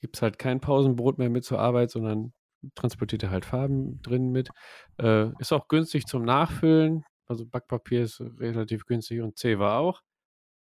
Gibt 0.00 0.16
es 0.16 0.22
halt 0.22 0.38
kein 0.38 0.60
Pausenbrot 0.60 1.18
mehr 1.18 1.30
mit 1.30 1.44
zur 1.44 1.58
Arbeit, 1.60 1.90
sondern 1.90 2.32
transportiert 2.74 3.24
ihr 3.24 3.30
halt 3.30 3.44
Farben 3.44 4.00
drin 4.02 4.30
mit. 4.32 4.50
Äh, 4.98 5.30
ist 5.38 5.52
auch 5.52 5.68
günstig 5.68 6.06
zum 6.06 6.24
Nachfüllen. 6.24 7.04
Also 7.30 7.46
Backpapier 7.46 8.02
ist 8.02 8.20
relativ 8.20 8.86
günstig 8.86 9.20
und 9.20 9.38
Zewa 9.38 9.78
auch. 9.78 10.02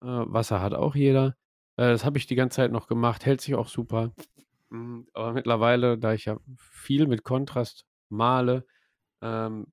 Äh, 0.02 0.06
Wasser 0.08 0.60
hat 0.60 0.74
auch 0.74 0.96
jeder. 0.96 1.36
Äh, 1.76 1.90
das 1.92 2.04
habe 2.04 2.18
ich 2.18 2.26
die 2.26 2.34
ganze 2.34 2.56
Zeit 2.56 2.72
noch 2.72 2.88
gemacht, 2.88 3.24
hält 3.24 3.40
sich 3.40 3.54
auch 3.54 3.68
super. 3.68 4.12
Mhm, 4.70 5.06
aber 5.12 5.32
mittlerweile, 5.32 5.96
da 5.96 6.12
ich 6.12 6.24
ja 6.24 6.38
viel 6.58 7.06
mit 7.06 7.22
Kontrast 7.22 7.86
male, 8.08 8.66
ähm, 9.22 9.68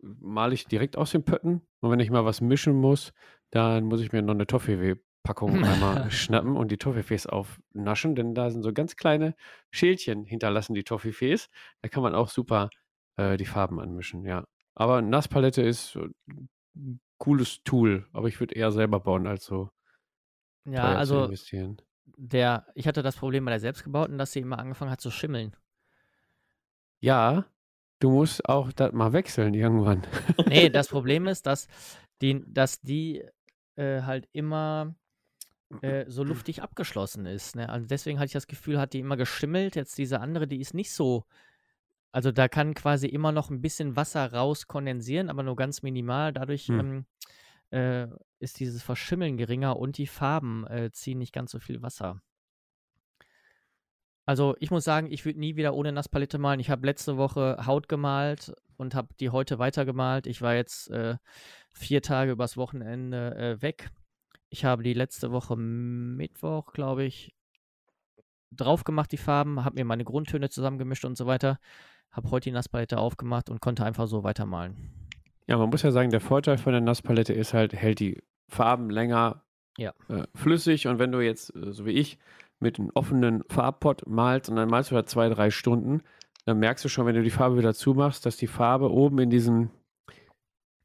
male 0.00 0.54
ich 0.54 0.66
direkt 0.66 0.96
aus 0.96 1.10
den 1.10 1.24
Pötten. 1.24 1.62
Und 1.80 1.90
wenn 1.90 1.98
ich 1.98 2.10
mal 2.10 2.24
was 2.24 2.40
mischen 2.40 2.74
muss, 2.74 3.12
dann 3.50 3.86
muss 3.86 4.00
ich 4.00 4.12
mir 4.12 4.22
noch 4.22 4.34
eine 4.34 4.46
Toffee-Packung 4.46 5.64
einmal 5.64 6.12
schnappen 6.12 6.56
und 6.56 6.70
die 6.70 6.78
Toffeefees 6.78 7.26
aufnaschen, 7.26 8.14
denn 8.14 8.36
da 8.36 8.50
sind 8.52 8.62
so 8.62 8.72
ganz 8.72 8.94
kleine 8.94 9.34
Schälchen 9.72 10.26
hinterlassen, 10.26 10.74
die 10.74 10.84
Toffeefees. 10.84 11.50
Da 11.82 11.88
kann 11.88 12.04
man 12.04 12.14
auch 12.14 12.28
super 12.28 12.70
äh, 13.16 13.36
die 13.36 13.46
Farben 13.46 13.80
anmischen, 13.80 14.24
ja. 14.24 14.46
Aber 14.74 15.02
Nasspalette 15.02 15.62
ist 15.62 15.96
ein 16.76 17.00
cooles 17.18 17.62
Tool, 17.64 18.06
aber 18.12 18.28
ich 18.28 18.40
würde 18.40 18.54
eher 18.54 18.72
selber 18.72 19.00
bauen, 19.00 19.26
als 19.26 19.44
so 19.44 19.70
Ja, 20.64 20.94
also 20.94 21.24
investieren. 21.24 21.80
der, 22.04 22.66
ich 22.74 22.86
hatte 22.86 23.02
das 23.02 23.16
Problem 23.16 23.44
bei 23.44 23.50
der 23.50 23.60
selbstgebauten, 23.60 24.18
dass 24.18 24.32
sie 24.32 24.40
immer 24.40 24.58
angefangen 24.58 24.90
hat 24.90 25.00
zu 25.00 25.10
schimmeln. 25.10 25.54
Ja, 27.00 27.46
du 27.98 28.10
musst 28.10 28.48
auch 28.48 28.72
das 28.72 28.92
mal 28.92 29.12
wechseln 29.12 29.54
irgendwann. 29.54 30.06
Nee, 30.48 30.68
das 30.70 30.88
Problem 30.88 31.26
ist, 31.26 31.46
dass 31.46 31.66
die, 32.22 32.42
dass 32.46 32.80
die 32.80 33.24
äh, 33.76 34.02
halt 34.02 34.28
immer 34.32 34.94
äh, 35.80 36.04
so 36.08 36.24
luftig 36.24 36.62
abgeschlossen 36.62 37.26
ist. 37.26 37.56
Ne? 37.56 37.68
Also 37.68 37.86
deswegen 37.86 38.18
hatte 38.18 38.26
ich 38.26 38.32
das 38.32 38.46
Gefühl, 38.46 38.78
hat 38.78 38.92
die 38.92 39.00
immer 39.00 39.16
geschimmelt. 39.16 39.76
Jetzt 39.76 39.96
diese 39.98 40.20
andere, 40.20 40.46
die 40.46 40.60
ist 40.60 40.74
nicht 40.74 40.92
so. 40.92 41.24
Also 42.12 42.32
da 42.32 42.48
kann 42.48 42.74
quasi 42.74 43.06
immer 43.06 43.32
noch 43.32 43.50
ein 43.50 43.60
bisschen 43.60 43.96
Wasser 43.96 44.32
raus 44.32 44.66
kondensieren, 44.66 45.30
aber 45.30 45.42
nur 45.42 45.56
ganz 45.56 45.82
minimal. 45.82 46.32
Dadurch 46.32 46.66
Hm. 46.68 46.80
ähm, 46.80 47.06
äh, 47.70 48.08
ist 48.40 48.58
dieses 48.58 48.82
Verschimmeln 48.82 49.36
geringer 49.36 49.76
und 49.76 49.98
die 49.98 50.06
Farben 50.06 50.66
äh, 50.66 50.90
ziehen 50.92 51.18
nicht 51.18 51.32
ganz 51.32 51.52
so 51.52 51.60
viel 51.60 51.82
Wasser. 51.82 52.20
Also 54.26 54.54
ich 54.60 54.70
muss 54.70 54.84
sagen, 54.84 55.10
ich 55.10 55.24
würde 55.24 55.40
nie 55.40 55.56
wieder 55.56 55.74
ohne 55.74 55.92
Nasspalette 55.92 56.38
malen. 56.38 56.60
Ich 56.60 56.70
habe 56.70 56.86
letzte 56.86 57.16
Woche 57.16 57.66
Haut 57.66 57.88
gemalt 57.88 58.52
und 58.76 58.94
habe 58.94 59.08
die 59.18 59.30
heute 59.30 59.58
weitergemalt. 59.58 60.26
Ich 60.26 60.40
war 60.40 60.54
jetzt 60.54 60.90
äh, 60.90 61.16
vier 61.72 62.02
Tage 62.02 62.32
übers 62.32 62.56
Wochenende 62.56 63.34
äh, 63.36 63.62
weg. 63.62 63.90
Ich 64.48 64.64
habe 64.64 64.82
die 64.82 64.94
letzte 64.94 65.32
Woche 65.32 65.56
Mittwoch, 65.56 66.72
glaube 66.72 67.04
ich, 67.04 67.34
drauf 68.52 68.84
gemacht, 68.84 69.12
die 69.12 69.16
Farben, 69.16 69.64
habe 69.64 69.76
mir 69.76 69.84
meine 69.84 70.04
Grundtöne 70.04 70.48
zusammengemischt 70.48 71.04
und 71.04 71.16
so 71.16 71.26
weiter. 71.26 71.58
Habe 72.12 72.30
heute 72.30 72.44
die 72.50 72.52
Nasspalette 72.52 72.98
aufgemacht 72.98 73.50
und 73.50 73.60
konnte 73.60 73.84
einfach 73.84 74.06
so 74.06 74.24
weitermalen. 74.24 74.76
Ja, 75.46 75.58
man 75.58 75.70
muss 75.70 75.82
ja 75.82 75.90
sagen, 75.90 76.10
der 76.10 76.20
Vorteil 76.20 76.58
von 76.58 76.72
der 76.72 76.80
Nasspalette 76.80 77.32
ist 77.32 77.54
halt, 77.54 77.72
hält 77.72 78.00
die 78.00 78.22
Farben 78.48 78.90
länger 78.90 79.42
Ja. 79.78 79.92
äh, 80.08 80.24
flüssig 80.34 80.86
und 80.88 80.98
wenn 80.98 81.12
du 81.12 81.20
jetzt, 81.20 81.54
äh, 81.54 81.72
so 81.72 81.86
wie 81.86 81.90
ich, 81.92 82.18
mit 82.58 82.78
einem 82.78 82.90
offenen 82.94 83.42
Farbpot 83.48 84.06
malst 84.06 84.50
und 84.50 84.56
dann 84.56 84.68
malst 84.68 84.90
du 84.90 84.94
da 84.94 85.04
zwei, 85.06 85.28
drei 85.28 85.50
Stunden, 85.50 86.02
dann 86.46 86.58
merkst 86.58 86.84
du 86.84 86.88
schon, 86.88 87.06
wenn 87.06 87.14
du 87.14 87.22
die 87.22 87.30
Farbe 87.30 87.56
wieder 87.56 87.74
zumachst, 87.74 88.26
dass 88.26 88.36
die 88.36 88.46
Farbe 88.48 88.90
oben 88.90 89.18
in 89.20 89.30
diesem, 89.30 89.70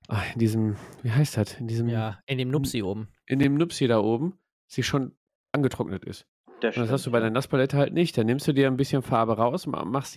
ah, 0.08 0.22
in 0.34 0.40
diesem, 0.40 0.76
wie 1.02 1.12
heißt 1.12 1.38
das, 1.38 1.60
in 1.60 1.68
diesem, 1.68 1.90
Ja, 1.90 2.20
in 2.28 2.38
dem 2.38 2.50
Nupsi 2.50 2.82
oben. 2.84 3.08
in 3.26 3.40
dem 3.40 3.56
Nupsi 3.56 3.88
da 3.88 4.00
oben, 4.00 4.38
sie 4.68 4.84
schon 4.84 5.14
angetrocknet 5.52 6.06
ist. 6.06 6.28
Das, 6.62 6.76
das 6.76 6.90
hast 6.90 7.06
du 7.06 7.12
bei 7.12 7.20
der 7.20 7.30
Nasspalette 7.32 7.78
halt 7.78 7.94
nicht. 7.94 8.18
Dann 8.18 8.26
nimmst 8.28 8.48
du 8.48 8.54
dir 8.54 8.68
ein 8.68 8.78
bisschen 8.78 9.02
Farbe 9.02 9.36
raus, 9.38 9.68
machst 9.68 10.16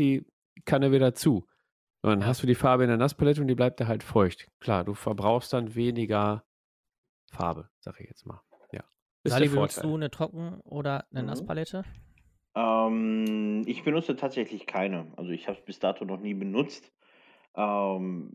die 0.59 0.65
Kanne 0.65 0.93
wieder 0.93 1.15
zu. 1.15 1.47
Und 2.03 2.11
dann 2.11 2.27
hast 2.27 2.43
du 2.43 2.47
die 2.47 2.55
Farbe 2.55 2.85
in 2.85 2.89
der 2.89 2.99
Nasspalette 2.99 3.41
und 3.41 3.49
die 3.49 3.55
bleibt 3.55 3.81
da 3.81 3.87
halt 3.87 4.03
feucht. 4.03 4.49
Klar, 4.61 4.85
du 4.85 4.95
verbrauchst 4.95 5.53
dann 5.53 5.75
weniger 5.75 6.45
Farbe, 7.33 7.69
sag 7.81 8.01
ich 8.01 8.09
jetzt 8.09 8.27
mal. 8.27 8.41
Ja. 8.73 8.85
Ist 9.25 9.33
Sali, 9.33 9.49
benutzt 9.49 9.83
du 9.83 9.95
eine 9.95 10.11
Trocken- 10.11 10.61
oder 10.61 11.07
eine 11.11 11.23
mhm. 11.23 11.29
Nasspalette? 11.29 11.85
Ähm, 12.55 13.63
ich 13.67 13.85
benutze 13.85 14.17
tatsächlich 14.17 14.67
keine. 14.67 15.13
Also 15.17 15.31
ich 15.31 15.49
habe 15.49 15.59
es 15.59 15.65
bis 15.65 15.79
dato 15.79 16.05
noch 16.05 16.21
nie 16.21 16.35
benutzt. 16.35 16.93
Ähm, 17.55 18.33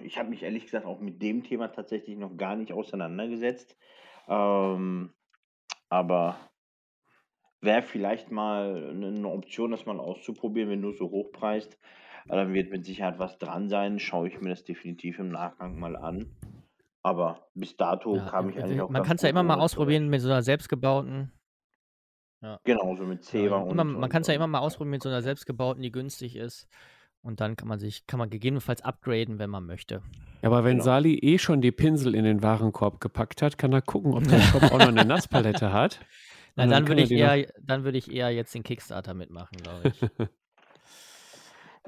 ich 0.00 0.18
habe 0.18 0.30
mich 0.30 0.42
ehrlich 0.42 0.64
gesagt 0.64 0.86
auch 0.86 1.00
mit 1.00 1.20
dem 1.22 1.42
Thema 1.44 1.68
tatsächlich 1.68 2.16
noch 2.16 2.36
gar 2.36 2.56
nicht 2.56 2.72
auseinandergesetzt. 2.72 3.76
Ähm, 4.28 5.12
aber 5.88 6.36
wäre 7.66 7.82
vielleicht 7.82 8.30
mal 8.30 8.90
eine 8.90 9.28
Option, 9.28 9.70
das 9.70 9.84
mal 9.84 10.00
auszuprobieren, 10.00 10.70
wenn 10.70 10.80
du 10.80 10.92
so 10.92 11.10
hoch 11.10 11.30
preist. 11.32 11.78
Dann 12.28 12.54
wird 12.54 12.70
mit 12.70 12.84
Sicherheit 12.84 13.18
was 13.18 13.38
dran 13.38 13.68
sein. 13.68 13.98
Schaue 13.98 14.28
ich 14.28 14.40
mir 14.40 14.48
das 14.50 14.64
definitiv 14.64 15.18
im 15.18 15.28
Nachgang 15.28 15.78
mal 15.78 15.96
an. 15.96 16.26
Aber 17.02 17.46
bis 17.54 17.76
dato 17.76 18.16
ja, 18.16 18.24
kam 18.24 18.48
ich 18.48 18.58
eigentlich 18.58 18.80
auch. 18.80 18.90
Man 18.90 19.04
kann 19.04 19.16
es 19.16 19.22
ja 19.22 19.28
immer 19.28 19.44
mal 19.44 19.60
ausprobieren 19.60 20.08
mit 20.08 20.20
so 20.22 20.28
einer 20.28 20.42
selbstgebauten. 20.42 21.30
Ja. 22.42 22.58
Genau, 22.64 22.96
so 22.96 23.04
mit 23.04 23.22
Zebra 23.22 23.58
ja, 23.58 23.62
und. 23.62 23.76
Man 23.76 24.10
kann 24.10 24.22
es 24.22 24.28
ja 24.28 24.34
immer 24.34 24.48
mal 24.48 24.58
ausprobieren 24.58 24.90
mit 24.90 25.02
so 25.02 25.08
einer 25.08 25.22
selbstgebauten, 25.22 25.82
die 25.82 25.92
günstig 25.92 26.34
ist. 26.34 26.68
Und 27.22 27.40
dann 27.40 27.56
kann 27.56 27.68
man 27.68 27.78
sich, 27.78 28.06
kann 28.06 28.18
man 28.18 28.30
gegebenenfalls 28.30 28.82
upgraden, 28.82 29.38
wenn 29.38 29.50
man 29.50 29.66
möchte. 29.66 30.02
Ja, 30.42 30.48
aber 30.48 30.64
wenn 30.64 30.74
genau. 30.74 30.84
Sali 30.84 31.18
eh 31.18 31.38
schon 31.38 31.60
die 31.60 31.72
Pinsel 31.72 32.14
in 32.14 32.24
den 32.24 32.42
Warenkorb 32.42 33.00
gepackt 33.00 33.42
hat, 33.42 33.58
kann 33.58 33.72
er 33.72 33.82
gucken, 33.82 34.14
ob 34.14 34.24
der 34.28 34.40
Shop 34.42 34.62
auch 34.62 34.78
noch 34.78 34.88
eine 34.88 35.04
Nasspalette 35.04 35.72
hat. 35.72 36.00
Na, 36.56 36.64
dann, 36.64 36.70
dann 36.70 36.88
würde 36.88 37.02
ich, 37.02 37.10
eher, 37.10 37.46
dann 37.60 37.84
würd 37.84 37.94
ich 37.94 38.10
eher 38.10 38.30
jetzt 38.30 38.54
den 38.54 38.62
Kickstarter 38.62 39.14
mitmachen, 39.14 39.58
glaube 39.62 39.92
ich. 39.92 40.28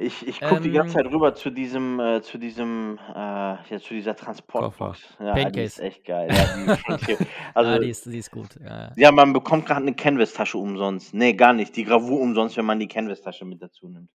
Ich, 0.01 0.27
ich 0.27 0.41
gucke 0.41 0.59
ähm, 0.59 0.63
die 0.63 0.71
ganze 0.71 0.97
ähm. 0.97 1.05
Zeit 1.05 1.13
rüber 1.13 1.35
zu 1.35 1.51
diesem, 1.51 1.99
äh, 1.99 2.23
zu 2.23 2.39
diesem, 2.39 3.01
äh, 3.13 3.19
ja, 3.19 3.81
zu 3.81 3.95
dieser 3.95 4.15
Transportbox. 4.15 5.17
Ja, 5.19 5.33
Pancase. 5.33 5.53
die 5.53 5.61
ist 5.63 5.81
echt 5.81 6.05
geil. 6.05 6.29
Ja, 6.31 6.77
die, 6.97 7.17
also, 7.55 7.71
ah, 7.71 7.79
die, 7.81 7.89
ist, 7.89 8.07
die 8.07 8.19
ist 8.19 8.31
gut. 8.31 8.61
Ja, 8.65 8.93
ja 8.95 9.11
man 9.11 9.33
bekommt 9.33 9.67
gerade 9.67 9.83
eine 9.83 9.95
Canvas-Tasche 9.95 10.57
umsonst. 10.57 11.15
Nee, 11.15 11.33
gar 11.33 11.53
nicht. 11.53 11.75
Die 11.75 11.83
Gravur 11.83 12.21
umsonst, 12.21 12.57
wenn 12.57 12.65
man 12.65 12.79
die 12.79 12.87
Canvas-Tasche 12.87 13.45
mit 13.45 13.61
dazu 13.61 13.89
nimmt. 13.89 14.11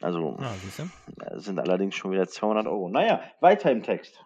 Also, 0.00 0.36
ah, 0.40 1.38
sind 1.38 1.60
allerdings 1.60 1.94
schon 1.94 2.10
wieder 2.10 2.26
200 2.26 2.66
Euro. 2.66 2.88
Naja, 2.88 3.22
weiter 3.40 3.70
im 3.70 3.84
Text. 3.84 4.25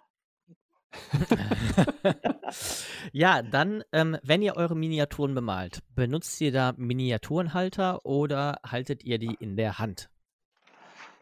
ja, 3.12 3.42
dann, 3.42 3.82
ähm, 3.92 4.18
wenn 4.22 4.42
ihr 4.42 4.56
eure 4.56 4.76
Miniaturen 4.76 5.34
bemalt, 5.34 5.82
benutzt 5.94 6.40
ihr 6.40 6.52
da 6.52 6.72
Miniaturenhalter 6.76 8.04
oder 8.04 8.58
haltet 8.66 9.04
ihr 9.04 9.18
die 9.18 9.36
in 9.38 9.56
der 9.56 9.78
Hand? 9.78 10.10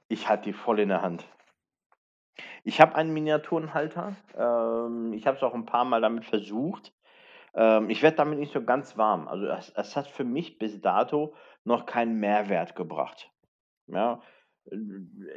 Ich 0.08 0.28
halte 0.28 0.44
die 0.44 0.52
voll 0.52 0.80
in 0.80 0.88
der 0.88 1.02
Hand. 1.02 1.24
Ich 2.64 2.80
habe 2.80 2.94
einen 2.94 3.12
Miniaturenhalter. 3.12 4.16
Ähm, 4.36 5.12
ich 5.12 5.26
habe 5.26 5.36
es 5.36 5.42
auch 5.42 5.54
ein 5.54 5.66
paar 5.66 5.84
Mal 5.84 6.00
damit 6.00 6.24
versucht. 6.24 6.92
Ähm, 7.54 7.90
ich 7.90 8.02
werde 8.02 8.16
damit 8.16 8.38
nicht 8.38 8.52
so 8.52 8.62
ganz 8.62 8.96
warm. 8.96 9.28
Also 9.28 9.46
es, 9.46 9.70
es, 9.70 9.96
hat 9.96 10.06
für 10.06 10.24
mich 10.24 10.58
bis 10.58 10.80
dato 10.80 11.34
noch 11.64 11.86
keinen 11.86 12.20
Mehrwert 12.20 12.76
gebracht. 12.76 13.30
Ja, 13.86 14.22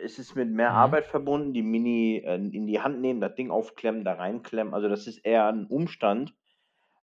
es 0.03 0.19
ist 0.19 0.35
mit 0.35 0.49
mehr 0.49 0.71
mhm. 0.71 0.75
Arbeit 0.75 1.05
verbunden, 1.05 1.53
die 1.53 1.61
Mini 1.61 2.23
äh, 2.25 2.35
in 2.35 2.67
die 2.67 2.81
Hand 2.81 3.01
nehmen, 3.01 3.21
das 3.21 3.35
Ding 3.35 3.51
aufklemmen, 3.51 4.03
da 4.03 4.13
reinklemmen. 4.13 4.73
Also 4.73 4.89
das 4.89 5.07
ist 5.07 5.19
eher 5.19 5.47
ein 5.47 5.65
Umstand, 5.65 6.33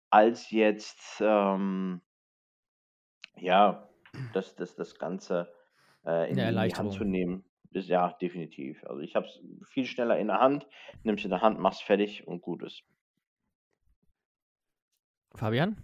als 0.09 0.51
jetzt 0.51 1.21
ähm, 1.21 2.01
ja, 3.37 3.89
das, 4.33 4.55
das, 4.55 4.75
das 4.75 4.97
Ganze 4.97 5.51
äh, 6.05 6.31
in, 6.31 6.37
in 6.37 6.55
die 6.55 6.75
Hand 6.75 6.93
zu 6.93 7.03
nehmen. 7.03 7.43
Ist, 7.71 7.89
ja, 7.89 8.13
definitiv. 8.21 8.81
Also 8.85 9.01
ich 9.01 9.17
habe 9.17 9.25
es 9.25 9.41
viel 9.67 9.85
schneller 9.85 10.17
in 10.17 10.27
der 10.27 10.39
Hand, 10.39 10.65
nimmst 11.03 11.25
in 11.25 11.29
der 11.29 11.41
Hand, 11.41 11.59
machst 11.59 11.83
fertig 11.83 12.25
und 12.25 12.41
gut 12.41 12.63
ist. 12.63 12.83
Fabian? 15.33 15.75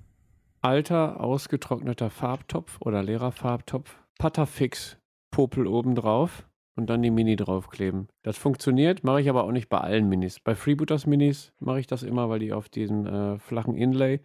Alter, 0.61 1.19
ausgetrockneter 1.19 2.09
Farbtopf 2.09 2.79
oder 2.79 3.03
leerer 3.03 3.33
Farbtopf, 3.33 3.99
Patterfix 4.17 5.00
Popel 5.31 5.67
oben 5.67 5.95
drauf 5.95 6.47
und 6.75 6.89
dann 6.89 7.01
die 7.01 7.11
Mini 7.11 7.35
draufkleben. 7.35 8.07
Das 8.21 8.37
funktioniert, 8.37 9.03
mache 9.03 9.21
ich 9.21 9.29
aber 9.29 9.43
auch 9.43 9.51
nicht 9.51 9.69
bei 9.69 9.79
allen 9.79 10.07
Minis. 10.07 10.39
Bei 10.39 10.55
Freebooters 10.55 11.05
Minis 11.05 11.53
mache 11.59 11.79
ich 11.79 11.87
das 11.87 12.03
immer, 12.03 12.29
weil 12.29 12.39
die 12.39 12.53
auf 12.53 12.69
diesem 12.69 13.05
äh, 13.05 13.39
flachen 13.39 13.75
Inlay 13.75 14.21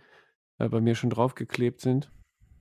äh, 0.59 0.69
bei 0.69 0.81
mir 0.81 0.95
schon 0.95 1.11
draufgeklebt 1.11 1.81
sind 1.81 2.13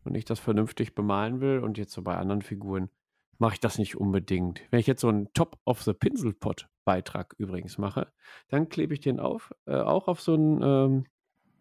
und 0.03 0.15
ich 0.15 0.25
das 0.25 0.39
vernünftig 0.39 0.95
bemalen 0.95 1.41
will. 1.41 1.59
Und 1.59 1.77
jetzt 1.77 1.93
so 1.93 2.01
bei 2.01 2.15
anderen 2.15 2.41
Figuren 2.41 2.89
mache 3.37 3.55
ich 3.55 3.59
das 3.59 3.77
nicht 3.77 3.97
unbedingt. 3.97 4.61
Wenn 4.71 4.79
ich 4.79 4.87
jetzt 4.87 5.01
so 5.01 5.09
einen 5.09 5.31
Top 5.33 5.57
of 5.65 5.81
the 5.83 5.93
Pinselpot 5.93 6.67
Beitrag 6.85 7.35
übrigens 7.37 7.77
mache, 7.77 8.11
dann 8.49 8.69
klebe 8.69 8.93
ich 8.93 8.99
den 8.99 9.19
auf, 9.19 9.53
äh, 9.65 9.75
auch 9.75 10.07
auf 10.07 10.21
so 10.21 10.33
einen 10.35 10.61
ähm, 10.61 11.05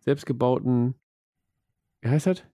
selbstgebauten, 0.00 0.94
wie 2.02 2.08
heißt 2.08 2.26
das? 2.26 2.44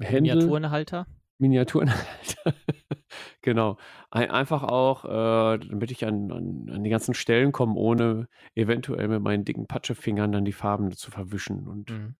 Händel. 0.00 0.36
Miniaturenhalter. 0.36 1.06
Miniaturenhalter. 1.38 2.54
genau. 3.42 3.78
Ein, 4.10 4.30
einfach 4.30 4.62
auch, 4.62 5.04
äh, 5.04 5.58
damit 5.58 5.90
ich 5.90 6.04
an, 6.06 6.30
an, 6.32 6.70
an, 6.72 6.84
die 6.84 6.90
ganzen 6.90 7.14
Stellen 7.14 7.52
komme, 7.52 7.74
ohne 7.74 8.28
eventuell 8.54 9.08
mit 9.08 9.22
meinen 9.22 9.44
dicken 9.44 9.66
Patschefingern 9.66 10.32
dann 10.32 10.44
die 10.44 10.52
Farben 10.52 10.92
zu 10.92 11.10
verwischen. 11.10 11.66
Und, 11.66 11.90
mhm. 11.90 12.14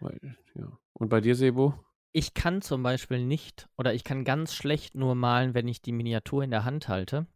weil, 0.00 0.18
ja. 0.54 0.66
und 0.92 1.08
bei 1.08 1.20
dir, 1.20 1.34
Sebo? 1.34 1.74
Ich 2.12 2.34
kann 2.34 2.62
zum 2.62 2.82
Beispiel 2.82 3.24
nicht 3.24 3.68
oder 3.76 3.92
ich 3.92 4.04
kann 4.04 4.24
ganz 4.24 4.54
schlecht 4.54 4.94
nur 4.94 5.14
malen, 5.14 5.54
wenn 5.54 5.66
ich 5.66 5.82
die 5.82 5.92
Miniatur 5.92 6.44
in 6.44 6.50
der 6.50 6.64
Hand 6.64 6.88
halte. 6.88 7.26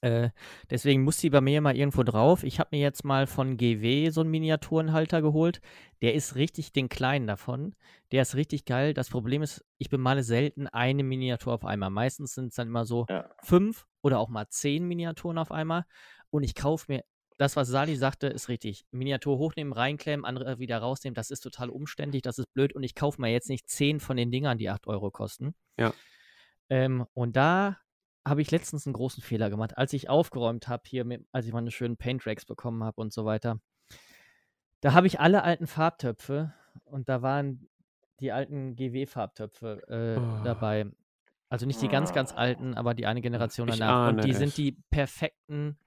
Äh, 0.00 0.30
deswegen 0.70 1.02
muss 1.02 1.18
sie 1.18 1.30
bei 1.30 1.40
mir 1.40 1.60
mal 1.60 1.76
irgendwo 1.76 2.02
drauf. 2.02 2.44
Ich 2.44 2.60
habe 2.60 2.70
mir 2.72 2.80
jetzt 2.80 3.04
mal 3.04 3.26
von 3.26 3.56
GW 3.56 4.10
so 4.10 4.20
einen 4.20 4.30
Miniaturenhalter 4.30 5.22
geholt. 5.22 5.60
Der 6.02 6.14
ist 6.14 6.36
richtig, 6.36 6.72
den 6.72 6.88
kleinen 6.88 7.26
davon. 7.26 7.74
Der 8.12 8.22
ist 8.22 8.36
richtig 8.36 8.64
geil. 8.64 8.94
Das 8.94 9.08
Problem 9.08 9.42
ist, 9.42 9.64
ich 9.78 9.88
bemale 9.88 10.22
selten 10.22 10.68
eine 10.68 11.02
Miniatur 11.02 11.54
auf 11.54 11.64
einmal. 11.64 11.90
Meistens 11.90 12.34
sind 12.34 12.48
es 12.48 12.54
dann 12.54 12.68
immer 12.68 12.84
so 12.84 13.06
ja. 13.08 13.28
fünf 13.42 13.86
oder 14.02 14.20
auch 14.20 14.28
mal 14.28 14.48
zehn 14.48 14.86
Miniaturen 14.86 15.38
auf 15.38 15.50
einmal. 15.50 15.84
Und 16.30 16.44
ich 16.44 16.54
kaufe 16.54 16.92
mir, 16.92 17.04
das, 17.38 17.54
was 17.54 17.68
Sali 17.68 17.94
sagte, 17.94 18.26
ist 18.26 18.48
richtig. 18.48 18.84
Miniatur 18.90 19.38
hochnehmen, 19.38 19.72
reinklemmen, 19.72 20.26
andere 20.26 20.58
wieder 20.58 20.78
rausnehmen. 20.78 21.14
Das 21.14 21.30
ist 21.30 21.40
total 21.40 21.70
umständlich, 21.70 22.22
das 22.22 22.38
ist 22.38 22.52
blöd. 22.52 22.74
Und 22.74 22.82
ich 22.82 22.96
kaufe 22.96 23.20
mir 23.20 23.30
jetzt 23.30 23.48
nicht 23.48 23.68
zehn 23.68 24.00
von 24.00 24.16
den 24.16 24.32
Dingern, 24.32 24.58
die 24.58 24.68
acht 24.68 24.88
Euro 24.88 25.12
kosten. 25.12 25.54
Ja. 25.76 25.94
Ähm, 26.68 27.06
und 27.14 27.36
da 27.36 27.78
habe 28.28 28.42
ich 28.42 28.50
letztens 28.50 28.86
einen 28.86 28.94
großen 28.94 29.22
Fehler 29.22 29.50
gemacht, 29.50 29.76
als 29.76 29.92
ich 29.92 30.08
aufgeräumt 30.08 30.68
habe 30.68 30.82
hier, 30.86 31.04
mit, 31.04 31.26
als 31.32 31.46
ich 31.46 31.52
meine 31.52 31.70
schönen 31.70 31.96
Paint-Racks 31.96 32.44
bekommen 32.44 32.84
habe 32.84 33.00
und 33.00 33.12
so 33.12 33.24
weiter. 33.24 33.60
Da 34.80 34.92
habe 34.92 35.06
ich 35.06 35.20
alle 35.20 35.42
alten 35.42 35.66
Farbtöpfe 35.66 36.54
und 36.84 37.08
da 37.08 37.22
waren 37.22 37.68
die 38.20 38.32
alten 38.32 38.76
GW-Farbtöpfe 38.76 39.82
äh, 39.88 40.18
oh. 40.18 40.44
dabei. 40.44 40.86
Also 41.48 41.66
nicht 41.66 41.80
die 41.80 41.88
ganz, 41.88 42.12
ganz 42.12 42.32
alten, 42.32 42.74
aber 42.74 42.94
die 42.94 43.06
eine 43.06 43.22
Generation 43.22 43.68
ich 43.68 43.78
danach. 43.78 44.10
Und 44.10 44.24
die 44.24 44.30
es. 44.30 44.38
sind 44.38 44.56
die 44.56 44.72
perfekten, 44.90 45.78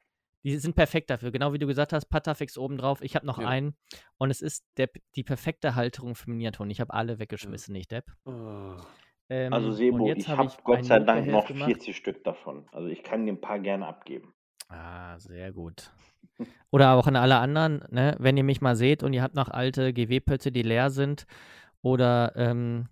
die 0.43 0.57
sind 0.57 0.75
perfekt 0.75 1.09
dafür. 1.09 1.31
Genau 1.31 1.53
wie 1.53 1.59
du 1.59 1.67
gesagt 1.67 1.93
hast, 1.93 2.05
Patafix 2.05 2.57
obendrauf. 2.57 3.01
Ich 3.01 3.15
habe 3.15 3.27
noch 3.27 3.37
ja. 3.37 3.47
einen 3.47 3.75
und 4.17 4.31
es 4.31 4.41
ist 4.41 4.65
der, 4.77 4.89
die 5.15 5.23
perfekte 5.23 5.75
Halterung 5.75 6.15
für 6.15 6.29
Miniaturen. 6.29 6.71
Ich 6.71 6.81
habe 6.81 6.93
alle 6.93 7.19
weggeschmissen, 7.19 7.75
ja. 7.75 7.79
nicht 7.79 7.91
Depp. 7.91 8.11
Oh. 8.25 8.77
Ähm, 9.31 9.53
also 9.53 9.71
Sebo, 9.71 10.11
ich 10.11 10.27
habe 10.27 10.43
hab 10.43 10.63
Gott 10.65 10.83
sei 10.83 10.99
Dank 10.99 11.25
noch 11.25 11.47
40 11.47 11.95
Stück 11.95 12.21
davon. 12.25 12.65
Also 12.73 12.89
ich 12.89 13.01
kann 13.01 13.25
dir 13.25 13.31
ein 13.31 13.39
paar 13.39 13.59
gerne 13.59 13.87
abgeben. 13.87 14.33
Ah, 14.67 15.17
sehr 15.19 15.53
gut. 15.53 15.89
Oder 16.69 16.95
auch 16.95 17.07
an 17.07 17.15
alle 17.15 17.37
anderen, 17.37 17.81
ne? 17.91 18.17
wenn 18.19 18.35
ihr 18.35 18.43
mich 18.43 18.59
mal 18.59 18.75
seht 18.75 19.03
und 19.03 19.13
ihr 19.13 19.23
habt 19.23 19.35
noch 19.35 19.47
alte 19.47 19.93
GW-Pötte, 19.93 20.51
die 20.51 20.63
leer 20.63 20.89
sind 20.89 21.27
oder 21.81 22.33
ähm, 22.35 22.89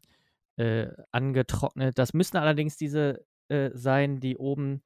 äh, 0.56 0.88
angetrocknet. 1.12 1.98
Das 1.98 2.14
müssen 2.14 2.38
allerdings 2.38 2.78
diese 2.78 3.26
äh, 3.50 3.72
sein, 3.74 4.22
die 4.22 4.38
oben 4.38 4.82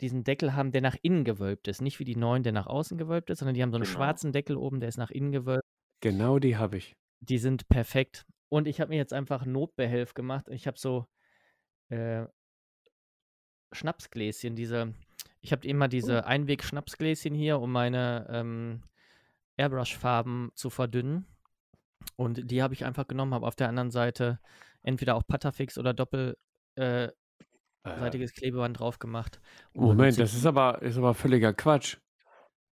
diesen 0.00 0.24
Deckel 0.24 0.54
haben, 0.54 0.72
der 0.72 0.80
nach 0.80 0.96
innen 1.02 1.24
gewölbt 1.24 1.68
ist. 1.68 1.82
Nicht 1.82 1.98
wie 2.00 2.04
die 2.04 2.16
neuen, 2.16 2.42
der 2.42 2.52
nach 2.52 2.66
außen 2.66 2.96
gewölbt 2.96 3.28
ist, 3.28 3.40
sondern 3.40 3.54
die 3.54 3.62
haben 3.62 3.70
so 3.70 3.76
einen 3.76 3.84
genau. 3.84 3.96
schwarzen 3.96 4.32
Deckel 4.32 4.56
oben, 4.56 4.80
der 4.80 4.88
ist 4.88 4.96
nach 4.96 5.10
innen 5.10 5.30
gewölbt. 5.30 5.64
Genau 6.00 6.38
die 6.38 6.56
habe 6.56 6.78
ich. 6.78 6.96
Die 7.20 7.38
sind 7.38 7.68
perfekt. 7.68 8.24
Und 8.48 8.66
ich 8.66 8.80
habe 8.80 8.90
mir 8.90 8.96
jetzt 8.96 9.12
einfach 9.12 9.44
Notbehelf 9.44 10.14
gemacht. 10.14 10.48
Ich 10.48 10.66
habe 10.66 10.78
so 10.78 11.06
äh, 11.88 12.26
Schnapsgläschen, 13.72 14.56
diese, 14.56 14.94
ich 15.40 15.52
habe 15.52 15.66
immer 15.66 15.88
diese 15.88 16.22
oh. 16.22 16.26
Einweg-Schnapsgläschen 16.26 17.34
hier, 17.34 17.60
um 17.60 17.72
meine 17.72 18.26
ähm, 18.30 18.82
Airbrush-Farben 19.56 20.50
zu 20.54 20.70
verdünnen. 20.70 21.26
Und 22.16 22.50
die 22.50 22.62
habe 22.62 22.74
ich 22.74 22.84
einfach 22.84 23.06
genommen, 23.06 23.34
habe 23.34 23.46
auf 23.46 23.56
der 23.56 23.68
anderen 23.68 23.90
Seite 23.90 24.38
entweder 24.82 25.16
auch 25.16 25.26
Patafix 25.26 25.76
oder 25.76 25.92
doppelseitiges 25.92 27.12
äh, 27.84 28.24
äh. 28.24 28.26
Klebeband 28.28 28.78
drauf 28.78 28.98
gemacht. 28.98 29.40
Moment, 29.74 30.18
das 30.18 30.34
ist 30.34 30.46
aber, 30.46 30.80
ist 30.82 30.96
aber 30.96 31.14
völliger 31.14 31.52
Quatsch. 31.52 31.98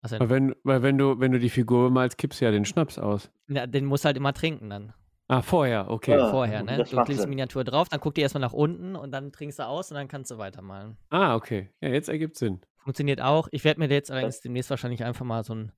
Weil, 0.02 0.30
wenn, 0.30 0.54
weil 0.62 0.82
wenn 0.82 0.96
du, 0.96 1.18
wenn 1.18 1.32
du 1.32 1.40
die 1.40 1.50
Figur 1.50 1.90
malst, 1.90 2.18
kippst 2.18 2.40
du 2.40 2.44
ja 2.44 2.52
den 2.52 2.64
Schnaps 2.64 2.98
aus. 2.98 3.30
Ja, 3.48 3.66
den 3.66 3.84
musst 3.84 4.04
halt 4.04 4.16
immer 4.16 4.32
trinken 4.32 4.70
dann. 4.70 4.94
Ah, 5.30 5.42
vorher, 5.42 5.90
okay. 5.90 6.12
Ja, 6.12 6.30
vorher, 6.30 6.62
ne? 6.62 6.78
Du 6.78 7.02
klickst 7.04 7.24
die 7.24 7.28
Miniatur 7.28 7.62
drauf, 7.62 7.90
dann 7.90 8.00
guck 8.00 8.14
die 8.14 8.22
erstmal 8.22 8.40
nach 8.40 8.54
unten 8.54 8.96
und 8.96 9.10
dann 9.10 9.30
trinkst 9.30 9.58
du 9.58 9.66
aus 9.66 9.90
und 9.90 9.96
dann 9.96 10.08
kannst 10.08 10.30
du 10.30 10.38
weitermalen. 10.38 10.96
Ah, 11.10 11.34
okay. 11.34 11.68
Ja, 11.82 11.90
jetzt 11.90 12.08
ergibt 12.08 12.36
Sinn. 12.38 12.62
Funktioniert 12.78 13.20
auch. 13.20 13.48
Ich 13.52 13.62
werde 13.62 13.78
mir 13.78 13.90
jetzt 13.90 14.10
allerdings 14.10 14.40
demnächst 14.40 14.70
wahrscheinlich 14.70 15.04
einfach 15.04 15.26
mal 15.26 15.44
so 15.44 15.54
ein 15.54 15.72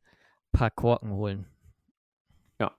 paar 0.53 0.71
Korken 0.71 1.11
holen. 1.11 1.47
Ja. 2.61 2.71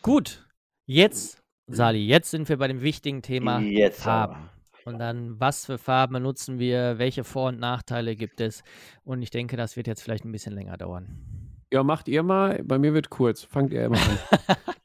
Gut. 0.00 0.46
Jetzt, 0.86 1.42
Sali, 1.66 2.06
jetzt 2.06 2.30
sind 2.30 2.48
wir 2.48 2.58
bei 2.58 2.68
dem 2.68 2.82
wichtigen 2.82 3.22
Thema 3.22 3.58
jetzt 3.58 4.04
Farben. 4.04 4.34
Aber. 4.34 4.48
Und 4.84 4.98
dann, 5.00 5.40
was 5.40 5.66
für 5.66 5.78
Farben 5.78 6.14
benutzen 6.14 6.60
wir, 6.60 6.98
welche 6.98 7.24
Vor- 7.24 7.48
und 7.48 7.58
Nachteile 7.58 8.14
gibt 8.14 8.40
es? 8.40 8.62
Und 9.04 9.22
ich 9.22 9.30
denke, 9.30 9.56
das 9.56 9.76
wird 9.76 9.88
jetzt 9.88 10.02
vielleicht 10.02 10.24
ein 10.24 10.32
bisschen 10.32 10.54
länger 10.54 10.76
dauern. 10.76 11.41
Ja, 11.72 11.82
macht 11.82 12.06
ihr 12.06 12.22
mal. 12.22 12.60
Bei 12.64 12.78
mir 12.78 12.92
wird 12.92 13.08
kurz. 13.08 13.44
Fangt 13.44 13.72
ihr 13.72 13.86
immer 13.86 13.98
an. 13.98 14.18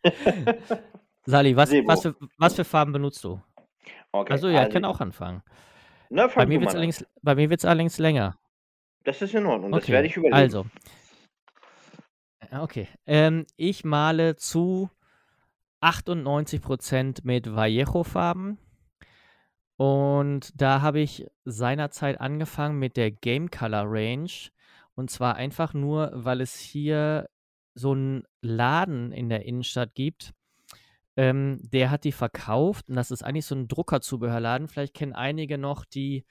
Sali, 1.25 1.53
was, 1.57 1.71
was, 1.71 2.01
für, 2.03 2.15
was 2.37 2.55
für 2.55 2.63
Farben 2.63 2.93
benutzt 2.93 3.21
du? 3.25 3.41
Okay, 4.13 4.31
also 4.31 4.47
ja, 4.47 4.59
also, 4.59 4.67
ich 4.69 4.73
kann 4.73 4.85
auch 4.85 5.01
anfangen. 5.01 5.43
Na, 6.09 6.27
bei 6.27 6.45
mir 6.45 6.61
wird 6.61 6.69
es 6.69 6.75
allerdings, 6.75 7.65
allerdings 7.65 7.97
länger. 7.97 8.37
Das 9.03 9.21
ist 9.21 9.35
in 9.35 9.45
Ordnung, 9.45 9.73
okay. 9.73 9.81
das 9.81 9.89
werde 9.89 10.07
ich 10.07 10.15
überlegen. 10.15 10.35
Also, 10.37 10.65
okay. 12.51 12.87
Ähm, 13.05 13.45
ich 13.57 13.83
male 13.83 14.37
zu 14.37 14.89
98% 15.81 17.19
mit 17.23 17.53
Vallejo-Farben. 17.53 18.59
Und 19.75 20.53
da 20.59 20.81
habe 20.81 21.01
ich 21.01 21.27
seinerzeit 21.43 22.21
angefangen 22.21 22.79
mit 22.79 22.95
der 22.95 23.11
Game 23.11 23.51
Color 23.51 23.83
Range. 23.85 24.31
Und 24.97 25.11
zwar 25.11 25.35
einfach 25.35 25.75
nur, 25.75 26.09
weil 26.13 26.41
es 26.41 26.57
hier 26.57 27.29
so 27.75 27.91
einen 27.91 28.23
Laden 28.41 29.11
in 29.11 29.29
der 29.29 29.45
Innenstadt 29.45 29.93
gibt. 29.93 30.33
Ähm, 31.15 31.59
der 31.61 31.91
hat 31.91 32.03
die 32.03 32.11
verkauft 32.11 32.89
und 32.89 32.95
das 32.95 33.11
ist 33.11 33.21
eigentlich 33.21 33.45
so 33.45 33.53
ein 33.53 33.67
Druckerzubehörladen. 33.67 34.67
Vielleicht 34.67 34.95
kennen 34.95 35.13
einige 35.13 35.59
noch 35.59 35.85
die 35.85 36.25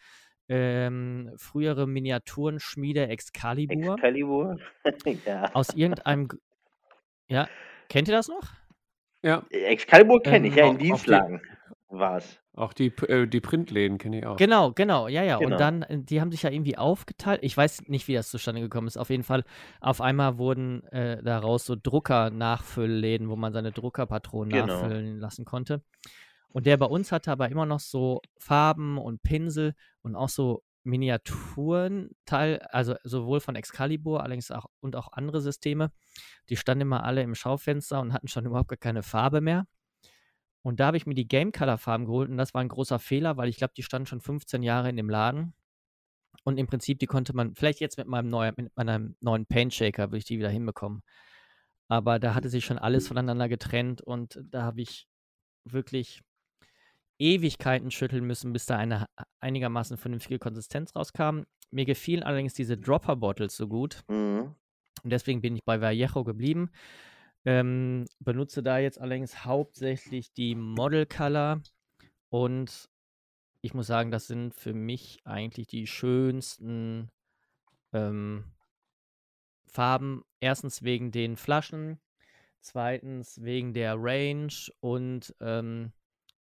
ähm, 0.48 1.32
frühere 1.36 1.86
Miniaturenschmiede 1.86 3.06
Excalibur. 3.06 3.94
Excalibur, 3.94 4.59
ja. 5.24 5.55
Aus 5.55 5.70
irgendeinem. 5.70 6.28
Ja, 7.28 7.48
kennt 7.88 8.09
ihr 8.09 8.14
das 8.14 8.26
noch? 8.26 8.48
Ja. 9.22 9.44
Excalibur 9.51 10.20
kenne 10.22 10.48
ähm, 10.48 10.52
ich, 10.52 10.59
ja, 10.59 10.66
in 10.68 10.78
Dienstlagen 10.78 11.40
war 11.86 12.16
es. 12.16 12.40
Auch 12.57 12.73
die, 12.73 12.87
äh, 12.87 13.27
die 13.27 13.43
Printläden 13.43 13.99
kenne 13.99 14.19
ich 14.19 14.27
auch. 14.27 14.37
Genau, 14.37 14.73
genau, 14.73 15.09
ja, 15.09 15.23
ja. 15.23 15.37
Genau. 15.37 15.53
Und 15.53 15.61
dann, 15.61 15.83
äh, 15.83 15.99
die 15.99 16.23
haben 16.23 16.33
sich 16.33 16.43
ja 16.43 16.51
irgendwie 16.51 16.78
aufgeteilt. 16.78 17.41
Ich 17.43 17.55
weiß 17.55 17.83
nicht, 17.89 18.09
wie 18.09 18.15
das 18.15 18.31
zustande 18.31 18.62
gekommen 18.62 18.87
ist. 18.87 18.97
Auf 18.97 19.11
jeden 19.11 19.24
Fall, 19.24 19.45
auf 19.81 20.01
einmal 20.01 20.39
wurden 20.39 20.83
äh, 20.85 21.23
daraus 21.23 21.66
so 21.66 21.77
Drucker-Nachfüllläden, 21.81 23.28
wo 23.28 23.37
man 23.37 23.53
seine 23.53 23.73
Druckerpatronen 23.73 24.51
genau. 24.51 24.66
nachfüllen 24.66 25.19
lassen 25.19 25.45
konnte. 25.45 25.83
Und 26.49 26.65
der 26.65 26.78
bei 26.78 26.87
uns 26.87 27.12
hatte 27.12 27.31
aber 27.31 27.51
immer 27.51 27.66
noch 27.66 27.81
so 27.81 28.23
Farben 28.39 28.97
und 28.97 29.23
Pinsel 29.23 29.74
und 30.01 30.16
auch 30.16 30.31
so 30.31 30.62
Miniaturen, 30.83 32.12
Teil, 32.24 32.61
also 32.70 32.95
sowohl 33.05 33.41
von 33.41 33.57
Excalibur, 33.57 34.23
allerdings 34.23 34.51
auch 34.51 34.65
und 34.81 34.97
auch 34.97 35.12
andere 35.12 35.43
Systeme. 35.43 35.91
Die 36.49 36.57
standen 36.57 36.83
immer 36.83 37.05
alle 37.05 37.23
im 37.23 37.35
Schaufenster 37.35 38.01
und 38.01 38.15
hatten 38.15 38.28
schon 38.28 38.47
überhaupt 38.47 38.70
gar 38.70 38.78
keine 38.78 39.03
Farbe 39.03 39.43
mehr. 39.43 39.66
Und 40.66 40.80
da 40.80 40.86
habe 40.86 40.97
ich 40.97 41.06
mir 41.06 41.14
die 41.14 41.28
Game 41.28 41.52
Color 41.52 41.78
Farben 41.78 42.06
geholt 42.06 42.28
und 42.28 42.38
das 42.38 42.52
war 42.52 42.60
ein 42.60 42.68
großer 42.68 42.98
Fehler, 42.98 43.36
weil 43.36 43.48
ich 43.48 43.56
glaube, 43.56 43.74
die 43.76 43.84
standen 43.84 44.06
schon 44.06 44.20
15 44.20 44.64
Jahre 44.64 44.88
in 44.88 44.97
dem 44.97 45.09
Laden. 45.09 45.55
Und 46.43 46.59
im 46.59 46.66
Prinzip, 46.66 46.98
die 46.98 47.06
konnte 47.06 47.36
man, 47.36 47.55
vielleicht 47.55 47.78
jetzt 47.78 47.98
mit 47.98 48.09
meinem 48.09 48.28
neuen, 48.30 48.52
mit 48.56 48.76
meinem 48.76 49.14
neuen 49.20 49.47
Paint 49.47 49.74
Shaker 49.74 50.09
würde 50.09 50.18
ich 50.18 50.24
die 50.24 50.40
wieder 50.40 50.51
hinbekommen. 50.51 51.05
Aber 51.86 52.18
da 52.18 52.34
hatte 52.34 52.48
sich 52.48 52.64
schon 52.64 52.78
alles 52.78 53.06
voneinander 53.06 53.48
getrennt 53.48 54.01
und 54.01 54.40
da 54.43 54.62
habe 54.62 54.80
ich 54.80 55.06
wirklich 55.64 56.24
Ewigkeiten 57.20 57.93
schütteln 57.93 58.24
müssen, 58.24 58.52
bis 58.52 58.66
da 58.66 58.76
eine 58.76 59.06
einigermaßen 59.38 59.97
vernünftige 59.97 60.40
Konsistenz 60.40 60.97
rauskam. 60.97 61.43
Mir 61.70 61.84
gefielen 61.84 62.24
allerdings 62.24 62.55
diese 62.55 62.76
Dropper 62.76 63.14
Bottles 63.14 63.56
so 63.56 63.68
gut. 63.68 64.02
Mhm. 64.09 64.56
Und 65.05 65.10
deswegen 65.10 65.43
bin 65.43 65.55
ich 65.55 65.62
bei 65.64 65.80
Vallejo 65.80 66.24
geblieben. 66.24 66.72
Ähm, 67.47 68.06
benutze 68.18 68.62
da 68.62 68.78
jetzt 68.78 69.01
allerdings 69.01 69.44
hauptsächlich 69.44 70.32
die 70.32 70.56
Model 70.56 71.06
Color 71.06 71.62
und 72.28 72.90
ich 73.60 73.73
muss 73.73 73.86
sagen, 73.86 74.10
das 74.10 74.27
sind 74.27 74.52
für 74.52 74.74
mich 74.74 75.20
eigentlich 75.24 75.68
die 75.68 75.86
schönsten 75.86 77.09
ähm, 77.93 78.52
Farben. 79.66 80.24
Erstens 80.40 80.82
wegen 80.82 81.12
den 81.12 81.36
Flaschen, 81.36 82.01
zweitens 82.60 83.40
wegen 83.40 83.73
der 83.73 83.94
Range 83.97 84.52
und 84.81 85.32
ähm, 85.40 85.93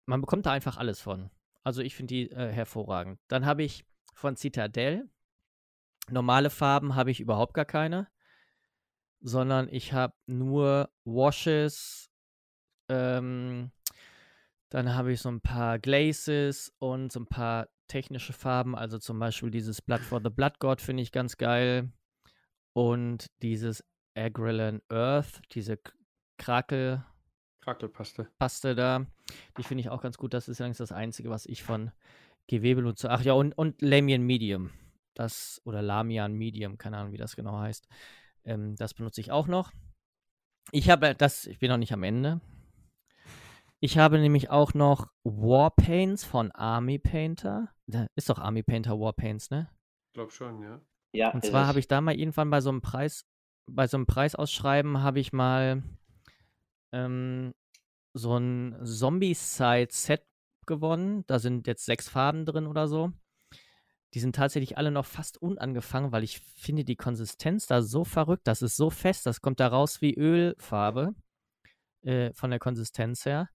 man 0.06 0.20
bekommt 0.20 0.46
da 0.46 0.50
einfach 0.50 0.76
alles 0.76 1.00
von. 1.00 1.30
Also 1.62 1.82
ich 1.82 1.94
finde 1.94 2.14
die 2.14 2.30
äh, 2.32 2.50
hervorragend. 2.50 3.20
Dann 3.28 3.46
habe 3.46 3.62
ich 3.62 3.84
von 4.12 4.36
Citadel 4.36 5.08
normale 6.10 6.50
Farben 6.50 6.96
habe 6.96 7.12
ich 7.12 7.20
überhaupt 7.20 7.54
gar 7.54 7.64
keine 7.64 8.08
sondern 9.20 9.68
ich 9.70 9.92
habe 9.92 10.14
nur 10.26 10.90
Washes, 11.04 12.10
ähm, 12.88 13.70
dann 14.70 14.94
habe 14.94 15.12
ich 15.12 15.20
so 15.20 15.28
ein 15.28 15.40
paar 15.40 15.78
Glazes 15.78 16.72
und 16.78 17.12
so 17.12 17.20
ein 17.20 17.26
paar 17.26 17.68
technische 17.88 18.32
Farben, 18.32 18.76
also 18.76 18.98
zum 18.98 19.18
Beispiel 19.18 19.50
dieses 19.50 19.82
Blood 19.82 20.00
for 20.00 20.20
the 20.22 20.30
Blood 20.30 20.60
God 20.60 20.80
finde 20.80 21.02
ich 21.02 21.10
ganz 21.10 21.36
geil 21.36 21.90
und 22.72 23.26
dieses 23.42 23.84
Agrelin 24.14 24.80
Earth, 24.88 25.42
diese 25.52 25.78
Krakel 26.38 27.04
Krakelpaste. 27.60 28.28
Paste 28.38 28.74
da, 28.74 29.06
die 29.58 29.62
finde 29.62 29.82
ich 29.82 29.90
auch 29.90 30.00
ganz 30.00 30.16
gut. 30.16 30.32
Das 30.32 30.48
ist 30.48 30.60
allerdings 30.60 30.78
das 30.78 30.92
Einzige, 30.92 31.30
was 31.30 31.46
ich 31.46 31.62
von 31.62 31.92
GW 32.48 32.74
benutze. 32.74 33.10
Ach 33.10 33.22
ja, 33.22 33.34
und, 33.34 33.52
und 33.52 33.80
Lamian 33.82 34.22
Medium. 34.22 34.70
Das, 35.14 35.60
oder 35.64 35.82
Lamian 35.82 36.32
Medium, 36.32 36.78
keine 36.78 36.96
Ahnung, 36.96 37.12
wie 37.12 37.18
das 37.18 37.36
genau 37.36 37.58
heißt. 37.58 37.86
Ähm, 38.44 38.76
das 38.76 38.94
benutze 38.94 39.20
ich 39.20 39.30
auch 39.30 39.46
noch. 39.46 39.72
Ich 40.72 40.90
habe 40.90 41.14
das, 41.14 41.46
ich 41.46 41.58
bin 41.58 41.70
noch 41.70 41.76
nicht 41.78 41.92
am 41.92 42.02
Ende. 42.02 42.40
Ich 43.80 43.96
habe 43.96 44.18
nämlich 44.18 44.50
auch 44.50 44.74
noch 44.74 45.08
Warpaints 45.24 46.24
von 46.24 46.52
Army 46.52 46.98
Painter. 46.98 47.74
Ist 48.14 48.28
doch 48.28 48.38
Army 48.38 48.62
Painter 48.62 49.00
Warpaints, 49.00 49.50
ne? 49.50 49.70
Ich 50.08 50.14
glaube 50.14 50.30
schon, 50.30 50.62
ja. 50.62 50.80
Ja. 51.12 51.30
Und 51.32 51.44
zwar 51.44 51.66
habe 51.66 51.78
ich 51.80 51.88
da 51.88 52.00
mal 52.00 52.14
irgendwann 52.14 52.50
bei 52.50 52.60
so 52.60 52.68
einem 52.68 52.82
Preis, 52.82 53.24
bei 53.66 53.86
so 53.86 53.96
einem 53.96 54.06
Preisausschreiben 54.06 55.02
habe 55.02 55.18
ich 55.18 55.32
mal 55.32 55.82
ähm, 56.92 57.54
so 58.12 58.36
ein 58.36 58.78
Zombie-Side-Set 58.84 60.26
gewonnen. 60.66 61.24
Da 61.26 61.38
sind 61.38 61.66
jetzt 61.66 61.86
sechs 61.86 62.08
Farben 62.08 62.44
drin 62.44 62.66
oder 62.66 62.86
so. 62.86 63.12
Die 64.14 64.20
sind 64.20 64.34
tatsächlich 64.34 64.76
alle 64.76 64.90
noch 64.90 65.06
fast 65.06 65.40
unangefangen, 65.40 66.10
weil 66.10 66.24
ich 66.24 66.40
finde 66.40 66.84
die 66.84 66.96
Konsistenz 66.96 67.66
da 67.66 67.82
so 67.82 68.04
verrückt. 68.04 68.46
Das 68.46 68.60
ist 68.62 68.76
so 68.76 68.90
fest, 68.90 69.26
das 69.26 69.40
kommt 69.40 69.60
da 69.60 69.68
raus 69.68 70.00
wie 70.02 70.14
Ölfarbe 70.14 71.14
äh, 72.02 72.32
von 72.32 72.50
der 72.50 72.58
Konsistenz 72.58 73.24
her. 73.24 73.48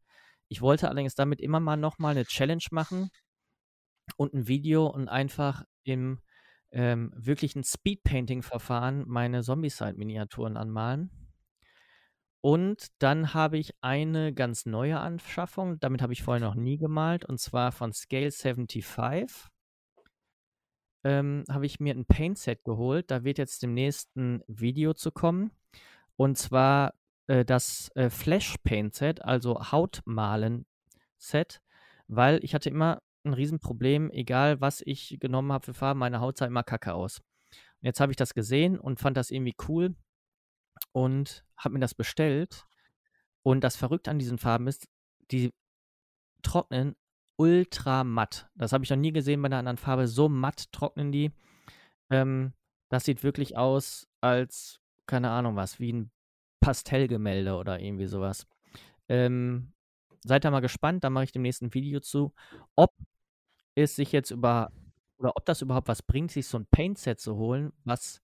Ich 0.47 0.61
wollte 0.61 0.87
allerdings 0.87 1.15
damit 1.15 1.41
immer 1.41 1.59
mal 1.59 1.75
nochmal 1.75 2.11
eine 2.11 2.25
Challenge 2.25 2.63
machen 2.71 3.09
und 4.15 4.33
ein 4.33 4.47
Video 4.47 4.87
und 4.87 5.09
einfach 5.09 5.63
im 5.83 6.21
ähm, 6.71 7.11
wirklichen 7.15 7.63
Speedpainting-Verfahren 7.63 9.05
meine 9.07 9.41
Zombie-Side-Miniaturen 9.41 10.57
anmalen. 10.57 11.09
Und 12.41 12.87
dann 12.99 13.33
habe 13.33 13.57
ich 13.57 13.73
eine 13.81 14.33
ganz 14.33 14.67
neue 14.67 14.99
Anschaffung, 14.99 15.79
damit 15.79 16.01
habe 16.03 16.13
ich 16.13 16.21
vorher 16.21 16.45
noch 16.45 16.53
nie 16.53 16.77
gemalt, 16.77 17.25
und 17.25 17.39
zwar 17.39 17.71
von 17.71 17.91
Scale 17.91 18.31
75 18.31 18.85
ähm, 21.05 21.45
habe 21.49 21.67
ich 21.67 21.79
mir 21.79 21.93
ein 21.93 22.05
Paint-Set 22.05 22.65
geholt. 22.65 23.11
Da 23.11 23.23
wird 23.23 23.37
jetzt 23.37 23.63
demnächst 23.63 24.13
ein 24.17 24.43
Video 24.47 24.93
zu 24.93 25.11
kommen. 25.11 25.51
Und 26.17 26.37
zwar 26.37 26.95
äh, 27.27 27.45
das 27.45 27.91
äh, 27.95 28.09
Flash-Paint-Set, 28.09 29.23
also 29.23 29.71
Hautmalen-Set, 29.71 31.61
weil 32.07 32.43
ich 32.43 32.55
hatte 32.55 32.69
immer 32.69 33.01
ein 33.23 33.33
Riesenproblem, 33.33 34.09
egal 34.11 34.61
was 34.61 34.81
ich 34.85 35.17
genommen 35.19 35.53
habe 35.53 35.65
für 35.65 35.73
Farben, 35.73 35.99
meine 35.99 36.19
Haut 36.21 36.37
sah 36.37 36.45
immer 36.47 36.63
kacke 36.63 36.93
aus. 36.93 37.19
Und 37.19 37.83
jetzt 37.83 37.99
habe 37.99 38.11
ich 38.11 38.17
das 38.17 38.33
gesehen 38.33 38.79
und 38.79 38.99
fand 38.99 39.15
das 39.15 39.29
irgendwie 39.29 39.55
cool 39.67 39.95
und 40.91 41.45
habe 41.55 41.75
mir 41.75 41.79
das 41.79 41.93
bestellt. 41.93 42.65
Und 43.43 43.63
das 43.63 43.75
Verrückte 43.75 44.09
an 44.09 44.17
diesen 44.17 44.39
Farben 44.39 44.67
ist, 44.67 44.87
die 45.31 45.53
trocknen 46.41 46.95
ultra 47.37 48.03
matt. 48.03 48.49
Das 48.55 48.71
habe 48.71 48.83
ich 48.83 48.89
noch 48.89 48.97
nie 48.97 49.11
gesehen 49.11 49.41
bei 49.41 49.47
einer 49.47 49.57
anderen 49.57 49.77
Farbe. 49.77 50.07
So 50.07 50.29
matt 50.29 50.71
trocknen 50.71 51.11
die. 51.11 51.31
Ähm, 52.09 52.53
das 52.89 53.05
sieht 53.05 53.23
wirklich 53.23 53.57
aus 53.57 54.07
als, 54.21 54.79
keine 55.07 55.29
Ahnung 55.29 55.55
was, 55.55 55.79
wie 55.79 55.93
ein 55.93 56.11
Pastellgemälde 56.59 57.55
oder 57.55 57.79
irgendwie 57.79 58.07
sowas. 58.07 58.47
Ähm, 59.07 59.73
seid 60.23 60.45
da 60.45 60.51
mal 60.51 60.61
gespannt, 60.61 61.03
da 61.03 61.09
mache 61.09 61.25
ich 61.25 61.31
dem 61.31 61.43
nächsten 61.43 61.73
Video 61.73 61.99
zu, 61.99 62.33
ob 62.75 62.93
es 63.75 63.95
sich 63.95 64.11
jetzt 64.11 64.31
über 64.31 64.71
oder 65.17 65.35
ob 65.35 65.45
das 65.45 65.61
überhaupt 65.61 65.87
was 65.87 66.01
bringt, 66.01 66.31
sich 66.31 66.47
so 66.47 66.57
ein 66.57 66.67
Paint-Set 66.67 67.19
zu 67.19 67.35
holen, 67.35 67.71
was 67.83 68.21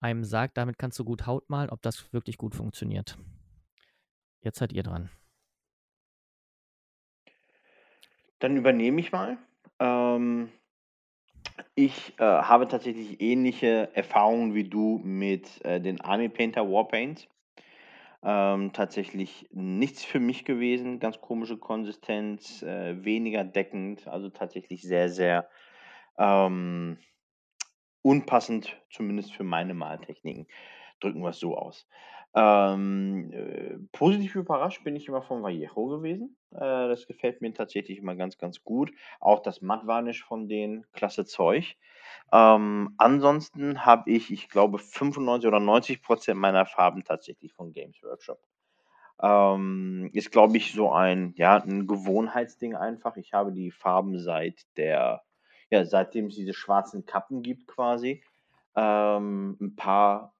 einem 0.00 0.24
sagt, 0.24 0.58
damit 0.58 0.78
kannst 0.78 0.98
du 0.98 1.04
gut 1.04 1.26
Haut 1.26 1.48
malen, 1.48 1.70
ob 1.70 1.80
das 1.82 2.12
wirklich 2.12 2.36
gut 2.36 2.54
funktioniert. 2.54 3.16
Jetzt 4.42 4.58
seid 4.58 4.72
ihr 4.72 4.82
dran. 4.82 5.08
Dann 8.44 8.58
übernehme 8.58 9.00
ich 9.00 9.10
mal. 9.10 9.38
Ähm, 9.78 10.50
ich 11.74 12.12
äh, 12.18 12.24
habe 12.24 12.68
tatsächlich 12.68 13.22
ähnliche 13.22 13.88
Erfahrungen 13.94 14.52
wie 14.52 14.68
du 14.68 15.00
mit 15.02 15.64
äh, 15.64 15.80
den 15.80 16.02
Army 16.02 16.28
Painter 16.28 16.70
Warpaint. 16.70 17.26
Ähm, 18.22 18.74
tatsächlich 18.74 19.48
nichts 19.50 20.04
für 20.04 20.20
mich 20.20 20.44
gewesen, 20.44 21.00
ganz 21.00 21.22
komische 21.22 21.56
Konsistenz, 21.56 22.62
äh, 22.62 23.02
weniger 23.02 23.44
deckend, 23.44 24.06
also 24.08 24.28
tatsächlich 24.28 24.82
sehr, 24.82 25.08
sehr 25.08 25.48
ähm, 26.18 26.98
unpassend, 28.02 28.76
zumindest 28.90 29.32
für 29.32 29.44
meine 29.44 29.72
Maltechniken. 29.72 30.46
Drücken 31.00 31.22
wir 31.22 31.30
es 31.30 31.38
so 31.38 31.56
aus. 31.56 31.88
Ähm, 32.36 33.30
äh, 33.32 33.78
positiv 33.92 34.34
überrascht 34.34 34.82
bin 34.82 34.96
ich 34.96 35.06
immer 35.06 35.22
von 35.22 35.42
Vallejo 35.42 35.86
gewesen. 35.86 36.36
Äh, 36.50 36.88
das 36.88 37.06
gefällt 37.06 37.40
mir 37.40 37.54
tatsächlich 37.54 37.98
immer 37.98 38.16
ganz, 38.16 38.38
ganz 38.38 38.64
gut. 38.64 38.90
Auch 39.20 39.40
das 39.40 39.62
Mattvarnish 39.62 40.24
von 40.24 40.48
denen, 40.48 40.84
klasse 40.92 41.26
Zeug. 41.26 41.76
Ähm, 42.32 42.94
ansonsten 42.98 43.86
habe 43.86 44.10
ich, 44.10 44.32
ich 44.32 44.48
glaube, 44.48 44.78
95 44.78 45.46
oder 45.46 45.60
90 45.60 46.02
Prozent 46.02 46.40
meiner 46.40 46.66
Farben 46.66 47.04
tatsächlich 47.04 47.52
von 47.54 47.72
Games 47.72 48.02
Workshop. 48.02 48.40
Ähm, 49.22 50.10
ist, 50.12 50.32
glaube 50.32 50.56
ich, 50.56 50.72
so 50.72 50.90
ein, 50.90 51.34
ja, 51.36 51.56
ein 51.58 51.86
Gewohnheitsding 51.86 52.74
einfach. 52.74 53.16
Ich 53.16 53.32
habe 53.32 53.52
die 53.52 53.70
Farben 53.70 54.18
seit 54.18 54.66
der, 54.76 55.22
ja, 55.70 55.84
seitdem 55.84 56.26
es 56.26 56.34
diese 56.34 56.52
schwarzen 56.54 57.06
Kappen 57.06 57.42
gibt 57.42 57.68
quasi. 57.68 58.24
Ähm, 58.74 59.56
ein 59.60 59.76
paar 59.76 60.33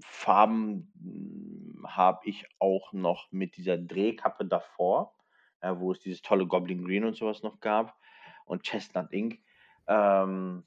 Farben 0.00 0.92
hm, 1.00 1.86
habe 1.86 2.20
ich 2.24 2.46
auch 2.58 2.92
noch 2.92 3.30
mit 3.30 3.56
dieser 3.56 3.78
Drehkappe 3.78 4.46
davor, 4.46 5.14
äh, 5.60 5.74
wo 5.76 5.92
es 5.92 6.00
dieses 6.00 6.22
tolle 6.22 6.46
Goblin 6.46 6.84
Green 6.84 7.04
und 7.04 7.16
sowas 7.16 7.42
noch 7.42 7.60
gab 7.60 7.96
und 8.44 8.62
Chestnut 8.62 9.12
Ink. 9.12 9.40
Ähm, 9.86 10.64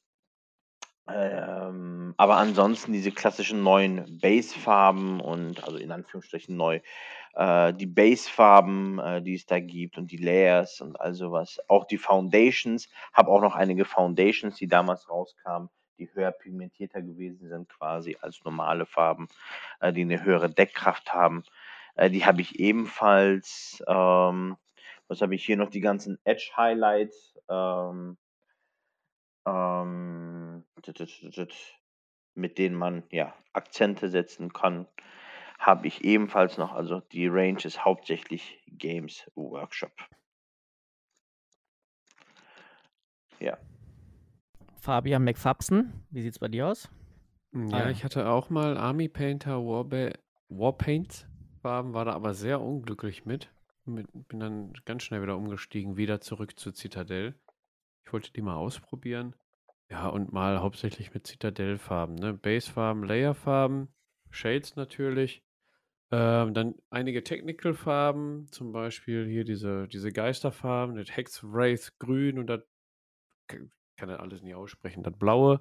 ähm, 1.10 2.14
aber 2.18 2.36
ansonsten 2.36 2.92
diese 2.92 3.12
klassischen 3.12 3.64
neuen 3.64 4.20
Base-Farben 4.20 5.22
und 5.22 5.64
also 5.64 5.78
in 5.78 5.92
Anführungsstrichen 5.92 6.58
neu 6.58 6.82
äh, 7.36 7.74
die 7.74 7.86
Base-Farben, 7.86 9.00
äh, 9.00 9.22
die 9.22 9.36
es 9.36 9.46
da 9.46 9.60
gibt 9.60 9.98
und 9.98 10.12
die 10.12 10.18
Layers 10.18 10.82
und 10.82 11.00
all 11.00 11.14
sowas. 11.14 11.60
Auch 11.70 11.86
die 11.86 11.98
Foundations, 11.98 12.90
habe 13.14 13.32
auch 13.32 13.42
noch 13.42 13.56
einige 13.56 13.86
Foundations, 13.86 14.58
die 14.58 14.68
damals 14.68 15.10
rauskamen, 15.10 15.70
die 15.98 16.10
höher 16.14 16.32
pigmentierter 16.32 17.02
gewesen 17.02 17.50
sind 17.50 17.70
quasi 17.70 18.18
als 18.22 18.44
normale 18.44 18.86
Farben, 18.86 19.28
äh, 19.80 19.92
die 19.94 20.02
eine 20.02 20.24
höhere 20.24 20.50
Deckkraft 20.50 21.14
haben. 21.14 21.44
Äh, 21.96 22.10
die 22.10 22.26
habe 22.26 22.42
ich 22.42 22.60
ebenfalls. 22.60 23.84
Ähm, 23.88 24.58
was 25.08 25.22
habe 25.22 25.36
ich 25.36 25.46
hier 25.46 25.58
noch? 25.58 25.70
Die 25.70 25.82
ganzen 25.82 26.20
Edge 26.24 26.52
Highlights. 26.56 27.38
Ähm, 27.50 28.18
ähm, 29.48 30.66
mit 32.36 32.58
denen 32.58 32.76
man 32.76 33.04
ja 33.10 33.34
Akzente 33.54 34.10
setzen 34.10 34.54
kann, 34.54 34.88
habe 35.58 35.88
ich 35.88 36.04
ebenfalls 36.04 36.58
noch. 36.58 36.74
Also 36.74 37.00
die 37.00 37.28
Range 37.28 37.60
ist 37.64 37.84
hauptsächlich 37.84 38.62
Games 38.68 39.30
Workshop. 39.36 39.92
Ja. 43.40 43.58
Fabian 44.88 45.26
McFabsen, 45.26 45.92
wie 46.12 46.22
sieht 46.22 46.32
es 46.32 46.40
bei 46.40 46.48
dir 46.48 46.68
aus? 46.68 46.90
Hm, 47.52 47.68
ja, 47.68 47.80
ah. 47.80 47.90
ich 47.90 48.06
hatte 48.06 48.30
auch 48.30 48.50
mal 48.50 48.78
Army 48.78 49.10
Painter 49.10 49.58
Warba 49.58 50.14
Warpaint 50.48 51.28
Farben, 51.62 51.94
war 51.94 52.06
da 52.06 52.14
aber 52.14 52.34
sehr 52.34 52.62
unglücklich 52.62 53.26
mit. 53.26 53.52
Bin 53.84 54.40
dann 54.40 54.72
ganz 54.86 55.04
schnell 55.04 55.22
wieder 55.22 55.36
umgestiegen, 55.36 55.98
wieder 55.98 56.22
zurück 56.22 56.58
zu 56.58 56.72
Citadel. 56.72 57.36
Ich 58.06 58.14
wollte 58.14 58.32
die 58.32 58.42
mal 58.42 58.56
ausprobieren. 58.56 59.36
Ja, 59.90 60.08
und 60.08 60.32
mal 60.32 60.62
hauptsächlich 60.62 61.14
mit 61.14 61.28
Citadel-Farben, 61.28 62.16
ne? 62.16 62.34
Base-Farben, 62.34 63.04
Layer-Farben, 63.04 63.90
Shades 64.30 64.78
natürlich. 64.78 65.44
Ähm, 66.12 66.54
dann 66.54 66.76
einige 66.90 67.26
Technical-Farben, 67.26 68.48
zum 68.52 68.72
Beispiel 68.72 69.28
hier 69.28 69.44
diese, 69.44 69.90
diese 69.90 70.14
Geisterfarben, 70.14 70.96
das 70.96 71.14
Hex 71.14 71.44
Wraith 71.44 71.92
Grün 72.00 72.40
und 72.40 72.48
das 72.48 72.64
kann 73.98 74.10
das 74.10 74.20
alles 74.20 74.42
nicht 74.42 74.56
aussprechen. 74.56 75.04
Das 75.04 75.18
Blaue 75.18 75.60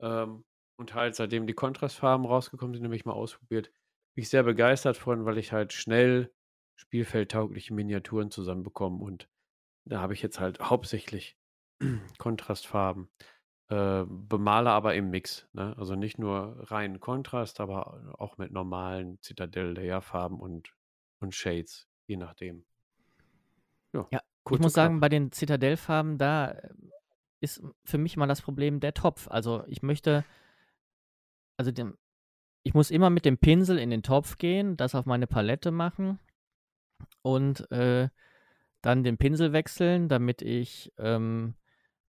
ähm, 0.00 0.44
und 0.76 0.94
halt 0.94 1.14
seitdem 1.14 1.46
die 1.46 1.54
Kontrastfarben 1.54 2.26
rausgekommen 2.26 2.74
sind, 2.74 2.82
nämlich 2.82 3.04
mal 3.04 3.12
ausprobiert, 3.12 3.70
bin 4.14 4.22
ich 4.22 4.28
sehr 4.28 4.42
begeistert 4.42 4.96
von, 4.96 5.24
weil 5.24 5.38
ich 5.38 5.52
halt 5.52 5.72
schnell 5.72 6.32
spielfeldtaugliche 6.76 7.72
Miniaturen 7.72 8.30
zusammenbekomme 8.30 9.02
und 9.02 9.28
da 9.86 10.00
habe 10.00 10.14
ich 10.14 10.22
jetzt 10.22 10.40
halt 10.40 10.60
hauptsächlich 10.60 11.36
Kontrastfarben. 12.18 13.10
Äh, 13.68 14.04
bemale 14.06 14.70
aber 14.70 14.94
im 14.94 15.10
Mix. 15.10 15.48
Ne? 15.52 15.74
Also 15.78 15.94
nicht 15.94 16.18
nur 16.18 16.70
rein 16.70 17.00
Kontrast, 17.00 17.60
aber 17.60 18.14
auch 18.18 18.36
mit 18.36 18.52
normalen 18.52 19.18
Citadel-Layer-Farben 19.22 20.38
und, 20.38 20.74
und 21.20 21.34
Shades, 21.34 21.88
je 22.06 22.16
nachdem. 22.16 22.64
Ja, 23.92 24.06
ja 24.10 24.20
ich 24.50 24.58
muss 24.58 24.74
sagen, 24.74 25.00
bei 25.00 25.08
den 25.08 25.32
Citadel-Farben, 25.32 26.18
da 26.18 26.60
ist 27.44 27.62
für 27.84 27.98
mich 27.98 28.16
mal 28.16 28.26
das 28.26 28.42
Problem 28.42 28.80
der 28.80 28.94
Topf. 28.94 29.28
Also 29.28 29.64
ich 29.68 29.82
möchte, 29.82 30.24
also 31.56 31.70
dem, 31.70 31.96
ich 32.64 32.74
muss 32.74 32.90
immer 32.90 33.10
mit 33.10 33.24
dem 33.24 33.38
Pinsel 33.38 33.78
in 33.78 33.90
den 33.90 34.02
Topf 34.02 34.38
gehen, 34.38 34.76
das 34.76 34.94
auf 34.94 35.06
meine 35.06 35.26
Palette 35.26 35.70
machen 35.70 36.18
und 37.22 37.70
äh, 37.70 38.08
dann 38.82 39.04
den 39.04 39.18
Pinsel 39.18 39.52
wechseln, 39.52 40.08
damit 40.08 40.42
ich 40.42 40.92
ähm, 40.98 41.54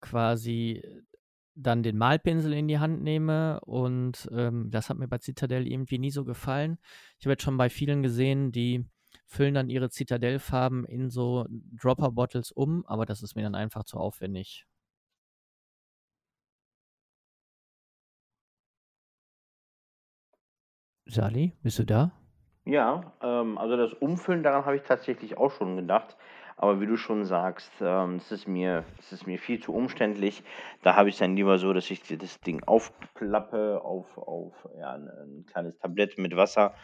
quasi 0.00 0.82
dann 1.56 1.82
den 1.82 1.96
Malpinsel 1.96 2.52
in 2.52 2.68
die 2.68 2.78
Hand 2.78 3.02
nehme 3.02 3.60
und 3.60 4.28
ähm, 4.32 4.70
das 4.70 4.90
hat 4.90 4.98
mir 4.98 5.08
bei 5.08 5.18
Citadel 5.18 5.66
irgendwie 5.68 5.98
nie 5.98 6.10
so 6.10 6.24
gefallen. 6.24 6.78
Ich 7.18 7.26
habe 7.26 7.32
jetzt 7.32 7.44
schon 7.44 7.56
bei 7.56 7.70
vielen 7.70 8.02
gesehen, 8.02 8.50
die 8.50 8.84
füllen 9.26 9.54
dann 9.54 9.70
ihre 9.70 9.90
Citadel-Farben 9.90 10.84
in 10.84 11.10
so 11.10 11.46
Dropper-Bottles 11.48 12.50
um, 12.52 12.84
aber 12.86 13.06
das 13.06 13.22
ist 13.22 13.36
mir 13.36 13.42
dann 13.42 13.54
einfach 13.54 13.84
zu 13.84 13.98
aufwendig. 13.98 14.66
Sali, 21.06 21.52
bist 21.62 21.78
du 21.78 21.84
da? 21.84 22.12
Ja, 22.64 23.12
ähm, 23.22 23.58
also 23.58 23.76
das 23.76 23.92
Umfüllen, 23.92 24.42
daran 24.42 24.64
habe 24.64 24.76
ich 24.76 24.82
tatsächlich 24.82 25.36
auch 25.36 25.50
schon 25.50 25.76
gedacht. 25.76 26.16
Aber 26.56 26.80
wie 26.80 26.86
du 26.86 26.96
schon 26.96 27.24
sagst, 27.24 27.72
ähm, 27.80 28.16
es 28.16 28.30
ist 28.30 28.46
mir, 28.46 28.84
es 28.98 29.12
ist 29.12 29.26
mir 29.26 29.38
viel 29.38 29.60
zu 29.60 29.74
umständlich. 29.74 30.42
Da 30.82 30.96
habe 30.96 31.08
ich 31.08 31.18
dann 31.18 31.36
lieber 31.36 31.58
so, 31.58 31.72
dass 31.72 31.90
ich 31.90 32.02
das 32.02 32.40
Ding 32.40 32.62
aufklappe 32.62 33.82
auf, 33.82 34.16
auf 34.16 34.54
ja, 34.78 34.92
ein, 34.92 35.08
ein 35.08 35.46
kleines 35.46 35.76
Tablett 35.78 36.16
mit 36.16 36.36
Wasser, 36.36 36.74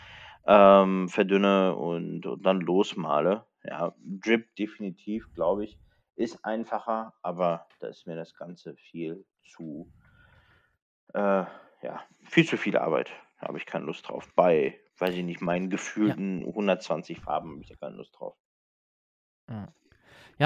ähm, 0.45 1.09
verdünne 1.09 1.77
und, 1.77 2.27
und 2.27 2.45
dann 2.45 2.61
losmale. 2.61 3.47
Ja, 3.63 3.95
Drip 3.99 4.55
definitiv, 4.57 5.33
glaube 5.35 5.65
ich, 5.65 5.79
ist 6.17 6.45
einfacher, 6.45 7.15
aber 7.23 7.67
da 7.79 7.89
ist 7.89 8.07
mir 8.07 8.17
das 8.17 8.35
Ganze 8.35 8.75
viel 8.75 9.25
zu, 9.45 9.91
äh, 11.15 11.45
ja, 11.83 12.01
viel 12.25 12.45
zu 12.45 12.57
viel 12.57 12.77
Arbeit 12.77 13.11
habe 13.49 13.59
ich 13.59 13.67
keine 13.67 13.87
Lust 13.87 14.09
drauf. 14.09 14.29
Bei, 14.35 14.79
weiß 14.99 15.15
ich 15.15 15.25
nicht, 15.25 15.41
meinen 15.41 15.71
gefühlten 15.71 16.45
120 16.47 17.21
Farben 17.21 17.53
habe 17.53 17.63
ich 17.63 17.69
da 17.69 17.77
keine 17.77 17.97
Lust 17.97 18.19
drauf. 18.19 18.37
Ja. 19.49 19.73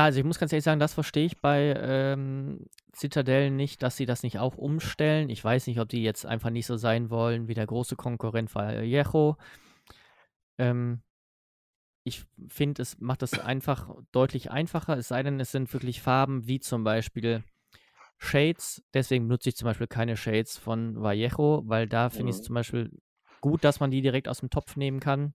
also 0.05 0.19
ich 0.19 0.25
muss 0.25 0.39
ganz 0.39 0.53
ehrlich 0.53 0.65
sagen, 0.65 0.81
das 0.81 0.95
verstehe 0.95 1.27
ich 1.27 1.41
bei 1.41 1.75
ähm, 1.77 2.67
Citadel 2.95 3.51
nicht, 3.51 3.83
dass 3.83 3.97
sie 3.97 4.07
das 4.07 4.23
nicht 4.23 4.39
auch 4.39 4.57
umstellen. 4.57 5.29
Ich 5.29 5.45
weiß 5.45 5.67
nicht, 5.67 5.81
ob 5.81 5.89
die 5.89 6.03
jetzt 6.03 6.25
einfach 6.25 6.51
nicht 6.51 6.67
so 6.67 6.77
sein 6.77 7.11
wollen 7.11 7.49
wie 7.49 7.55
der 7.55 7.67
große 7.67 7.97
Konkurrent 7.97 8.55
Vallejo. 8.55 9.37
Ähm, 10.59 11.03
ich 12.05 12.25
finde, 12.49 12.83
es 12.83 13.01
macht 13.01 13.23
das 13.23 13.39
einfach 13.39 13.89
deutlich 14.13 14.51
einfacher, 14.51 14.99
es 14.99 15.09
sei 15.09 15.23
denn, 15.23 15.41
es 15.41 15.53
sind 15.53 15.73
wirklich 15.73 16.03
Farben 16.03 16.47
wie 16.47 16.61
zum 16.61 16.85
Beispiel 16.85 17.43
Shades. 18.19 18.83
Deswegen 18.93 19.27
nutze 19.27 19.49
ich 19.49 19.57
zum 19.57 19.67
Beispiel 19.67 19.87
keine 19.87 20.17
Shades 20.17 20.59
von 20.59 21.01
Vallejo, 21.01 21.63
weil 21.67 21.89
da 21.89 22.11
finde 22.11 22.31
ich 22.31 22.37
es 22.37 22.43
mhm. 22.43 22.47
zum 22.47 22.55
Beispiel 22.55 22.91
gut, 23.41 23.65
dass 23.65 23.81
man 23.81 23.91
die 23.91 24.03
direkt 24.03 24.29
aus 24.29 24.41
dem 24.41 24.51
Topf 24.51 24.77
nehmen 24.77 25.01
kann. 25.01 25.35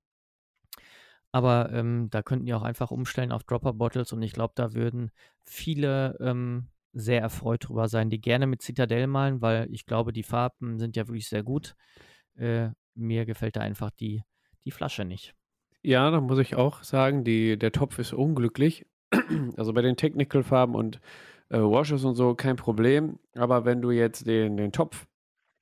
Aber 1.31 1.71
ähm, 1.71 2.09
da 2.09 2.23
könnten 2.23 2.45
die 2.45 2.53
auch 2.53 2.63
einfach 2.63 2.89
umstellen 2.89 3.31
auf 3.31 3.43
Dropper 3.43 3.73
Bottles 3.73 4.13
und 4.13 4.21
ich 4.23 4.33
glaube, 4.33 4.53
da 4.55 4.73
würden 4.73 5.11
viele 5.43 6.17
ähm, 6.19 6.69
sehr 6.91 7.21
erfreut 7.21 7.67
drüber 7.67 7.87
sein, 7.87 8.09
die 8.09 8.19
gerne 8.19 8.47
mit 8.47 8.63
Citadel 8.63 9.05
malen, 9.07 9.41
weil 9.41 9.67
ich 9.71 9.85
glaube, 9.85 10.11
die 10.11 10.23
Farben 10.23 10.79
sind 10.79 10.95
ja 10.95 11.07
wirklich 11.07 11.29
sehr 11.29 11.43
gut. 11.43 11.75
Äh, 12.35 12.69
mir 12.95 13.25
gefällt 13.25 13.55
da 13.55 13.61
einfach 13.61 13.91
die, 13.91 14.23
die 14.65 14.71
Flasche 14.71 15.05
nicht. 15.05 15.35
Ja, 15.81 16.09
da 16.11 16.19
muss 16.19 16.39
ich 16.39 16.55
auch 16.55 16.83
sagen, 16.83 17.23
die, 17.23 17.57
der 17.57 17.71
Topf 17.71 17.99
ist 17.99 18.13
unglücklich. 18.13 18.85
Also 19.57 19.73
bei 19.73 19.81
den 19.81 19.97
Technical-Farben 19.97 20.75
und 20.75 20.99
äh, 21.49 21.57
Washes 21.59 22.03
und 22.05 22.15
so, 22.15 22.35
kein 22.35 22.55
Problem. 22.55 23.19
Aber 23.35 23.65
wenn 23.65 23.81
du 23.81 23.91
jetzt 23.91 24.25
den, 24.27 24.57
den 24.57 24.71
Topf, 24.71 25.07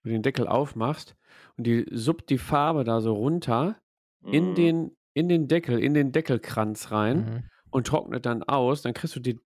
den 0.04 0.22
Deckel 0.24 0.48
aufmachst 0.48 1.16
und 1.58 1.68
die 1.68 1.86
suppt 1.92 2.30
die 2.30 2.38
Farbe 2.38 2.84
da 2.84 3.02
so 3.02 3.14
runter 3.14 3.78
in 4.24 4.52
Mhm. 4.52 4.56
den, 4.56 4.98
in 5.14 5.28
den 5.30 5.48
Deckel, 5.48 5.80
in 5.80 5.94
den 5.94 6.12
Deckelkranz 6.12 6.92
rein 6.92 7.18
Mhm. 7.18 7.44
und 7.72 7.88
trocknet 7.88 8.26
dann 8.26 8.44
aus, 8.44 8.82
dann 8.82 8.94
kriegst 8.94 9.16
du 9.16 9.20
die, 9.20 9.40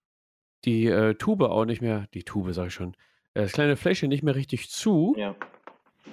die 0.66 0.86
äh, 0.86 1.16
Tube 1.16 1.42
auch 1.44 1.66
nicht 1.66 1.82
mehr, 1.82 2.08
die 2.14 2.24
Tube 2.24 2.54
sag 2.54 2.68
ich 2.68 2.74
schon, 2.74 2.94
äh, 3.34 3.42
das 3.42 3.54
kleine 3.54 3.76
Fläschchen 3.76 4.10
nicht 4.10 4.24
mehr 4.24 4.36
richtig 4.36 4.70
zu, 4.70 5.16
Ja. 5.18 5.36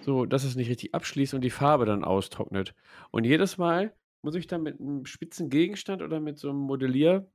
so 0.00 0.24
dass 0.24 0.44
es 0.44 0.56
nicht 0.56 0.70
richtig 0.70 0.94
abschließt 0.94 1.34
und 1.34 1.42
die 1.42 1.50
Farbe 1.50 1.84
dann 1.84 2.04
austrocknet. 2.04 2.74
Und 3.10 3.24
jedes 3.24 3.58
Mal 3.58 3.92
muss 4.22 4.34
ich 4.34 4.46
dann 4.46 4.62
mit 4.62 4.80
einem 4.80 5.04
spitzen 5.04 5.50
Gegenstand 5.50 6.00
oder 6.02 6.20
mit 6.20 6.38
so 6.38 6.48
einem 6.48 6.58
Modellier, 6.60 7.30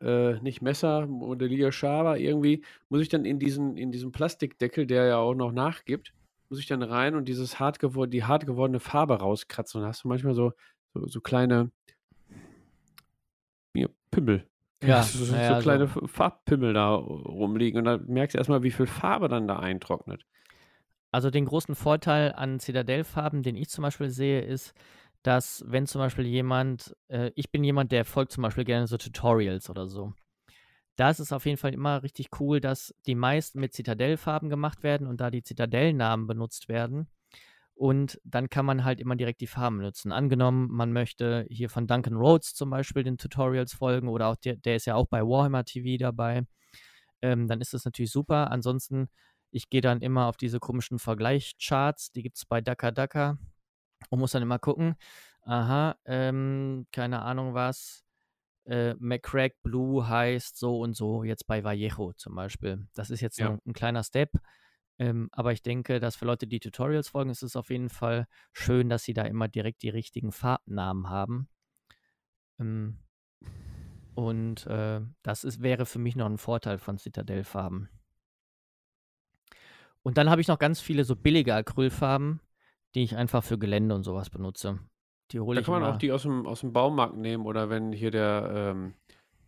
äh, 0.00 0.40
nicht 0.40 0.62
Messer, 0.62 1.06
Modellierschaber 1.06 2.18
irgendwie, 2.18 2.64
muss 2.88 3.00
ich 3.00 3.08
dann 3.08 3.24
in 3.24 3.38
diesen, 3.38 3.76
in 3.76 3.90
diesen 3.90 4.12
Plastikdeckel, 4.12 4.86
der 4.86 5.06
ja 5.06 5.16
auch 5.18 5.34
noch 5.34 5.52
nachgibt, 5.52 6.12
muss 6.48 6.60
ich 6.60 6.66
dann 6.66 6.82
rein 6.82 7.14
und 7.14 7.28
dieses 7.28 7.60
hart 7.60 7.78
gewor 7.78 8.06
die 8.06 8.24
hart 8.24 8.46
gewordene 8.46 8.80
Farbe 8.80 9.14
rauskratzen. 9.14 9.80
Und 9.80 9.86
hast 9.86 10.04
du 10.04 10.08
manchmal 10.08 10.34
so, 10.34 10.52
so, 10.94 11.06
so 11.06 11.20
kleine 11.20 11.70
ja, 13.74 13.88
Pimmel. 14.10 14.46
Ja, 14.82 15.02
so, 15.02 15.22
so, 15.26 15.34
naja, 15.34 15.56
so 15.56 15.62
kleine 15.62 15.88
so. 15.88 16.06
Farbpimmel 16.06 16.72
da 16.72 16.94
rumliegen. 16.94 17.80
Und 17.80 17.84
da 17.84 17.98
merkst 17.98 18.34
du 18.34 18.38
erstmal, 18.38 18.62
wie 18.62 18.70
viel 18.70 18.86
Farbe 18.86 19.28
dann 19.28 19.46
da 19.46 19.58
eintrocknet. 19.58 20.24
Also 21.12 21.28
den 21.28 21.44
großen 21.44 21.74
Vorteil 21.74 22.32
an 22.32 22.60
Zitadellfarben, 22.60 23.42
den 23.42 23.56
ich 23.56 23.68
zum 23.68 23.82
Beispiel 23.82 24.08
sehe, 24.08 24.40
ist, 24.40 24.72
dass 25.22 25.64
wenn 25.66 25.86
zum 25.86 26.00
Beispiel 26.00 26.26
jemand, 26.26 26.96
äh, 27.08 27.30
ich 27.34 27.50
bin 27.50 27.64
jemand, 27.64 27.92
der 27.92 28.04
folgt 28.04 28.32
zum 28.32 28.42
Beispiel 28.42 28.64
gerne 28.64 28.86
so 28.86 28.96
Tutorials 28.96 29.68
oder 29.70 29.86
so. 29.86 30.14
Da 30.96 31.10
ist 31.10 31.20
es 31.20 31.32
auf 31.32 31.46
jeden 31.46 31.56
Fall 31.56 31.74
immer 31.74 32.02
richtig 32.02 32.28
cool, 32.40 32.60
dass 32.60 32.94
die 33.06 33.14
meisten 33.14 33.60
mit 33.60 33.72
Zitadellfarben 33.72 34.50
gemacht 34.50 34.82
werden 34.82 35.06
und 35.06 35.20
da 35.20 35.30
die 35.30 35.42
Zitadellnamen 35.42 36.26
benutzt 36.26 36.68
werden. 36.68 37.08
Und 37.74 38.20
dann 38.24 38.50
kann 38.50 38.66
man 38.66 38.84
halt 38.84 39.00
immer 39.00 39.16
direkt 39.16 39.40
die 39.40 39.46
Farben 39.46 39.78
nutzen. 39.78 40.12
Angenommen, 40.12 40.68
man 40.70 40.92
möchte 40.92 41.46
hier 41.48 41.70
von 41.70 41.86
Duncan 41.86 42.14
Rhodes 42.14 42.54
zum 42.54 42.68
Beispiel 42.68 43.04
den 43.04 43.16
Tutorials 43.16 43.72
folgen 43.72 44.08
oder 44.08 44.28
auch 44.28 44.36
der, 44.36 44.56
der 44.56 44.76
ist 44.76 44.86
ja 44.86 44.96
auch 44.96 45.06
bei 45.06 45.22
Warhammer 45.22 45.64
TV 45.64 45.96
dabei. 45.98 46.42
Ähm, 47.22 47.48
dann 47.48 47.60
ist 47.62 47.72
das 47.72 47.86
natürlich 47.86 48.12
super. 48.12 48.50
Ansonsten, 48.50 49.08
ich 49.50 49.70
gehe 49.70 49.80
dann 49.80 50.02
immer 50.02 50.26
auf 50.26 50.36
diese 50.36 50.60
komischen 50.60 50.98
Vergleichscharts, 50.98 52.12
die 52.12 52.22
gibt 52.22 52.36
es 52.36 52.44
bei 52.44 52.60
Daka 52.60 52.90
Daka 52.90 53.38
und 54.08 54.18
muss 54.18 54.32
dann 54.32 54.42
immer 54.42 54.58
gucken, 54.58 54.96
aha, 55.42 55.96
ähm, 56.04 56.86
keine 56.92 57.22
Ahnung 57.22 57.54
was, 57.54 58.04
äh, 58.66 58.94
McCrack 58.98 59.60
Blue 59.62 60.08
heißt 60.08 60.58
so 60.58 60.80
und 60.80 60.94
so, 60.94 61.24
jetzt 61.24 61.46
bei 61.46 61.64
Vallejo 61.64 62.12
zum 62.14 62.34
Beispiel. 62.34 62.86
Das 62.94 63.10
ist 63.10 63.20
jetzt 63.20 63.38
Ja. 63.38 63.50
ein, 63.50 63.60
ein 63.66 63.72
kleiner 63.72 64.04
Step, 64.04 64.32
ähm, 64.98 65.28
aber 65.32 65.52
ich 65.52 65.62
denke, 65.62 65.98
dass 66.00 66.16
für 66.16 66.26
Leute, 66.26 66.46
die 66.46 66.60
Tutorials 66.60 67.08
folgen, 67.08 67.30
ist 67.30 67.42
es 67.42 67.56
auf 67.56 67.70
jeden 67.70 67.88
Fall 67.88 68.26
schön, 68.52 68.88
dass 68.88 69.04
sie 69.04 69.14
da 69.14 69.22
immer 69.22 69.48
direkt 69.48 69.82
die 69.82 69.88
richtigen 69.88 70.32
Farbnamen 70.32 71.08
haben. 71.08 71.48
Ähm, 72.58 72.98
und 74.14 74.66
äh, 74.66 75.00
das 75.22 75.44
ist, 75.44 75.62
wäre 75.62 75.86
für 75.86 75.98
mich 75.98 76.16
noch 76.16 76.26
ein 76.26 76.38
Vorteil 76.38 76.78
von 76.78 76.98
Citadel-Farben. 76.98 77.88
Und 80.02 80.18
dann 80.18 80.30
habe 80.30 80.40
ich 80.40 80.48
noch 80.48 80.58
ganz 80.58 80.80
viele 80.80 81.04
so 81.04 81.16
billige 81.16 81.54
Acrylfarben, 81.54 82.40
die 82.94 83.02
ich 83.04 83.16
einfach 83.16 83.42
für 83.44 83.58
Gelände 83.58 83.94
und 83.94 84.02
sowas 84.04 84.30
benutze. 84.30 84.78
Die 85.32 85.40
hole 85.40 85.56
Da 85.56 85.60
ich 85.60 85.66
kann 85.66 85.80
man 85.80 85.92
auch 85.92 85.96
die 85.98 86.10
aus 86.12 86.22
dem, 86.22 86.46
aus 86.46 86.60
dem 86.60 86.72
Baumarkt 86.72 87.16
nehmen 87.16 87.46
oder 87.46 87.70
wenn 87.70 87.92
hier 87.92 88.10
der 88.10 88.50
ähm, 88.74 88.94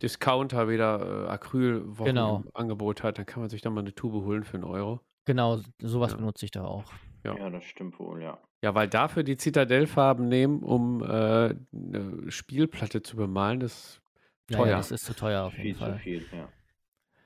Discounter 0.01 0.69
wieder 0.69 1.25
äh, 1.25 1.29
Acrylwochen 1.29 2.05
Genau. 2.05 2.37
im 2.45 2.49
Angebot 2.53 3.03
hat, 3.03 3.17
dann 3.17 3.25
kann 3.25 3.41
man 3.41 3.49
sich 3.49 3.61
da 3.61 3.69
mal 3.69 3.81
eine 3.81 3.93
Tube 3.93 4.23
holen 4.25 4.43
für 4.43 4.55
einen 4.55 4.63
Euro. 4.63 5.01
Genau, 5.25 5.59
sowas 5.81 6.11
Ja. 6.11 6.17
benutze 6.17 6.45
ich 6.45 6.51
da 6.51 6.63
auch. 6.65 6.85
Ja. 7.23 7.37
Ja, 7.37 7.49
das 7.49 7.63
stimmt 7.65 7.97
wohl, 7.99 8.21
ja. 8.21 8.37
Ja, 8.61 8.75
weil 8.75 8.87
dafür 8.89 9.23
die 9.23 9.35
Zitadellfarben 9.37 10.27
nehmen, 10.27 10.63
um 10.63 11.01
äh, 11.03 11.05
eine 11.05 12.23
Spielplatte 12.29 13.01
zu 13.01 13.15
bemalen, 13.17 13.59
das 13.59 14.01
ist 14.49 14.55
teuer. 14.57 14.67
ja, 14.67 14.77
das 14.77 14.91
ist 14.91 15.05
zu 15.05 15.13
teuer 15.15 15.43
auf 15.43 15.53
Viel 15.53 15.65
jeden 15.65 15.77
zu 15.79 15.85
Fall. 15.85 15.99
viel, 15.99 16.25
ja. 16.31 16.49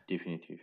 Definitiv. 0.10 0.60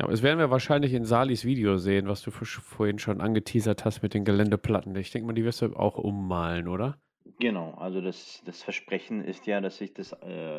Ja, 0.00 0.08
das 0.08 0.22
werden 0.22 0.40
wir 0.40 0.50
wahrscheinlich 0.50 0.92
in 0.92 1.04
Salis 1.04 1.44
Video 1.44 1.76
sehen, 1.76 2.08
was 2.08 2.22
du 2.22 2.30
vor- 2.32 2.46
vorhin 2.46 2.98
schon 2.98 3.20
angeteasert 3.20 3.84
hast 3.84 4.02
mit 4.02 4.12
den 4.12 4.24
Geländeplatten. 4.24 4.94
Ich 4.96 5.12
denke 5.12 5.26
mal, 5.26 5.34
die 5.34 5.44
wirst 5.44 5.62
du 5.62 5.74
auch 5.76 5.98
ummalen, 5.98 6.66
oder? 6.66 6.98
Genau, 7.38 7.74
also 7.74 8.00
das, 8.00 8.42
das 8.44 8.62
Versprechen 8.62 9.22
ist 9.24 9.46
ja, 9.46 9.60
dass 9.60 9.80
ich 9.80 9.94
das, 9.94 10.12
äh, 10.12 10.58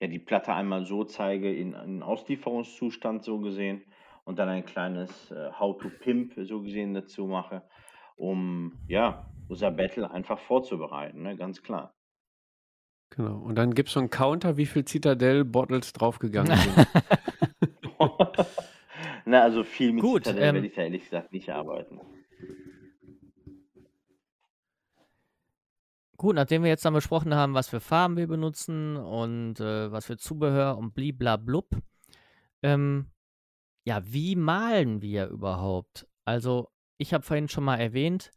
ja, 0.00 0.06
die 0.08 0.18
Platte 0.20 0.52
einmal 0.54 0.84
so 0.86 1.04
zeige 1.04 1.52
in, 1.52 1.74
in 1.74 2.02
Auslieferungszustand 2.02 3.24
so 3.24 3.38
gesehen 3.40 3.82
und 4.24 4.38
dann 4.38 4.48
ein 4.48 4.64
kleines 4.64 5.30
äh, 5.32 5.50
How 5.58 5.76
to 5.78 5.88
Pimp 5.90 6.34
so 6.44 6.62
gesehen 6.62 6.94
dazu 6.94 7.26
mache, 7.26 7.62
um 8.16 8.78
ja, 8.88 9.28
unser 9.48 9.70
Battle 9.72 10.10
einfach 10.10 10.38
vorzubereiten, 10.38 11.22
ne? 11.22 11.36
ganz 11.36 11.62
klar. 11.62 11.92
Genau. 13.10 13.38
Und 13.38 13.56
dann 13.56 13.74
gibt 13.74 13.88
es 13.88 13.94
so 13.94 14.00
einen 14.00 14.10
Counter, 14.10 14.56
wie 14.56 14.66
viel 14.66 14.84
Zitadell-Bottles 14.84 15.92
draufgegangen 15.92 16.56
sind. 16.56 16.86
Na, 19.28 19.42
also 19.42 19.64
viel 19.64 19.92
mit 19.92 20.02
Gut, 20.02 20.24
Citadel 20.24 20.42
ähm, 20.42 20.54
werde 20.54 20.66
ich 20.68 20.74
da 20.74 20.82
ehrlich 20.82 21.02
gesagt 21.02 21.32
nicht 21.32 21.50
arbeiten. 21.50 22.00
Gut, 26.16 26.36
nachdem 26.36 26.62
wir 26.62 26.70
jetzt 26.70 26.84
dann 26.84 26.94
besprochen 26.94 27.34
haben, 27.34 27.52
was 27.52 27.68
für 27.68 27.80
Farben 27.80 28.16
wir 28.16 28.28
benutzen 28.28 28.96
und 28.96 29.58
äh, 29.58 29.90
was 29.90 30.06
für 30.06 30.16
Zubehör 30.16 30.78
und 30.78 30.94
bliblablub, 30.94 31.68
ähm, 32.62 33.10
ja, 33.84 34.00
wie 34.04 34.36
malen 34.36 35.02
wir 35.02 35.26
überhaupt? 35.26 36.06
Also, 36.24 36.68
ich 36.96 37.12
habe 37.12 37.24
vorhin 37.24 37.48
schon 37.48 37.64
mal 37.64 37.76
erwähnt, 37.76 38.30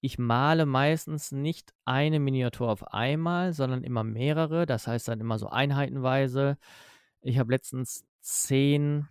ich 0.00 0.18
male 0.18 0.64
meistens 0.64 1.32
nicht 1.32 1.74
eine 1.84 2.18
Miniatur 2.18 2.70
auf 2.70 2.94
einmal, 2.94 3.52
sondern 3.52 3.84
immer 3.84 4.04
mehrere. 4.04 4.64
Das 4.64 4.86
heißt 4.86 5.08
dann 5.08 5.20
immer 5.20 5.38
so 5.38 5.50
einheitenweise. 5.50 6.56
Ich 7.20 7.38
habe 7.38 7.52
letztens 7.52 8.06
zehn 8.20 9.06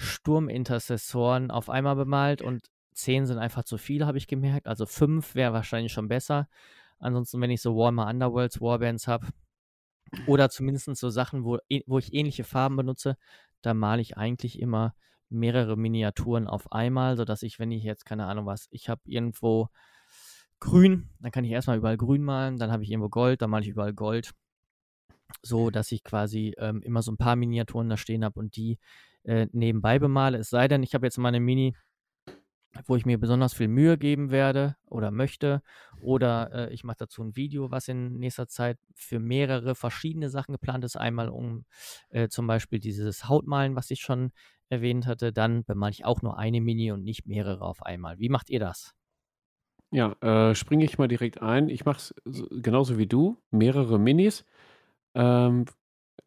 Sturmintercessoren 0.00 1.50
auf 1.50 1.68
einmal 1.68 1.94
bemalt 1.94 2.40
und 2.40 2.70
zehn 2.94 3.26
sind 3.26 3.38
einfach 3.38 3.64
zu 3.64 3.76
viel, 3.76 4.06
habe 4.06 4.18
ich 4.18 4.26
gemerkt. 4.26 4.66
Also 4.66 4.86
fünf 4.86 5.34
wäre 5.34 5.52
wahrscheinlich 5.52 5.92
schon 5.92 6.08
besser. 6.08 6.48
Ansonsten, 6.98 7.40
wenn 7.40 7.50
ich 7.50 7.60
so 7.60 7.76
Warhammer 7.76 8.08
Underworlds 8.08 8.60
Warbands 8.60 9.06
habe 9.06 9.26
oder 10.26 10.48
zumindest 10.48 10.86
so 10.96 11.10
Sachen, 11.10 11.44
wo, 11.44 11.58
wo 11.86 11.98
ich 11.98 12.14
ähnliche 12.14 12.44
Farben 12.44 12.76
benutze, 12.76 13.16
da 13.62 13.74
male 13.74 14.00
ich 14.00 14.16
eigentlich 14.16 14.58
immer 14.58 14.94
mehrere 15.28 15.76
Miniaturen 15.76 16.48
auf 16.48 16.72
einmal, 16.72 17.16
sodass 17.16 17.42
ich, 17.42 17.58
wenn 17.58 17.70
ich 17.70 17.84
jetzt, 17.84 18.06
keine 18.06 18.26
Ahnung 18.26 18.46
was, 18.46 18.68
ich 18.70 18.88
habe 18.88 19.02
irgendwo 19.04 19.68
grün, 20.60 21.10
dann 21.20 21.30
kann 21.30 21.44
ich 21.44 21.52
erstmal 21.52 21.76
überall 21.76 21.98
grün 21.98 22.22
malen, 22.22 22.58
dann 22.58 22.72
habe 22.72 22.82
ich 22.82 22.90
irgendwo 22.90 23.10
Gold, 23.10 23.42
dann 23.42 23.50
male 23.50 23.64
ich 23.64 23.70
überall 23.70 23.94
Gold. 23.94 24.32
So, 25.42 25.70
dass 25.70 25.92
ich 25.92 26.02
quasi 26.02 26.54
ähm, 26.58 26.82
immer 26.82 27.02
so 27.02 27.12
ein 27.12 27.16
paar 27.16 27.36
Miniaturen 27.36 27.88
da 27.88 27.96
stehen 27.96 28.24
habe 28.24 28.40
und 28.40 28.56
die 28.56 28.78
äh, 29.24 29.46
nebenbei 29.52 29.98
bemale. 29.98 30.38
Es 30.38 30.50
sei 30.50 30.68
denn, 30.68 30.82
ich 30.82 30.94
habe 30.94 31.06
jetzt 31.06 31.18
mal 31.18 31.28
eine 31.28 31.40
Mini, 31.40 31.74
wo 32.86 32.96
ich 32.96 33.04
mir 33.04 33.18
besonders 33.18 33.54
viel 33.54 33.68
Mühe 33.68 33.98
geben 33.98 34.30
werde 34.30 34.76
oder 34.86 35.10
möchte. 35.10 35.62
Oder 36.00 36.50
äh, 36.52 36.72
ich 36.72 36.84
mache 36.84 36.98
dazu 37.00 37.22
ein 37.22 37.36
Video, 37.36 37.70
was 37.70 37.88
in 37.88 38.18
nächster 38.18 38.48
Zeit 38.48 38.78
für 38.94 39.18
mehrere 39.18 39.74
verschiedene 39.74 40.30
Sachen 40.30 40.52
geplant 40.52 40.84
ist. 40.84 40.96
Einmal 40.96 41.28
um 41.28 41.64
äh, 42.10 42.28
zum 42.28 42.46
Beispiel 42.46 42.78
dieses 42.78 43.28
Hautmalen, 43.28 43.76
was 43.76 43.90
ich 43.90 44.00
schon 44.00 44.32
erwähnt 44.68 45.06
hatte. 45.06 45.32
Dann 45.32 45.64
bemale 45.64 45.92
ich 45.92 46.04
auch 46.04 46.22
nur 46.22 46.38
eine 46.38 46.60
Mini 46.60 46.92
und 46.92 47.02
nicht 47.02 47.26
mehrere 47.26 47.62
auf 47.62 47.82
einmal. 47.82 48.18
Wie 48.18 48.28
macht 48.28 48.50
ihr 48.50 48.60
das? 48.60 48.94
Ja, 49.92 50.12
äh, 50.20 50.54
springe 50.54 50.84
ich 50.84 50.98
mal 50.98 51.08
direkt 51.08 51.42
ein. 51.42 51.68
Ich 51.68 51.84
mache 51.84 51.98
es 51.98 52.14
so, 52.24 52.46
genauso 52.50 52.96
wie 52.96 53.08
du, 53.08 53.38
mehrere 53.50 53.98
Minis. 53.98 54.44
Ähm, 55.14 55.64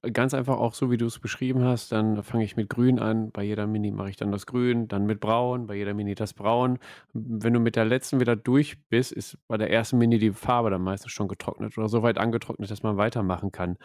ganz 0.02 0.34
einfach 0.34 0.58
auch 0.58 0.74
so, 0.74 0.92
wie 0.92 0.98
du 0.98 1.06
es 1.06 1.20
beschrieben 1.20 1.64
hast. 1.64 1.92
Dann 1.92 2.24
fange 2.24 2.44
ich 2.44 2.56
mit 2.56 2.70
Grün 2.70 3.00
an. 3.00 3.32
Bei 3.32 3.44
jeder 3.44 3.68
Mini 3.68 3.92
mache 3.92 4.10
ich 4.10 4.18
dann 4.18 4.32
das 4.32 4.46
Grün, 4.46 4.88
dann 4.88 5.06
mit 5.06 5.20
Braun, 5.20 5.68
bei 5.68 5.76
jeder 5.76 5.94
Mini 5.94 6.16
das 6.16 6.34
Braun. 6.34 6.80
Wenn 7.14 7.54
du 7.54 7.60
mit 7.60 7.76
der 7.76 7.86
letzten 7.86 8.20
wieder 8.20 8.36
durch 8.36 8.78
bist, 8.90 9.12
ist 9.12 9.38
bei 9.48 9.58
der 9.58 9.72
ersten 9.72 9.98
Mini 9.98 10.20
die 10.20 10.32
Farbe 10.32 10.70
dann 10.70 10.82
meistens 10.82 11.12
schon 11.12 11.28
getrocknet 11.28 11.78
oder 11.78 11.88
so 11.88 12.04
weit 12.04 12.18
angetrocknet, 12.18 12.70
dass 12.72 12.84
man 12.84 12.98
weitermachen 12.98 13.52
kann. 13.52 13.78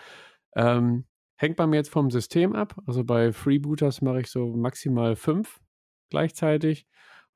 Ähm, 0.57 1.05
hängt 1.37 1.57
bei 1.57 1.67
mir 1.67 1.77
jetzt 1.77 1.91
vom 1.91 2.11
System 2.11 2.55
ab. 2.55 2.77
Also 2.87 3.05
bei 3.05 3.33
Freebooters 3.33 4.03
mache 4.03 4.21
ich 4.21 4.29
so 4.29 4.49
maximal 4.57 5.17
fünf 5.17 5.61
gleichzeitig. 6.11 6.87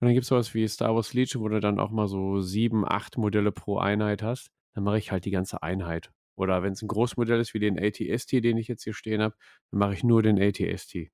Und 0.00 0.06
dann 0.06 0.14
gibt 0.14 0.24
es 0.24 0.28
sowas 0.28 0.54
wie 0.54 0.66
Star 0.66 0.94
Wars 0.94 1.14
Legion, 1.14 1.42
wo 1.42 1.48
du 1.48 1.60
dann 1.60 1.78
auch 1.78 1.90
mal 1.90 2.08
so 2.08 2.40
sieben, 2.40 2.84
acht 2.84 3.18
Modelle 3.18 3.52
pro 3.52 3.78
Einheit 3.78 4.22
hast. 4.22 4.50
Dann 4.74 4.84
mache 4.84 4.98
ich 4.98 5.12
halt 5.12 5.24
die 5.24 5.30
ganze 5.30 5.62
Einheit. 5.62 6.10
Oder 6.34 6.62
wenn 6.62 6.72
es 6.72 6.82
ein 6.82 6.88
Großmodell 6.88 7.40
ist 7.40 7.54
wie 7.54 7.60
den 7.60 7.78
ATST, 7.78 8.32
den 8.32 8.56
ich 8.56 8.68
jetzt 8.68 8.84
hier 8.84 8.94
stehen 8.94 9.22
habe, 9.22 9.34
dann 9.70 9.78
mache 9.78 9.94
ich 9.94 10.04
nur 10.04 10.22
den 10.22 10.40
ATST. 10.40 11.10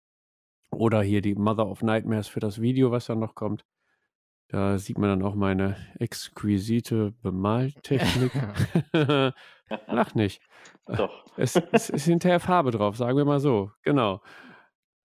Oder 0.70 1.03
hier 1.03 1.23
die 1.23 1.35
Mother 1.35 1.66
of 1.66 1.82
Nightmares 1.82 2.28
für 2.28 2.40
das 2.40 2.61
Video, 2.61 2.90
was 2.90 3.07
dann 3.07 3.19
noch 3.19 3.35
kommt. 3.35 3.65
Da 4.49 4.78
sieht 4.78 4.99
man 4.99 5.11
dann 5.11 5.23
auch 5.23 5.35
meine 5.35 5.77
exquisite 5.99 7.12
Bemaltechnik. 7.23 8.32
Lach 9.86 10.15
nicht. 10.15 10.43
Doch. 10.86 11.24
Es, 11.36 11.55
es 11.70 11.89
ist 11.89 12.07
hinterher 12.07 12.40
Farbe 12.40 12.73
drauf, 12.73 12.97
sagen 12.97 13.16
wir 13.16 13.24
mal 13.24 13.39
so. 13.39 13.70
Genau. 13.85 14.20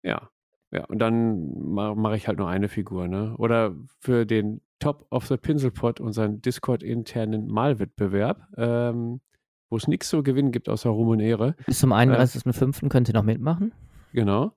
Ja. 0.04 0.30
Ja, 0.70 0.86
und 0.86 1.00
dann 1.00 1.74
mache 1.74 1.96
mach 1.96 2.14
ich 2.14 2.28
halt 2.28 2.38
nur 2.38 2.48
eine 2.48 2.70
Figur, 2.70 3.08
ne? 3.08 3.36
Oder 3.38 3.76
für 4.00 4.28
den 4.28 4.62
Top 4.78 5.08
of 5.10 5.26
the 5.26 5.38
Pinselpot, 5.38 6.00
unseren 6.00 6.42
Discord-internen 6.42 7.48
Malwettbewerb, 7.48 8.48
ähm, 8.56 9.20
wo 9.72 9.78
es 9.78 9.88
nichts 9.88 10.10
zu 10.10 10.22
gewinnen 10.22 10.52
gibt 10.52 10.70
außer 10.70 10.90
Ruhm 10.90 11.08
und 11.08 11.20
Ehre. 11.22 11.56
Bis 11.66 11.80
zum 11.80 11.94
31.05. 11.94 12.86
Äh, 12.86 12.90
könnt 12.90 13.08
ihr 13.08 13.14
noch 13.14 13.24
mitmachen. 13.24 13.74
Genau. 14.14 14.52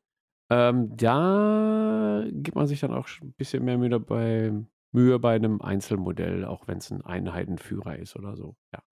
Ähm, 0.50 0.94
da 0.96 2.24
gibt 2.30 2.56
man 2.56 2.66
sich 2.66 2.80
dann 2.80 2.92
auch 2.92 3.08
ein 3.22 3.32
bisschen 3.32 3.64
mehr 3.64 3.78
Mühe 3.78 4.00
bei, 4.00 4.52
Mühe 4.92 5.18
bei 5.18 5.36
einem 5.36 5.62
Einzelmodell, 5.62 6.44
auch 6.44 6.66
wenn 6.66 6.78
es 6.78 6.90
ein 6.90 7.00
Einheitenführer 7.02 7.96
ist 7.96 8.16
oder 8.16 8.36
so. 8.36 8.56
Ja. 8.74 8.82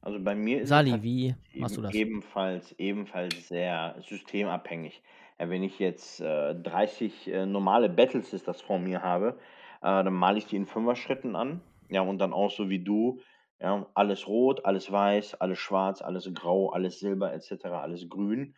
Also 0.00 0.20
bei 0.20 0.34
mir 0.34 0.62
ist 0.62 0.68
Sali, 0.68 1.02
wie 1.02 1.34
machst 1.54 1.76
du 1.76 1.82
das? 1.82 1.94
Ebenfalls, 1.94 2.72
ebenfalls 2.78 3.48
sehr 3.48 3.96
systemabhängig. 4.06 5.02
Ja, 5.40 5.48
wenn 5.50 5.62
ich 5.62 5.78
jetzt 5.78 6.20
äh, 6.20 6.54
30 6.54 7.32
äh, 7.32 7.46
normale 7.46 7.88
Battle 7.88 8.22
Sisters 8.22 8.60
vor 8.60 8.78
mir 8.78 9.02
habe, 9.02 9.38
äh, 9.80 10.04
dann 10.04 10.12
male 10.12 10.38
ich 10.38 10.46
die 10.46 10.56
in 10.56 10.66
Fünfer-Schritten 10.66 11.34
an. 11.34 11.60
Ja, 11.90 12.02
und 12.02 12.18
dann 12.18 12.32
auch 12.32 12.50
so 12.50 12.70
wie 12.70 12.78
du. 12.78 13.20
Ja, 13.60 13.86
alles 13.94 14.26
rot, 14.26 14.64
alles 14.64 14.90
weiß, 14.90 15.34
alles 15.40 15.58
schwarz, 15.58 16.02
alles 16.02 16.28
grau, 16.34 16.70
alles 16.70 16.98
silber 17.00 17.32
etc., 17.32 17.80
alles 17.80 18.08
grün. 18.08 18.56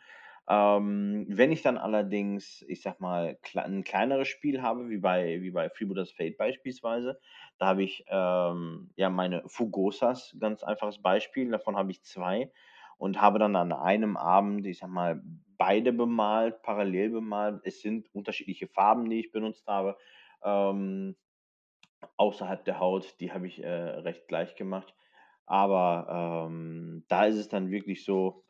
Ähm, 0.48 1.27
wenn 1.28 1.52
ich 1.52 1.62
dann 1.62 1.77
allerdings, 1.77 2.62
ich 2.68 2.82
sag 2.82 3.01
mal, 3.01 3.36
ein 3.56 3.85
kleineres 3.85 4.28
Spiel 4.28 4.62
habe, 4.62 4.89
wie 4.89 4.98
bei, 4.98 5.43
wie 5.43 5.51
bei 5.51 5.68
Freebooters 5.70 6.12
Fate 6.12 6.36
beispielsweise, 6.39 7.18
da 7.59 7.66
habe 7.66 7.82
ich 7.82 8.05
ähm, 8.09 8.90
ja 8.97 9.10
meine 9.10 9.43
Fugosas, 9.47 10.36
ganz 10.40 10.62
einfaches 10.62 11.02
Beispiel, 11.02 11.51
davon 11.51 11.77
habe 11.77 11.90
ich 11.90 12.02
zwei 12.02 12.51
und 12.98 13.20
habe 13.20 13.39
dann 13.39 13.56
an 13.56 13.73
einem 13.73 14.16
Abend, 14.16 14.66
ich 14.66 14.78
sag 14.78 14.89
mal, 14.89 15.20
beide 15.59 15.93
bemalt, 15.93 16.62
parallel 16.62 17.10
bemalt. 17.10 17.60
Es 17.64 17.81
sind 17.81 18.09
unterschiedliche 18.14 18.68
Farben, 18.68 19.09
die 19.10 19.20
ich 19.20 19.32
benutzt 19.32 19.66
habe. 19.66 19.97
Ähm, 20.43 21.16
außerhalb 22.16 22.64
der 22.64 22.78
Haut, 22.78 23.16
die 23.20 23.32
habe 23.32 23.47
ich 23.47 23.62
äh, 23.62 23.68
recht 23.68 24.28
gleich 24.28 24.56
gemacht. 24.56 24.94
Aber 25.47 26.48
ähm, 26.48 27.05
da 27.09 27.27
ist 27.27 27.36
es 27.36 27.48
dann 27.48 27.70
wirklich 27.70 28.05
so, 28.05 28.44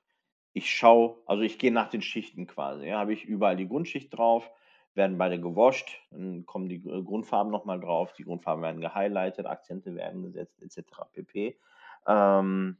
ich 0.52 0.70
schaue, 0.74 1.16
also 1.26 1.42
ich 1.42 1.58
gehe 1.58 1.72
nach 1.72 1.90
den 1.90 2.00
Schichten 2.00 2.46
quasi. 2.46 2.86
Ja, 2.86 2.98
habe 2.98 3.12
ich 3.12 3.24
überall 3.24 3.56
die 3.56 3.68
Grundschicht 3.68 4.16
drauf, 4.16 4.50
werden 4.94 5.18
beide 5.18 5.38
gewascht, 5.38 6.02
dann 6.10 6.46
kommen 6.46 6.70
die 6.70 6.82
Grundfarben 6.82 7.52
nochmal 7.52 7.78
drauf, 7.78 8.14
die 8.14 8.24
Grundfarben 8.24 8.62
werden 8.62 8.80
gehighlightet, 8.80 9.44
Akzente 9.44 9.94
werden 9.94 10.22
gesetzt, 10.22 10.62
etc. 10.62 11.02
pp. 11.12 11.58
Ähm, 12.06 12.78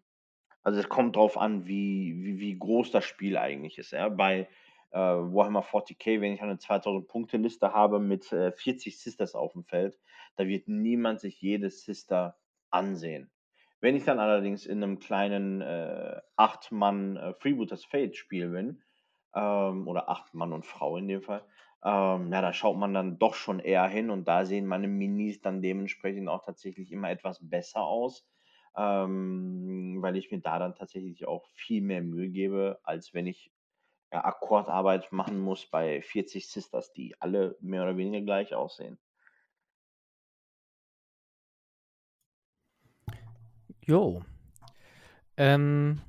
also 0.62 0.80
es 0.80 0.88
kommt 0.88 1.16
drauf 1.16 1.36
an, 1.36 1.66
wie, 1.66 2.16
wie, 2.24 2.40
wie 2.40 2.59
groß 2.59 2.90
das 2.90 3.05
Spiel 3.05 3.36
eigentlich 3.36 3.76
ist. 3.76 3.93
Ja? 3.93 4.09
Bei 4.09 4.48
äh, 4.91 4.99
Warhammer 4.99 5.63
40k, 5.63 6.21
wenn 6.21 6.33
ich 6.33 6.43
eine 6.43 6.57
2000-Punkte-Liste 6.57 7.73
habe 7.73 8.01
mit 8.01 8.33
äh, 8.33 8.53
40 8.53 8.99
Sisters 8.99 9.35
auf 9.35 9.53
dem 9.53 9.65
Feld, 9.65 9.99
da 10.37 10.47
wird 10.47 10.69
niemand 10.69 11.21
sich 11.21 11.41
jede 11.41 11.71
Sister 11.71 12.37
ansehen. 12.71 13.31
Wenn 13.81 13.97
ich 13.97 14.05
dann 14.05 14.19
allerdings 14.19 14.67
in 14.67 14.83
einem 14.83 14.99
kleinen 14.99 15.61
äh, 15.61 16.21
8-Mann 16.37 17.17
äh, 17.17 18.15
Spiel 18.15 18.49
bin, 18.51 18.83
ähm, 19.35 19.87
oder 19.87 20.09
8 20.09 20.35
Mann 20.35 20.53
und 20.53 20.67
Frau 20.67 20.97
in 20.97 21.09
dem 21.09 21.23
Fall, 21.23 21.45
ähm, 21.85 22.33
ja, 22.33 22.41
da 22.41 22.53
schaut 22.53 22.79
man 22.79 22.95
dann 22.95 23.19
doch 23.19 23.35
schon 23.35 23.61
eher 23.61 23.87
hin 23.87 24.11
und 24.11 24.27
da 24.27 24.45
sehen 24.45 24.67
meine 24.67 24.89
Minis 24.89 25.41
dann 25.43 25.63
dementsprechend 25.63 26.29
auch 26.29 26.45
tatsächlich 26.45 26.91
immer 26.91 27.11
etwas 27.11 27.39
besser 27.49 27.83
aus, 27.83 28.27
ähm, 28.77 29.99
weil 30.01 30.17
ich 30.17 30.31
mir 30.31 30.41
da 30.41 30.59
dann 30.59 30.75
tatsächlich 30.75 31.29
auch 31.29 31.47
viel 31.51 31.83
mehr 31.83 32.03
Mühe 32.03 32.31
gebe, 32.31 32.81
als 32.83 33.15
wenn 33.15 33.27
ich 33.27 33.53
ja, 34.16 34.24
Akkordarbeit 34.24 35.12
machen 35.12 35.38
muss 35.38 35.66
bei 35.66 36.01
40 36.01 36.48
Sisters, 36.48 36.93
die 36.93 37.14
alle 37.20 37.56
mehr 37.60 37.82
oder 37.82 37.97
weniger 37.98 38.24
gleich 38.24 38.55
aussehen. 38.55 38.98
Jo. 43.82 44.22
Ähm, 45.36 46.01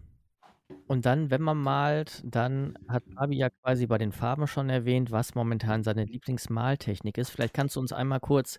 und 0.87 1.05
dann, 1.05 1.29
wenn 1.29 1.41
man 1.41 1.57
malt, 1.57 2.21
dann 2.25 2.77
hat 2.87 3.03
Fabi 3.13 3.37
ja 3.37 3.49
quasi 3.49 3.87
bei 3.87 3.97
den 3.97 4.13
Farben 4.13 4.47
schon 4.47 4.69
erwähnt, 4.69 5.11
was 5.11 5.35
momentan 5.35 5.83
seine 5.83 6.05
Lieblingsmaltechnik 6.05 7.17
ist. 7.17 7.29
Vielleicht 7.29 7.53
kannst 7.53 7.75
du 7.75 7.81
uns 7.81 7.91
einmal 7.91 8.21
kurz 8.21 8.57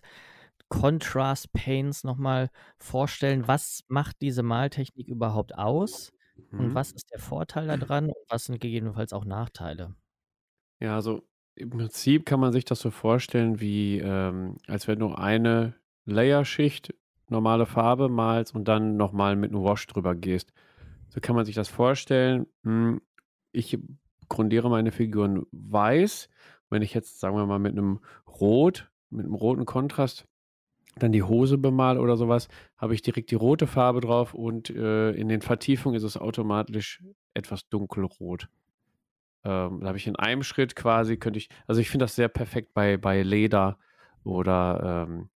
Contrast 0.69 1.51
Paints 1.53 2.03
nochmal 2.03 2.51
vorstellen. 2.77 3.47
Was 3.47 3.83
macht 3.87 4.21
diese 4.21 4.43
Maltechnik 4.43 5.07
überhaupt 5.07 5.55
aus? 5.57 6.13
Und 6.51 6.69
mhm. 6.69 6.75
was 6.75 6.91
ist 6.91 7.11
der 7.11 7.19
Vorteil 7.19 7.67
daran 7.67 8.05
und 8.05 8.25
was 8.29 8.45
sind 8.45 8.59
gegebenenfalls 8.59 9.13
auch 9.13 9.25
Nachteile? 9.25 9.95
Ja, 10.79 10.95
also 10.95 11.23
im 11.55 11.69
Prinzip 11.69 12.25
kann 12.25 12.39
man 12.39 12.53
sich 12.53 12.65
das 12.65 12.79
so 12.79 12.91
vorstellen, 12.91 13.59
wie 13.59 13.99
ähm, 13.99 14.57
als 14.67 14.87
wenn 14.87 14.99
du 14.99 15.13
eine 15.13 15.75
Layerschicht 16.05 16.93
normale 17.27 17.65
Farbe 17.65 18.09
malst 18.09 18.55
und 18.55 18.67
dann 18.67 18.97
nochmal 18.97 19.35
mit 19.35 19.51
einem 19.51 19.63
Wash 19.63 19.85
drüber 19.87 20.15
gehst. 20.15 20.51
So 21.09 21.19
kann 21.21 21.35
man 21.35 21.45
sich 21.45 21.55
das 21.55 21.67
vorstellen. 21.67 22.47
Hm, 22.63 23.01
ich 23.51 23.77
grundiere 24.29 24.69
meine 24.69 24.91
Figuren 24.91 25.45
weiß. 25.51 26.29
Wenn 26.69 26.81
ich 26.81 26.93
jetzt, 26.93 27.19
sagen 27.19 27.35
wir 27.35 27.45
mal, 27.45 27.59
mit 27.59 27.73
einem 27.73 27.99
Rot, 28.27 28.91
mit 29.09 29.25
einem 29.25 29.35
roten 29.35 29.65
Kontrast 29.65 30.27
dann 30.95 31.11
die 31.11 31.23
Hose 31.23 31.57
bemale 31.57 32.01
oder 32.01 32.17
sowas, 32.17 32.47
habe 32.77 32.93
ich 32.93 33.01
direkt 33.01 33.31
die 33.31 33.35
rote 33.35 33.67
Farbe 33.67 34.01
drauf 34.01 34.33
und 34.33 34.69
äh, 34.69 35.11
in 35.11 35.29
den 35.29 35.41
Vertiefungen 35.41 35.95
ist 35.95 36.03
es 36.03 36.17
automatisch 36.17 37.03
etwas 37.33 37.69
dunkelrot. 37.69 38.49
Ähm, 39.43 39.79
da 39.81 39.87
habe 39.87 39.97
ich 39.97 40.07
in 40.07 40.17
einem 40.17 40.43
Schritt 40.43 40.75
quasi, 40.75 41.17
könnte 41.17 41.39
ich, 41.39 41.49
also 41.67 41.79
ich 41.79 41.89
finde 41.89 42.03
das 42.03 42.15
sehr 42.15 42.27
perfekt 42.27 42.73
bei, 42.73 42.97
bei 42.97 43.21
Leder 43.21 43.77
oder 44.23 45.07
ähm, 45.07 45.29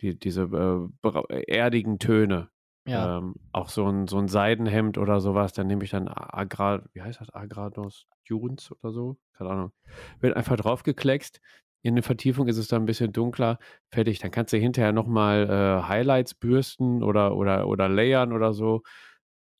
die, 0.00 0.18
diese 0.18 0.90
äh, 1.30 1.42
erdigen 1.46 1.98
Töne. 1.98 2.48
Ja. 2.84 3.18
Ähm, 3.18 3.36
auch 3.52 3.68
so 3.68 3.86
ein, 3.86 4.08
so 4.08 4.18
ein 4.18 4.26
Seidenhemd 4.26 4.98
oder 4.98 5.20
sowas, 5.20 5.52
dann 5.52 5.68
nehme 5.68 5.84
ich 5.84 5.90
dann 5.90 6.08
Agra, 6.08 6.82
wie 6.92 7.02
heißt 7.02 7.20
das, 7.20 7.30
Agrados 7.30 8.08
Dunes 8.28 8.72
oder 8.72 8.92
so? 8.92 9.16
Keine 9.34 9.50
Ahnung. 9.50 9.72
Wird 10.20 10.36
einfach 10.36 10.56
draufgekleckst. 10.56 11.40
In 11.82 11.96
der 11.96 12.04
Vertiefung 12.04 12.46
ist 12.48 12.58
es 12.58 12.68
dann 12.68 12.82
ein 12.82 12.86
bisschen 12.86 13.12
dunkler. 13.12 13.58
Fertig. 13.90 14.20
Dann 14.20 14.30
kannst 14.30 14.52
du 14.52 14.56
hinterher 14.56 14.92
nochmal 14.92 15.48
äh, 15.50 15.88
Highlights 15.88 16.34
bürsten 16.34 17.02
oder, 17.02 17.36
oder, 17.36 17.66
oder 17.66 17.88
layern 17.88 18.32
oder 18.32 18.52
so. 18.52 18.82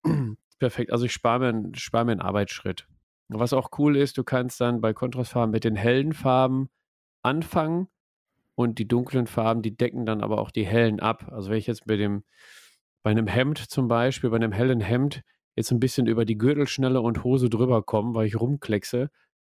Perfekt. 0.59 0.93
Also 0.93 1.07
ich 1.07 1.13
spare 1.13 1.53
mir, 1.53 1.73
spar 1.75 2.05
mir 2.05 2.13
einen 2.13 2.21
Arbeitsschritt. 2.21 2.87
Was 3.29 3.53
auch 3.53 3.71
cool 3.79 3.97
ist, 3.97 4.19
du 4.19 4.25
kannst 4.25 4.61
dann 4.61 4.81
bei 4.81 4.93
Kontrastfarben 4.93 5.51
mit 5.51 5.65
den 5.65 5.75
hellen 5.75 6.13
Farben 6.13 6.69
anfangen 7.23 7.89
und 8.55 8.79
die 8.79 8.87
dunklen 8.87 9.27
Farben, 9.27 9.63
die 9.63 9.77
decken 9.77 10.07
dann 10.07 10.23
aber 10.23 10.39
auch 10.39 10.51
die 10.51 10.67
hellen 10.67 11.01
ab. 11.01 11.29
Also 11.33 11.51
wenn 11.51 11.59
ich 11.59 11.67
jetzt 11.67 11.87
bei 11.87 11.97
dem, 11.97 12.25
bei 13.03 13.11
einem 13.11 13.27
Hemd 13.27 13.59
zum 13.59 13.89
Beispiel, 13.89 14.31
bei 14.31 14.37
einem 14.37 14.53
hellen 14.53 14.81
Hemd 14.81 15.23
jetzt 15.57 15.71
ein 15.71 15.81
bisschen 15.81 16.07
über 16.07 16.25
die 16.25 16.39
Gürtelschnelle 16.39 17.01
und 17.01 17.25
Hose 17.25 17.51
drüber 17.51 17.83
komme, 17.83 18.15
weil 18.15 18.27
ich 18.27 18.39
rumkleckse, 18.41 19.11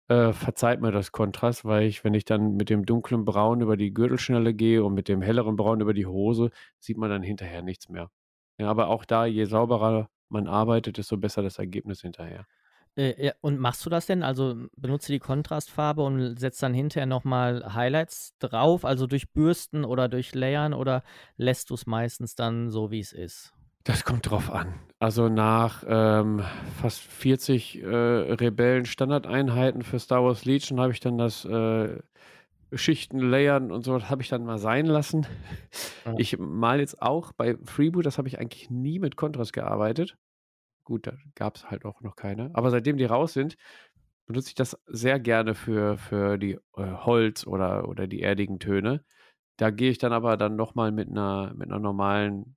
äh, 0.09 0.33
verzeiht 0.33 0.81
mir 0.81 0.91
das 0.91 1.11
Kontrast, 1.11 1.65
weil 1.65 1.83
ich, 1.83 2.03
wenn 2.03 2.13
ich 2.13 2.25
dann 2.25 2.55
mit 2.55 2.69
dem 2.69 2.85
dunklen 2.85 3.25
Braun 3.25 3.61
über 3.61 3.77
die 3.77 3.93
Gürtelschnelle 3.93 4.53
gehe 4.53 4.83
und 4.83 4.93
mit 4.93 5.07
dem 5.07 5.21
helleren 5.21 5.55
Braun 5.55 5.81
über 5.81 5.93
die 5.93 6.07
Hose, 6.07 6.49
sieht 6.79 6.97
man 6.97 7.09
dann 7.09 7.23
hinterher 7.23 7.61
nichts 7.61 7.89
mehr. 7.89 8.11
Ja, 8.57 8.69
aber 8.69 8.87
auch 8.87 9.05
da, 9.05 9.25
je 9.25 9.45
sauberer 9.45 10.09
man 10.29 10.47
arbeitet, 10.47 10.97
desto 10.97 11.17
besser 11.17 11.41
das 11.41 11.59
Ergebnis 11.59 12.01
hinterher. 12.01 12.45
Äh, 12.95 13.27
ja, 13.27 13.33
und 13.41 13.59
machst 13.59 13.85
du 13.85 13.89
das 13.89 14.07
denn? 14.07 14.23
Also 14.23 14.67
benutze 14.75 15.11
die 15.11 15.19
Kontrastfarbe 15.19 16.01
und 16.01 16.37
setzt 16.37 16.61
dann 16.63 16.73
hinterher 16.73 17.05
nochmal 17.05 17.73
Highlights 17.73 18.35
drauf, 18.39 18.85
also 18.85 19.07
durch 19.07 19.31
Bürsten 19.31 19.85
oder 19.85 20.09
durch 20.09 20.33
Layern 20.33 20.73
oder 20.73 21.03
lässt 21.37 21.69
du 21.69 21.75
es 21.75 21.85
meistens 21.85 22.35
dann 22.35 22.71
so, 22.71 22.91
wie 22.91 22.99
es 22.99 23.13
ist? 23.13 23.53
Das 23.83 24.03
kommt 24.03 24.29
drauf 24.29 24.51
an. 24.51 24.73
Also 24.99 25.29
nach 25.29 25.83
ähm, 25.87 26.43
fast 26.81 26.99
40 26.99 27.81
äh, 27.81 27.87
Rebellen-Standardeinheiten 27.87 29.81
für 29.81 29.97
Star 29.97 30.23
Wars 30.23 30.43
Legion 30.43 30.79
habe 30.79 30.91
ich 30.91 30.99
dann 30.99 31.17
das 31.17 31.45
äh, 31.45 31.97
Schichten, 32.73 33.19
Layern 33.19 33.71
und 33.71 33.83
so, 33.83 34.09
habe 34.09 34.21
ich 34.21 34.29
dann 34.29 34.43
mal 34.43 34.59
sein 34.59 34.85
lassen. 34.85 35.25
Ja. 36.05 36.15
Ich 36.17 36.37
mal 36.37 36.79
jetzt 36.79 37.01
auch 37.01 37.31
bei 37.31 37.57
Freeboot, 37.63 38.05
das 38.05 38.17
habe 38.17 38.27
ich 38.27 38.39
eigentlich 38.39 38.69
nie 38.69 38.99
mit 38.99 39.15
Kontrast 39.15 39.53
gearbeitet. 39.53 40.17
Gut, 40.83 41.07
da 41.07 41.13
gab 41.35 41.55
es 41.55 41.69
halt 41.69 41.85
auch 41.85 42.01
noch 42.01 42.15
keine. 42.15 42.51
Aber 42.53 42.69
seitdem 42.69 42.97
die 42.97 43.05
raus 43.05 43.33
sind, 43.33 43.55
benutze 44.25 44.49
ich 44.49 44.55
das 44.55 44.77
sehr 44.85 45.19
gerne 45.19 45.55
für, 45.55 45.97
für 45.97 46.37
die 46.37 46.59
äh, 46.75 46.91
Holz 47.05 47.47
oder, 47.47 47.87
oder 47.87 48.05
die 48.05 48.21
erdigen 48.21 48.59
Töne. 48.59 49.03
Da 49.57 49.71
gehe 49.71 49.91
ich 49.91 49.97
dann 49.97 50.13
aber 50.13 50.37
dann 50.37 50.55
nochmal 50.55 50.91
mit 50.91 51.09
einer, 51.09 51.53
mit 51.55 51.69
einer 51.69 51.79
normalen 51.79 52.55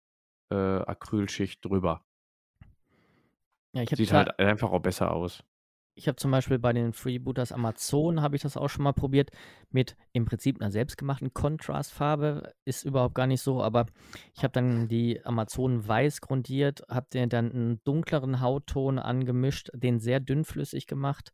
äh, 0.50 0.54
Acrylschicht 0.54 1.64
drüber. 1.64 2.04
Ja, 3.74 3.84
Sieht 3.90 4.12
halt 4.12 4.38
einfach 4.38 4.70
auch 4.70 4.80
besser 4.80 5.12
aus. 5.12 5.42
ich 5.94 6.08
habe 6.08 6.16
zum 6.16 6.30
Beispiel 6.30 6.58
bei 6.58 6.72
den 6.72 6.92
Freebooters 6.92 7.52
Amazon, 7.52 8.22
habe 8.22 8.36
ich 8.36 8.42
das 8.42 8.56
auch 8.56 8.68
schon 8.68 8.82
mal 8.84 8.92
probiert, 8.92 9.30
mit 9.70 9.96
im 10.12 10.24
Prinzip 10.24 10.60
einer 10.60 10.70
selbstgemachten 10.70 11.32
Kontrastfarbe. 11.34 12.52
Ist 12.64 12.84
überhaupt 12.84 13.14
gar 13.14 13.26
nicht 13.26 13.42
so, 13.42 13.62
aber 13.62 13.86
ich 14.34 14.42
habe 14.42 14.52
dann 14.52 14.88
die 14.88 15.24
Amazon 15.24 15.86
weiß 15.86 16.20
grundiert, 16.22 16.82
habe 16.88 17.06
den 17.12 17.28
dann 17.28 17.52
einen 17.52 17.84
dunkleren 17.84 18.40
Hautton 18.40 18.98
angemischt, 18.98 19.70
den 19.74 20.00
sehr 20.00 20.20
dünnflüssig 20.20 20.86
gemacht 20.86 21.32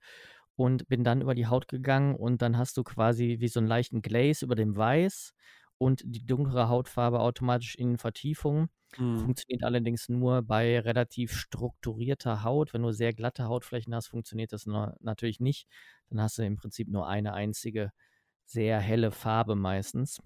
und 0.56 0.88
bin 0.88 1.04
dann 1.04 1.22
über 1.22 1.34
die 1.36 1.46
Haut 1.46 1.68
gegangen 1.68 2.16
und 2.16 2.42
dann 2.42 2.58
hast 2.58 2.76
du 2.76 2.82
quasi 2.82 3.36
wie 3.38 3.48
so 3.48 3.60
einen 3.60 3.68
leichten 3.68 4.02
Glaze 4.02 4.44
über 4.44 4.56
dem 4.56 4.76
Weiß 4.76 5.34
und 5.78 6.02
die 6.04 6.24
dunklere 6.26 6.68
Hautfarbe 6.68 7.20
automatisch 7.20 7.74
in 7.76 7.98
Vertiefung. 7.98 8.68
Mhm. 8.98 9.32
Funktioniert 9.36 9.64
allerdings 9.64 10.08
nur 10.08 10.42
bei 10.42 10.78
relativ 10.80 11.32
strukturierter 11.32 12.42
Haut. 12.44 12.72
Wenn 12.74 12.82
du 12.82 12.92
sehr 12.92 13.12
glatte 13.12 13.44
Hautflächen 13.48 13.94
hast, 13.94 14.08
funktioniert 14.08 14.52
das 14.52 14.66
natürlich 14.66 15.40
nicht. 15.40 15.68
Dann 16.10 16.20
hast 16.20 16.38
du 16.38 16.42
im 16.44 16.56
Prinzip 16.56 16.88
nur 16.88 17.08
eine 17.08 17.34
einzige 17.34 17.92
sehr 18.44 18.80
helle 18.80 19.10
Farbe 19.12 19.56
meistens. 19.56 20.20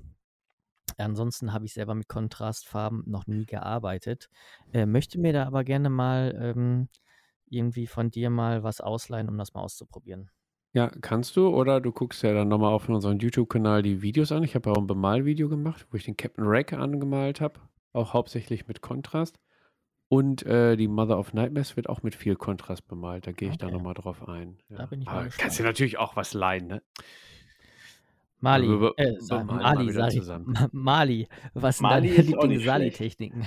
Ansonsten 0.98 1.52
habe 1.52 1.66
ich 1.66 1.74
selber 1.74 1.94
mit 1.94 2.08
Kontrastfarben 2.08 3.02
noch 3.06 3.26
nie 3.26 3.44
gearbeitet. 3.46 4.28
Äh, 4.72 4.86
möchte 4.86 5.18
mir 5.20 5.32
da 5.34 5.44
aber 5.46 5.64
gerne 5.64 5.90
mal 5.90 6.34
ähm, 6.40 6.88
irgendwie 7.46 7.86
von 7.86 8.10
dir 8.10 8.30
mal 8.30 8.62
was 8.62 8.80
ausleihen, 8.80 9.28
um 9.28 9.36
das 9.38 9.52
mal 9.54 9.62
auszuprobieren. 9.62 10.30
Ja, 10.74 10.90
kannst 11.02 11.36
du 11.36 11.48
oder 11.48 11.80
du 11.80 11.92
guckst 11.92 12.22
ja 12.22 12.32
dann 12.32 12.48
nochmal 12.48 12.72
auf 12.72 12.88
unserem 12.88 13.18
YouTube-Kanal 13.18 13.82
die 13.82 14.00
Videos 14.00 14.32
an. 14.32 14.42
Ich 14.42 14.54
habe 14.54 14.70
auch 14.70 14.78
ein 14.78 14.86
Bemalvideo 14.86 15.48
gemacht, 15.48 15.86
wo 15.90 15.98
ich 15.98 16.04
den 16.04 16.16
Captain 16.16 16.46
Rack 16.46 16.72
angemalt 16.72 17.42
habe, 17.42 17.60
auch 17.92 18.14
hauptsächlich 18.14 18.66
mit 18.68 18.80
Kontrast. 18.80 19.38
Und 20.08 20.44
äh, 20.44 20.76
die 20.76 20.88
Mother 20.88 21.18
of 21.18 21.32
Nightmares 21.32 21.76
wird 21.76 21.88
auch 21.88 22.02
mit 22.02 22.14
viel 22.14 22.36
Kontrast 22.36 22.86
bemalt. 22.86 23.26
Da 23.26 23.32
gehe 23.32 23.48
ich 23.48 23.54
okay. 23.54 23.66
da 23.66 23.70
nochmal 23.70 23.94
drauf 23.94 24.26
ein. 24.28 24.58
Ja. 24.68 24.78
Da 24.78 24.86
bin 24.86 25.02
ich 25.02 25.06
mal 25.06 25.28
Kannst 25.38 25.58
du 25.58 25.62
natürlich 25.62 25.98
auch 25.98 26.16
was 26.16 26.34
leihen, 26.34 26.66
ne? 26.66 26.82
Mali, 28.40 28.66
äh, 28.96 29.18
Mali, 29.44 29.92
sag 29.92 30.14
ich. 30.14 30.22
Mali, 30.72 31.28
was 31.54 31.78
sind 31.78 31.88
deine 31.88 32.08
Lieblings-Sali-Techniken? 32.08 33.46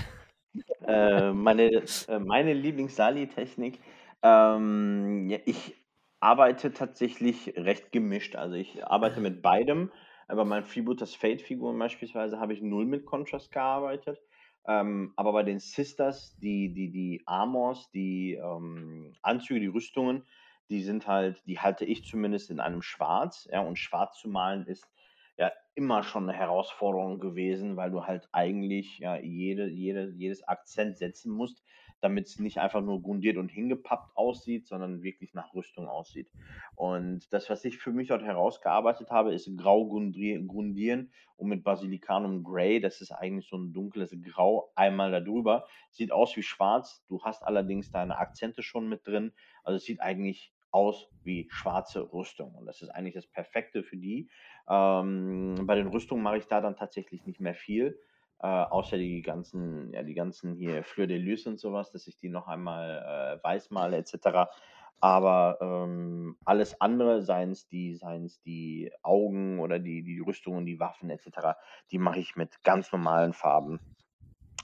äh, 0.88 1.34
meine, 1.34 1.64
äh, 1.74 2.20
meine 2.20 2.54
Lieblings-Sali-Technik, 2.54 3.80
ähm, 4.24 5.30
ja, 5.30 5.38
ich 5.46 5.76
arbeite 6.20 6.74
tatsächlich 6.74 7.54
recht 7.58 7.92
gemischt. 7.92 8.36
Also 8.36 8.56
ich 8.56 8.86
arbeite 8.86 9.20
mit 9.22 9.42
beidem. 9.42 9.92
Bei 10.28 10.44
meinen 10.44 10.64
Freebooters 10.64 11.16
Fate-Figuren 11.16 11.78
beispielsweise 11.78 12.40
habe 12.40 12.54
ich 12.54 12.62
null 12.62 12.86
mit 12.86 13.06
Contrast 13.06 13.52
gearbeitet. 13.52 14.20
Ähm, 14.68 15.14
aber 15.16 15.34
bei 15.34 15.44
den 15.44 15.60
Sisters, 15.60 16.36
die, 16.38 16.74
die, 16.74 16.92
die 16.92 17.22
Armors, 17.28 17.92
die 17.92 18.34
ähm, 18.34 19.14
Anzüge, 19.22 19.60
die 19.60 19.68
Rüstungen, 19.68 20.26
die 20.70 20.82
sind 20.82 21.06
halt, 21.06 21.44
die 21.46 21.60
halte 21.60 21.86
ich 21.86 22.06
zumindest 22.06 22.50
in 22.50 22.60
einem 22.60 22.82
Schwarz. 22.82 23.48
Ja, 23.52 23.62
und 23.62 23.78
schwarz 23.78 24.20
zu 24.20 24.28
malen 24.28 24.66
ist 24.66 24.90
ja 25.38 25.52
immer 25.76 26.02
schon 26.02 26.28
eine 26.28 26.38
Herausforderung 26.38 27.20
gewesen, 27.20 27.78
weil 27.78 27.92
du 27.92 28.06
halt 28.06 28.28
eigentlich 28.32 28.98
ja 29.00 29.18
jede, 29.18 29.68
jede, 29.68 30.12
jedes 30.16 30.48
Akzent 30.48 30.98
setzen 30.98 31.32
musst, 31.32 31.64
damit 32.02 32.28
es 32.28 32.40
nicht 32.40 32.60
einfach 32.60 32.82
nur 32.82 33.02
grundiert 33.02 33.38
und 33.38 33.50
hingepappt 33.50 34.16
aussieht, 34.16 34.68
sondern 34.68 35.02
wirklich 35.02 35.34
nach 35.34 35.54
Rüstung 35.54 35.88
aussieht. 35.88 36.30
Und 36.76 37.32
das, 37.34 37.50
was 37.50 37.66
ich 37.66 37.78
für 37.78 37.92
mich 37.92 38.10
dort 38.10 38.24
herausgearbeitet 38.24 39.10
habe, 39.10 39.34
ist 39.34 39.50
grau 39.58 39.88
grundieren 39.88 41.12
und 41.38 41.48
mit 41.48 41.64
Basilicanum 41.64 42.44
Grey, 42.44 42.80
das 42.80 43.02
ist 43.02 43.12
eigentlich 43.12 43.48
so 43.48 43.58
ein 43.58 43.74
dunkles 43.74 44.16
Grau, 44.24 44.72
einmal 44.76 45.12
darüber. 45.12 45.66
Sieht 45.90 46.12
aus 46.12 46.36
wie 46.36 46.44
schwarz, 46.44 47.04
du 47.08 47.22
hast 47.24 47.44
allerdings 47.44 47.92
deine 47.92 48.18
Akzente 48.18 48.64
schon 48.64 48.88
mit 48.88 49.06
drin, 49.08 49.34
also 49.64 49.78
es 49.78 49.84
sieht 49.84 50.02
eigentlich 50.02 50.54
aus 50.72 51.10
wie 51.24 51.48
schwarze 51.50 52.12
Rüstung. 52.12 52.54
Und 52.54 52.66
das 52.66 52.82
ist 52.82 52.90
eigentlich 52.90 53.14
das 53.14 53.28
Perfekte 53.28 53.82
für 53.82 53.96
die. 53.96 54.30
Ähm, 54.70 55.56
bei 55.64 55.76
den 55.76 55.88
Rüstungen 55.88 56.22
mache 56.22 56.38
ich 56.38 56.48
da 56.48 56.60
dann 56.60 56.76
tatsächlich 56.76 57.26
nicht 57.26 57.40
mehr 57.40 57.56
viel. 57.56 57.98
Äh, 58.40 58.48
außer 58.48 58.98
die 58.98 59.22
ganzen, 59.22 59.94
ja, 59.94 60.04
die 60.04 60.14
ganzen 60.14 60.56
hier 60.56 60.84
Fleur 60.84 61.08
de 61.08 61.18
Lys 61.18 61.48
und 61.48 61.60
sowas, 61.60 61.92
dass 61.92 62.06
ich 62.08 62.18
die 62.18 62.30
noch 62.30 62.48
einmal 62.48 63.40
äh, 63.40 63.44
weiß 63.44 63.72
male, 63.72 63.98
etc. 63.98 64.52
Aber 65.00 65.58
ähm, 65.62 66.38
alles 66.44 66.80
andere, 66.82 67.22
seien 67.22 67.52
es 67.52 67.68
die, 67.68 67.98
die 68.46 68.92
Augen 69.04 69.60
oder 69.60 69.80
die, 69.80 70.04
die 70.04 70.20
Rüstungen, 70.20 70.66
die 70.66 70.80
Waffen 70.80 71.10
etc., 71.10 71.58
die 71.92 71.98
mache 71.98 72.20
ich 72.20 72.36
mit 72.36 72.62
ganz 72.64 72.92
normalen 72.92 73.34
Farben. 73.34 73.80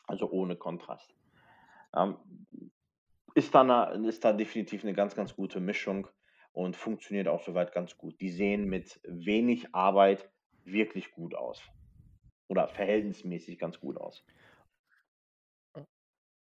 Also 0.06 0.30
ohne 0.30 0.58
Kontrast. 0.58 1.16
Ähm, 1.96 2.18
ist, 3.36 3.56
da 3.56 3.62
eine, 3.62 4.08
ist 4.08 4.26
da 4.26 4.34
definitiv 4.34 4.84
eine 4.84 4.94
ganz, 4.94 5.16
ganz 5.16 5.34
gute 5.34 5.62
Mischung 5.62 6.08
und 6.52 6.76
funktioniert 6.76 7.30
auch 7.30 7.42
soweit 7.42 7.72
ganz 7.72 7.98
gut. 7.98 8.20
Die 8.20 8.32
sehen 8.32 8.66
mit 8.66 9.00
wenig 9.06 9.74
Arbeit 9.74 10.30
wirklich 10.66 11.12
gut 11.12 11.36
aus 11.36 11.62
oder 12.52 12.68
verhältnismäßig 12.68 13.58
ganz 13.58 13.80
gut 13.80 13.98
aus. 13.98 14.24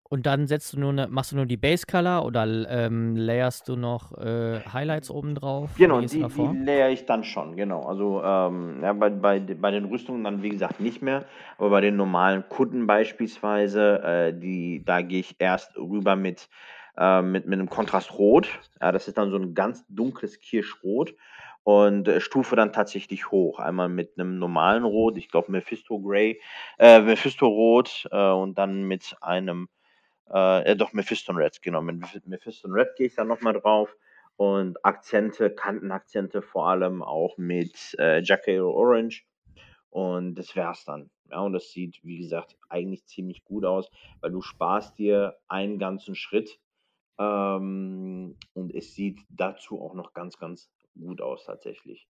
Und 0.10 0.28
dann 0.28 0.46
setzt 0.46 0.74
du 0.74 0.80
nur 0.80 0.92
eine, 0.92 1.08
machst 1.08 1.32
du 1.32 1.38
nur 1.38 1.48
die 1.48 1.58
Base 1.58 1.86
Color 1.90 2.24
oder 2.26 2.46
ähm, 2.70 3.16
layerst 3.16 3.68
du 3.68 3.76
noch 3.76 4.16
äh, 4.20 4.60
Highlights 4.72 5.10
oben 5.10 5.34
drauf? 5.34 5.72
Genau, 5.76 6.02
die, 6.02 6.08
die 6.08 6.64
layer 6.64 6.90
ich 6.90 7.06
dann 7.06 7.24
schon, 7.24 7.56
genau. 7.56 7.82
Also 7.84 8.22
ähm, 8.24 8.82
ja, 8.84 8.94
bei, 8.94 9.10
bei, 9.10 9.40
bei 9.40 9.72
den 9.72 9.86
Rüstungen 9.86 10.24
dann 10.24 10.44
wie 10.44 10.50
gesagt 10.50 10.80
nicht 10.80 11.02
mehr, 11.02 11.26
aber 11.58 11.72
bei 11.72 11.82
den 11.82 11.96
normalen 11.96 12.48
Kunden 12.48 12.86
beispielsweise, 12.86 14.04
äh, 14.04 14.40
die, 14.40 14.84
da 14.86 15.02
gehe 15.02 15.22
ich 15.22 15.38
erst 15.40 15.76
rüber 15.78 16.16
mit, 16.16 16.48
äh, 16.96 17.24
mit, 17.24 17.48
mit 17.48 17.58
einem 17.58 17.70
Kontrastrot. 17.70 18.48
Ja, 18.80 18.92
das 18.92 19.08
ist 19.08 19.18
dann 19.18 19.32
so 19.32 19.38
ein 19.38 19.56
ganz 19.56 19.84
dunkles 19.88 20.40
Kirschrot 20.40 21.16
und 21.64 22.08
äh, 22.08 22.22
stufe 22.22 22.56
dann 22.56 22.74
tatsächlich 22.74 23.32
hoch. 23.32 23.60
Einmal 23.60 23.90
mit 23.90 24.18
einem 24.18 24.38
normalen 24.38 24.84
Rot, 24.84 25.18
ich 25.18 25.30
glaube 25.30 25.52
Mephisto 25.52 26.00
Grey, 26.00 26.42
äh, 26.78 27.02
Mephisto 27.02 27.48
Rot 27.48 28.08
äh, 28.12 28.32
und 28.32 28.58
dann 28.58 28.84
mit 28.84 29.16
einem, 29.22 29.70
äh, 30.30 30.76
doch 30.76 30.94
Mephisto 30.94 31.34
Red, 31.34 31.62
genau, 31.62 31.82
mit 31.82 32.28
Mephisto 32.28 32.68
Red 32.70 32.96
gehe 32.96 33.08
ich 33.08 33.16
dann 33.16 33.28
nochmal 33.28 33.54
drauf 33.54 33.96
und 34.36 34.84
Akzente, 34.84 35.50
Kantenakzente 35.50 36.42
vor 36.42 36.70
allem 36.70 37.02
auch 37.02 37.38
mit 37.38 37.96
äh, 38.00 38.22
Jackal 38.22 38.62
Orange 38.62 39.24
und 39.90 40.36
das 40.36 40.56
wär's 40.56 40.86
dann. 40.86 41.10
Ja, 41.30 41.40
und 41.42 41.54
das 41.54 41.72
sieht, 41.72 42.04
wie 42.04 42.18
gesagt, 42.18 42.58
eigentlich 42.70 43.06
ziemlich 43.06 43.44
gut 43.44 43.66
aus, 43.66 43.90
weil 44.22 44.32
du 44.32 44.42
sparst 44.42 44.98
dir 44.98 45.38
einen 45.48 45.80
ganzen 45.80 46.16
Schritt 46.16 46.60
ähm, 47.18 48.36
und 48.54 48.74
es 48.74 48.94
sieht 48.94 49.20
dazu 49.30 49.82
auch 49.82 49.94
noch 49.94 50.14
ganz, 50.14 50.38
ganz 50.38 50.70
gut 51.00 51.22
aus 51.22 51.46
tatsächlich. 51.46 52.08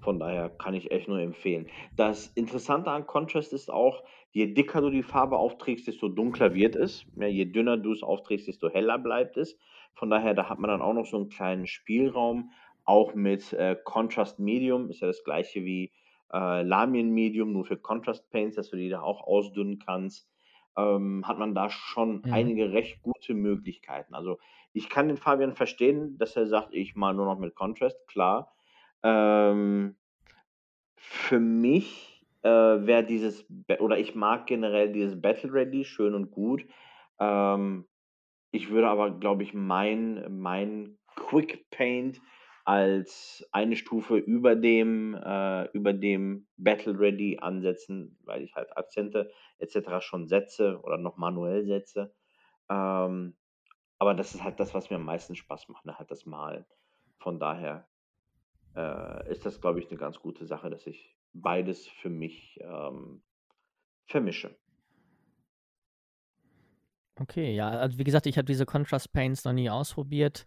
Von 0.00 0.18
daher 0.18 0.48
kann 0.48 0.74
ich 0.74 0.90
echt 0.90 1.08
nur 1.08 1.20
empfehlen. 1.20 1.68
Das 1.96 2.26
Interessante 2.28 2.90
an 2.90 3.06
Contrast 3.06 3.52
ist 3.52 3.70
auch, 3.70 4.02
je 4.32 4.52
dicker 4.52 4.80
du 4.80 4.90
die 4.90 5.02
Farbe 5.02 5.36
aufträgst, 5.36 5.86
desto 5.86 6.08
dunkler 6.08 6.54
wird 6.54 6.74
es. 6.74 7.04
Ja, 7.16 7.26
je 7.28 7.44
dünner 7.44 7.76
du 7.76 7.92
es 7.92 8.02
aufträgst, 8.02 8.48
desto 8.48 8.68
heller 8.68 8.98
bleibt 8.98 9.36
es. 9.36 9.56
Von 9.94 10.10
daher, 10.10 10.34
da 10.34 10.48
hat 10.48 10.58
man 10.58 10.70
dann 10.70 10.82
auch 10.82 10.94
noch 10.94 11.06
so 11.06 11.18
einen 11.18 11.28
kleinen 11.28 11.66
Spielraum. 11.66 12.50
Auch 12.84 13.14
mit 13.14 13.52
äh, 13.52 13.76
Contrast 13.84 14.40
Medium 14.40 14.90
ist 14.90 15.00
ja 15.00 15.06
das 15.06 15.22
gleiche 15.22 15.64
wie 15.64 15.92
äh, 16.32 16.62
Lamien 16.62 17.10
Medium, 17.10 17.52
nur 17.52 17.64
für 17.64 17.76
Contrast 17.76 18.28
Paints, 18.30 18.56
dass 18.56 18.70
du 18.70 18.76
die 18.76 18.88
da 18.88 19.02
auch 19.02 19.22
ausdünnen 19.26 19.78
kannst. 19.78 20.31
Ähm, 20.76 21.26
hat 21.26 21.38
man 21.38 21.54
da 21.54 21.68
schon 21.70 22.22
mhm. 22.24 22.32
einige 22.32 22.72
recht 22.72 23.02
gute 23.02 23.34
Möglichkeiten. 23.34 24.14
Also 24.14 24.38
ich 24.72 24.88
kann 24.88 25.08
den 25.08 25.16
Fabian 25.18 25.54
verstehen, 25.54 26.16
dass 26.18 26.36
er 26.36 26.46
sagt, 26.46 26.74
ich 26.74 26.94
mal 26.94 27.12
nur 27.12 27.26
noch 27.26 27.38
mit 27.38 27.54
Contrast, 27.54 28.06
klar. 28.06 28.54
Ähm, 29.02 29.96
für 30.96 31.40
mich 31.40 32.24
äh, 32.42 32.48
wäre 32.48 33.04
dieses, 33.04 33.44
oder 33.80 33.98
ich 33.98 34.14
mag 34.14 34.46
generell 34.46 34.92
dieses 34.92 35.20
Battle 35.20 35.52
Ready 35.52 35.84
schön 35.84 36.14
und 36.14 36.30
gut. 36.30 36.64
Ähm, 37.18 37.86
ich 38.50 38.70
würde 38.70 38.88
aber, 38.88 39.10
glaube 39.10 39.42
ich, 39.42 39.54
mein, 39.54 40.24
mein 40.40 40.98
Quick 41.14 41.68
Paint 41.70 42.20
als 42.64 43.46
eine 43.52 43.76
Stufe 43.76 44.16
über 44.16 44.54
dem, 44.54 45.14
äh, 45.14 45.64
über 45.72 45.92
dem 45.92 46.46
Battle 46.56 46.98
Ready 46.98 47.38
ansetzen, 47.40 48.18
weil 48.24 48.42
ich 48.42 48.54
halt 48.54 48.76
Akzente 48.76 49.30
etc. 49.58 50.00
schon 50.00 50.28
setze 50.28 50.80
oder 50.82 50.98
noch 50.98 51.16
manuell 51.16 51.64
setze. 51.64 52.14
Ähm, 52.68 53.36
aber 53.98 54.14
das 54.14 54.34
ist 54.34 54.42
halt 54.42 54.60
das, 54.60 54.74
was 54.74 54.90
mir 54.90 54.96
am 54.96 55.04
meisten 55.04 55.36
Spaß 55.36 55.68
macht, 55.68 55.84
ne? 55.84 55.98
halt 55.98 56.10
das 56.10 56.26
Malen. 56.26 56.64
Von 57.18 57.38
daher 57.38 57.88
äh, 58.74 59.30
ist 59.30 59.44
das, 59.46 59.60
glaube 59.60 59.80
ich, 59.80 59.88
eine 59.88 59.98
ganz 59.98 60.18
gute 60.18 60.46
Sache, 60.46 60.70
dass 60.70 60.86
ich 60.86 61.16
beides 61.32 61.86
für 61.86 62.10
mich 62.10 62.58
ähm, 62.62 63.22
vermische. 64.06 64.56
Okay, 67.16 67.54
ja, 67.54 67.68
also 67.68 67.98
wie 67.98 68.04
gesagt, 68.04 68.26
ich 68.26 68.38
habe 68.38 68.46
diese 68.46 68.66
Contrast 68.66 69.12
Paints 69.12 69.44
noch 69.44 69.52
nie 69.52 69.70
ausprobiert. 69.70 70.46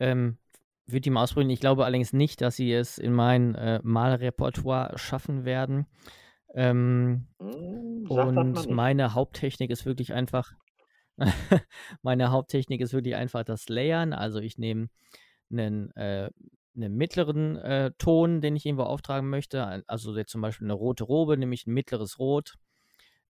Ähm, 0.00 0.38
würde 0.88 1.02
die 1.02 1.10
mal 1.10 1.22
ausprobieren. 1.22 1.50
Ich 1.50 1.60
glaube 1.60 1.84
allerdings 1.84 2.12
nicht, 2.12 2.40
dass 2.40 2.56
sie 2.56 2.72
es 2.72 2.98
in 2.98 3.12
mein 3.12 3.54
äh, 3.54 3.80
Malrepertoire 3.82 4.96
schaffen 4.98 5.44
werden. 5.44 5.86
Ähm, 6.54 7.26
hm, 7.38 8.06
und 8.10 8.70
meine 8.70 9.14
Haupttechnik 9.14 9.70
ist 9.70 9.84
wirklich 9.84 10.12
einfach, 10.12 10.52
Meine 12.02 12.30
Haupttechnik 12.30 12.80
ist 12.80 12.92
wirklich 12.92 13.16
einfach 13.16 13.44
das 13.44 13.68
Layern. 13.68 14.12
Also 14.12 14.38
ich 14.40 14.58
nehme 14.58 14.88
einen, 15.50 15.90
äh, 15.96 16.30
einen 16.76 16.96
mittleren 16.96 17.56
äh, 17.56 17.92
Ton, 17.98 18.40
den 18.40 18.56
ich 18.56 18.66
irgendwo 18.66 18.84
auftragen 18.84 19.28
möchte. 19.28 19.82
Also 19.86 20.22
zum 20.24 20.40
Beispiel 20.40 20.66
eine 20.66 20.74
rote 20.74 21.04
Robe, 21.04 21.36
nehme 21.36 21.54
ich 21.54 21.66
ein 21.66 21.74
mittleres 21.74 22.18
Rot. 22.18 22.54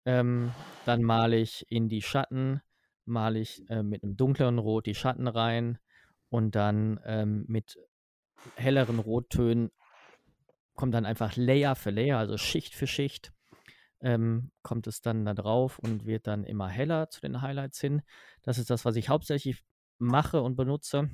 Ähm, 0.04 0.52
dann 0.84 1.02
male 1.02 1.36
ich 1.36 1.66
in 1.68 1.88
die 1.88 2.02
Schatten, 2.02 2.60
male 3.04 3.40
ich 3.40 3.68
äh, 3.68 3.82
mit 3.82 4.02
einem 4.02 4.16
dunkleren 4.16 4.58
Rot 4.58 4.86
die 4.86 4.94
Schatten 4.94 5.26
rein 5.26 5.78
und 6.28 6.54
dann 6.54 7.00
ähm, 7.04 7.44
mit 7.48 7.78
helleren 8.56 8.98
Rottönen 8.98 9.70
kommt 10.74 10.94
dann 10.94 11.06
einfach 11.06 11.36
Layer 11.36 11.74
für 11.74 11.90
Layer, 11.90 12.18
also 12.18 12.36
Schicht 12.36 12.74
für 12.74 12.86
Schicht, 12.86 13.32
ähm, 14.00 14.50
kommt 14.62 14.86
es 14.86 15.00
dann 15.00 15.24
da 15.24 15.34
drauf 15.34 15.78
und 15.78 16.04
wird 16.04 16.26
dann 16.26 16.44
immer 16.44 16.68
heller 16.68 17.08
zu 17.08 17.20
den 17.20 17.40
Highlights 17.40 17.80
hin. 17.80 18.02
Das 18.42 18.58
ist 18.58 18.70
das, 18.70 18.84
was 18.84 18.96
ich 18.96 19.08
hauptsächlich 19.08 19.64
mache 19.98 20.42
und 20.42 20.56
benutze. 20.56 21.10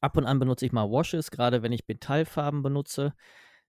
Ab 0.00 0.16
und 0.16 0.24
an 0.24 0.38
benutze 0.38 0.66
ich 0.66 0.72
mal 0.72 0.90
Washes, 0.90 1.30
gerade 1.30 1.62
wenn 1.62 1.72
ich 1.72 1.86
Metallfarben 1.86 2.62
benutze, 2.62 3.14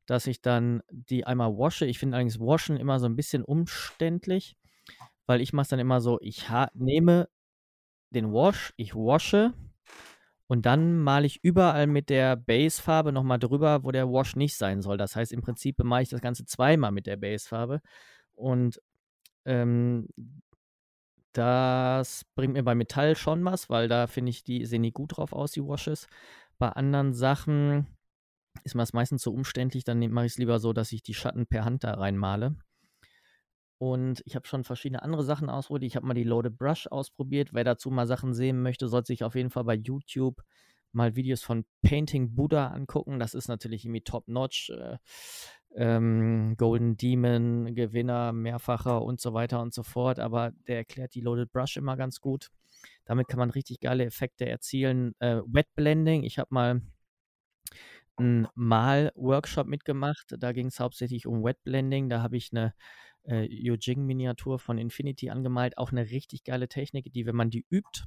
dass 0.05 0.25
ich 0.25 0.41
dann 0.41 0.81
die 0.89 1.25
einmal 1.25 1.51
wasche. 1.57 1.85
Ich 1.85 1.99
finde 1.99 2.15
allerdings 2.15 2.39
Waschen 2.39 2.77
immer 2.77 2.99
so 2.99 3.05
ein 3.05 3.15
bisschen 3.15 3.43
umständlich, 3.43 4.57
weil 5.25 5.41
ich 5.41 5.53
mache 5.53 5.63
es 5.63 5.69
dann 5.69 5.79
immer 5.79 5.99
so, 6.01 6.17
ich 6.21 6.47
nehme 6.73 7.29
den 8.11 8.31
Wash, 8.31 8.73
ich 8.77 8.95
wasche 8.95 9.53
und 10.47 10.65
dann 10.65 10.97
male 10.99 11.25
ich 11.25 11.43
überall 11.43 11.87
mit 11.87 12.09
der 12.09 12.37
Basefarbe 12.37 13.11
nochmal 13.11 13.39
drüber, 13.39 13.83
wo 13.83 13.91
der 13.91 14.09
Wash 14.09 14.35
nicht 14.35 14.55
sein 14.55 14.81
soll. 14.81 14.97
Das 14.97 15.15
heißt, 15.15 15.33
im 15.33 15.41
Prinzip 15.41 15.77
bemale 15.77 16.03
ich 16.03 16.09
das 16.09 16.21
Ganze 16.21 16.45
zweimal 16.45 16.91
mit 16.91 17.05
der 17.05 17.17
Basefarbe. 17.17 17.81
Und 18.33 18.81
ähm, 19.45 20.07
das 21.33 22.25
bringt 22.35 22.53
mir 22.53 22.63
bei 22.63 22.75
Metall 22.75 23.15
schon 23.15 23.43
was, 23.45 23.69
weil 23.69 23.87
da 23.87 24.07
finde 24.07 24.29
ich, 24.29 24.43
die 24.43 24.65
sehen 24.65 24.81
nicht 24.81 24.95
gut 24.95 25.17
drauf 25.17 25.33
aus, 25.33 25.51
die 25.51 25.63
Washes. 25.63 26.07
Bei 26.57 26.69
anderen 26.69 27.13
Sachen 27.13 27.87
ist 28.63 28.73
mir 28.73 28.81
das 28.81 28.93
meistens 28.93 29.21
so 29.21 29.31
umständlich, 29.31 29.83
dann 29.83 29.99
mache 30.11 30.25
ich 30.25 30.33
es 30.33 30.37
lieber 30.37 30.59
so, 30.59 30.73
dass 30.73 30.91
ich 30.91 31.03
die 31.03 31.13
Schatten 31.13 31.45
per 31.45 31.65
Hand 31.65 31.83
da 31.83 31.93
reinmale. 31.93 32.55
Und 33.79 34.23
ich 34.25 34.35
habe 34.35 34.47
schon 34.47 34.63
verschiedene 34.63 35.03
andere 35.03 35.23
Sachen 35.23 35.49
ausprobiert. 35.49 35.83
Ich 35.83 35.95
habe 35.95 36.07
mal 36.07 36.13
die 36.13 36.23
Loaded 36.23 36.57
Brush 36.57 36.87
ausprobiert. 36.87 37.53
Wer 37.53 37.63
dazu 37.63 37.91
mal 37.91 38.07
Sachen 38.07 38.33
sehen 38.33 38.61
möchte, 38.61 38.87
sollte 38.87 39.07
sich 39.07 39.23
auf 39.23 39.35
jeden 39.35 39.51
Fall 39.51 39.65
bei 39.65 39.75
YouTube 39.75 40.41
mal 40.91 41.15
Videos 41.15 41.43
von 41.43 41.65
Painting 41.83 42.33
Buddha 42.33 42.67
angucken. 42.67 43.19
Das 43.19 43.33
ist 43.35 43.47
natürlich 43.47 43.85
irgendwie 43.85 44.01
top-notch. 44.01 44.71
Äh, 44.71 44.97
ähm, 45.75 46.55
Golden 46.57 46.97
Demon, 46.97 47.75
Gewinner, 47.75 48.33
mehrfacher 48.33 49.03
und 49.03 49.21
so 49.21 49.33
weiter 49.33 49.61
und 49.61 49.73
so 49.73 49.83
fort. 49.83 50.19
Aber 50.19 50.51
der 50.67 50.77
erklärt 50.77 51.13
die 51.13 51.21
Loaded 51.21 51.51
Brush 51.51 51.77
immer 51.77 51.97
ganz 51.97 52.19
gut. 52.19 52.49
Damit 53.05 53.27
kann 53.27 53.39
man 53.39 53.51
richtig 53.51 53.79
geile 53.79 54.05
Effekte 54.05 54.47
erzielen. 54.47 55.13
Äh, 55.19 55.41
Wet 55.45 55.67
Blending, 55.75 56.23
ich 56.23 56.39
habe 56.39 56.49
mal 56.51 56.81
einen 58.15 58.47
Mal-Workshop 58.55 59.67
mitgemacht. 59.67 60.35
Da 60.39 60.51
ging 60.51 60.67
es 60.67 60.79
hauptsächlich 60.79 61.27
um 61.27 61.43
Wet 61.43 61.63
Blending. 61.63 62.09
Da 62.09 62.23
habe 62.23 62.37
ich 62.37 62.49
eine 62.51 62.73
äh, 63.27 63.45
Yujing-Miniatur 63.45 64.59
von 64.59 64.77
Infinity 64.77 65.29
angemalt. 65.29 65.77
Auch 65.77 65.91
eine 65.91 66.09
richtig 66.09 66.43
geile 66.43 66.67
Technik, 66.67 67.11
die, 67.13 67.25
wenn 67.25 67.35
man 67.35 67.49
die 67.49 67.65
übt, 67.69 68.05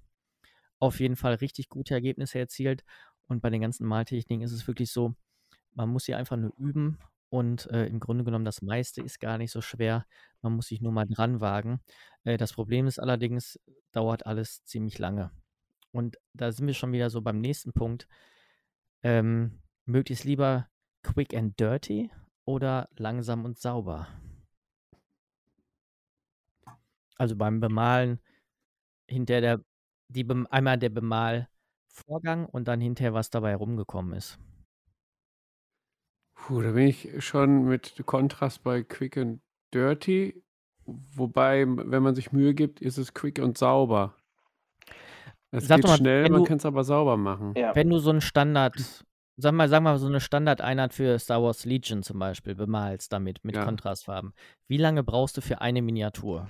auf 0.78 1.00
jeden 1.00 1.16
Fall 1.16 1.34
richtig 1.34 1.68
gute 1.68 1.94
Ergebnisse 1.94 2.38
erzielt. 2.38 2.84
Und 3.28 3.42
bei 3.42 3.50
den 3.50 3.60
ganzen 3.60 3.86
Maltechniken 3.86 4.42
ist 4.42 4.52
es 4.52 4.66
wirklich 4.66 4.90
so, 4.90 5.14
man 5.74 5.88
muss 5.88 6.04
sie 6.04 6.14
einfach 6.14 6.36
nur 6.36 6.52
üben 6.56 6.98
und 7.28 7.70
äh, 7.70 7.86
im 7.86 8.00
Grunde 8.00 8.24
genommen 8.24 8.44
das 8.44 8.60
meiste 8.60 9.02
ist 9.02 9.20
gar 9.20 9.38
nicht 9.38 9.52
so 9.52 9.60
schwer. 9.60 10.04
Man 10.42 10.54
muss 10.54 10.66
sich 10.66 10.80
nur 10.80 10.90
mal 10.90 11.06
dran 11.06 11.40
wagen. 11.40 11.80
Äh, 12.24 12.36
das 12.36 12.52
Problem 12.52 12.88
ist 12.88 12.98
allerdings, 12.98 13.58
dauert 13.92 14.26
alles 14.26 14.64
ziemlich 14.64 14.98
lange. 14.98 15.30
Und 15.92 16.16
da 16.34 16.50
sind 16.50 16.66
wir 16.66 16.74
schon 16.74 16.92
wieder 16.92 17.10
so 17.10 17.22
beim 17.22 17.40
nächsten 17.40 17.72
Punkt. 17.72 18.08
Ähm, 19.02 19.62
möglichst 19.84 20.24
lieber 20.24 20.68
quick 21.02 21.34
and 21.34 21.58
dirty 21.58 22.10
oder 22.44 22.88
langsam 22.96 23.44
und 23.44 23.58
sauber? 23.58 24.08
Also 27.20 27.36
beim 27.36 27.60
Bemalen 27.60 28.18
hinter 29.06 29.42
der, 29.42 29.60
die, 30.08 30.26
einmal 30.48 30.78
der 30.78 30.88
Bemalvorgang 30.88 32.46
und 32.46 32.66
dann 32.66 32.80
hinterher, 32.80 33.12
was 33.12 33.28
dabei 33.28 33.54
rumgekommen 33.56 34.14
ist. 34.14 34.38
Puh, 36.34 36.62
da 36.62 36.70
bin 36.70 36.86
ich 36.86 37.22
schon 37.22 37.66
mit 37.66 38.02
Kontrast 38.06 38.62
bei 38.62 38.82
Quick 38.82 39.18
and 39.18 39.42
Dirty. 39.74 40.42
Wobei, 40.86 41.66
wenn 41.68 42.02
man 42.02 42.14
sich 42.14 42.32
Mühe 42.32 42.54
gibt, 42.54 42.80
ist 42.80 42.96
es 42.96 43.12
quick 43.12 43.38
und 43.38 43.58
sauber. 43.58 44.14
Es 45.50 45.68
Sag 45.68 45.76
geht 45.76 45.88
mal, 45.88 45.98
schnell, 45.98 46.30
man 46.30 46.44
kann 46.44 46.56
es 46.56 46.64
aber 46.64 46.84
sauber 46.84 47.18
machen. 47.18 47.52
Ja. 47.54 47.76
Wenn 47.76 47.90
du 47.90 47.98
so 47.98 48.08
einen 48.08 48.22
Standard, 48.22 49.04
sag 49.36 49.52
mal, 49.52 49.68
sag 49.68 49.82
mal, 49.82 49.98
so 49.98 50.06
eine 50.06 50.20
Standardeinheit 50.20 50.94
für 50.94 51.18
Star 51.18 51.42
Wars 51.42 51.66
Legion 51.66 52.02
zum 52.02 52.18
Beispiel 52.18 52.54
bemalst 52.54 53.12
damit 53.12 53.44
mit 53.44 53.56
ja. 53.56 53.64
Kontrastfarben, 53.66 54.32
wie 54.68 54.78
lange 54.78 55.04
brauchst 55.04 55.36
du 55.36 55.42
für 55.42 55.60
eine 55.60 55.82
Miniatur? 55.82 56.48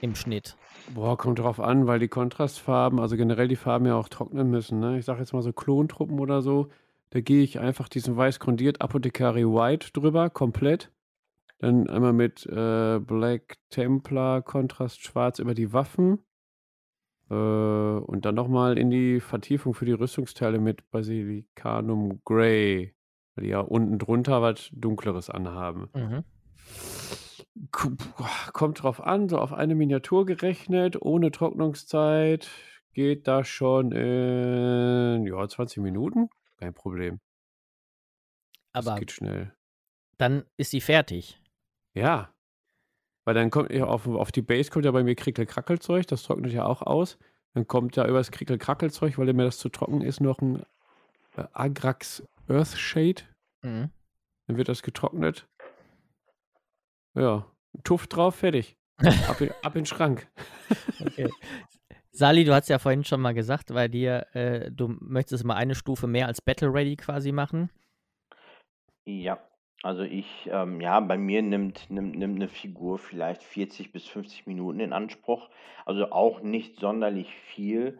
Im 0.00 0.14
Schnitt? 0.14 0.56
Boah, 0.94 1.16
kommt 1.16 1.38
drauf 1.38 1.60
an, 1.60 1.86
weil 1.86 1.98
die 1.98 2.08
Kontrastfarben, 2.08 3.00
also 3.00 3.16
generell 3.16 3.48
die 3.48 3.56
Farben 3.56 3.86
ja 3.86 3.96
auch 3.96 4.08
trocknen 4.08 4.50
müssen. 4.50 4.78
Ne? 4.78 4.98
Ich 4.98 5.04
sage 5.04 5.20
jetzt 5.20 5.32
mal 5.32 5.42
so 5.42 5.52
Klontruppen 5.52 6.20
oder 6.20 6.42
so. 6.42 6.68
Da 7.10 7.20
gehe 7.20 7.42
ich 7.42 7.58
einfach 7.60 7.88
diesen 7.88 8.16
weiß 8.16 8.40
grundiert 8.40 8.80
Apothecary 8.80 9.44
White 9.44 9.90
drüber, 9.92 10.30
komplett. 10.30 10.90
Dann 11.58 11.88
einmal 11.88 12.12
mit 12.12 12.44
äh, 12.46 12.98
Black 12.98 13.56
Templar 13.70 14.42
Kontrast 14.42 15.02
schwarz 15.02 15.38
über 15.38 15.54
die 15.54 15.72
Waffen. 15.72 16.18
Äh, 17.30 17.34
und 17.34 18.24
dann 18.24 18.34
nochmal 18.34 18.76
in 18.78 18.90
die 18.90 19.20
Vertiefung 19.20 19.74
für 19.74 19.86
die 19.86 19.92
Rüstungsteile 19.92 20.58
mit 20.58 20.90
Basilicanum 20.90 22.20
Grey. 22.24 22.94
Weil 23.34 23.44
die 23.44 23.50
ja 23.50 23.60
unten 23.60 23.98
drunter 23.98 24.42
was 24.42 24.70
Dunkleres 24.72 25.30
anhaben. 25.30 25.88
Mhm. 25.94 26.24
Kommt 27.70 28.82
drauf 28.82 29.02
an, 29.02 29.28
so 29.28 29.38
auf 29.38 29.52
eine 29.52 29.74
Miniatur 29.74 30.26
gerechnet, 30.26 31.00
ohne 31.00 31.30
Trocknungszeit, 31.30 32.50
geht 32.92 33.26
das 33.26 33.48
schon 33.48 33.92
in 33.92 35.26
ja, 35.26 35.48
20 35.48 35.82
Minuten. 35.82 36.28
Kein 36.58 36.74
Problem. 36.74 37.20
Das 38.72 38.86
Aber 38.86 38.98
geht 38.98 39.12
schnell. 39.12 39.54
dann 40.18 40.44
ist 40.56 40.70
sie 40.70 40.80
fertig. 40.80 41.40
Ja. 41.94 42.32
Weil 43.24 43.34
dann 43.34 43.50
kommt 43.50 43.72
ja 43.72 43.86
auf, 43.86 44.06
auf 44.06 44.32
die 44.32 44.42
Base 44.42 44.70
kommt 44.70 44.84
ja 44.84 44.90
bei 44.90 45.02
mir 45.02 45.14
Krickel-Krackelzeug, 45.14 46.06
das 46.06 46.22
trocknet 46.22 46.52
ja 46.52 46.64
auch 46.64 46.82
aus. 46.82 47.18
Dann 47.54 47.66
kommt 47.66 47.96
ja 47.96 48.06
über 48.06 48.18
das 48.18 48.30
Krickel-Krackelzeug, 48.30 49.18
weil 49.18 49.32
mir 49.32 49.44
das 49.44 49.58
zu 49.58 49.70
trocken 49.70 50.02
ist, 50.02 50.20
noch 50.20 50.40
ein 50.40 50.62
äh, 51.36 51.44
Agrax 51.52 52.22
Earthshade. 52.48 53.22
Mhm. 53.62 53.90
Dann 54.46 54.56
wird 54.56 54.68
das 54.68 54.82
getrocknet. 54.82 55.48
Ja, 57.16 57.46
Tuff 57.84 58.06
drauf, 58.06 58.36
fertig. 58.36 58.76
Ab 59.28 59.40
in, 59.40 59.50
ab 59.62 59.74
in 59.74 59.82
den 59.82 59.86
Schrank. 59.86 60.28
Okay. 60.98 61.28
Sali, 62.10 62.44
du 62.44 62.54
hast 62.54 62.68
ja 62.68 62.78
vorhin 62.78 63.04
schon 63.04 63.20
mal 63.20 63.34
gesagt, 63.34 63.72
weil 63.74 63.88
dir, 63.88 64.26
äh, 64.32 64.70
du 64.70 64.96
möchtest 65.00 65.44
mal 65.44 65.54
eine 65.54 65.74
Stufe 65.74 66.06
mehr 66.06 66.26
als 66.26 66.40
Battle 66.40 66.72
Ready 66.72 66.96
quasi 66.96 67.30
machen. 67.30 67.70
Ja, 69.04 69.38
also 69.82 70.02
ich, 70.02 70.48
ähm, 70.50 70.80
ja, 70.80 70.98
bei 71.00 71.18
mir 71.18 71.42
nimmt, 71.42 71.90
nimmt, 71.90 72.16
nimmt 72.16 72.36
eine 72.36 72.48
Figur 72.48 72.98
vielleicht 72.98 73.42
40 73.42 73.92
bis 73.92 74.06
50 74.06 74.46
Minuten 74.46 74.80
in 74.80 74.92
Anspruch. 74.92 75.50
Also 75.84 76.10
auch 76.10 76.40
nicht 76.40 76.80
sonderlich 76.80 77.32
viel. 77.34 77.98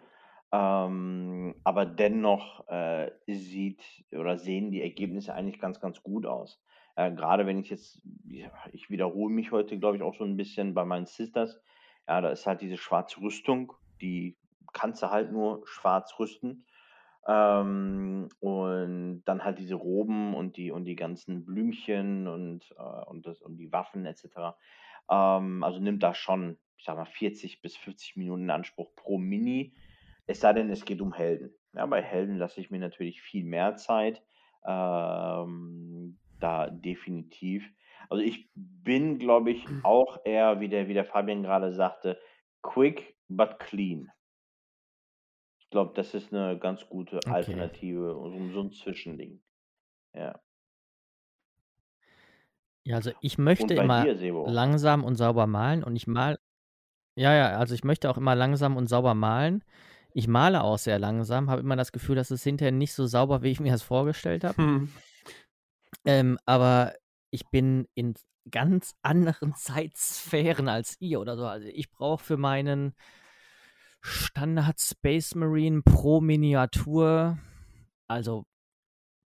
Ähm, 0.53 1.55
aber 1.65 1.85
dennoch 1.85 2.67
äh, 2.69 3.11
sieht 3.27 3.83
oder 4.13 4.39
sehen 4.39 4.71
die 4.71 4.83
Ergebnisse 4.83 5.35
eigentlich 5.35 5.61
ganz, 5.61 5.81
ganz 5.81 6.03
gut 6.03 6.25
aus. 6.25 6.59
Äh, 6.97 7.13
gerade 7.13 7.47
wenn 7.47 7.59
ich 7.59 7.71
jetzt, 7.71 8.03
ich 8.73 8.91
wiederhole 8.91 9.33
mich 9.33 9.53
heute, 9.53 9.79
glaube 9.79 9.97
ich, 9.97 10.03
auch 10.03 10.15
schon 10.15 10.31
ein 10.31 10.37
bisschen 10.37 10.75
bei 10.75 10.85
meinen 10.85 11.07
Sisters. 11.07 11.61
Ja, 12.09 12.21
da 12.21 12.31
ist 12.31 12.47
halt 12.47 12.63
diese 12.63 12.77
schwarze 12.79 13.21
Rüstung, 13.21 13.73
die 14.01 14.37
kannst 14.73 15.03
du 15.03 15.11
halt 15.11 15.31
nur 15.31 15.67
schwarz 15.67 16.19
rüsten. 16.19 16.67
Ähm, 17.29 18.29
und 18.41 19.23
dann 19.25 19.45
halt 19.45 19.59
diese 19.59 19.75
Roben 19.75 20.35
und 20.35 20.57
die 20.57 20.71
und 20.71 20.85
die 20.85 20.95
ganzen 20.95 21.45
Blümchen 21.45 22.29
und, 22.29 22.73
äh, 22.79 23.05
und, 23.07 23.27
das, 23.27 23.43
und 23.43 23.57
die 23.57 23.73
Waffen 23.73 24.07
etc. 24.07 24.57
Ähm, 25.11 25.65
also 25.65 25.81
nimmt 25.81 26.03
da 26.03 26.15
schon, 26.15 26.57
ich 26.77 26.85
sag 26.85 26.97
mal, 26.97 27.05
40 27.05 27.63
bis 27.63 27.77
50 27.77 28.17
Minuten 28.17 28.45
in 28.45 28.51
Anspruch 28.51 28.95
pro 28.95 29.19
Mini. 29.19 29.75
Es 30.27 30.41
sei 30.41 30.53
denn, 30.53 30.71
es 30.71 30.85
geht 30.85 31.01
um 31.01 31.13
Helden. 31.13 31.53
Ja, 31.73 31.85
bei 31.87 32.01
Helden 32.01 32.37
lasse 32.37 32.61
ich 32.61 32.71
mir 32.71 32.79
natürlich 32.79 33.21
viel 33.21 33.45
mehr 33.45 33.75
Zeit. 33.77 34.23
Ähm, 34.65 36.19
da 36.41 36.69
definitiv. 36.71 37.69
Also 38.09 38.23
ich 38.23 38.51
bin, 38.55 39.19
glaube 39.19 39.51
ich, 39.51 39.67
hm. 39.67 39.85
auch 39.85 40.19
eher, 40.25 40.61
wie 40.61 40.69
der, 40.69 40.89
wie 40.89 40.95
der 40.95 41.05
Fabian 41.05 41.43
gerade 41.43 41.73
sagte, 41.73 42.21
quick 42.63 43.17
but 43.29 43.59
clean. 43.59 44.11
Ich 45.59 45.71
glaube, 45.71 45.93
das 45.95 46.15
ist 46.15 46.33
eine 46.33 46.59
ganz 46.59 46.89
gute 46.89 47.19
Okay. 47.19 47.33
Alternative, 47.33 48.13
so, 48.15 48.53
so 48.53 48.61
ein 48.61 48.71
Zwischending. 48.73 49.43
Ja. 50.15 50.41
Ja, 52.85 52.97
also 52.97 53.11
ich 53.21 53.37
möchte 53.37 53.75
immer 53.75 54.05
dir, 54.05 54.15
langsam 54.47 55.03
und 55.03 55.17
sauber 55.17 55.49
malen 55.49 55.83
und 55.83 55.97
ich 55.97 56.07
mal, 56.07 56.39
ja, 57.17 57.35
ja, 57.35 57.59
also 57.59 57.75
ich 57.75 57.83
möchte 57.85 58.09
auch 58.09 58.17
immer 58.17 58.37
langsam 58.37 58.77
und 58.77 58.89
sauber 58.89 59.15
malen. 59.15 59.65
Ich 60.15 60.29
male 60.29 60.63
auch 60.63 60.79
sehr 60.79 60.99
langsam, 60.99 61.51
habe 61.51 61.63
immer 61.63 61.77
das 61.77 61.93
Gefühl, 61.93 62.15
dass 62.17 62.31
es 62.31 62.45
hinterher 62.45 62.73
nicht 62.73 62.95
so 62.95 63.07
sauber, 63.07 63.43
wie 63.43 63.51
ich 63.51 63.61
mir 63.61 63.73
das 63.73 63.83
vorgestellt 63.83 64.45
habe. 64.45 64.57
Hm. 64.63 64.89
Ähm, 66.05 66.39
aber 66.47 66.95
ich 67.31 67.49
bin 67.51 67.87
in 67.95 68.15
ganz 68.51 68.95
anderen 69.03 69.55
Zeitsphären 69.57 70.69
als 70.69 70.97
ihr 71.01 71.21
oder 71.21 71.37
so. 71.37 71.47
Also 71.47 71.69
ich 71.69 71.91
brauche 71.91 72.23
für 72.23 72.37
meinen 72.37 72.95
Standard 74.01 74.81
Space 74.81 75.35
Marine 75.35 75.83
pro 75.83 76.21
Miniatur, 76.21 77.39
also 78.09 78.47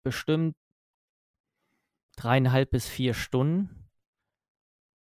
bestimmt 0.04 0.54
dreieinhalb 2.16 2.70
bis 2.70 2.88
vier 2.88 3.14
Stunden. 3.14 3.88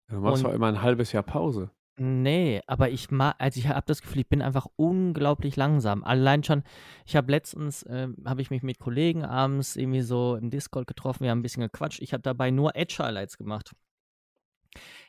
Du 0.09 0.19
machst 0.19 0.43
doch 0.43 0.53
immer 0.53 0.67
ein 0.67 0.81
halbes 0.81 1.11
Jahr 1.11 1.23
Pause. 1.23 1.69
Nee, 1.99 2.61
aber 2.67 2.91
ich 2.91 3.09
mag, 3.09 3.35
also 3.39 3.59
ich 3.59 3.67
habe 3.67 3.85
das 3.87 4.03
Gefühl, 4.03 4.21
ich 4.21 4.29
bin 4.29 4.43
einfach 4.43 4.67
unglaublich 4.75 5.55
langsam. 5.55 6.03
Allein 6.03 6.43
schon, 6.43 6.63
ich 7.07 7.15
habe 7.15 7.31
letztens, 7.31 7.81
äh, 7.83 8.07
habe 8.23 8.43
ich 8.43 8.51
mich 8.51 8.61
mit 8.61 8.77
Kollegen 8.77 9.25
abends 9.25 9.75
irgendwie 9.75 10.01
so 10.01 10.35
im 10.35 10.51
Discord 10.51 10.85
getroffen, 10.85 11.23
wir 11.23 11.31
haben 11.31 11.39
ein 11.39 11.43
bisschen 11.43 11.63
gequatscht. 11.63 11.99
Ich 12.01 12.13
habe 12.13 12.21
dabei 12.21 12.51
nur 12.51 12.75
Edge-Highlights 12.75 13.39
gemacht. 13.39 13.75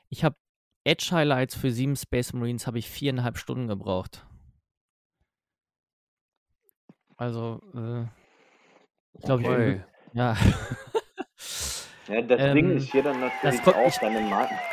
Ich 0.08 0.24
habe 0.24 0.36
Edge-Highlights 0.84 1.56
für 1.56 1.70
sieben 1.70 1.94
Space 1.94 2.32
Marines 2.32 2.66
habe 2.66 2.78
ich 2.78 2.88
viereinhalb 2.88 3.36
Stunden 3.36 3.68
gebraucht. 3.68 4.26
Also, 7.18 7.60
äh, 7.74 8.04
ich 9.12 9.24
glaube, 9.24 9.82
ich, 9.84 10.16
ja. 10.16 10.36
Ja, 12.08 12.22
das 12.22 12.40
ähm, 12.40 12.54
Ding 12.54 12.70
ist 12.76 12.90
hier 12.90 13.02
dann 13.02 13.20
natürlich 13.20 13.66
auch 13.66 13.90
seine 13.90 14.20
Marken. 14.20 14.58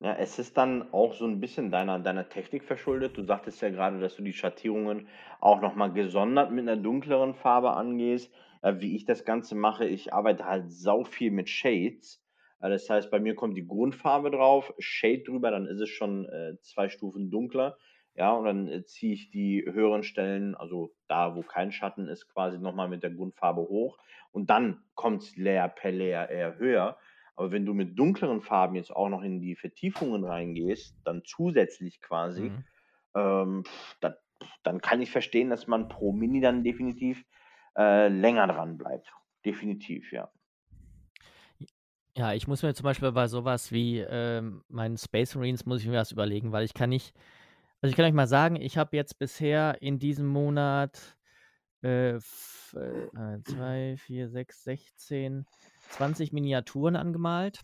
ja, 0.00 0.14
es 0.16 0.38
ist 0.38 0.58
dann 0.58 0.92
auch 0.92 1.14
so 1.14 1.24
ein 1.26 1.40
bisschen 1.40 1.70
deiner, 1.70 1.98
deiner 1.98 2.28
Technik 2.28 2.64
verschuldet. 2.64 3.16
Du 3.16 3.24
sagtest 3.24 3.62
ja 3.62 3.70
gerade, 3.70 4.00
dass 4.00 4.16
du 4.16 4.22
die 4.22 4.34
Schattierungen 4.34 5.08
auch 5.40 5.62
nochmal 5.62 5.92
gesondert 5.92 6.52
mit 6.52 6.68
einer 6.68 6.76
dunkleren 6.80 7.34
Farbe 7.34 7.72
angehst. 7.72 8.30
Äh, 8.60 8.74
wie 8.80 8.94
ich 8.94 9.06
das 9.06 9.24
Ganze 9.24 9.54
mache, 9.54 9.86
ich 9.86 10.12
arbeite 10.12 10.44
halt 10.44 10.70
sau 10.70 11.04
viel 11.04 11.30
mit 11.30 11.48
Shades. 11.48 12.22
Äh, 12.60 12.68
das 12.68 12.90
heißt, 12.90 13.10
bei 13.10 13.18
mir 13.18 13.34
kommt 13.34 13.56
die 13.56 13.66
Grundfarbe 13.66 14.30
drauf, 14.30 14.74
Shade 14.78 15.22
drüber, 15.22 15.50
dann 15.50 15.66
ist 15.66 15.80
es 15.80 15.88
schon 15.88 16.26
äh, 16.26 16.58
zwei 16.60 16.90
Stufen 16.90 17.30
dunkler. 17.30 17.78
Ja, 18.16 18.32
und 18.32 18.44
dann 18.44 18.68
äh, 18.68 18.84
ziehe 18.84 19.14
ich 19.14 19.30
die 19.30 19.64
höheren 19.64 20.04
Stellen, 20.04 20.54
also 20.54 20.94
da, 21.08 21.34
wo 21.34 21.42
kein 21.42 21.72
Schatten 21.72 22.08
ist, 22.08 22.28
quasi 22.28 22.58
nochmal 22.58 22.88
mit 22.88 23.02
der 23.02 23.10
Grundfarbe 23.10 23.62
hoch. 23.62 23.98
Und 24.30 24.50
dann 24.50 24.82
kommt 24.94 25.22
es 25.22 25.36
Layer 25.36 25.68
per 25.68 25.92
Layer 25.92 26.28
eher 26.28 26.58
höher. 26.58 26.96
Aber 27.36 27.50
wenn 27.50 27.66
du 27.66 27.74
mit 27.74 27.98
dunkleren 27.98 28.40
Farben 28.40 28.76
jetzt 28.76 28.94
auch 28.94 29.08
noch 29.08 29.22
in 29.22 29.40
die 29.40 29.56
Vertiefungen 29.56 30.24
reingehst, 30.24 30.96
dann 31.04 31.22
zusätzlich 31.24 32.00
quasi, 32.00 32.50
mhm. 32.50 32.64
ähm, 33.16 33.64
da, 34.00 34.16
dann 34.62 34.80
kann 34.80 35.02
ich 35.02 35.10
verstehen, 35.10 35.50
dass 35.50 35.66
man 35.66 35.88
pro 35.88 36.12
Mini 36.12 36.40
dann 36.40 36.62
definitiv 36.62 37.24
äh, 37.76 38.06
länger 38.08 38.46
dran 38.46 38.78
bleibt. 38.78 39.12
Definitiv, 39.44 40.12
ja. 40.12 40.30
Ja, 42.16 42.32
ich 42.32 42.46
muss 42.46 42.62
mir 42.62 42.72
zum 42.74 42.84
Beispiel 42.84 43.10
bei 43.10 43.26
sowas 43.26 43.72
wie 43.72 43.98
ähm, 43.98 44.62
meinen 44.68 44.96
Space 44.96 45.34
Marines 45.34 45.66
muss 45.66 45.80
ich 45.80 45.88
mir 45.88 45.98
was 45.98 46.12
überlegen, 46.12 46.52
weil 46.52 46.64
ich 46.64 46.72
kann 46.72 46.90
nicht 46.90 47.12
also 47.84 47.90
ich 47.90 47.96
kann 47.96 48.06
euch 48.06 48.14
mal 48.14 48.26
sagen, 48.26 48.56
ich 48.56 48.78
habe 48.78 48.96
jetzt 48.96 49.18
bisher 49.18 49.82
in 49.82 49.98
diesem 49.98 50.24
Monat 50.24 51.18
äh, 51.82 52.18
2, 52.18 53.96
4, 53.98 54.30
6, 54.30 54.64
16, 54.64 55.44
20 55.90 56.32
Miniaturen 56.32 56.96
angemalt. 56.96 57.60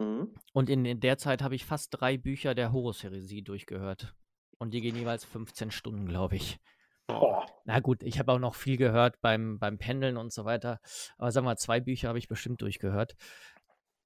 Mhm. 0.00 0.34
Und 0.52 0.68
in, 0.68 0.84
in 0.84 0.98
der 0.98 1.16
Zeit 1.16 1.42
habe 1.42 1.54
ich 1.54 1.64
fast 1.64 1.90
drei 1.92 2.18
Bücher 2.18 2.56
der 2.56 2.72
Horus-Heresie 2.72 3.42
durchgehört. 3.42 4.16
Und 4.58 4.74
die 4.74 4.80
gehen 4.80 4.96
jeweils 4.96 5.24
15 5.24 5.70
Stunden, 5.70 6.06
glaube 6.06 6.34
ich. 6.34 6.58
Boah. 7.06 7.46
Na 7.64 7.78
gut, 7.78 8.02
ich 8.02 8.18
habe 8.18 8.32
auch 8.32 8.40
noch 8.40 8.56
viel 8.56 8.78
gehört 8.78 9.20
beim, 9.20 9.60
beim 9.60 9.78
Pendeln 9.78 10.16
und 10.16 10.32
so 10.32 10.44
weiter. 10.44 10.80
Aber 11.18 11.30
sagen 11.30 11.44
wir 11.46 11.50
mal, 11.50 11.56
zwei 11.56 11.78
Bücher 11.78 12.08
habe 12.08 12.18
ich 12.18 12.26
bestimmt 12.26 12.62
durchgehört. 12.62 13.14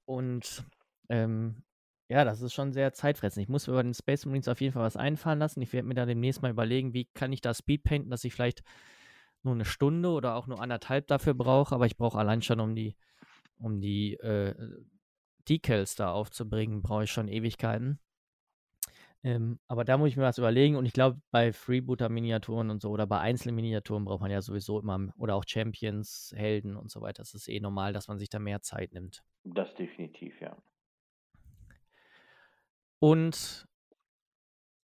Und 0.04 0.64
ähm, 1.08 1.64
ja, 2.08 2.24
das 2.24 2.42
ist 2.42 2.52
schon 2.52 2.72
sehr 2.72 2.92
zeitfressend. 2.92 3.42
Ich 3.42 3.48
muss 3.48 3.66
mir 3.66 3.74
bei 3.74 3.82
den 3.82 3.94
Space 3.94 4.26
Marines 4.26 4.48
auf 4.48 4.60
jeden 4.60 4.72
Fall 4.72 4.82
was 4.82 4.96
einfallen 4.96 5.38
lassen. 5.38 5.62
Ich 5.62 5.72
werde 5.72 5.88
mir 5.88 5.94
da 5.94 6.06
demnächst 6.06 6.42
mal 6.42 6.50
überlegen, 6.50 6.92
wie 6.92 7.06
kann 7.06 7.32
ich 7.32 7.40
da 7.40 7.54
Speedpainten, 7.54 8.10
dass 8.10 8.24
ich 8.24 8.34
vielleicht 8.34 8.62
nur 9.42 9.54
eine 9.54 9.64
Stunde 9.64 10.10
oder 10.10 10.36
auch 10.36 10.46
nur 10.46 10.60
anderthalb 10.60 11.06
dafür 11.06 11.34
brauche, 11.34 11.74
aber 11.74 11.86
ich 11.86 11.96
brauche 11.96 12.18
allein 12.18 12.42
schon, 12.42 12.60
um 12.60 12.74
die, 12.74 12.96
um 13.58 13.80
die 13.80 14.14
äh, 14.14 14.54
Decals 15.48 15.94
da 15.94 16.12
aufzubringen, 16.12 16.82
brauche 16.82 17.04
ich 17.04 17.10
schon 17.10 17.28
Ewigkeiten. 17.28 17.98
Ähm, 19.22 19.58
aber 19.68 19.84
da 19.84 19.96
muss 19.96 20.10
ich 20.10 20.16
mir 20.18 20.24
was 20.24 20.36
überlegen 20.36 20.76
und 20.76 20.84
ich 20.84 20.92
glaube, 20.92 21.18
bei 21.30 21.52
Freebooter-Miniaturen 21.52 22.68
und 22.68 22.82
so 22.82 22.90
oder 22.90 23.06
bei 23.06 23.20
einzelnen 23.20 23.56
Miniaturen 23.56 24.04
braucht 24.04 24.20
man 24.20 24.30
ja 24.30 24.42
sowieso 24.42 24.78
immer, 24.78 25.08
oder 25.16 25.34
auch 25.34 25.44
Champions, 25.46 26.32
Helden 26.36 26.76
und 26.76 26.90
so 26.90 27.00
weiter. 27.00 27.22
Das 27.22 27.32
ist 27.32 27.48
eh 27.48 27.58
normal, 27.58 27.94
dass 27.94 28.08
man 28.08 28.18
sich 28.18 28.28
da 28.28 28.38
mehr 28.38 28.60
Zeit 28.60 28.92
nimmt. 28.92 29.22
Das 29.44 29.74
definitiv, 29.76 30.38
ja. 30.42 30.54
Und 33.04 33.68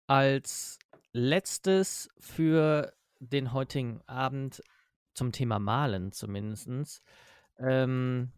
als 0.06 0.78
letztes 1.12 2.08
für 2.18 2.94
den 3.20 3.52
heutigen 3.52 4.00
Abend 4.06 4.62
zum 5.12 5.32
Thema 5.32 5.58
Malen 5.58 6.12
zumindest. 6.12 7.02
Ähm, 7.58 8.32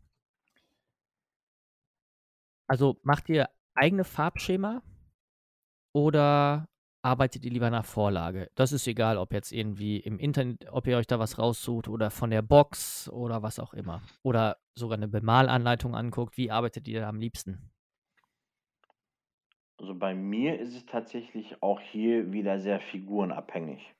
also 2.66 2.98
macht 3.04 3.28
ihr 3.28 3.50
eigene 3.76 4.02
Farbschema 4.02 4.82
oder 5.94 6.68
arbeitet 7.02 7.44
ihr 7.44 7.52
lieber 7.52 7.70
nach 7.70 7.84
Vorlage? 7.84 8.50
Das 8.56 8.72
ist 8.72 8.88
egal, 8.88 9.16
ob 9.16 9.32
jetzt 9.32 9.52
irgendwie 9.52 10.00
im 10.00 10.18
Internet, 10.18 10.66
ob 10.72 10.88
ihr 10.88 10.96
euch 10.96 11.06
da 11.06 11.20
was 11.20 11.38
raussucht 11.38 11.86
oder 11.86 12.10
von 12.10 12.30
der 12.30 12.42
Box 12.42 13.08
oder 13.10 13.44
was 13.44 13.60
auch 13.60 13.74
immer. 13.74 14.02
Oder 14.24 14.56
sogar 14.74 14.96
eine 14.96 15.06
Bemalanleitung 15.06 15.94
anguckt. 15.94 16.36
Wie 16.36 16.50
arbeitet 16.50 16.88
ihr 16.88 17.02
da 17.02 17.08
am 17.08 17.20
liebsten? 17.20 17.70
Also 19.78 19.94
bei 19.94 20.14
mir 20.14 20.58
ist 20.58 20.74
es 20.74 20.86
tatsächlich 20.86 21.62
auch 21.62 21.80
hier 21.80 22.32
wieder 22.32 22.58
sehr 22.58 22.80
figurenabhängig. 22.80 23.94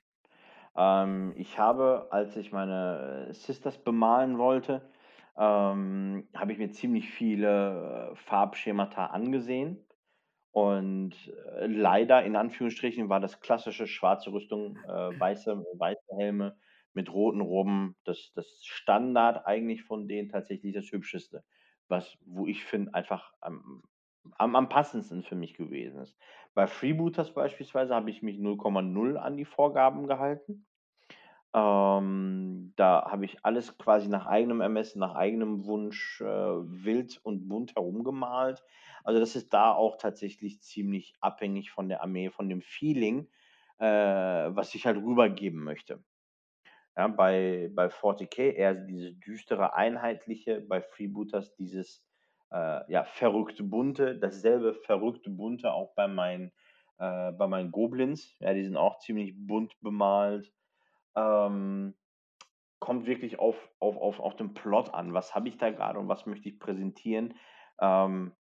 Ähm, 0.75 1.33
ich 1.37 1.57
habe, 1.57 2.07
als 2.11 2.35
ich 2.37 2.51
meine 2.51 3.27
äh, 3.29 3.33
Sisters 3.33 3.77
bemalen 3.77 4.37
wollte, 4.37 4.89
ähm, 5.37 6.27
habe 6.35 6.51
ich 6.51 6.57
mir 6.57 6.71
ziemlich 6.71 7.09
viele 7.09 8.11
äh, 8.11 8.15
Farbschemata 8.15 9.07
angesehen. 9.07 9.85
Und 10.51 11.15
äh, 11.59 11.67
leider, 11.67 12.23
in 12.25 12.35
Anführungsstrichen, 12.35 13.09
war 13.09 13.21
das 13.21 13.39
klassische 13.39 13.87
schwarze 13.87 14.33
Rüstung, 14.33 14.77
äh, 14.85 15.19
weiße, 15.19 15.63
weiße 15.77 16.17
Helme 16.17 16.57
mit 16.93 17.13
roten 17.13 17.41
Roben 17.41 17.95
das, 18.03 18.31
das 18.35 18.61
Standard 18.65 19.45
eigentlich 19.45 19.83
von 19.83 20.07
denen 20.07 20.29
tatsächlich 20.29 20.73
das 20.73 20.91
Hübscheste. 20.91 21.43
Was, 21.87 22.17
wo 22.25 22.47
ich 22.47 22.65
finde, 22.65 22.93
einfach 22.93 23.33
am 23.41 23.83
am, 24.37 24.55
am 24.55 24.69
passendsten 24.69 25.23
für 25.23 25.35
mich 25.35 25.53
gewesen 25.53 26.01
ist. 26.01 26.17
Bei 26.53 26.67
Freebooters 26.67 27.33
beispielsweise 27.33 27.95
habe 27.95 28.09
ich 28.09 28.21
mich 28.21 28.37
0,0 28.37 29.15
an 29.15 29.37
die 29.37 29.45
Vorgaben 29.45 30.07
gehalten. 30.07 30.65
Ähm, 31.53 32.73
da 32.75 33.09
habe 33.09 33.25
ich 33.25 33.43
alles 33.43 33.77
quasi 33.77 34.07
nach 34.07 34.27
eigenem 34.27 34.61
Ermessen, 34.61 34.99
nach 34.99 35.15
eigenem 35.15 35.65
Wunsch 35.65 36.21
äh, 36.21 36.25
wild 36.25 37.19
und 37.23 37.47
bunt 37.47 37.75
herumgemalt. 37.75 38.63
Also 39.03 39.19
das 39.19 39.35
ist 39.35 39.53
da 39.53 39.71
auch 39.71 39.97
tatsächlich 39.97 40.61
ziemlich 40.61 41.15
abhängig 41.21 41.71
von 41.71 41.89
der 41.89 42.01
Armee, 42.03 42.29
von 42.29 42.49
dem 42.49 42.61
Feeling, 42.61 43.27
äh, 43.79 43.85
was 43.85 44.75
ich 44.75 44.85
halt 44.85 44.97
rübergeben 44.97 45.63
möchte. 45.63 46.03
Ja, 46.95 47.07
bei, 47.07 47.71
bei 47.73 47.87
40k 47.87 48.51
eher 48.51 48.75
dieses 48.75 49.19
düstere, 49.19 49.73
einheitliche, 49.73 50.61
bei 50.61 50.81
Freebooters 50.81 51.55
dieses 51.55 52.03
äh, 52.51 52.91
ja, 52.91 53.03
verrückte 53.03 53.63
bunte, 53.63 54.17
dasselbe 54.17 54.73
verrückte 54.73 55.29
bunte 55.29 55.71
auch 55.73 55.93
bei 55.95 56.07
meinen, 56.07 56.51
äh, 56.97 57.31
bei 57.31 57.47
meinen 57.47 57.71
Goblins. 57.71 58.35
Ja, 58.39 58.53
die 58.53 58.63
sind 58.63 58.77
auch 58.77 58.99
ziemlich 58.99 59.33
bunt 59.37 59.79
bemalt. 59.81 60.51
Ähm, 61.15 61.95
kommt 62.79 63.05
wirklich 63.05 63.39
auf, 63.39 63.55
auf, 63.79 63.97
auf, 63.97 64.19
auf 64.19 64.35
den 64.35 64.53
Plot 64.53 64.93
an. 64.93 65.13
Was 65.13 65.35
habe 65.35 65.49
ich 65.49 65.57
da 65.57 65.69
gerade 65.69 65.99
und 65.99 66.07
was 66.07 66.25
möchte 66.25 66.49
ich 66.49 66.59
präsentieren? 66.59 67.35
Ähm, 67.79 68.33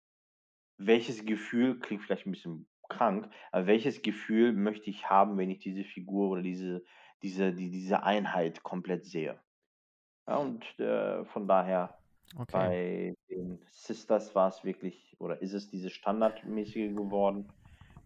welches 0.79 1.27
Gefühl, 1.27 1.81
klingt 1.81 2.03
vielleicht 2.03 2.27
ein 2.27 2.31
bisschen 2.31 2.69
krank, 2.89 3.31
aber 3.53 3.67
welches 3.67 4.03
Gefühl 4.03 4.53
möchte 4.53 4.91
ich 4.91 5.11
haben, 5.11 5.37
wenn 5.37 5.51
ich 5.51 5.59
diese 5.59 5.85
Figur 5.85 6.31
oder 6.31 6.43
diese, 6.43 6.85
diese, 7.23 7.53
die, 7.53 7.71
diese 7.71 8.03
Einheit 8.05 8.63
komplett 8.63 9.05
sehe? 9.05 9.39
Ja, 10.27 10.37
und 10.37 10.79
äh, 10.79 11.25
von 11.27 11.49
daher 11.49 11.98
Okay. 12.37 12.53
Bei 12.53 13.15
den 13.31 13.59
Sisters 13.71 14.35
war 14.35 14.49
es 14.49 14.65
wirklich, 14.65 15.17
oder 15.19 15.41
ist 15.43 15.53
es 15.55 15.71
diese 15.71 15.91
standardmäßige 15.91 16.95
geworden? 16.95 17.53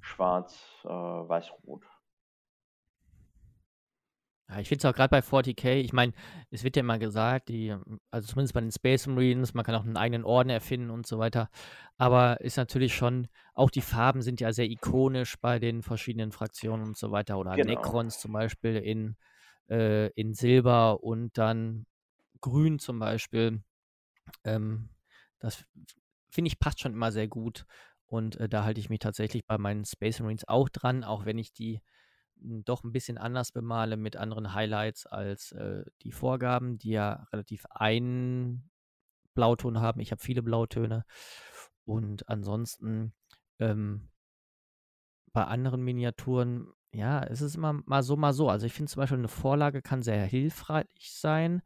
Schwarz, 0.00 0.58
äh, 0.84 0.88
weiß, 0.88 1.52
rot. 1.66 1.84
Ja, 4.48 4.60
ich 4.60 4.68
finde 4.68 4.86
es 4.86 4.92
auch 4.92 4.94
gerade 4.94 5.10
bei 5.10 5.22
40k, 5.22 5.80
ich 5.80 5.92
meine, 5.92 6.12
es 6.50 6.62
wird 6.62 6.76
ja 6.76 6.80
immer 6.80 6.98
gesagt, 6.98 7.48
die, 7.48 7.74
also 8.10 8.28
zumindest 8.28 8.54
bei 8.54 8.60
den 8.60 8.72
Space 8.72 9.06
Marines, 9.06 9.54
man 9.54 9.64
kann 9.64 9.74
auch 9.74 9.84
einen 9.84 9.96
eigenen 9.96 10.24
Orden 10.24 10.50
erfinden 10.50 10.90
und 10.90 11.06
so 11.06 11.18
weiter. 11.18 11.48
Aber 11.96 12.40
ist 12.40 12.56
natürlich 12.58 12.94
schon, 12.94 13.28
auch 13.54 13.70
die 13.70 13.80
Farben 13.80 14.20
sind 14.20 14.40
ja 14.40 14.52
sehr 14.52 14.66
ikonisch 14.68 15.36
bei 15.40 15.58
den 15.58 15.82
verschiedenen 15.82 16.32
Fraktionen 16.32 16.84
und 16.88 16.96
so 16.98 17.12
weiter. 17.12 17.38
Oder 17.38 17.56
Genau. 17.56 17.70
Necrons 17.70 18.20
zum 18.20 18.32
Beispiel 18.32 18.76
in, 18.76 19.16
äh, 19.70 20.08
in 20.10 20.34
Silber 20.34 21.02
und 21.02 21.38
dann 21.38 21.86
Grün 22.40 22.78
zum 22.78 22.98
Beispiel. 22.98 23.62
Ähm, 24.44 24.90
das 25.38 25.64
finde 26.30 26.48
ich 26.48 26.58
passt 26.58 26.80
schon 26.80 26.92
immer 26.92 27.12
sehr 27.12 27.28
gut. 27.28 27.66
Und 28.06 28.36
äh, 28.36 28.48
da 28.48 28.64
halte 28.64 28.80
ich 28.80 28.90
mich 28.90 28.98
tatsächlich 29.00 29.46
bei 29.46 29.58
meinen 29.58 29.84
Space 29.84 30.20
Marines 30.20 30.46
auch 30.46 30.68
dran, 30.68 31.04
auch 31.04 31.24
wenn 31.24 31.38
ich 31.38 31.52
die 31.52 31.80
m, 32.40 32.64
doch 32.64 32.84
ein 32.84 32.92
bisschen 32.92 33.18
anders 33.18 33.52
bemale 33.52 33.96
mit 33.96 34.16
anderen 34.16 34.54
Highlights 34.54 35.06
als 35.06 35.52
äh, 35.52 35.84
die 36.02 36.12
Vorgaben, 36.12 36.78
die 36.78 36.90
ja 36.90 37.26
relativ 37.32 37.66
einen 37.70 38.70
Blauton 39.34 39.80
haben. 39.80 40.00
Ich 40.00 40.10
habe 40.12 40.22
viele 40.22 40.42
Blautöne. 40.42 41.04
Und 41.84 42.28
ansonsten 42.28 43.14
ähm, 43.58 44.08
bei 45.32 45.44
anderen 45.44 45.82
Miniaturen, 45.82 46.68
ja, 46.92 47.22
es 47.22 47.40
ist 47.40 47.56
immer 47.56 47.72
mal 47.86 48.02
so, 48.02 48.16
mal 48.16 48.32
so. 48.34 48.48
Also 48.48 48.66
ich 48.66 48.74
finde 48.74 48.90
zum 48.92 49.00
Beispiel 49.00 49.18
eine 49.18 49.28
Vorlage 49.28 49.82
kann 49.82 50.02
sehr 50.02 50.24
hilfreich 50.26 50.86
sein. 51.00 51.62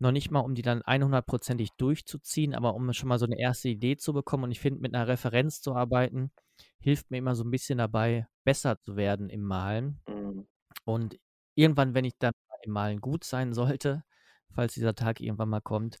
Noch 0.00 0.12
nicht 0.12 0.30
mal, 0.30 0.40
um 0.40 0.54
die 0.54 0.62
dann 0.62 0.82
100%ig 0.82 1.70
durchzuziehen, 1.76 2.54
aber 2.54 2.74
um 2.74 2.92
schon 2.92 3.08
mal 3.08 3.18
so 3.18 3.26
eine 3.26 3.38
erste 3.38 3.68
Idee 3.68 3.96
zu 3.96 4.12
bekommen. 4.12 4.44
Und 4.44 4.50
ich 4.50 4.60
finde, 4.60 4.80
mit 4.80 4.94
einer 4.94 5.06
Referenz 5.06 5.60
zu 5.60 5.74
arbeiten, 5.74 6.32
hilft 6.78 7.10
mir 7.10 7.18
immer 7.18 7.34
so 7.34 7.44
ein 7.44 7.50
bisschen 7.50 7.78
dabei, 7.78 8.26
besser 8.42 8.80
zu 8.80 8.96
werden 8.96 9.28
im 9.28 9.42
Malen. 9.42 10.00
Mhm. 10.08 10.48
Und 10.84 11.20
irgendwann, 11.54 11.94
wenn 11.94 12.06
ich 12.06 12.16
dann 12.18 12.32
im 12.62 12.72
Malen 12.72 13.00
gut 13.00 13.24
sein 13.24 13.52
sollte, 13.52 14.02
falls 14.50 14.74
dieser 14.74 14.94
Tag 14.94 15.20
irgendwann 15.20 15.50
mal 15.50 15.60
kommt, 15.60 16.00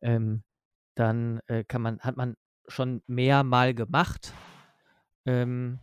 ähm, 0.00 0.44
dann 0.94 1.40
äh, 1.48 1.64
kann 1.64 1.82
man, 1.82 1.98
hat 2.00 2.16
man 2.16 2.36
schon 2.68 3.02
mehr 3.06 3.42
mal 3.42 3.74
gemacht 3.74 4.32
ähm, 5.26 5.80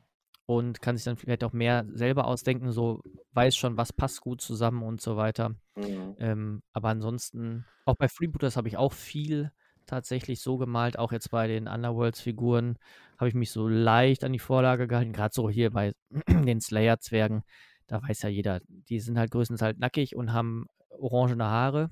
und 0.47 0.81
kann 0.81 0.95
sich 0.95 1.03
dann 1.03 1.17
vielleicht 1.17 1.43
auch 1.43 1.53
mehr 1.53 1.85
selber 1.91 2.25
ausdenken, 2.25 2.71
so 2.71 3.03
weiß 3.33 3.55
schon, 3.55 3.77
was 3.77 3.93
passt 3.93 4.21
gut 4.21 4.41
zusammen 4.41 4.81
und 4.81 5.01
so 5.01 5.17
weiter. 5.17 5.49
Mhm. 5.75 6.15
Ähm, 6.17 6.63
aber 6.73 6.89
ansonsten, 6.89 7.65
auch 7.85 7.95
bei 7.95 8.07
Freebooters 8.07 8.57
habe 8.57 8.69
ich 8.69 8.77
auch 8.77 8.93
viel 8.93 9.51
tatsächlich 9.85 10.41
so 10.41 10.57
gemalt, 10.57 10.97
auch 10.97 11.11
jetzt 11.11 11.31
bei 11.31 11.47
den 11.47 11.67
Underworlds-Figuren 11.67 12.77
habe 13.17 13.29
ich 13.29 13.35
mich 13.35 13.51
so 13.51 13.67
leicht 13.67 14.23
an 14.23 14.33
die 14.33 14.39
Vorlage 14.39 14.87
gehalten, 14.87 15.13
gerade 15.13 15.33
so 15.33 15.49
hier 15.49 15.71
bei 15.71 15.93
den 16.29 16.61
Slayer-Zwergen, 16.61 17.43
da 17.87 18.01
weiß 18.01 18.21
ja 18.23 18.29
jeder, 18.29 18.61
die 18.67 18.99
sind 18.99 19.17
halt 19.17 19.31
größtenteils 19.31 19.65
halt 19.65 19.79
nackig 19.79 20.15
und 20.15 20.31
haben 20.31 20.67
orangene 20.89 21.45
Haare. 21.45 21.89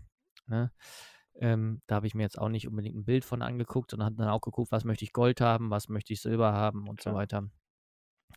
Ne? 0.47 0.71
Ähm, 1.39 1.81
da 1.87 1.95
habe 1.95 2.07
ich 2.07 2.15
mir 2.15 2.23
jetzt 2.23 2.39
auch 2.39 2.49
nicht 2.49 2.67
unbedingt 2.67 2.95
ein 2.95 3.05
Bild 3.05 3.25
von 3.25 3.41
angeguckt, 3.41 3.91
sondern 3.91 4.05
habe 4.05 4.15
dann 4.15 4.29
auch 4.29 4.41
geguckt, 4.41 4.71
was 4.71 4.85
möchte 4.85 5.03
ich 5.03 5.11
Gold 5.11 5.41
haben, 5.41 5.69
was 5.69 5.89
möchte 5.89 6.13
ich 6.13 6.21
Silber 6.21 6.53
haben 6.53 6.87
und 6.87 7.01
so 7.01 7.09
Klar. 7.09 7.15
weiter. 7.15 7.49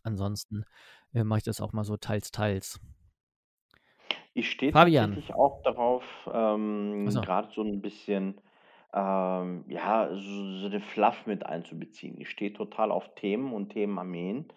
Ansonsten 0.09 0.65
äh, 1.13 1.23
mache 1.23 1.39
ich 1.39 1.45
das 1.45 1.61
auch 1.61 1.73
mal 1.73 1.85
so 1.85 1.97
teils, 1.97 2.31
teils. 2.31 2.81
Ich 4.35 4.51
stehe 4.51 4.73
tatsächlich 4.73 5.35
auch 5.35 5.63
darauf, 5.63 6.05
ähm, 6.33 7.11
so. 7.11 7.21
gerade 7.21 7.49
so 7.53 7.63
ein 7.63 7.83
bisschen, 7.83 8.41
ähm, 8.95 9.65
ja, 9.69 10.09
so, 10.13 10.59
so 10.61 10.69
den 10.69 10.81
Fluff 10.81 11.27
mit 11.27 11.45
einzubeziehen. 11.45 12.19
Ich 12.21 12.31
stehe 12.31 12.53
total 12.53 12.91
auf 12.91 13.15
Themen 13.17 13.53
und 13.53 13.71
Themenarmeen. 13.71 14.49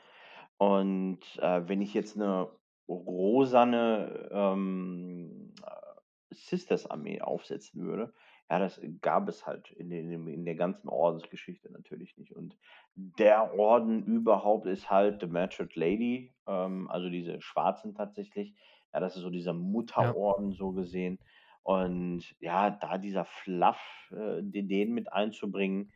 Und 0.57 1.19
äh, 1.40 1.68
wenn 1.68 1.82
ich 1.82 1.94
jetzt 1.94 2.15
eine 2.15 2.49
rosane 2.88 4.30
ähm, 4.32 5.53
äh, 5.65 6.36
Sisters-Armee 6.36 7.22
aufsetzen 7.22 7.84
würde, 7.84 8.14
ja, 8.52 8.60
das 8.60 8.82
gab 8.99 9.30
es 9.30 9.48
halt 9.48 9.72
in, 9.72 9.90
den, 9.90 10.28
in 10.28 10.44
der 10.44 10.56
ganzen 10.56 10.90
Ordensgeschichte 10.90 11.72
natürlich 11.72 12.18
nicht. 12.18 12.34
Und 12.34 12.57
der 12.95 13.57
Orden 13.57 14.03
überhaupt 14.03 14.65
ist 14.68 14.90
halt 14.90 15.22
The 15.22 15.28
Matured 15.28 15.73
Lady, 15.78 16.34
ähm, 16.48 16.90
also 16.90 17.10
diese 17.10 17.40
Schwarzen 17.40 17.95
tatsächlich. 17.95 18.53
Ja, 18.94 18.99
das 18.99 19.15
ist 19.15 19.22
so 19.22 19.30
dieser 19.30 19.53
Mutterorden 19.53 20.52
so 20.52 20.73
gesehen. 20.73 21.18
Und 21.64 22.26
ja, 22.41 22.72
da 22.72 22.98
dieser 22.98 23.23
Fluff, 23.23 23.80
äh, 24.11 24.41
den, 24.41 24.91
mit 24.91 25.14
einzubringen, 25.14 25.94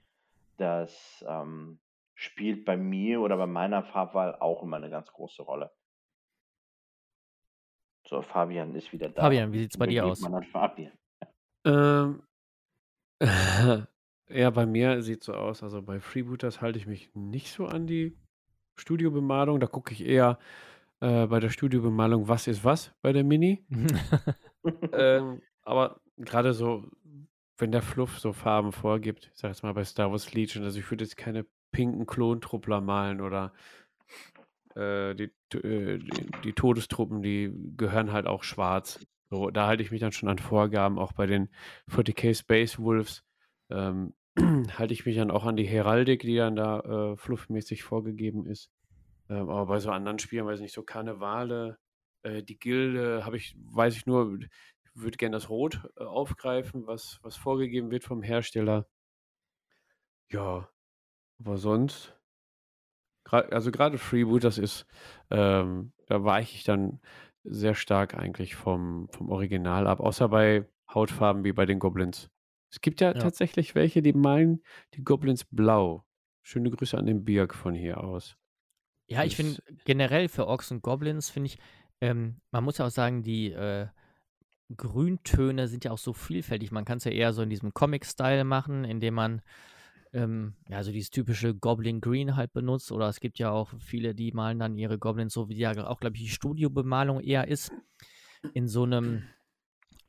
das 0.55 1.25
ähm, 1.27 1.81
spielt 2.13 2.63
bei 2.63 2.77
mir 2.77 3.19
oder 3.19 3.35
bei 3.35 3.47
meiner 3.47 3.83
Farbwahl 3.83 4.33
auch 4.39 4.63
immer 4.63 4.77
eine 4.77 4.89
ganz 4.89 5.11
große 5.11 5.41
Rolle. 5.43 5.73
So, 8.05 8.21
Fabian 8.21 8.73
ist 8.75 8.93
wieder 8.93 9.09
da. 9.09 9.23
Fabian, 9.23 9.51
wie 9.51 9.59
sieht's 9.59 9.77
bei 9.77 9.87
dir 9.87 10.05
aus? 10.05 10.25
Fabian. 10.53 10.93
Ähm, 11.65 12.21
ja, 14.29 14.49
bei 14.49 14.65
mir 14.65 15.01
sieht 15.01 15.23
so 15.23 15.33
aus, 15.33 15.63
also 15.63 15.81
bei 15.81 15.99
Freebooters 15.99 16.61
halte 16.61 16.79
ich 16.79 16.87
mich 16.87 17.09
nicht 17.13 17.51
so 17.53 17.65
an 17.65 17.87
die 17.87 18.17
Studiobemalung. 18.75 19.59
Da 19.59 19.67
gucke 19.67 19.93
ich 19.93 20.05
eher 20.05 20.39
äh, 20.99 21.27
bei 21.27 21.39
der 21.39 21.49
Studiobemalung, 21.49 22.27
was 22.27 22.47
ist 22.47 22.63
was 22.63 22.93
bei 23.01 23.13
der 23.13 23.23
Mini. 23.23 23.65
ähm, 24.91 25.41
aber 25.61 26.01
gerade 26.17 26.53
so, 26.53 26.89
wenn 27.57 27.71
der 27.71 27.81
Fluff 27.81 28.19
so 28.19 28.33
Farben 28.33 28.71
vorgibt, 28.71 29.31
ich 29.33 29.39
sag 29.39 29.49
jetzt 29.49 29.63
mal 29.63 29.73
bei 29.73 29.83
Star 29.83 30.11
Wars 30.11 30.33
Legion, 30.33 30.63
also 30.63 30.79
ich 30.79 30.89
würde 30.89 31.03
jetzt 31.03 31.17
keine 31.17 31.45
pinken 31.71 32.05
Klontruppler 32.05 32.81
malen 32.81 33.21
oder 33.21 33.53
äh, 34.75 35.15
die, 35.15 35.31
äh, 35.57 35.99
die, 35.99 36.31
die 36.43 36.53
Todestruppen, 36.53 37.21
die 37.21 37.51
gehören 37.77 38.11
halt 38.11 38.27
auch 38.27 38.43
schwarz. 38.43 39.05
So, 39.29 39.49
da 39.49 39.67
halte 39.67 39.83
ich 39.83 39.91
mich 39.91 40.01
dann 40.01 40.11
schon 40.11 40.29
an 40.29 40.39
Vorgaben, 40.39 40.99
auch 40.99 41.13
bei 41.13 41.25
den 41.25 41.49
40k 41.87 42.33
Space 42.33 42.79
Wolves. 42.79 43.23
Ähm, 43.69 44.13
halte 44.77 44.93
ich 44.93 45.05
mich 45.05 45.15
dann 45.15 45.31
auch 45.31 45.45
an 45.45 45.55
die 45.57 45.65
Heraldik, 45.65 46.21
die 46.21 46.35
dann 46.35 46.55
da 46.55 46.79
äh, 47.13 47.17
fluffmäßig 47.17 47.83
vorgegeben 47.83 48.45
ist. 48.45 48.69
Ähm, 49.29 49.49
aber 49.49 49.65
bei 49.67 49.79
so 49.79 49.91
anderen 49.91 50.19
Spielen, 50.19 50.45
weiß 50.45 50.59
ich 50.59 50.63
nicht, 50.63 50.73
so 50.73 50.83
Karnevale, 50.83 51.77
äh, 52.23 52.43
die 52.43 52.59
Gilde, 52.59 53.25
habe 53.25 53.37
ich, 53.37 53.55
weiß 53.57 53.95
ich 53.95 54.05
nur, 54.05 54.39
würde 54.93 55.17
gerne 55.17 55.35
das 55.35 55.49
Rot 55.49 55.81
äh, 55.97 56.03
aufgreifen, 56.03 56.87
was, 56.87 57.19
was 57.23 57.35
vorgegeben 57.35 57.91
wird 57.91 58.03
vom 58.03 58.21
Hersteller. 58.23 58.87
Ja, 60.29 60.69
aber 61.39 61.57
sonst, 61.57 62.15
also 63.25 63.71
gerade 63.71 63.97
Freeboot, 63.97 64.43
das 64.43 64.57
ist, 64.57 64.85
ähm, 65.31 65.93
da 66.07 66.23
weiche 66.23 66.55
ich 66.55 66.63
dann 66.63 66.99
sehr 67.45 67.75
stark 67.75 68.13
eigentlich 68.15 68.55
vom, 68.55 69.07
vom 69.09 69.29
Original 69.29 69.87
ab, 69.87 69.99
außer 69.99 70.27
bei 70.29 70.65
Hautfarben 70.93 71.43
wie 71.43 71.53
bei 71.53 71.65
den 71.65 71.79
Goblins. 71.79 72.29
Es 72.71 72.81
gibt 72.81 73.01
ja, 73.01 73.09
Ja. 73.13 73.13
tatsächlich 73.19 73.75
welche, 73.75 74.01
die 74.01 74.13
malen 74.13 74.61
die 74.95 75.03
Goblins 75.03 75.45
blau. 75.45 76.03
Schöne 76.43 76.69
Grüße 76.69 76.97
an 76.97 77.05
den 77.05 77.23
Birk 77.25 77.53
von 77.55 77.73
hier 77.73 78.03
aus. 78.03 78.35
Ja, 79.07 79.23
ich 79.23 79.35
Das- 79.37 79.45
finde 79.57 79.61
generell 79.85 80.27
für 80.27 80.47
Orks 80.47 80.71
und 80.71 80.81
Goblins, 80.81 81.29
finde 81.29 81.47
ich, 81.47 81.59
ähm, 82.01 82.41
man 82.51 82.63
muss 82.63 82.77
ja 82.79 82.85
auch 82.87 82.91
sagen, 82.91 83.23
die 83.23 83.51
äh, 83.51 83.87
Grüntöne 84.75 85.67
sind 85.67 85.85
ja 85.85 85.91
auch 85.91 85.97
so 85.97 86.13
vielfältig. 86.13 86.71
Man 86.71 86.85
kann 86.85 86.97
es 86.97 87.03
ja 87.03 87.11
eher 87.11 87.33
so 87.33 87.41
in 87.43 87.49
diesem 87.49 87.73
Comic-Style 87.73 88.43
machen, 88.43 88.83
indem 88.83 89.13
man 89.13 89.41
ähm, 90.15 90.55
ja 90.69 90.81
so 90.83 90.91
dieses 90.91 91.09
typische 91.11 91.53
Goblin 91.53 92.01
Green 92.01 92.35
halt 92.35 92.53
benutzt. 92.53 92.91
Oder 92.91 93.09
es 93.09 93.19
gibt 93.19 93.37
ja 93.37 93.51
auch 93.51 93.73
viele, 93.79 94.15
die 94.15 94.31
malen 94.31 94.57
dann 94.59 94.77
ihre 94.77 94.97
Goblins 94.97 95.33
so, 95.33 95.49
wie 95.49 95.57
ja 95.57 95.71
auch, 95.85 95.99
glaube 95.99 96.15
ich, 96.15 96.23
die 96.23 96.29
Studiobemalung 96.29 97.19
eher 97.19 97.47
ist, 97.47 97.71
in 98.53 98.67
so 98.67 98.83
einem 98.83 99.23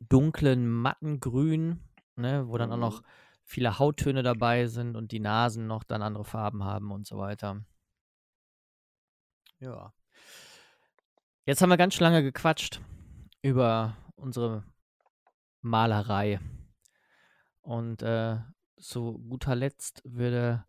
dunklen, 0.01 0.69
matten 0.69 1.21
Grün, 1.21 1.81
ne, 2.17 2.47
wo 2.49 2.57
dann 2.57 2.73
auch 2.73 2.77
noch 2.77 3.01
Mhm. 3.01 3.07
viele 3.43 3.79
Hauttöne 3.79 4.23
dabei 4.23 4.67
sind 4.67 4.97
und 4.97 5.11
die 5.13 5.21
Nasen 5.21 5.67
noch 5.67 5.85
dann 5.85 6.03
andere 6.03 6.25
Farben 6.25 6.63
haben 6.65 6.93
und 6.93 7.07
so 7.07 7.19
weiter. 7.19 7.65
Ja. 9.59 9.93
Jetzt 11.47 11.63
haben 11.63 11.71
wir 11.71 11.77
ganz 11.77 11.95
schön 11.95 12.05
lange 12.05 12.23
gequatscht 12.23 12.81
über 13.43 13.97
unsere 14.17 14.65
Malerei. 15.63 16.41
Und 17.63 18.03
äh, 18.03 18.39
zu 18.77 19.19
guter 19.29 19.55
Letzt 19.55 20.03
würde, 20.05 20.65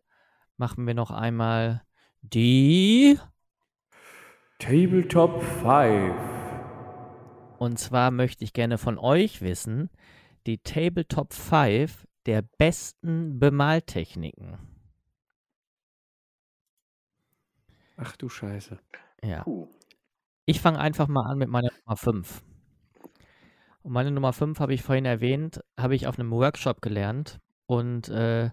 machen 0.56 0.86
wir 0.86 0.94
noch 0.94 1.10
einmal 1.10 1.82
die. 2.22 3.18
Tabletop 4.58 5.42
5. 5.42 6.14
Und 7.58 7.78
zwar 7.78 8.10
möchte 8.10 8.44
ich 8.44 8.52
gerne 8.52 8.78
von 8.78 8.98
euch 8.98 9.42
wissen, 9.42 9.90
die 10.46 10.58
Tabletop 10.58 11.32
5 11.32 12.06
der 12.26 12.42
besten 12.42 13.38
Bemaltechniken. 13.38 14.58
Ach 17.96 18.16
du 18.16 18.28
Scheiße. 18.28 18.78
Ja. 19.22 19.42
Puh. 19.42 19.68
Ich 20.44 20.60
fange 20.60 20.78
einfach 20.78 21.08
mal 21.08 21.28
an 21.28 21.38
mit 21.38 21.48
meiner 21.48 21.70
Nummer 21.84 21.96
5. 21.96 22.42
Und 23.82 23.92
meine 23.92 24.10
Nummer 24.10 24.32
5 24.32 24.60
habe 24.60 24.72
ich 24.72 24.82
vorhin 24.82 25.04
erwähnt, 25.04 25.62
habe 25.76 25.94
ich 25.94 26.06
auf 26.06 26.18
einem 26.18 26.30
Workshop 26.30 26.80
gelernt. 26.80 27.40
Und 27.68 28.08
äh, 28.08 28.50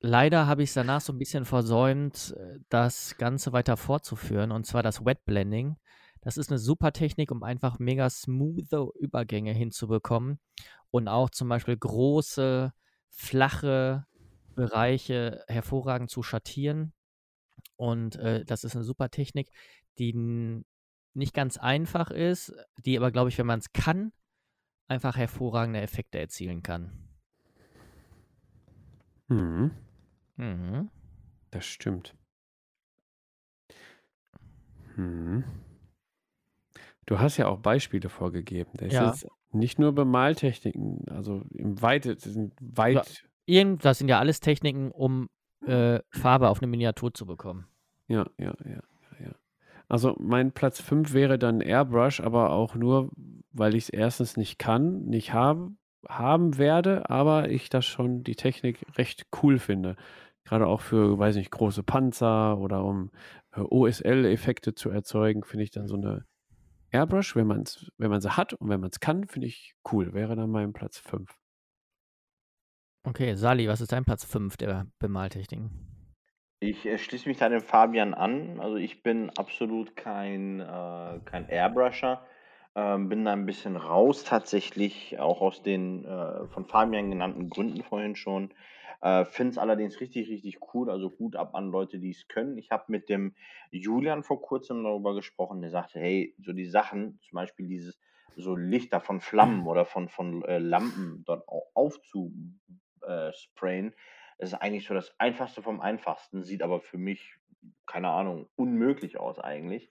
leider 0.00 0.48
habe 0.48 0.64
ich 0.64 0.70
es 0.70 0.74
danach 0.74 1.00
so 1.00 1.12
ein 1.12 1.18
bisschen 1.18 1.44
versäumt, 1.44 2.34
äh, 2.36 2.58
das 2.68 3.16
Ganze 3.16 3.52
weiter 3.52 3.76
fortzuführen. 3.76 4.50
Und 4.50 4.66
zwar 4.66 4.82
das 4.82 5.04
Wet 5.04 5.24
Blending. 5.24 5.76
Das 6.20 6.36
ist 6.36 6.50
eine 6.50 6.58
super 6.58 6.92
Technik, 6.92 7.30
um 7.30 7.44
einfach 7.44 7.78
mega 7.78 8.10
smooth 8.10 8.66
Übergänge 8.98 9.52
hinzubekommen 9.52 10.40
und 10.90 11.06
auch 11.06 11.30
zum 11.30 11.48
Beispiel 11.48 11.76
große, 11.76 12.72
flache 13.10 14.04
Bereiche 14.56 15.44
hervorragend 15.46 16.10
zu 16.10 16.24
schattieren. 16.24 16.92
Und 17.76 18.16
äh, 18.16 18.44
das 18.44 18.64
ist 18.64 18.74
eine 18.74 18.84
super 18.84 19.10
Technik, 19.10 19.52
die 20.00 20.64
nicht 21.14 21.34
ganz 21.34 21.56
einfach 21.56 22.10
ist, 22.10 22.52
die 22.84 22.96
aber, 22.98 23.12
glaube 23.12 23.28
ich, 23.28 23.38
wenn 23.38 23.46
man 23.46 23.60
es 23.60 23.72
kann, 23.72 24.12
einfach 24.88 25.16
hervorragende 25.16 25.80
Effekte 25.80 26.18
erzielen 26.18 26.64
kann. 26.64 27.15
Mhm. 29.28 29.70
Mhm. 30.36 30.90
Das 31.50 31.64
stimmt. 31.64 32.14
Mhm. 34.96 35.44
Du 37.06 37.20
hast 37.20 37.36
ja 37.36 37.46
auch 37.46 37.58
Beispiele 37.58 38.08
vorgegeben. 38.08 38.70
Das 38.74 38.92
ja. 38.92 39.10
ist 39.10 39.26
nicht 39.52 39.78
nur 39.78 39.92
Bemaltechniken, 39.92 41.08
also 41.08 41.42
im 41.52 41.80
Weite, 41.80 42.14
das 42.14 42.24
sind 42.24 42.52
weit. 42.60 43.24
Ja, 43.46 43.64
das 43.76 43.98
sind 43.98 44.08
ja 44.08 44.18
alles 44.18 44.40
Techniken, 44.40 44.90
um 44.90 45.28
äh, 45.66 46.00
Farbe 46.10 46.48
auf 46.48 46.60
eine 46.60 46.66
Miniatur 46.66 47.14
zu 47.14 47.26
bekommen. 47.26 47.66
Ja, 48.08 48.26
ja, 48.38 48.54
ja, 48.64 48.82
ja. 49.20 49.32
Also 49.88 50.16
mein 50.18 50.50
Platz 50.52 50.80
5 50.80 51.12
wäre 51.12 51.38
dann 51.38 51.60
Airbrush, 51.60 52.20
aber 52.20 52.50
auch 52.50 52.74
nur, 52.74 53.10
weil 53.52 53.76
ich 53.76 53.84
es 53.84 53.88
erstens 53.88 54.36
nicht 54.36 54.58
kann, 54.58 55.04
nicht 55.04 55.32
haben, 55.32 55.78
haben 56.08 56.58
werde, 56.58 57.08
aber 57.10 57.50
ich 57.50 57.68
das 57.68 57.86
schon 57.86 58.22
die 58.22 58.36
Technik 58.36 58.84
recht 58.96 59.26
cool 59.42 59.58
finde. 59.58 59.96
Gerade 60.44 60.66
auch 60.66 60.80
für, 60.80 61.18
weiß 61.18 61.36
nicht, 61.36 61.50
große 61.50 61.82
Panzer 61.82 62.58
oder 62.58 62.84
um 62.84 63.10
äh, 63.52 63.60
OSL-Effekte 63.60 64.74
zu 64.74 64.90
erzeugen, 64.90 65.44
finde 65.44 65.64
ich 65.64 65.70
dann 65.70 65.88
so 65.88 65.96
eine 65.96 66.24
Airbrush, 66.90 67.34
wenn 67.34 67.46
man 67.46 67.62
es 67.62 67.90
wenn 67.98 68.10
man 68.10 68.20
sie 68.20 68.36
hat 68.36 68.52
und 68.54 68.68
wenn 68.68 68.80
man 68.80 68.90
es 68.90 69.00
kann, 69.00 69.26
finde 69.26 69.48
ich 69.48 69.74
cool. 69.92 70.14
Wäre 70.14 70.36
dann 70.36 70.50
mein 70.50 70.72
Platz 70.72 70.98
5. 70.98 71.28
Okay, 73.04 73.34
Sali, 73.34 73.68
was 73.68 73.80
ist 73.80 73.92
dein 73.92 74.04
Platz 74.04 74.24
5 74.24 74.56
der 74.56 74.86
Bemaltechniken? 74.98 75.70
Ich 76.60 76.86
äh, 76.86 76.98
schließe 76.98 77.28
mich 77.28 77.38
da 77.38 77.48
dem 77.48 77.60
Fabian 77.60 78.14
an. 78.14 78.60
Also 78.60 78.76
ich 78.76 79.02
bin 79.02 79.30
absolut 79.36 79.94
kein, 79.96 80.60
äh, 80.60 81.20
kein 81.24 81.48
Airbrusher. 81.48 82.24
Ähm, 82.78 83.08
bin 83.08 83.24
da 83.24 83.32
ein 83.32 83.46
bisschen 83.46 83.76
raus 83.76 84.22
tatsächlich, 84.22 85.18
auch 85.18 85.40
aus 85.40 85.62
den 85.62 86.04
äh, 86.04 86.46
von 86.48 86.66
Fabian 86.66 87.10
genannten 87.10 87.48
Gründen 87.48 87.82
vorhin 87.82 88.16
schon. 88.16 88.52
Äh, 89.00 89.24
Finde 89.24 89.52
es 89.52 89.58
allerdings 89.58 89.98
richtig, 90.00 90.28
richtig 90.28 90.58
cool. 90.74 90.90
Also 90.90 91.10
Hut 91.18 91.36
ab 91.36 91.54
an 91.54 91.70
Leute, 91.70 91.98
die 91.98 92.10
es 92.10 92.28
können. 92.28 92.58
Ich 92.58 92.70
habe 92.70 92.84
mit 92.88 93.08
dem 93.08 93.34
Julian 93.70 94.22
vor 94.22 94.42
kurzem 94.42 94.84
darüber 94.84 95.14
gesprochen. 95.14 95.62
Der 95.62 95.70
sagte, 95.70 96.00
hey, 96.00 96.34
so 96.38 96.52
die 96.52 96.66
Sachen, 96.66 97.18
zum 97.22 97.36
Beispiel 97.36 97.66
dieses 97.66 97.98
so 98.36 98.54
Lichter 98.54 99.00
von 99.00 99.22
Flammen 99.22 99.66
oder 99.66 99.86
von, 99.86 100.10
von 100.10 100.44
äh, 100.44 100.58
Lampen 100.58 101.24
dort 101.24 101.48
aufzusprayen, 101.74 103.94
äh, 104.38 104.38
ist 104.38 104.52
eigentlich 104.52 104.86
so 104.86 104.92
das 104.92 105.18
Einfachste 105.18 105.62
vom 105.62 105.80
Einfachsten. 105.80 106.42
Sieht 106.42 106.62
aber 106.62 106.82
für 106.82 106.98
mich, 106.98 107.38
keine 107.86 108.10
Ahnung, 108.10 108.50
unmöglich 108.54 109.18
aus 109.18 109.38
eigentlich. 109.38 109.88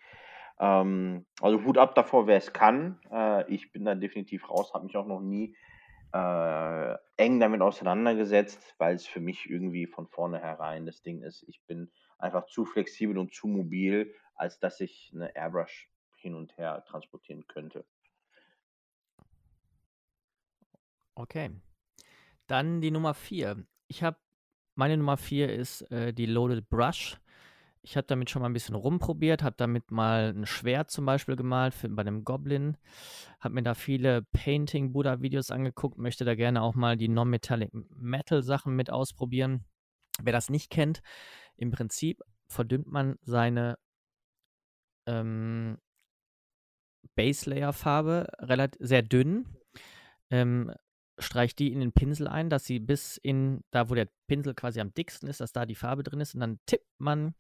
Ähm, 0.59 1.25
also 1.41 1.63
Hut 1.63 1.77
ab 1.77 1.95
davor, 1.95 2.27
wer 2.27 2.37
es 2.37 2.53
kann. 2.53 2.99
Äh, 3.11 3.51
ich 3.53 3.71
bin 3.71 3.85
da 3.85 3.95
definitiv 3.95 4.49
raus, 4.49 4.73
habe 4.73 4.85
mich 4.85 4.95
auch 4.95 5.07
noch 5.07 5.21
nie 5.21 5.55
äh, 6.13 6.95
eng 7.17 7.39
damit 7.39 7.61
auseinandergesetzt, 7.61 8.75
weil 8.77 8.95
es 8.95 9.05
für 9.05 9.19
mich 9.19 9.49
irgendwie 9.49 9.85
von 9.85 10.07
vornherein 10.07 10.85
das 10.85 11.01
Ding 11.01 11.21
ist. 11.21 11.43
Ich 11.47 11.61
bin 11.65 11.91
einfach 12.17 12.45
zu 12.45 12.65
flexibel 12.65 13.17
und 13.17 13.33
zu 13.33 13.47
mobil, 13.47 14.13
als 14.35 14.59
dass 14.59 14.79
ich 14.79 15.11
eine 15.13 15.35
Airbrush 15.35 15.89
hin 16.15 16.35
und 16.35 16.57
her 16.57 16.83
transportieren 16.87 17.45
könnte. 17.47 17.85
Okay. 21.15 21.51
Dann 22.47 22.81
die 22.81 22.91
Nummer 22.91 23.13
4. 23.13 23.65
Ich 23.87 24.03
habe, 24.03 24.17
meine 24.75 24.97
Nummer 24.97 25.17
4 25.17 25.51
ist 25.53 25.81
äh, 25.91 26.13
die 26.13 26.25
Loaded 26.25 26.69
Brush. 26.69 27.17
Ich 27.85 27.95
habe 27.95 28.07
damit 28.07 28.31
schon 28.31 28.41
mal 28.41 28.49
ein 28.49 28.53
bisschen 28.53 28.73
rumprobiert, 28.73 29.43
habe 29.43 29.55
damit 29.59 29.91
mal 29.91 30.33
ein 30.35 30.47
Schwert 30.47 30.89
zum 30.89 31.05
Beispiel 31.05 31.35
gemalt 31.35 31.75
für, 31.75 31.87
bei 31.87 32.01
einem 32.01 32.23
Goblin, 32.23 32.77
habe 33.39 33.53
mir 33.53 33.61
da 33.61 33.75
viele 33.75 34.23
Painting-Buddha-Videos 34.33 35.51
angeguckt, 35.51 35.99
möchte 35.99 36.25
da 36.25 36.33
gerne 36.33 36.63
auch 36.63 36.73
mal 36.73 36.97
die 36.97 37.09
Non-Metallic 37.09 37.69
Metal-Sachen 37.95 38.75
mit 38.75 38.89
ausprobieren. 38.89 39.65
Wer 40.19 40.33
das 40.33 40.49
nicht 40.49 40.71
kennt, 40.71 41.03
im 41.57 41.69
Prinzip 41.69 42.23
verdünnt 42.47 42.87
man 42.87 43.19
seine 43.21 43.77
ähm, 45.05 45.77
Base-Layer-Farbe 47.13 48.27
sehr 48.79 49.03
dünn, 49.03 49.45
ähm, 50.31 50.73
streicht 51.19 51.59
die 51.59 51.71
in 51.71 51.81
den 51.81 51.91
Pinsel 51.91 52.27
ein, 52.27 52.49
dass 52.49 52.65
sie 52.65 52.79
bis 52.79 53.17
in, 53.17 53.63
da 53.69 53.91
wo 53.91 53.93
der 53.93 54.09
Pinsel 54.25 54.55
quasi 54.55 54.81
am 54.81 54.91
dicksten 54.91 55.29
ist, 55.29 55.39
dass 55.39 55.51
da 55.51 55.67
die 55.67 55.75
Farbe 55.75 56.01
drin 56.01 56.19
ist 56.19 56.33
und 56.33 56.39
dann 56.39 56.59
tippt 56.65 56.89
man 56.97 57.35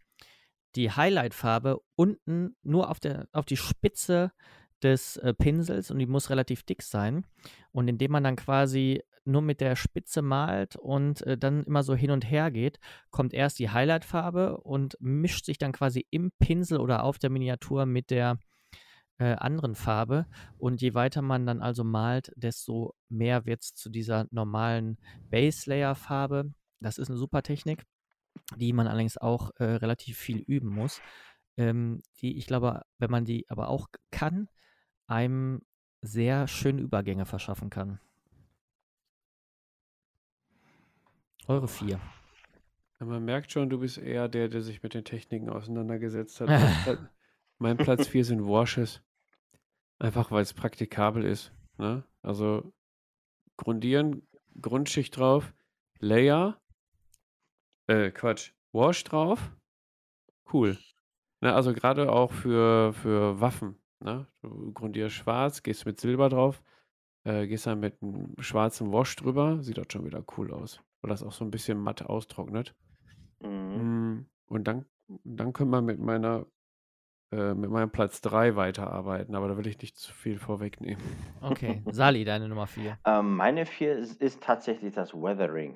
die 0.75 0.91
Highlight-Farbe 0.91 1.79
unten 1.95 2.55
nur 2.63 2.89
auf, 2.89 2.99
der, 2.99 3.27
auf 3.31 3.45
die 3.45 3.57
Spitze 3.57 4.31
des 4.83 5.17
äh, 5.17 5.33
Pinsels 5.33 5.89
und 5.91 5.99
die 5.99 6.05
muss 6.05 6.29
relativ 6.29 6.63
dick 6.63 6.81
sein. 6.81 7.25
Und 7.71 7.87
indem 7.87 8.11
man 8.11 8.23
dann 8.23 8.35
quasi 8.35 9.01
nur 9.23 9.41
mit 9.41 9.59
der 9.59 9.75
Spitze 9.75 10.21
malt 10.21 10.75
und 10.75 11.21
äh, 11.23 11.37
dann 11.37 11.63
immer 11.63 11.83
so 11.83 11.95
hin 11.95 12.11
und 12.11 12.29
her 12.29 12.51
geht, 12.51 12.79
kommt 13.09 13.33
erst 13.33 13.59
die 13.59 13.69
Highlight-Farbe 13.69 14.57
und 14.57 14.97
mischt 14.99 15.45
sich 15.45 15.57
dann 15.57 15.71
quasi 15.71 16.05
im 16.11 16.31
Pinsel 16.39 16.79
oder 16.79 17.03
auf 17.03 17.17
der 17.17 17.31
Miniatur 17.31 17.85
mit 17.85 18.11
der 18.11 18.37
äh, 19.17 19.33
anderen 19.35 19.75
Farbe. 19.75 20.27
Und 20.57 20.81
je 20.81 20.93
weiter 20.93 21.21
man 21.21 21.45
dann 21.45 21.61
also 21.61 21.83
malt, 21.83 22.31
desto 22.35 22.93
mehr 23.09 23.45
wird 23.45 23.63
es 23.63 23.73
zu 23.73 23.89
dieser 23.89 24.27
normalen 24.31 24.97
Base-Layer-Farbe. 25.31 26.53
Das 26.81 26.97
ist 26.97 27.09
eine 27.09 27.17
super 27.17 27.41
Technik 27.41 27.85
die 28.57 28.73
man 28.73 28.87
allerdings 28.87 29.17
auch 29.17 29.51
äh, 29.57 29.63
relativ 29.63 30.17
viel 30.17 30.39
üben 30.39 30.69
muss, 30.69 31.01
ähm, 31.57 32.01
die 32.21 32.37
ich 32.37 32.47
glaube, 32.47 32.83
wenn 32.97 33.11
man 33.11 33.25
die 33.25 33.45
aber 33.49 33.69
auch 33.69 33.87
kann, 34.11 34.49
einem 35.07 35.61
sehr 36.01 36.47
schöne 36.47 36.81
Übergänge 36.81 37.25
verschaffen 37.25 37.69
kann. 37.69 37.99
Eure 41.47 41.67
vier. 41.67 41.99
Man 42.99 43.25
merkt 43.25 43.51
schon, 43.51 43.69
du 43.69 43.79
bist 43.79 43.97
eher 43.97 44.27
der, 44.27 44.47
der 44.47 44.61
sich 44.61 44.81
mit 44.81 44.93
den 44.93 45.03
Techniken 45.03 45.49
auseinandergesetzt 45.49 46.41
hat. 46.41 46.99
mein 47.59 47.77
Platz 47.77 48.07
4 48.07 48.25
sind 48.25 48.45
Washes. 48.45 49.03
Einfach 49.99 50.31
weil 50.31 50.41
es 50.41 50.53
praktikabel 50.53 51.23
ist. 51.23 51.53
Ne? 51.77 52.03
Also 52.21 52.73
grundieren, 53.57 54.27
Grundschicht 54.59 55.17
drauf, 55.17 55.53
Layer, 55.99 56.59
äh, 57.87 58.11
Quatsch. 58.11 58.51
Wash 58.73 59.03
drauf. 59.03 59.51
Cool. 60.51 60.77
Ne, 61.41 61.53
also 61.53 61.73
gerade 61.73 62.11
auch 62.11 62.31
für, 62.31 62.93
für 62.93 63.39
Waffen. 63.39 63.77
Ne? 63.99 64.27
Du 64.41 64.71
grundierst 64.73 65.15
schwarz, 65.15 65.63
gehst 65.63 65.85
mit 65.85 65.99
Silber 65.99 66.29
drauf, 66.29 66.61
äh, 67.23 67.47
gehst 67.47 67.65
dann 67.67 67.79
mit 67.79 68.01
einem 68.01 68.35
schwarzen 68.39 68.91
Wash 68.91 69.15
drüber. 69.15 69.61
Sieht 69.61 69.77
dort 69.77 69.93
schon 69.93 70.05
wieder 70.05 70.23
cool 70.37 70.51
aus. 70.51 70.81
Weil 71.01 71.09
das 71.09 71.23
auch 71.23 71.31
so 71.31 71.45
ein 71.45 71.51
bisschen 71.51 71.79
matt 71.79 72.03
austrocknet. 72.03 72.75
Mhm. 73.41 74.19
Mm, 74.19 74.25
und 74.47 74.67
dann, 74.67 74.85
dann 75.23 75.53
können 75.53 75.71
wir 75.71 75.81
mit 75.81 75.99
meiner 75.99 76.45
äh, 77.31 77.53
mit 77.53 77.69
meinem 77.69 77.89
Platz 77.89 78.21
3 78.21 78.55
weiterarbeiten, 78.55 79.35
aber 79.35 79.47
da 79.47 79.57
will 79.57 79.67
ich 79.67 79.81
nicht 79.81 79.97
zu 79.97 80.13
viel 80.13 80.37
vorwegnehmen. 80.37 81.03
Okay, 81.41 81.81
Sali, 81.91 82.23
deine 82.23 82.47
Nummer 82.47 82.67
4. 82.67 82.97
Ähm, 83.05 83.35
meine 83.35 83.65
4 83.65 83.97
ist, 83.97 84.21
ist 84.21 84.41
tatsächlich 84.41 84.93
das 84.93 85.13
Weathering. 85.13 85.75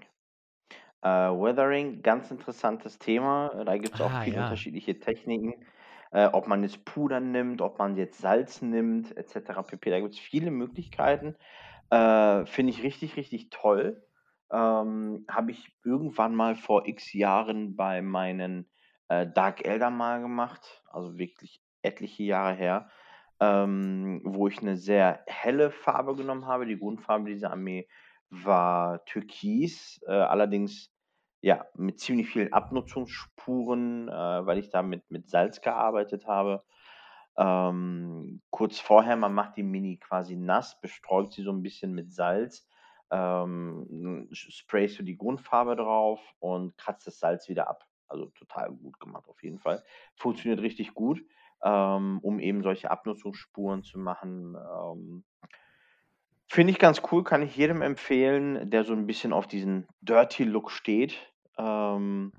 Äh, 1.02 1.08
Weathering, 1.10 2.02
ganz 2.02 2.32
interessantes 2.32 3.00
Thema. 3.00 3.64
Da 3.66 3.78
gibt 3.78 3.96
es 3.96 4.02
auch 4.02 4.12
Ah, 4.12 4.22
viele 4.24 4.38
ja. 4.38 4.44
unterschiedliche 4.44 5.00
Techniken. 5.00 5.66
Äh, 6.12 6.26
ob 6.28 6.48
man 6.48 6.64
jetzt 6.64 6.86
Puder 6.86 7.20
nimmt, 7.20 7.62
ob 7.62 7.78
man 7.80 7.96
jetzt 7.96 8.20
Salz 8.20 8.62
nimmt, 8.62 9.16
etc. 9.16 9.64
pp. 9.68 9.90
Da 9.92 10.00
gibt 10.00 10.14
es 10.16 10.20
viele 10.20 10.52
Möglichkeiten. 10.52 11.36
Äh, 11.92 12.46
finde 12.46 12.72
ich 12.72 12.84
richtig, 12.84 13.16
richtig 13.18 13.50
toll. 13.52 14.04
Ähm, 14.52 15.26
Habe 15.30 15.52
ich 15.52 15.78
irgendwann 15.84 16.36
mal 16.36 16.56
vor 16.56 16.88
x 16.88 17.14
Jahren 17.14 17.76
bei 17.76 18.02
meinen 18.02 18.70
äh, 19.10 19.28
Dark 19.28 19.66
Elder 19.66 19.90
mal 19.92 20.22
gemacht, 20.22 20.84
also 20.92 21.18
wirklich 21.18 21.64
etliche 21.84 22.24
Jahre 22.24 22.56
her, 22.56 22.90
ähm, 23.40 24.22
wo 24.26 24.48
ich 24.48 24.60
eine 24.62 24.76
sehr 24.78 25.24
helle 25.28 25.72
Farbe 25.72 26.16
genommen 26.16 26.48
habe. 26.48 26.66
Die 26.66 26.78
Grundfarbe 26.80 27.30
dieser 27.30 27.52
Armee 27.52 27.88
war 28.30 29.03
Türkis, 29.06 30.01
äh, 30.07 30.11
allerdings 30.11 30.91
ja 31.41 31.65
mit 31.76 31.99
ziemlich 31.99 32.30
vielen 32.30 32.53
Abnutzungsspuren, 32.53 34.10
äh, 34.10 34.11
weil 34.45 34.57
ich 34.57 34.69
da 34.69 34.81
mit, 34.81 35.10
mit 35.11 35.30
Salz 35.30 35.61
gearbeitet 35.61 36.27
habe. 36.27 36.64
Ähm, 37.38 38.41
kurz 38.49 38.80
vorher, 38.80 39.15
man 39.15 39.34
macht 39.34 39.57
die 39.57 39.64
Mini 39.64 39.97
quasi 39.97 40.35
nass, 40.35 40.80
bestreut 40.81 41.31
sie 41.34 41.43
so 41.43 41.51
ein 41.51 41.61
bisschen 41.64 41.93
mit 41.93 42.14
Salz, 42.14 42.68
ähm, 43.11 44.27
sprayst 44.31 44.99
du 44.99 45.03
die 45.03 45.18
Grundfarbe 45.18 45.76
drauf 45.76 46.19
und 46.39 46.77
kratzt 46.77 47.07
das 47.07 47.19
Salz 47.19 47.47
wieder 47.49 47.69
ab. 47.69 47.85
Also 48.07 48.26
total 48.27 48.72
gut 48.72 48.99
gemacht 48.99 49.27
auf 49.30 49.41
jeden 49.43 49.60
Fall. 49.60 49.84
Funktioniert 50.15 50.61
richtig 50.61 50.93
gut. 50.93 51.23
ähm, 51.64 52.19
um 52.22 52.39
eben 52.39 52.64
solche 52.64 52.91
Abnutzungsspuren 52.91 53.84
zu 53.84 53.99
machen. 53.99 54.56
Ähm, 54.56 55.23
Finde 56.52 56.72
ich 56.74 56.80
ganz 56.80 57.04
cool, 57.12 57.24
kann 57.24 57.44
ich 57.44 57.56
jedem 57.56 57.84
empfehlen, 57.84 58.72
der 58.72 58.84
so 58.84 58.94
ein 58.94 59.06
bisschen 59.06 59.34
auf 59.34 59.46
diesen 59.46 59.88
Dirty 60.02 60.46
Look 60.46 60.72
steht. 60.72 61.16
Ähm, 61.60 62.34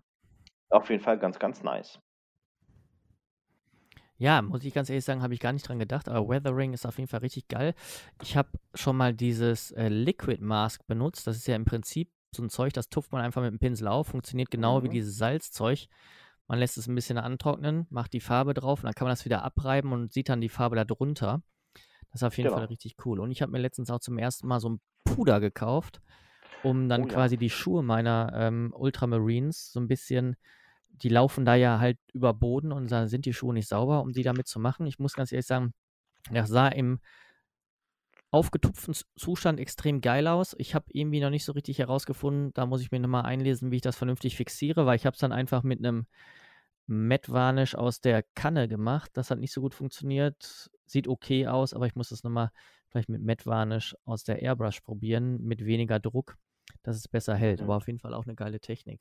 auf 0.68 0.90
jeden 0.90 1.02
Fall 1.02 1.16
ganz, 1.16 1.38
ganz 1.38 1.62
nice. 1.62 2.00
Ja, 4.18 4.42
muss 4.42 4.64
ich 4.64 4.74
ganz 4.74 4.90
ehrlich 4.90 5.04
sagen, 5.04 5.22
habe 5.22 5.32
ich 5.32 5.40
gar 5.40 5.52
nicht 5.52 5.66
dran 5.66 5.78
gedacht, 5.78 6.08
aber 6.08 6.28
Weathering 6.28 6.72
ist 6.72 6.86
auf 6.86 6.98
jeden 6.98 7.08
Fall 7.08 7.20
richtig 7.20 7.46
geil. 7.46 7.72
Ich 8.20 8.36
habe 8.36 8.50
schon 8.74 8.96
mal 8.96 9.14
dieses 9.14 9.70
äh, 9.70 9.88
Liquid 9.88 10.42
Mask 10.42 10.84
benutzt. 10.88 11.26
Das 11.28 11.36
ist 11.36 11.46
ja 11.46 11.54
im 11.54 11.64
Prinzip 11.64 12.10
so 12.34 12.42
ein 12.42 12.50
Zeug, 12.50 12.72
das 12.72 12.88
tupft 12.90 13.12
man 13.12 13.22
einfach 13.22 13.42
mit 13.42 13.52
dem 13.52 13.60
Pinsel 13.60 13.86
auf, 13.86 14.08
funktioniert 14.08 14.50
genau 14.50 14.82
wie 14.82 14.88
mhm. 14.88 14.92
dieses 14.92 15.16
Salzzeug. 15.16 15.86
Man 16.48 16.58
lässt 16.58 16.76
es 16.78 16.88
ein 16.88 16.96
bisschen 16.96 17.16
antrocknen, 17.16 17.86
macht 17.90 18.12
die 18.12 18.20
Farbe 18.20 18.54
drauf 18.54 18.80
und 18.80 18.86
dann 18.86 18.94
kann 18.94 19.06
man 19.06 19.12
das 19.12 19.24
wieder 19.24 19.44
abreiben 19.44 19.92
und 19.92 20.12
sieht 20.12 20.28
dann 20.28 20.40
die 20.40 20.48
Farbe 20.48 20.74
da 20.74 20.84
drunter. 20.84 21.42
Das 22.12 22.22
ist 22.22 22.26
auf 22.26 22.36
jeden 22.36 22.48
Genau. 22.48 22.58
Fall 22.58 22.66
richtig 22.66 22.96
cool. 23.04 23.20
Und 23.20 23.30
ich 23.30 23.42
habe 23.42 23.52
mir 23.52 23.58
letztens 23.58 23.90
auch 23.90 24.00
zum 24.00 24.18
ersten 24.18 24.46
Mal 24.46 24.60
so 24.60 24.70
ein 24.70 24.80
Puder 25.04 25.40
gekauft, 25.40 26.00
um 26.62 26.88
dann 26.88 27.02
Oh 27.02 27.06
ja. 27.06 27.12
quasi 27.14 27.36
die 27.36 27.50
Schuhe 27.50 27.82
meiner 27.82 28.32
ähm, 28.34 28.72
Ultramarines 28.76 29.72
so 29.72 29.80
ein 29.80 29.88
bisschen, 29.88 30.36
die 30.88 31.08
laufen 31.08 31.44
da 31.44 31.54
ja 31.54 31.78
halt 31.78 31.98
über 32.12 32.34
Boden 32.34 32.72
und 32.72 32.90
da 32.90 33.06
sind 33.08 33.26
die 33.26 33.32
Schuhe 33.32 33.54
nicht 33.54 33.68
sauber, 33.68 34.02
um 34.02 34.12
die 34.12 34.22
damit 34.22 34.46
zu 34.48 34.58
machen. 34.60 34.86
Ich 34.86 34.98
muss 34.98 35.14
ganz 35.14 35.32
ehrlich 35.32 35.46
sagen, 35.46 35.72
das 36.32 36.48
sah 36.50 36.68
im 36.68 37.00
aufgetupften 38.32 38.94
Zustand 39.16 39.58
extrem 39.58 40.00
geil 40.00 40.28
aus. 40.28 40.54
Ich 40.58 40.74
habe 40.74 40.86
irgendwie 40.92 41.20
noch 41.20 41.30
nicht 41.30 41.44
so 41.44 41.52
richtig 41.52 41.78
herausgefunden, 41.78 42.52
da 42.54 42.64
muss 42.66 42.80
ich 42.80 42.92
mir 42.92 43.00
nochmal 43.00 43.24
einlesen, 43.24 43.70
wie 43.72 43.76
ich 43.76 43.82
das 43.82 43.96
vernünftig 43.96 44.36
fixiere, 44.36 44.86
weil 44.86 44.96
ich 44.96 45.06
habe 45.06 45.14
es 45.14 45.20
dann 45.20 45.32
einfach 45.32 45.62
mit 45.64 45.78
einem 45.80 46.06
Matt 46.86 47.28
Varnish 47.30 47.74
aus 47.74 48.00
der 48.00 48.22
Kanne 48.34 48.68
gemacht. 48.68 49.10
Das 49.14 49.30
hat 49.30 49.38
nicht 49.38 49.52
so 49.52 49.60
gut 49.60 49.74
funktioniert. 49.74 50.70
Sieht 50.90 51.06
okay 51.06 51.46
aus, 51.46 51.72
aber 51.72 51.86
ich 51.86 51.94
muss 51.94 52.08
das 52.08 52.24
nochmal 52.24 52.50
vielleicht 52.88 53.08
mit 53.08 53.22
Matt 53.22 53.46
Varnish 53.46 53.94
aus 54.04 54.24
der 54.24 54.42
Airbrush 54.42 54.80
probieren, 54.80 55.40
mit 55.40 55.64
weniger 55.64 56.00
Druck, 56.00 56.36
dass 56.82 56.96
es 56.96 57.06
besser 57.06 57.36
hält. 57.36 57.60
Mhm. 57.60 57.66
Aber 57.66 57.76
auf 57.76 57.86
jeden 57.86 58.00
Fall 58.00 58.12
auch 58.12 58.24
eine 58.24 58.34
geile 58.34 58.58
Technik. 58.58 59.00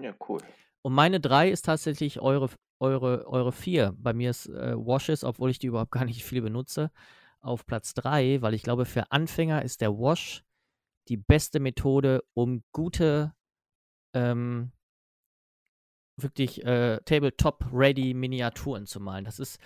Ja, 0.00 0.14
cool. 0.28 0.38
Und 0.82 0.92
meine 0.92 1.18
drei 1.18 1.50
ist 1.50 1.64
tatsächlich 1.64 2.20
eure, 2.20 2.50
eure, 2.78 3.26
eure 3.26 3.50
vier. 3.50 3.96
Bei 3.98 4.12
mir 4.12 4.30
ist 4.30 4.46
äh, 4.46 4.76
Washes, 4.76 5.24
obwohl 5.24 5.50
ich 5.50 5.58
die 5.58 5.66
überhaupt 5.66 5.90
gar 5.98 6.04
nicht 6.04 6.24
viel 6.24 6.40
benutze, 6.40 6.92
auf 7.40 7.66
Platz 7.66 7.94
drei, 7.94 8.40
weil 8.40 8.54
ich 8.54 8.62
glaube, 8.62 8.84
für 8.84 9.10
Anfänger 9.10 9.62
ist 9.62 9.80
der 9.80 9.98
Wash 9.98 10.44
die 11.08 11.16
beste 11.16 11.58
Methode, 11.58 12.22
um 12.34 12.62
gute 12.70 13.34
ähm, 14.14 14.70
wirklich 16.16 16.64
äh, 16.64 17.00
Tabletop-ready 17.04 18.14
Miniaturen 18.14 18.86
zu 18.86 19.00
malen. 19.00 19.24
Das 19.24 19.40
ist, 19.40 19.58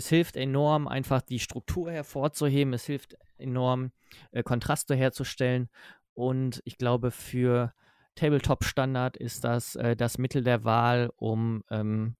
es 0.00 0.08
hilft 0.08 0.36
enorm, 0.38 0.88
einfach 0.88 1.20
die 1.20 1.38
Struktur 1.38 1.92
hervorzuheben. 1.92 2.72
Es 2.72 2.86
hilft 2.86 3.18
enorm, 3.36 3.92
äh, 4.30 4.42
Kontraste 4.42 4.94
herzustellen. 4.94 5.68
Und 6.14 6.62
ich 6.64 6.78
glaube, 6.78 7.10
für 7.10 7.74
Tabletop-Standard 8.14 9.18
ist 9.18 9.44
das 9.44 9.76
äh, 9.76 9.96
das 9.96 10.16
Mittel 10.16 10.42
der 10.42 10.64
Wahl, 10.64 11.10
um 11.16 11.62
ähm, 11.70 12.16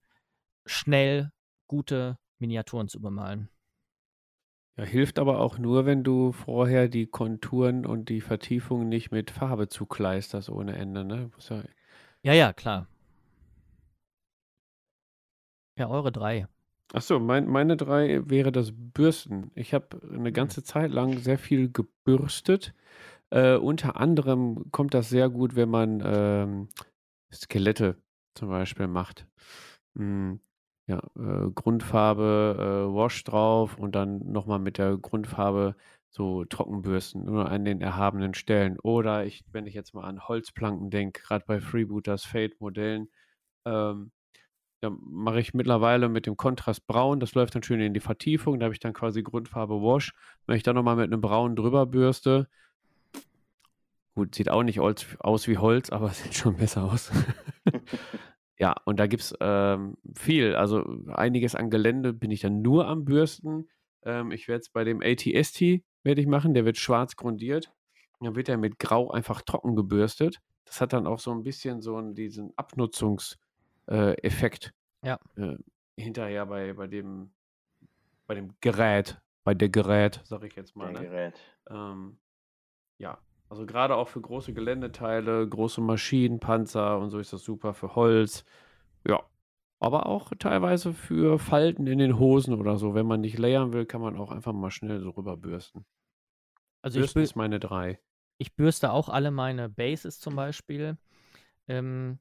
schnell 0.66 1.32
gute 1.68 2.18
Miniaturen 2.38 2.88
zu 2.88 3.00
bemalen. 3.00 3.48
Ja, 4.76 4.84
hilft 4.84 5.18
aber 5.18 5.40
auch 5.40 5.56
nur, 5.56 5.86
wenn 5.86 6.04
du 6.04 6.32
vorher 6.32 6.86
die 6.88 7.06
Konturen 7.06 7.86
und 7.86 8.10
die 8.10 8.20
Vertiefung 8.20 8.90
nicht 8.90 9.10
mit 9.10 9.30
Farbe 9.30 9.68
zukleisterst 9.68 10.50
ohne 10.50 10.76
Ende, 10.76 11.02
ne? 11.02 11.30
Ja, 11.48 11.62
ja, 12.22 12.32
ja, 12.34 12.52
klar. 12.52 12.86
Ja, 15.78 15.88
eure 15.88 16.12
drei. 16.12 16.46
Achso, 16.92 17.20
mein, 17.20 17.46
meine 17.46 17.76
drei 17.76 18.20
wäre 18.28 18.50
das 18.50 18.72
Bürsten. 18.74 19.52
Ich 19.54 19.74
habe 19.74 20.00
eine 20.12 20.28
hm. 20.28 20.32
ganze 20.32 20.62
Zeit 20.64 20.90
lang 20.90 21.18
sehr 21.18 21.38
viel 21.38 21.70
gebürstet. 21.70 22.74
Äh, 23.30 23.56
unter 23.56 23.96
anderem 23.96 24.70
kommt 24.72 24.94
das 24.94 25.08
sehr 25.08 25.28
gut, 25.28 25.54
wenn 25.54 25.70
man 25.70 26.02
ähm, 26.04 26.68
Skelette 27.32 27.96
zum 28.34 28.48
Beispiel 28.48 28.88
macht. 28.88 29.26
Hm, 29.96 30.40
ja, 30.88 30.98
äh, 31.16 31.50
Grundfarbe, 31.54 32.88
äh, 32.90 32.94
Wash 32.94 33.22
drauf 33.24 33.78
und 33.78 33.94
dann 33.94 34.18
nochmal 34.32 34.58
mit 34.58 34.78
der 34.78 34.96
Grundfarbe 34.96 35.76
so 36.10 36.44
Trockenbürsten, 36.44 37.24
nur 37.24 37.48
an 37.48 37.64
den 37.64 37.80
erhabenen 37.80 38.34
Stellen. 38.34 38.78
Oder 38.80 39.26
ich, 39.26 39.44
wenn 39.52 39.66
ich 39.66 39.74
jetzt 39.74 39.94
mal 39.94 40.04
an 40.04 40.26
Holzplanken 40.26 40.90
denke, 40.90 41.22
gerade 41.22 41.44
bei 41.46 41.60
Freebooters 41.60 42.24
Fade-Modellen, 42.24 43.08
ähm, 43.64 44.10
da 44.80 44.90
mache 44.90 45.40
ich 45.40 45.52
mittlerweile 45.52 46.08
mit 46.08 46.26
dem 46.26 46.36
Kontrast 46.36 46.86
braun, 46.86 47.20
das 47.20 47.34
läuft 47.34 47.54
dann 47.54 47.62
schön 47.62 47.80
in 47.80 47.92
die 47.92 48.00
Vertiefung, 48.00 48.58
da 48.58 48.64
habe 48.64 48.74
ich 48.74 48.80
dann 48.80 48.94
quasi 48.94 49.22
Grundfarbe 49.22 49.74
Wash. 49.74 50.12
Wenn 50.46 50.56
ich 50.56 50.62
dann 50.62 50.74
nochmal 50.74 50.96
mit 50.96 51.12
einem 51.12 51.20
braunen 51.20 51.54
drüber 51.54 51.84
bürste, 51.86 52.48
gut, 54.14 54.34
sieht 54.34 54.50
auch 54.50 54.62
nicht 54.62 54.80
aus 54.80 55.48
wie 55.48 55.58
Holz, 55.58 55.90
aber 55.90 56.08
sieht 56.10 56.34
schon 56.34 56.56
besser 56.56 56.84
aus. 56.84 57.12
ja, 58.58 58.74
und 58.86 58.98
da 58.98 59.06
gibt 59.06 59.22
es 59.22 59.34
ähm, 59.40 59.96
viel, 60.14 60.54
also 60.54 60.84
einiges 61.08 61.54
an 61.54 61.70
Gelände 61.70 62.14
bin 62.14 62.30
ich 62.30 62.40
dann 62.40 62.62
nur 62.62 62.86
am 62.86 63.04
Bürsten. 63.04 63.68
Ähm, 64.02 64.30
ich 64.32 64.48
werde 64.48 64.60
es 64.60 64.70
bei 64.70 64.84
dem 64.84 65.02
ATST 65.02 65.82
werde 66.02 66.22
ich 66.22 66.26
machen, 66.26 66.54
der 66.54 66.64
wird 66.64 66.78
schwarz 66.78 67.16
grundiert. 67.16 67.70
Dann 68.20 68.34
wird 68.34 68.48
er 68.48 68.56
mit 68.56 68.78
Grau 68.78 69.10
einfach 69.10 69.42
trocken 69.42 69.76
gebürstet. 69.76 70.40
Das 70.64 70.80
hat 70.80 70.92
dann 70.94 71.06
auch 71.06 71.18
so 71.18 71.32
ein 71.32 71.42
bisschen 71.42 71.82
so 71.82 71.96
einen, 71.96 72.14
diesen 72.14 72.52
Abnutzungs- 72.54 73.36
äh, 73.90 74.14
Effekt 74.22 74.72
ja. 75.04 75.18
äh, 75.36 75.56
hinterher 75.96 76.46
bei, 76.46 76.72
bei 76.72 76.86
dem 76.86 77.30
bei 78.30 78.36
dem 78.36 78.54
Gerät, 78.60 79.20
bei 79.42 79.54
der 79.54 79.68
Gerät, 79.68 80.20
sag 80.22 80.44
ich 80.44 80.54
jetzt 80.54 80.76
mal. 80.76 80.92
Der 80.92 81.02
ne? 81.02 81.08
Gerät. 81.08 81.40
Ähm, 81.68 82.16
ja, 82.98 83.18
also 83.48 83.66
gerade 83.66 83.96
auch 83.96 84.06
für 84.06 84.20
große 84.20 84.52
Geländeteile, 84.52 85.48
große 85.48 85.80
Maschinen, 85.80 86.38
Panzer 86.38 87.00
und 87.00 87.10
so 87.10 87.18
ist 87.18 87.32
das 87.32 87.42
super 87.42 87.74
für 87.74 87.96
Holz. 87.96 88.44
Ja, 89.04 89.24
aber 89.80 90.06
auch 90.06 90.30
teilweise 90.38 90.92
für 90.92 91.40
Falten 91.40 91.88
in 91.88 91.98
den 91.98 92.20
Hosen 92.20 92.54
oder 92.54 92.76
so. 92.76 92.94
Wenn 92.94 93.06
man 93.06 93.20
nicht 93.20 93.36
layern 93.36 93.72
will, 93.72 93.84
kann 93.84 94.00
man 94.00 94.16
auch 94.16 94.30
einfach 94.30 94.52
mal 94.52 94.70
schnell 94.70 95.00
so 95.00 95.10
rüberbürsten. 95.10 95.84
Also 96.82 97.00
Bürsten 97.00 97.18
ich 97.18 97.24
ist 97.24 97.34
meine 97.34 97.58
drei. 97.58 97.98
Ich 98.38 98.54
bürste 98.54 98.92
auch 98.92 99.08
alle 99.08 99.32
meine 99.32 99.68
Bases 99.68 100.20
zum 100.20 100.36
Beispiel. 100.36 100.96
Ähm, 101.66 102.20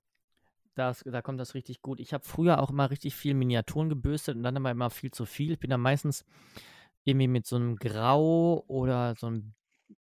das, 0.79 1.03
da 1.05 1.21
kommt 1.21 1.39
das 1.39 1.53
richtig 1.53 1.81
gut. 1.81 1.99
Ich 1.99 2.13
habe 2.13 2.23
früher 2.25 2.61
auch 2.61 2.69
immer 2.71 2.89
richtig 2.89 3.15
viel 3.15 3.33
Miniaturen 3.33 3.89
gebürstet 3.89 4.35
und 4.35 4.43
dann 4.43 4.57
aber 4.57 4.71
immer 4.71 4.89
viel 4.89 5.11
zu 5.11 5.25
viel. 5.25 5.51
Ich 5.51 5.59
bin 5.59 5.69
dann 5.69 5.81
meistens 5.81 6.25
irgendwie 7.03 7.27
mit 7.27 7.45
so 7.45 7.57
einem 7.57 7.75
Grau 7.75 8.63
oder 8.67 9.15
so 9.17 9.27
einem 9.27 9.53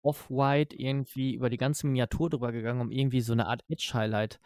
Off-White 0.03 0.77
irgendwie 0.77 1.35
über 1.35 1.51
die 1.51 1.57
ganze 1.57 1.87
Miniatur 1.87 2.31
drüber 2.31 2.53
gegangen, 2.53 2.81
um 2.81 2.91
irgendwie 2.91 3.21
so 3.21 3.33
eine 3.33 3.47
Art 3.47 3.63
Edge-Highlight 3.69 4.41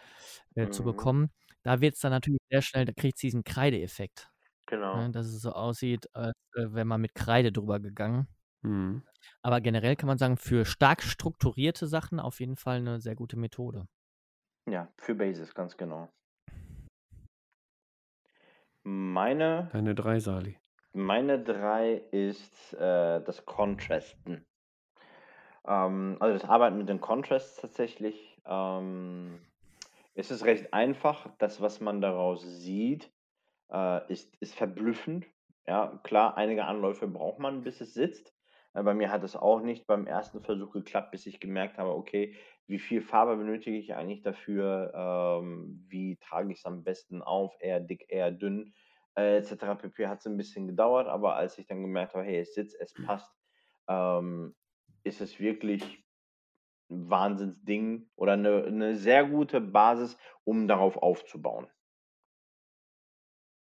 äh, 0.56 0.66
mhm. 0.66 0.72
zu 0.72 0.84
bekommen. 0.84 1.30
Da 1.62 1.80
wird 1.80 1.94
es 1.94 2.00
dann 2.00 2.12
natürlich 2.12 2.40
sehr 2.50 2.62
schnell, 2.62 2.84
da 2.86 2.92
kriegt 2.92 3.16
es 3.16 3.20
diesen 3.20 3.44
Kreideeffekt. 3.44 4.30
Genau. 4.66 4.96
Ne, 4.96 5.10
dass 5.10 5.26
es 5.26 5.42
so 5.42 5.52
aussieht, 5.52 6.06
als 6.14 6.36
äh, 6.54 6.72
wäre 6.72 6.84
man 6.84 7.00
mit 7.00 7.14
Kreide 7.14 7.52
drüber 7.52 7.80
gegangen. 7.80 8.28
Mhm. 8.62 9.02
Aber 9.42 9.60
generell 9.60 9.96
kann 9.96 10.06
man 10.06 10.18
sagen, 10.18 10.36
für 10.36 10.64
stark 10.64 11.02
strukturierte 11.02 11.86
Sachen 11.86 12.20
auf 12.20 12.40
jeden 12.40 12.56
Fall 12.56 12.78
eine 12.78 13.00
sehr 13.00 13.16
gute 13.16 13.36
Methode. 13.36 13.86
Ja, 14.66 14.88
für 14.98 15.14
Basis, 15.14 15.54
ganz 15.54 15.76
genau. 15.76 16.08
Meine, 18.82 19.68
Deine 19.72 19.94
drei, 19.94 20.20
Sali. 20.20 20.58
meine 20.92 21.42
drei 21.42 22.02
ist 22.12 22.72
äh, 22.74 23.22
das 23.22 23.44
Contrasten. 23.44 24.46
Ähm, 25.66 26.16
also 26.20 26.38
das 26.38 26.48
Arbeiten 26.48 26.78
mit 26.78 26.88
den 26.88 27.00
Contrasts 27.00 27.56
tatsächlich. 27.56 28.40
Ähm, 28.46 29.40
es 30.14 30.30
ist 30.30 30.44
recht 30.44 30.72
einfach. 30.72 31.28
Das, 31.38 31.60
was 31.60 31.80
man 31.80 32.00
daraus 32.00 32.42
sieht, 32.42 33.12
äh, 33.70 34.10
ist, 34.10 34.34
ist 34.36 34.54
verblüffend. 34.54 35.26
Ja, 35.66 36.00
klar, 36.02 36.36
einige 36.36 36.64
Anläufe 36.64 37.06
braucht 37.06 37.38
man, 37.38 37.62
bis 37.62 37.80
es 37.80 37.94
sitzt. 37.94 38.34
Äh, 38.74 38.82
bei 38.82 38.94
mir 38.94 39.10
hat 39.10 39.22
es 39.22 39.36
auch 39.36 39.60
nicht 39.60 39.86
beim 39.86 40.06
ersten 40.06 40.42
Versuch 40.42 40.72
geklappt, 40.72 41.10
bis 41.10 41.26
ich 41.26 41.40
gemerkt 41.40 41.78
habe, 41.78 41.90
okay, 41.90 42.36
wie 42.66 42.78
viel 42.78 43.02
Farbe 43.02 43.36
benötige 43.36 43.76
ich 43.76 43.94
eigentlich 43.94 44.22
dafür, 44.22 44.92
ähm, 44.94 45.84
wie 45.88 46.16
trage 46.16 46.52
ich 46.52 46.58
es 46.58 46.64
am 46.66 46.84
besten 46.84 47.22
auf, 47.22 47.56
eher 47.60 47.80
dick, 47.80 48.06
eher 48.08 48.30
dünn, 48.30 48.74
äh, 49.16 49.38
etc. 49.38 49.76
pp. 49.80 50.06
Hat 50.06 50.20
es 50.20 50.26
ein 50.26 50.36
bisschen 50.36 50.68
gedauert, 50.68 51.08
aber 51.08 51.34
als 51.34 51.58
ich 51.58 51.66
dann 51.66 51.82
gemerkt 51.82 52.14
habe, 52.14 52.24
hey, 52.24 52.38
es 52.38 52.54
sitzt, 52.54 52.80
es 52.80 52.94
passt, 52.94 53.32
ähm, 53.88 54.54
ist 55.02 55.20
es 55.20 55.40
wirklich 55.40 56.04
ein 56.90 57.10
Wahnsinnsding 57.10 58.08
oder 58.16 58.34
eine, 58.34 58.64
eine 58.64 58.96
sehr 58.96 59.24
gute 59.24 59.60
Basis, 59.60 60.16
um 60.44 60.68
darauf 60.68 60.96
aufzubauen. 60.96 61.66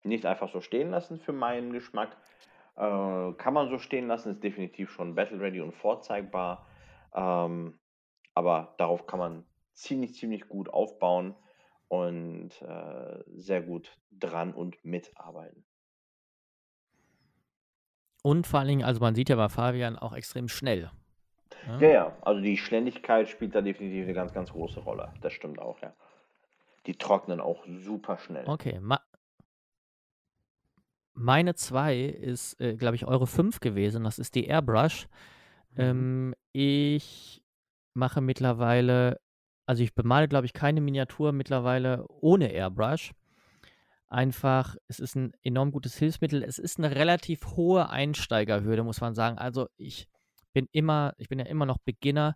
Nicht 0.04 0.26
einfach 0.26 0.50
so 0.50 0.60
stehen 0.60 0.92
lassen 0.92 1.20
für 1.20 1.32
meinen 1.32 1.72
Geschmack. 1.72 2.18
Äh, 2.76 3.34
kann 3.34 3.54
man 3.54 3.70
so 3.70 3.78
stehen 3.78 4.08
lassen, 4.08 4.32
ist 4.32 4.44
definitiv 4.44 4.92
schon 4.92 5.16
Battle 5.16 5.40
Ready 5.40 5.62
und 5.62 5.74
vorzeigbar. 5.74 6.66
Ähm, 7.14 7.80
aber 8.34 8.74
darauf 8.78 9.06
kann 9.06 9.20
man 9.20 9.46
ziemlich, 9.74 10.16
ziemlich 10.16 10.48
gut 10.48 10.70
aufbauen 10.70 11.36
und 11.88 12.50
äh, 12.62 13.24
sehr 13.36 13.62
gut 13.62 13.98
dran 14.12 14.54
und 14.54 14.84
mitarbeiten. 14.84 15.64
Und 18.24 18.48
vor 18.48 18.60
allen 18.60 18.70
Dingen, 18.70 18.84
also 18.84 19.02
man 19.02 19.16
sieht 19.16 19.30
ja 19.30 19.36
bei 19.36 19.50
Fabian 19.50 19.98
auch 19.98 20.14
extrem 20.14 20.48
schnell. 20.48 20.90
Ja, 21.68 21.80
ja, 21.80 21.90
ja. 21.90 22.18
also 22.22 22.42
die 22.42 22.58
Schnelligkeit 22.58 23.30
spielt 23.30 23.54
da 23.54 23.62
definitiv 23.62 24.06
eine 24.06 24.14
ganz, 24.14 24.34
ganz 24.34 24.52
große 24.52 24.80
Rolle. 24.80 25.14
Das 25.22 25.34
stimmt 25.34 25.60
auch, 25.60 25.80
ja. 25.82 25.94
Die 26.86 26.98
trocknen 26.98 27.40
auch 27.40 27.64
super 27.68 28.18
schnell. 28.18 28.48
Okay, 28.48 28.80
ma 28.82 29.00
meine 31.14 31.56
2 31.56 32.00
ist, 32.06 32.60
äh, 32.60 32.76
glaube 32.76 32.96
ich, 32.96 33.06
eure 33.06 33.28
5 33.28 33.60
gewesen. 33.60 34.04
Das 34.04 34.20
ist 34.20 34.36
die 34.36 34.46
Airbrush. 34.46 35.08
Mhm. 35.72 35.82
Ähm, 35.82 36.36
ich 36.52 37.44
mache 37.94 38.22
mittlerweile, 38.22 39.20
also 39.66 39.84
ich 39.84 39.94
bemale, 39.94 40.28
glaube 40.28 40.46
ich, 40.46 40.54
keine 40.54 40.82
Miniatur 40.82 41.32
mittlerweile 41.32 42.06
ohne 42.08 42.52
Airbrush. 42.52 43.12
Einfach, 44.10 44.76
es 44.88 45.00
ist 45.00 45.16
ein 45.16 45.34
enorm 45.42 45.72
gutes 45.72 45.98
Hilfsmittel. 45.98 46.44
Es 46.44 46.60
ist 46.60 46.78
eine 46.78 46.96
relativ 46.96 47.56
hohe 47.56 47.90
Einsteigerhürde, 47.90 48.84
muss 48.84 49.02
man 49.02 49.16
sagen. 49.16 49.38
Also 49.38 49.68
ich 49.78 50.08
bin 50.54 50.68
immer, 50.72 51.14
ich 51.18 51.30
bin 51.30 51.40
ja 51.40 51.46
immer 51.46 51.66
noch 51.66 51.80
Beginner. 51.80 52.36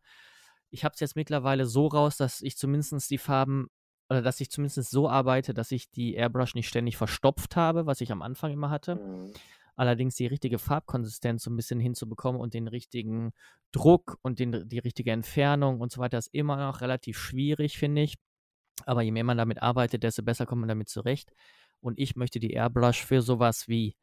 Ich 0.70 0.84
habe 0.84 0.94
es 0.94 1.00
jetzt 1.00 1.16
mittlerweile 1.16 1.66
so 1.66 1.88
raus, 1.88 2.18
dass 2.18 2.42
ich 2.42 2.58
zumindest 2.58 3.10
die 3.12 3.20
Farben 3.20 3.68
oder 4.10 4.22
dass 4.22 4.40
ich 4.40 4.50
zumindest 4.50 4.90
so 4.90 5.10
arbeite, 5.10 5.54
dass 5.54 5.72
ich 5.72 5.90
die 5.90 6.16
Airbrush 6.16 6.56
nicht 6.56 6.68
ständig 6.68 6.98
verstopft 6.98 7.56
habe, 7.56 7.86
was 7.86 8.02
ich 8.02 8.12
am 8.12 8.22
Anfang 8.22 8.52
immer 8.52 8.70
hatte. 8.70 8.96
Mhm. 8.96 9.34
Allerdings 9.76 10.16
die 10.16 10.26
richtige 10.26 10.58
Farbkonsistenz 10.58 11.44
so 11.44 11.52
ein 11.52 11.56
bisschen 11.56 11.80
hinzubekommen 11.80 12.42
und 12.42 12.54
den 12.54 12.68
richtigen 12.68 13.32
Druck 13.72 14.18
und 14.24 14.40
den, 14.40 14.68
die 14.68 14.80
richtige 14.80 15.12
Entfernung 15.12 15.82
und 15.82 15.92
so 15.92 16.00
weiter 16.02 16.18
ist 16.18 16.34
immer 16.34 16.58
noch 16.58 16.82
relativ 16.82 17.20
schwierig, 17.20 17.78
finde 17.78 18.02
ich. 18.02 18.16
Aber 18.86 19.02
je 19.02 19.12
mehr 19.12 19.24
man 19.24 19.38
damit 19.38 19.62
arbeitet, 19.62 20.04
desto 20.04 20.24
besser 20.24 20.46
kommt 20.46 20.62
man 20.62 20.70
damit 20.70 20.90
zurecht. 20.90 21.32
Und 21.80 22.00
ich 22.00 22.16
möchte 22.16 22.40
die 22.40 22.54
Airbrush 22.54 23.04
für 23.04 23.22
sowas 23.22 23.68
wie 23.68 23.96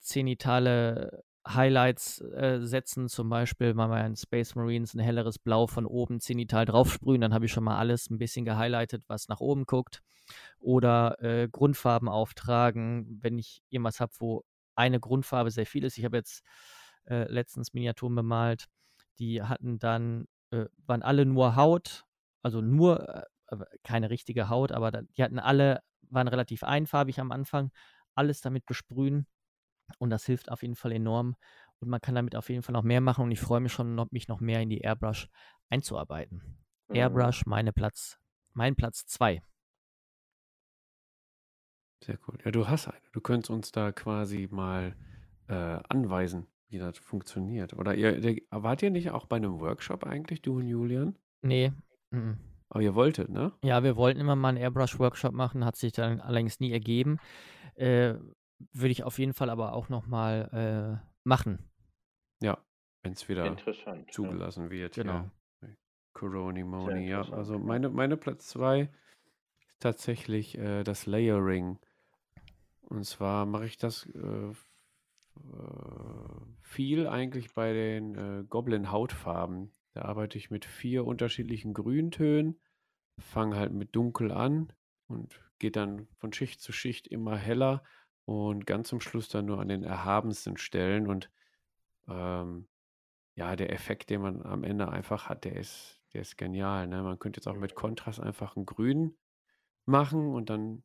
zenitale 0.00 1.22
Highlights 1.46 2.20
äh, 2.20 2.60
setzen, 2.62 3.08
zum 3.08 3.28
Beispiel 3.28 3.74
mal 3.74 4.06
in 4.06 4.16
Space 4.16 4.54
Marines 4.54 4.94
ein 4.94 5.00
helleres 5.00 5.38
Blau 5.38 5.66
von 5.66 5.84
oben 5.84 6.20
zenital 6.20 6.64
draufsprühen, 6.64 7.20
dann 7.20 7.34
habe 7.34 7.46
ich 7.46 7.52
schon 7.52 7.64
mal 7.64 7.78
alles 7.78 8.08
ein 8.08 8.18
bisschen 8.18 8.44
gehighlightet, 8.44 9.04
was 9.08 9.28
nach 9.28 9.40
oben 9.40 9.66
guckt. 9.66 10.00
Oder 10.58 11.22
äh, 11.22 11.48
Grundfarben 11.48 12.08
auftragen, 12.08 13.18
wenn 13.22 13.38
ich 13.38 13.62
irgendwas 13.68 14.00
habe, 14.00 14.12
wo 14.18 14.44
eine 14.74 15.00
Grundfarbe 15.00 15.50
sehr 15.50 15.66
viel 15.66 15.84
ist. 15.84 15.98
Ich 15.98 16.04
habe 16.04 16.16
jetzt 16.16 16.42
äh, 17.08 17.30
letztens 17.30 17.74
Miniaturen 17.74 18.14
bemalt, 18.14 18.66
die 19.18 19.42
hatten 19.42 19.78
dann, 19.78 20.26
äh, 20.50 20.64
waren 20.86 21.02
alle 21.02 21.26
nur 21.26 21.56
Haut, 21.56 22.04
also 22.42 22.62
nur, 22.62 23.26
äh, 23.48 23.56
keine 23.82 24.08
richtige 24.08 24.48
Haut, 24.48 24.72
aber 24.72 24.90
die 24.90 25.22
hatten 25.22 25.38
alle, 25.38 25.80
waren 26.08 26.28
relativ 26.28 26.64
einfarbig 26.64 27.20
am 27.20 27.32
Anfang, 27.32 27.70
alles 28.14 28.40
damit 28.40 28.64
besprühen 28.64 29.26
und 29.98 30.10
das 30.10 30.24
hilft 30.26 30.50
auf 30.50 30.62
jeden 30.62 30.76
Fall 30.76 30.92
enorm. 30.92 31.36
Und 31.80 31.88
man 31.88 32.00
kann 32.00 32.14
damit 32.14 32.36
auf 32.36 32.48
jeden 32.48 32.62
Fall 32.62 32.72
noch 32.72 32.82
mehr 32.82 33.00
machen. 33.00 33.24
Und 33.24 33.30
ich 33.30 33.40
freue 33.40 33.60
mich 33.60 33.72
schon, 33.72 33.94
noch, 33.94 34.10
mich 34.10 34.28
noch 34.28 34.40
mehr 34.40 34.60
in 34.60 34.70
die 34.70 34.80
Airbrush 34.80 35.28
einzuarbeiten. 35.68 36.64
Mhm. 36.88 36.96
Airbrush, 36.96 37.46
meine 37.46 37.72
Platz, 37.72 38.18
mein 38.52 38.76
Platz 38.76 39.06
2. 39.06 39.42
Sehr 42.02 42.18
cool. 42.26 42.38
Ja, 42.44 42.50
du 42.50 42.68
hast 42.68 42.88
eine. 42.88 43.00
Du 43.12 43.20
könntest 43.20 43.50
uns 43.50 43.72
da 43.72 43.92
quasi 43.92 44.48
mal 44.50 44.94
äh, 45.48 45.78
anweisen, 45.88 46.46
wie 46.68 46.78
das 46.78 46.98
funktioniert. 46.98 47.74
Oder 47.74 47.94
ihr, 47.94 48.20
wart 48.50 48.82
ihr 48.82 48.90
nicht 48.90 49.10
auch 49.10 49.26
bei 49.26 49.36
einem 49.36 49.58
Workshop 49.60 50.04
eigentlich, 50.04 50.42
du 50.42 50.56
und 50.58 50.66
Julian? 50.66 51.18
Nee. 51.42 51.72
Mhm. 52.10 52.38
Aber 52.68 52.82
ihr 52.82 52.94
wolltet, 52.94 53.28
ne? 53.28 53.52
Ja, 53.62 53.82
wir 53.82 53.96
wollten 53.96 54.20
immer 54.20 54.36
mal 54.36 54.48
einen 54.50 54.58
Airbrush-Workshop 54.58 55.32
machen, 55.32 55.64
hat 55.64 55.76
sich 55.76 55.92
dann 55.92 56.20
allerdings 56.20 56.60
nie 56.60 56.72
ergeben. 56.72 57.18
Äh, 57.76 58.14
würde 58.72 58.90
ich 58.90 59.02
auf 59.02 59.18
jeden 59.18 59.34
Fall 59.34 59.50
aber 59.50 59.72
auch 59.72 59.88
nochmal 59.88 61.00
äh, 61.02 61.06
machen. 61.24 61.70
Ja, 62.42 62.58
wenn 63.02 63.12
es 63.12 63.28
wieder 63.28 63.56
zugelassen 64.10 64.64
ja. 64.64 64.70
wird. 64.70 64.94
Genau. 64.94 65.12
Ja. 65.12 65.30
Coroni 66.12 66.62
Moni, 66.62 67.08
ja. 67.08 67.22
Also 67.32 67.58
meine, 67.58 67.90
meine 67.90 68.16
Platz 68.16 68.48
2 68.48 68.82
ist 68.82 69.80
tatsächlich 69.80 70.56
äh, 70.56 70.84
das 70.84 71.06
Layering. 71.06 71.78
Und 72.82 73.04
zwar 73.04 73.46
mache 73.46 73.66
ich 73.66 73.76
das 73.76 74.06
äh, 74.14 74.50
äh 74.50 74.54
viel 76.60 77.06
eigentlich 77.06 77.54
bei 77.54 77.72
den 77.72 78.14
äh, 78.14 78.44
Goblin 78.48 78.90
Hautfarben. 78.90 79.74
Da 79.94 80.02
arbeite 80.02 80.38
ich 80.38 80.50
mit 80.50 80.64
vier 80.64 81.04
unterschiedlichen 81.04 81.72
Grüntönen, 81.72 82.60
fange 83.20 83.56
halt 83.56 83.72
mit 83.72 83.94
dunkel 83.94 84.32
an 84.32 84.72
und 85.06 85.40
geht 85.58 85.76
dann 85.76 86.08
von 86.16 86.32
Schicht 86.32 86.60
zu 86.60 86.72
Schicht 86.72 87.06
immer 87.06 87.36
heller 87.36 87.84
und 88.24 88.66
ganz 88.66 88.88
zum 88.88 89.00
Schluss 89.00 89.28
dann 89.28 89.46
nur 89.46 89.60
an 89.60 89.68
den 89.68 89.82
erhabensten 89.82 90.56
Stellen. 90.56 91.06
Und 91.08 91.30
ähm, 92.08 92.68
ja, 93.34 93.56
der 93.56 93.72
Effekt, 93.72 94.10
den 94.10 94.22
man 94.22 94.42
am 94.42 94.64
Ende 94.64 94.88
einfach 94.88 95.28
hat, 95.28 95.44
der 95.44 95.56
ist, 95.56 96.00
der 96.12 96.22
ist 96.22 96.38
genial. 96.38 96.86
Ne? 96.86 97.02
Man 97.02 97.18
könnte 97.18 97.38
jetzt 97.38 97.48
auch 97.48 97.56
mit 97.56 97.74
Kontrast 97.74 98.20
einfach 98.20 98.56
einen 98.56 98.66
Grün 98.66 99.16
machen 99.84 100.32
und 100.32 100.50
dann 100.50 100.82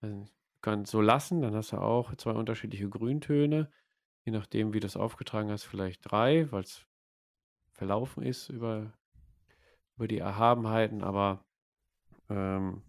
also, 0.00 0.26
kann 0.62 0.84
so 0.84 1.00
lassen. 1.00 1.42
Dann 1.42 1.54
hast 1.54 1.72
du 1.72 1.78
auch 1.78 2.14
zwei 2.16 2.32
unterschiedliche 2.32 2.88
Grüntöne. 2.88 3.70
Je 4.24 4.32
nachdem, 4.32 4.72
wie 4.72 4.80
du 4.80 4.86
das 4.86 4.96
aufgetragen 4.96 5.50
hast, 5.50 5.64
vielleicht 5.64 6.10
drei, 6.10 6.50
weil 6.52 6.62
es 6.62 6.86
verlaufen 7.72 8.22
ist 8.22 8.50
über, 8.50 8.92
über 9.96 10.08
die 10.08 10.18
Erhabenheiten. 10.18 11.02
Aber 11.02 11.44
ähm, 12.28 12.82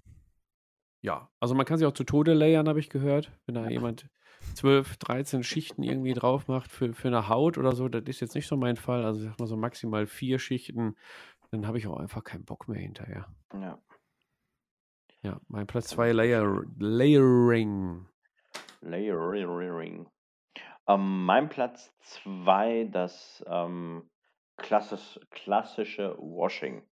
ja, 1.01 1.29
also 1.39 1.55
man 1.55 1.65
kann 1.65 1.77
sie 1.77 1.85
auch 1.85 1.93
zu 1.93 2.03
Tode 2.03 2.33
layern, 2.33 2.69
habe 2.69 2.79
ich 2.79 2.89
gehört. 2.89 3.31
Wenn 3.45 3.55
da 3.55 3.67
jemand 3.67 4.07
12, 4.55 4.97
13 4.97 5.43
Schichten 5.43 5.83
irgendwie 5.83 6.13
drauf 6.13 6.47
macht 6.47 6.71
für, 6.71 6.93
für 6.93 7.07
eine 7.07 7.27
Haut 7.27 7.57
oder 7.57 7.75
so, 7.75 7.87
das 7.87 8.03
ist 8.05 8.19
jetzt 8.19 8.35
nicht 8.35 8.47
so 8.47 8.55
mein 8.55 8.75
Fall. 8.75 9.03
Also 9.03 9.21
ich 9.21 9.27
sag 9.27 9.39
mal 9.39 9.47
so 9.47 9.57
maximal 9.57 10.05
vier 10.05 10.39
Schichten, 10.39 10.95
dann 11.51 11.67
habe 11.67 11.77
ich 11.77 11.87
auch 11.87 11.97
einfach 11.97 12.23
keinen 12.23 12.45
Bock 12.45 12.67
mehr 12.67 12.79
hinterher. 12.79 13.27
Ja. 13.53 13.79
Ja, 15.23 15.39
mein 15.47 15.67
Platz 15.67 15.89
2 15.89 16.13
Layer, 16.13 16.63
Layering. 16.79 18.07
Layering. 18.81 20.09
Ähm, 20.87 21.25
mein 21.25 21.47
Platz 21.49 21.93
2, 21.99 22.89
das 22.91 23.43
ähm, 23.47 24.09
klassisch, 24.57 25.19
klassische 25.29 26.17
Washing. 26.17 26.83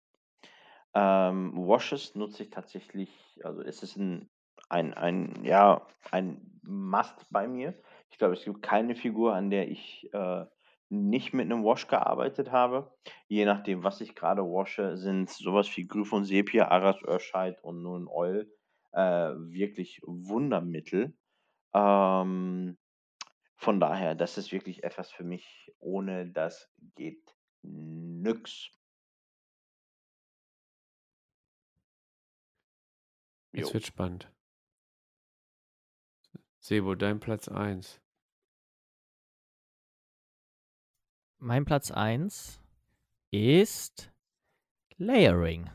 Ähm, 0.93 1.53
Washes 1.55 2.15
nutze 2.15 2.43
ich 2.43 2.49
tatsächlich, 2.49 3.39
also 3.43 3.61
es 3.61 3.83
ist 3.83 3.97
ein, 3.97 4.29
ein, 4.69 4.93
ein, 4.93 5.43
ja, 5.43 5.85
ein 6.11 6.59
Must 6.63 7.25
bei 7.31 7.47
mir. 7.47 7.79
Ich 8.11 8.17
glaube, 8.17 8.33
es 8.33 8.43
gibt 8.43 8.61
keine 8.61 8.95
Figur, 8.95 9.35
an 9.35 9.49
der 9.49 9.69
ich 9.69 10.11
äh, 10.13 10.45
nicht 10.89 11.33
mit 11.33 11.45
einem 11.45 11.63
Wash 11.63 11.87
gearbeitet 11.87 12.51
habe. 12.51 12.91
Je 13.27 13.45
nachdem, 13.45 13.83
was 13.83 14.01
ich 14.01 14.15
gerade 14.15 14.41
wasche, 14.41 14.97
sind 14.97 15.29
sowas 15.29 15.69
wie 15.77 15.87
Gryphon 15.87 16.25
Sepia, 16.25 16.67
Aras 16.69 17.01
Urshide 17.03 17.57
und 17.61 17.83
nun 17.83 18.07
Oil 18.07 18.51
äh, 18.91 18.99
wirklich 19.35 20.01
Wundermittel. 20.03 21.15
Ähm, 21.73 22.77
von 23.55 23.79
daher, 23.79 24.15
das 24.15 24.37
ist 24.37 24.51
wirklich 24.51 24.83
etwas 24.83 25.11
für 25.11 25.23
mich, 25.23 25.71
ohne 25.79 26.31
das 26.31 26.71
geht 26.95 27.35
nix. 27.61 28.71
Jetzt 33.59 33.73
wird 33.73 33.85
spannend. 33.85 34.31
Sebo, 36.59 36.95
dein 36.95 37.19
Platz 37.19 37.47
1. 37.47 38.01
Mein 41.37 41.65
Platz 41.65 41.89
1 41.91 42.61
ist 43.31 44.11
Layering. 44.97 45.69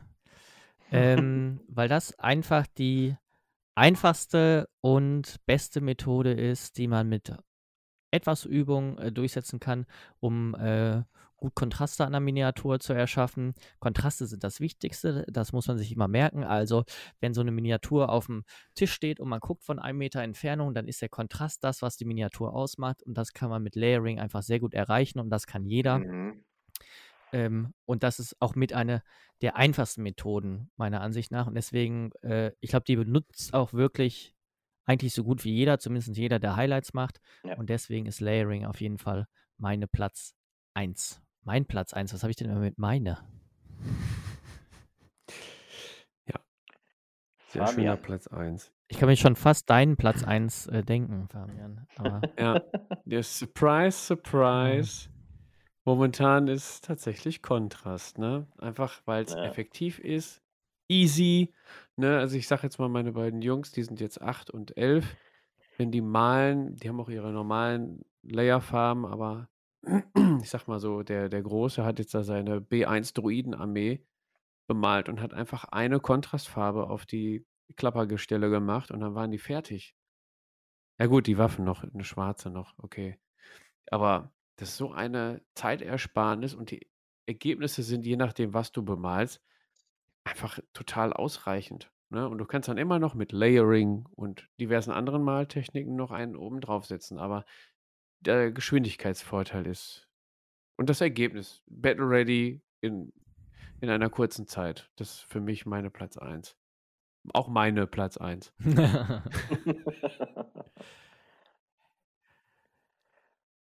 ähm, 0.91 1.61
weil 1.67 1.89
das 1.89 2.17
einfach 2.19 2.67
die 2.67 3.17
einfachste 3.73 4.69
und 4.81 5.43
beste 5.45 5.81
Methode 5.81 6.31
ist, 6.31 6.77
die 6.77 6.87
man 6.87 7.09
mit 7.09 7.35
etwas 8.11 8.45
Übung 8.45 8.97
äh, 8.99 9.11
durchsetzen 9.11 9.59
kann, 9.59 9.85
um 10.19 10.55
äh, 10.55 11.03
gut 11.37 11.55
Kontraste 11.55 12.05
an 12.05 12.13
der 12.13 12.21
Miniatur 12.21 12.79
zu 12.79 12.93
erschaffen. 12.93 13.53
Kontraste 13.79 14.25
sind 14.25 14.43
das 14.43 14.59
Wichtigste, 14.59 15.25
das 15.29 15.53
muss 15.53 15.67
man 15.67 15.77
sich 15.77 15.91
immer 15.91 16.07
merken. 16.07 16.43
Also, 16.43 16.83
wenn 17.19 17.33
so 17.33 17.41
eine 17.41 17.51
Miniatur 17.51 18.09
auf 18.09 18.27
dem 18.27 18.43
Tisch 18.73 18.93
steht 18.93 19.19
und 19.19 19.29
man 19.29 19.39
guckt 19.39 19.63
von 19.63 19.79
einem 19.79 19.97
Meter 19.97 20.21
Entfernung, 20.21 20.73
dann 20.73 20.87
ist 20.87 21.01
der 21.01 21.09
Kontrast 21.09 21.63
das, 21.63 21.81
was 21.81 21.97
die 21.97 22.05
Miniatur 22.05 22.53
ausmacht. 22.53 23.03
Und 23.03 23.17
das 23.17 23.33
kann 23.33 23.49
man 23.49 23.63
mit 23.63 23.75
Layering 23.75 24.19
einfach 24.19 24.41
sehr 24.41 24.59
gut 24.59 24.73
erreichen 24.73 25.19
und 25.19 25.29
das 25.29 25.45
kann 25.47 25.65
jeder. 25.65 25.99
Mhm. 25.99 26.43
Ähm, 27.31 27.73
und 27.85 28.03
das 28.03 28.19
ist 28.19 28.35
auch 28.39 28.55
mit 28.55 28.73
einer 28.73 29.01
der 29.41 29.57
einfachsten 29.57 30.03
Methoden, 30.03 30.71
meiner 30.77 31.01
Ansicht 31.01 31.31
nach. 31.31 31.47
Und 31.47 31.55
deswegen, 31.55 32.11
äh, 32.21 32.51
ich 32.61 32.69
glaube, 32.69 32.85
die 32.85 32.95
benutzt 32.95 33.53
auch 33.53 33.73
wirklich 33.73 34.33
eigentlich 34.85 35.13
so 35.13 35.23
gut 35.23 35.43
wie 35.43 35.51
jeder, 35.51 35.79
zumindest 35.79 36.15
jeder, 36.15 36.39
der 36.39 36.55
Highlights 36.55 36.93
macht. 36.93 37.19
Ja. 37.43 37.57
Und 37.57 37.69
deswegen 37.69 38.05
ist 38.05 38.21
Layering 38.21 38.65
auf 38.65 38.79
jeden 38.79 38.97
Fall 38.97 39.27
meine 39.57 39.87
Platz 39.87 40.35
1. 40.75 41.21
Mein 41.45 41.65
Platz 41.67 41.93
1, 41.93 42.11
was 42.11 42.23
habe 42.23 42.31
ich 42.31 42.37
denn 42.37 42.49
immer 42.49 42.59
mit 42.59 42.79
meine? 42.79 43.19
Ja. 46.27 46.39
Sehr 47.51 47.67
schöner 47.67 47.97
Platz 47.97 48.25
1. 48.25 48.73
Ich 48.87 48.97
kann 48.97 49.07
mich 49.07 49.19
schon 49.19 49.35
fast 49.35 49.69
deinen 49.69 49.95
Platz 49.95 50.23
1 50.23 50.65
äh, 50.67 50.81
denken, 50.83 51.27
Fabian. 51.29 51.85
Aber 51.97 52.21
Ja, 52.39 52.61
der 53.05 53.21
Surprise, 53.21 53.95
Surprise. 53.95 55.09
Momentan 55.83 56.47
ist 56.47 56.83
tatsächlich 56.85 57.43
Kontrast, 57.43 58.17
ne? 58.17 58.47
Einfach 58.57 59.03
weil 59.05 59.23
es 59.23 59.33
Ja. 59.35 59.43
effektiv 59.45 59.99
ist, 59.99 60.41
easy, 60.87 61.53
ne? 61.95 62.17
Also 62.17 62.37
ich 62.37 62.47
sage 62.47 62.63
jetzt 62.63 62.79
mal, 62.79 62.89
meine 62.89 63.11
beiden 63.11 63.43
Jungs, 63.43 63.71
die 63.71 63.83
sind 63.83 63.99
jetzt 63.99 64.19
8 64.19 64.49
und 64.49 64.75
11. 64.77 65.15
Wenn 65.77 65.91
die 65.91 66.01
malen, 66.01 66.75
die 66.75 66.89
haben 66.89 66.99
auch 66.99 67.09
ihre 67.09 67.31
normalen 67.31 68.03
Layerfarben, 68.23 69.05
aber 69.05 69.47
ich 70.41 70.49
sag 70.49 70.67
mal 70.67 70.79
so, 70.79 71.03
der, 71.03 71.29
der 71.29 71.41
Große 71.41 71.83
hat 71.83 71.99
jetzt 71.99 72.13
da 72.13 72.23
seine 72.23 72.59
B1 72.59 73.13
Druidenarmee 73.13 74.05
bemalt 74.67 75.09
und 75.09 75.21
hat 75.21 75.33
einfach 75.33 75.65
eine 75.65 75.99
Kontrastfarbe 75.99 76.89
auf 76.89 77.05
die 77.05 77.45
Klappergestelle 77.75 78.49
gemacht 78.49 78.91
und 78.91 78.99
dann 78.99 79.15
waren 79.15 79.31
die 79.31 79.39
fertig. 79.39 79.95
Ja 80.99 81.07
gut, 81.07 81.27
die 81.27 81.37
Waffen 81.37 81.65
noch, 81.65 81.83
eine 81.83 82.03
schwarze 82.03 82.49
noch, 82.49 82.73
okay. 82.77 83.19
Aber 83.91 84.33
das 84.57 84.69
ist 84.69 84.77
so 84.77 84.91
eine 84.91 85.41
Zeitersparnis 85.55 86.53
und 86.53 86.71
die 86.71 86.87
Ergebnisse 87.27 87.83
sind, 87.83 88.05
je 88.05 88.15
nachdem, 88.15 88.53
was 88.53 88.71
du 88.71 88.83
bemalst, 88.83 89.41
einfach 90.23 90.59
total 90.73 91.13
ausreichend. 91.13 91.91
Ne? 92.09 92.27
Und 92.27 92.37
du 92.37 92.45
kannst 92.45 92.69
dann 92.69 92.77
immer 92.77 92.99
noch 92.99 93.13
mit 93.13 93.31
Layering 93.31 94.05
und 94.11 94.47
diversen 94.59 94.91
anderen 94.91 95.23
Maltechniken 95.23 95.95
noch 95.95 96.11
einen 96.11 96.35
oben 96.35 96.61
draufsetzen. 96.61 97.17
Aber 97.19 97.45
der 98.25 98.51
Geschwindigkeitsvorteil 98.51 99.67
ist 99.67 100.07
und 100.77 100.89
das 100.89 101.01
Ergebnis, 101.01 101.63
Battle 101.67 102.09
Ready 102.09 102.61
in, 102.81 103.13
in 103.81 103.89
einer 103.89 104.09
kurzen 104.09 104.47
Zeit. 104.47 104.89
Das 104.95 105.15
ist 105.15 105.21
für 105.21 105.41
mich 105.41 105.65
meine 105.65 105.89
Platz 105.89 106.17
1. 106.17 106.57
Auch 107.33 107.47
meine 107.47 107.87
Platz 107.87 108.17
1. 108.17 108.53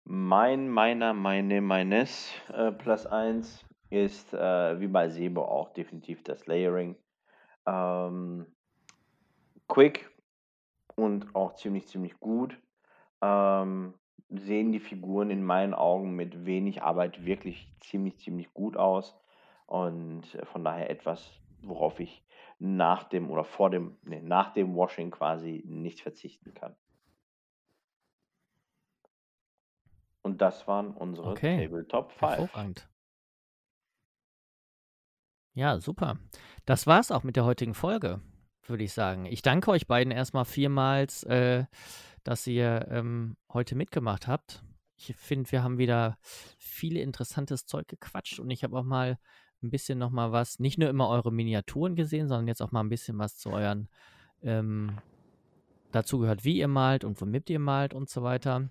Mein, 0.05 0.69
meiner, 0.69 1.15
meine, 1.15 1.61
meines 1.61 2.33
äh, 2.53 2.73
Plus 2.73 3.07
1 3.07 3.65
ist 3.89 4.35
äh, 4.35 4.81
wie 4.81 4.89
bei 4.89 5.09
Sebo 5.09 5.43
auch 5.45 5.73
definitiv 5.73 6.25
das 6.25 6.47
Layering. 6.47 6.97
Ähm, 7.67 8.47
quick 9.69 10.11
und 10.97 11.35
auch 11.35 11.55
ziemlich, 11.55 11.87
ziemlich 11.87 12.19
gut. 12.19 12.61
Ähm, 13.23 13.95
sehen 14.39 14.73
die 14.73 14.81
Figuren 14.81 15.31
in 15.31 15.45
meinen 15.45 15.75
Augen 15.75 16.15
mit 16.17 16.47
wenig 16.47 16.83
Arbeit 16.83 17.25
wirklich 17.25 17.69
ziemlich, 17.81 18.19
ziemlich 18.19 18.53
gut 18.55 18.77
aus. 18.77 19.17
Und 19.67 20.35
äh, 20.35 20.45
von 20.47 20.65
daher 20.65 20.91
etwas, 20.91 21.31
worauf 21.63 22.01
ich 22.01 22.25
nach 22.59 23.05
dem 23.05 23.31
oder 23.31 23.45
vor 23.45 23.71
dem, 23.71 23.97
nee, 24.05 24.21
nach 24.21 24.53
dem 24.53 24.75
Washing 24.77 25.11
quasi 25.11 25.63
nicht 25.67 26.01
verzichten 26.01 26.55
kann. 26.55 26.77
Und 30.23 30.41
das 30.41 30.69
waren 30.69 30.93
unsere 30.93 31.33
Okay. 31.33 31.65
Tabletop 31.65 32.13
5. 32.13 32.23
Hervorragend. 32.23 32.89
Ja, 35.55 35.81
super. 35.81 36.19
Das 36.65 36.87
war's 36.87 37.11
auch 37.11 37.25
mit 37.25 37.37
der 37.37 37.45
heutigen 37.45 37.75
Folge, 37.75 38.21
würde 38.67 38.85
ich 38.85 38.93
sagen. 38.93 39.27
Ich 39.27 39.43
danke 39.43 39.71
euch 39.71 39.87
beiden 39.87 40.13
erstmal 40.13 40.45
vielmals, 40.45 41.25
äh, 41.25 41.65
dass 42.25 42.47
ihr 42.47 42.87
ähm, 42.91 43.37
heute 43.53 43.75
mitgemacht 43.75 44.27
habt. 44.27 44.63
Ich 44.97 45.15
finde, 45.17 45.51
wir 45.51 45.63
haben 45.63 45.79
wieder 45.79 46.19
viel 46.59 46.97
interessantes 46.97 47.67
Zeug 47.67 47.89
gequatscht 47.89 48.39
und 48.39 48.51
ich 48.51 48.63
habe 48.63 48.79
auch 48.79 48.85
mal 48.85 49.19
ein 49.63 49.71
bisschen 49.71 49.99
noch 49.99 50.11
mal 50.11 50.33
was, 50.33 50.59
nicht 50.59 50.79
nur 50.79 50.89
immer 50.89 51.09
eure 51.09 51.33
Miniaturen 51.33 51.97
gesehen, 51.97 52.29
sondern 52.29 52.49
jetzt 52.49 52.63
auch 52.63 52.73
mal 52.73 52.81
ein 52.81 52.89
bisschen 52.89 53.19
was 53.19 53.37
zu 53.37 53.51
euren, 53.51 53.89
ähm, 54.43 54.99
dazu 55.93 56.19
gehört, 56.19 56.45
wie 56.45 56.59
ihr 56.59 56.69
malt 56.69 57.05
und 57.05 57.21
womit 57.21 57.51
ihr 57.51 57.59
malt 57.59 57.95
und 57.95 58.09
so 58.09 58.23
weiter. 58.23 58.71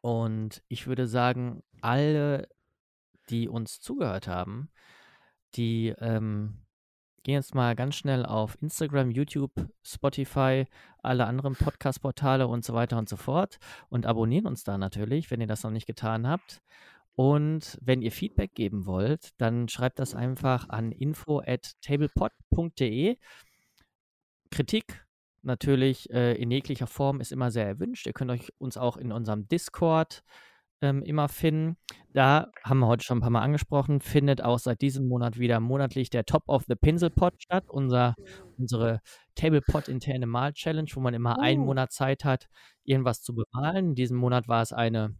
Und 0.00 0.62
ich 0.68 0.86
würde 0.86 1.06
sagen, 1.06 1.62
alle, 1.80 2.48
die 3.30 3.48
uns 3.48 3.80
zugehört 3.80 4.28
haben, 4.28 4.70
die 5.54 5.94
ähm, 5.98 6.61
gehen 7.22 7.34
jetzt 7.34 7.54
mal 7.54 7.74
ganz 7.74 7.96
schnell 7.96 8.26
auf 8.26 8.56
Instagram, 8.60 9.10
YouTube, 9.10 9.52
Spotify, 9.82 10.66
alle 10.98 11.26
anderen 11.26 11.54
Podcast-Portale 11.54 12.46
und 12.46 12.64
so 12.64 12.74
weiter 12.74 12.98
und 12.98 13.08
so 13.08 13.16
fort 13.16 13.58
und 13.88 14.06
abonnieren 14.06 14.46
uns 14.46 14.64
da 14.64 14.78
natürlich, 14.78 15.30
wenn 15.30 15.40
ihr 15.40 15.46
das 15.46 15.62
noch 15.62 15.70
nicht 15.70 15.86
getan 15.86 16.26
habt. 16.26 16.60
Und 17.14 17.78
wenn 17.82 18.00
ihr 18.00 18.10
Feedback 18.10 18.54
geben 18.54 18.86
wollt, 18.86 19.30
dann 19.38 19.68
schreibt 19.68 19.98
das 19.98 20.14
einfach 20.14 20.68
an 20.70 20.92
info 20.92 21.40
at 21.40 21.72
tablepod.de. 21.82 23.18
Kritik 24.50 25.06
natürlich 25.42 26.10
äh, 26.10 26.34
in 26.34 26.50
jeglicher 26.50 26.86
Form 26.86 27.20
ist 27.20 27.32
immer 27.32 27.50
sehr 27.50 27.66
erwünscht. 27.66 28.06
Ihr 28.06 28.12
könnt 28.12 28.30
euch 28.30 28.52
uns 28.58 28.76
auch 28.76 28.96
in 28.96 29.12
unserem 29.12 29.46
Discord 29.48 30.22
ähm, 30.82 31.02
immer 31.02 31.28
finden. 31.28 31.76
Da 32.12 32.48
haben 32.64 32.80
wir 32.80 32.86
heute 32.86 33.04
schon 33.04 33.18
ein 33.18 33.20
paar 33.22 33.30
Mal 33.30 33.40
angesprochen, 33.42 34.00
findet 34.00 34.42
auch 34.42 34.58
seit 34.58 34.82
diesem 34.82 35.08
Monat 35.08 35.38
wieder 35.38 35.60
monatlich 35.60 36.10
der 36.10 36.24
Top 36.24 36.42
of 36.48 36.64
the 36.68 36.74
Pinsel 36.74 37.10
Pod 37.10 37.40
statt, 37.40 37.64
unser, 37.68 38.14
unsere 38.58 39.00
Tablepod 39.34 39.88
interne 39.88 40.26
Mal-Challenge, 40.26 40.90
wo 40.94 41.00
man 41.00 41.14
immer 41.14 41.40
einen 41.40 41.62
Oh. 41.62 41.66
Monat 41.66 41.92
Zeit 41.92 42.24
hat, 42.24 42.48
irgendwas 42.84 43.22
zu 43.22 43.34
bemalen. 43.34 43.90
In 43.90 43.94
diesem 43.94 44.18
Monat 44.18 44.48
war 44.48 44.62
es 44.62 44.72
eine 44.72 45.14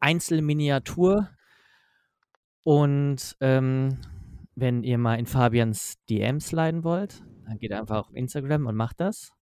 Einzelminiatur. 0.00 1.30
Und 2.62 3.36
ähm, 3.40 3.98
wenn 4.54 4.82
ihr 4.82 4.98
mal 4.98 5.18
in 5.18 5.26
Fabians 5.26 5.96
DMs 6.10 6.52
leiden 6.52 6.84
wollt, 6.84 7.22
dann 7.46 7.58
geht 7.58 7.72
einfach 7.72 8.00
auf 8.00 8.14
Instagram 8.14 8.66
und 8.66 8.76
macht 8.76 9.00
das. 9.00 9.32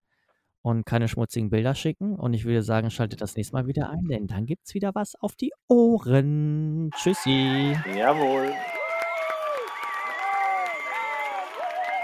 Und 0.69 0.85
keine 0.85 1.09
schmutzigen 1.09 1.49
Bilder 1.49 1.75
schicken. 1.75 2.15
Und 2.15 2.35
ich 2.35 2.45
würde 2.45 2.63
sagen, 2.63 2.91
schaltet 2.91 3.23
das 3.23 3.37
nächste 3.37 3.57
Mal 3.57 3.67
wieder 3.67 3.89
ein, 3.89 4.05
denn 4.07 4.27
dann 4.27 4.45
gibt 4.45 4.67
es 4.67 4.75
wieder 4.75 4.95
was 4.95 5.15
auf 5.15 5.35
die 5.35 5.51
Ohren. 5.67 6.91
Tschüssi. 6.95 7.75
Jawohl. 7.97 8.53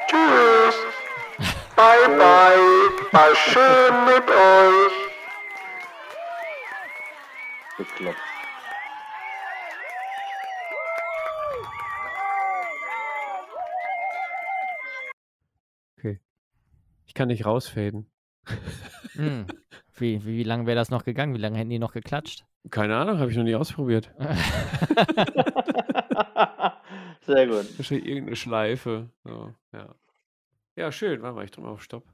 Tschüss. 0.08 0.76
Bye 1.76 2.08
bye. 2.16 2.56
War 3.12 3.34
schön 3.34 4.04
mit 4.06 4.30
euch. 4.30 4.92
Bekloppt. 7.76 8.16
Okay. 15.98 16.18
Ich 17.04 17.12
kann 17.12 17.28
nicht 17.28 17.44
rausfaden. 17.44 18.10
Hm. 19.14 19.46
Wie, 19.96 20.24
wie, 20.24 20.38
wie 20.38 20.42
lange 20.42 20.66
wäre 20.66 20.76
das 20.76 20.90
noch 20.90 21.04
gegangen? 21.04 21.34
Wie 21.34 21.38
lange 21.38 21.56
hätten 21.56 21.70
die 21.70 21.78
noch 21.78 21.92
geklatscht? 21.92 22.44
Keine 22.70 22.96
Ahnung, 22.96 23.18
habe 23.18 23.30
ich 23.30 23.36
noch 23.36 23.44
nie 23.44 23.54
ausprobiert. 23.54 24.10
Sehr 27.20 27.46
gut. 27.46 27.78
Wahrscheinlich 27.78 28.06
irgendeine 28.06 28.36
Schleife. 28.36 29.10
So, 29.22 29.54
ja. 29.72 29.94
ja, 30.76 30.90
schön. 30.90 31.22
Warte 31.22 31.36
mal, 31.36 31.44
ich 31.44 31.50
drücke 31.50 31.66
mal 31.66 31.72
auf 31.74 31.82
Stopp. 31.82 32.04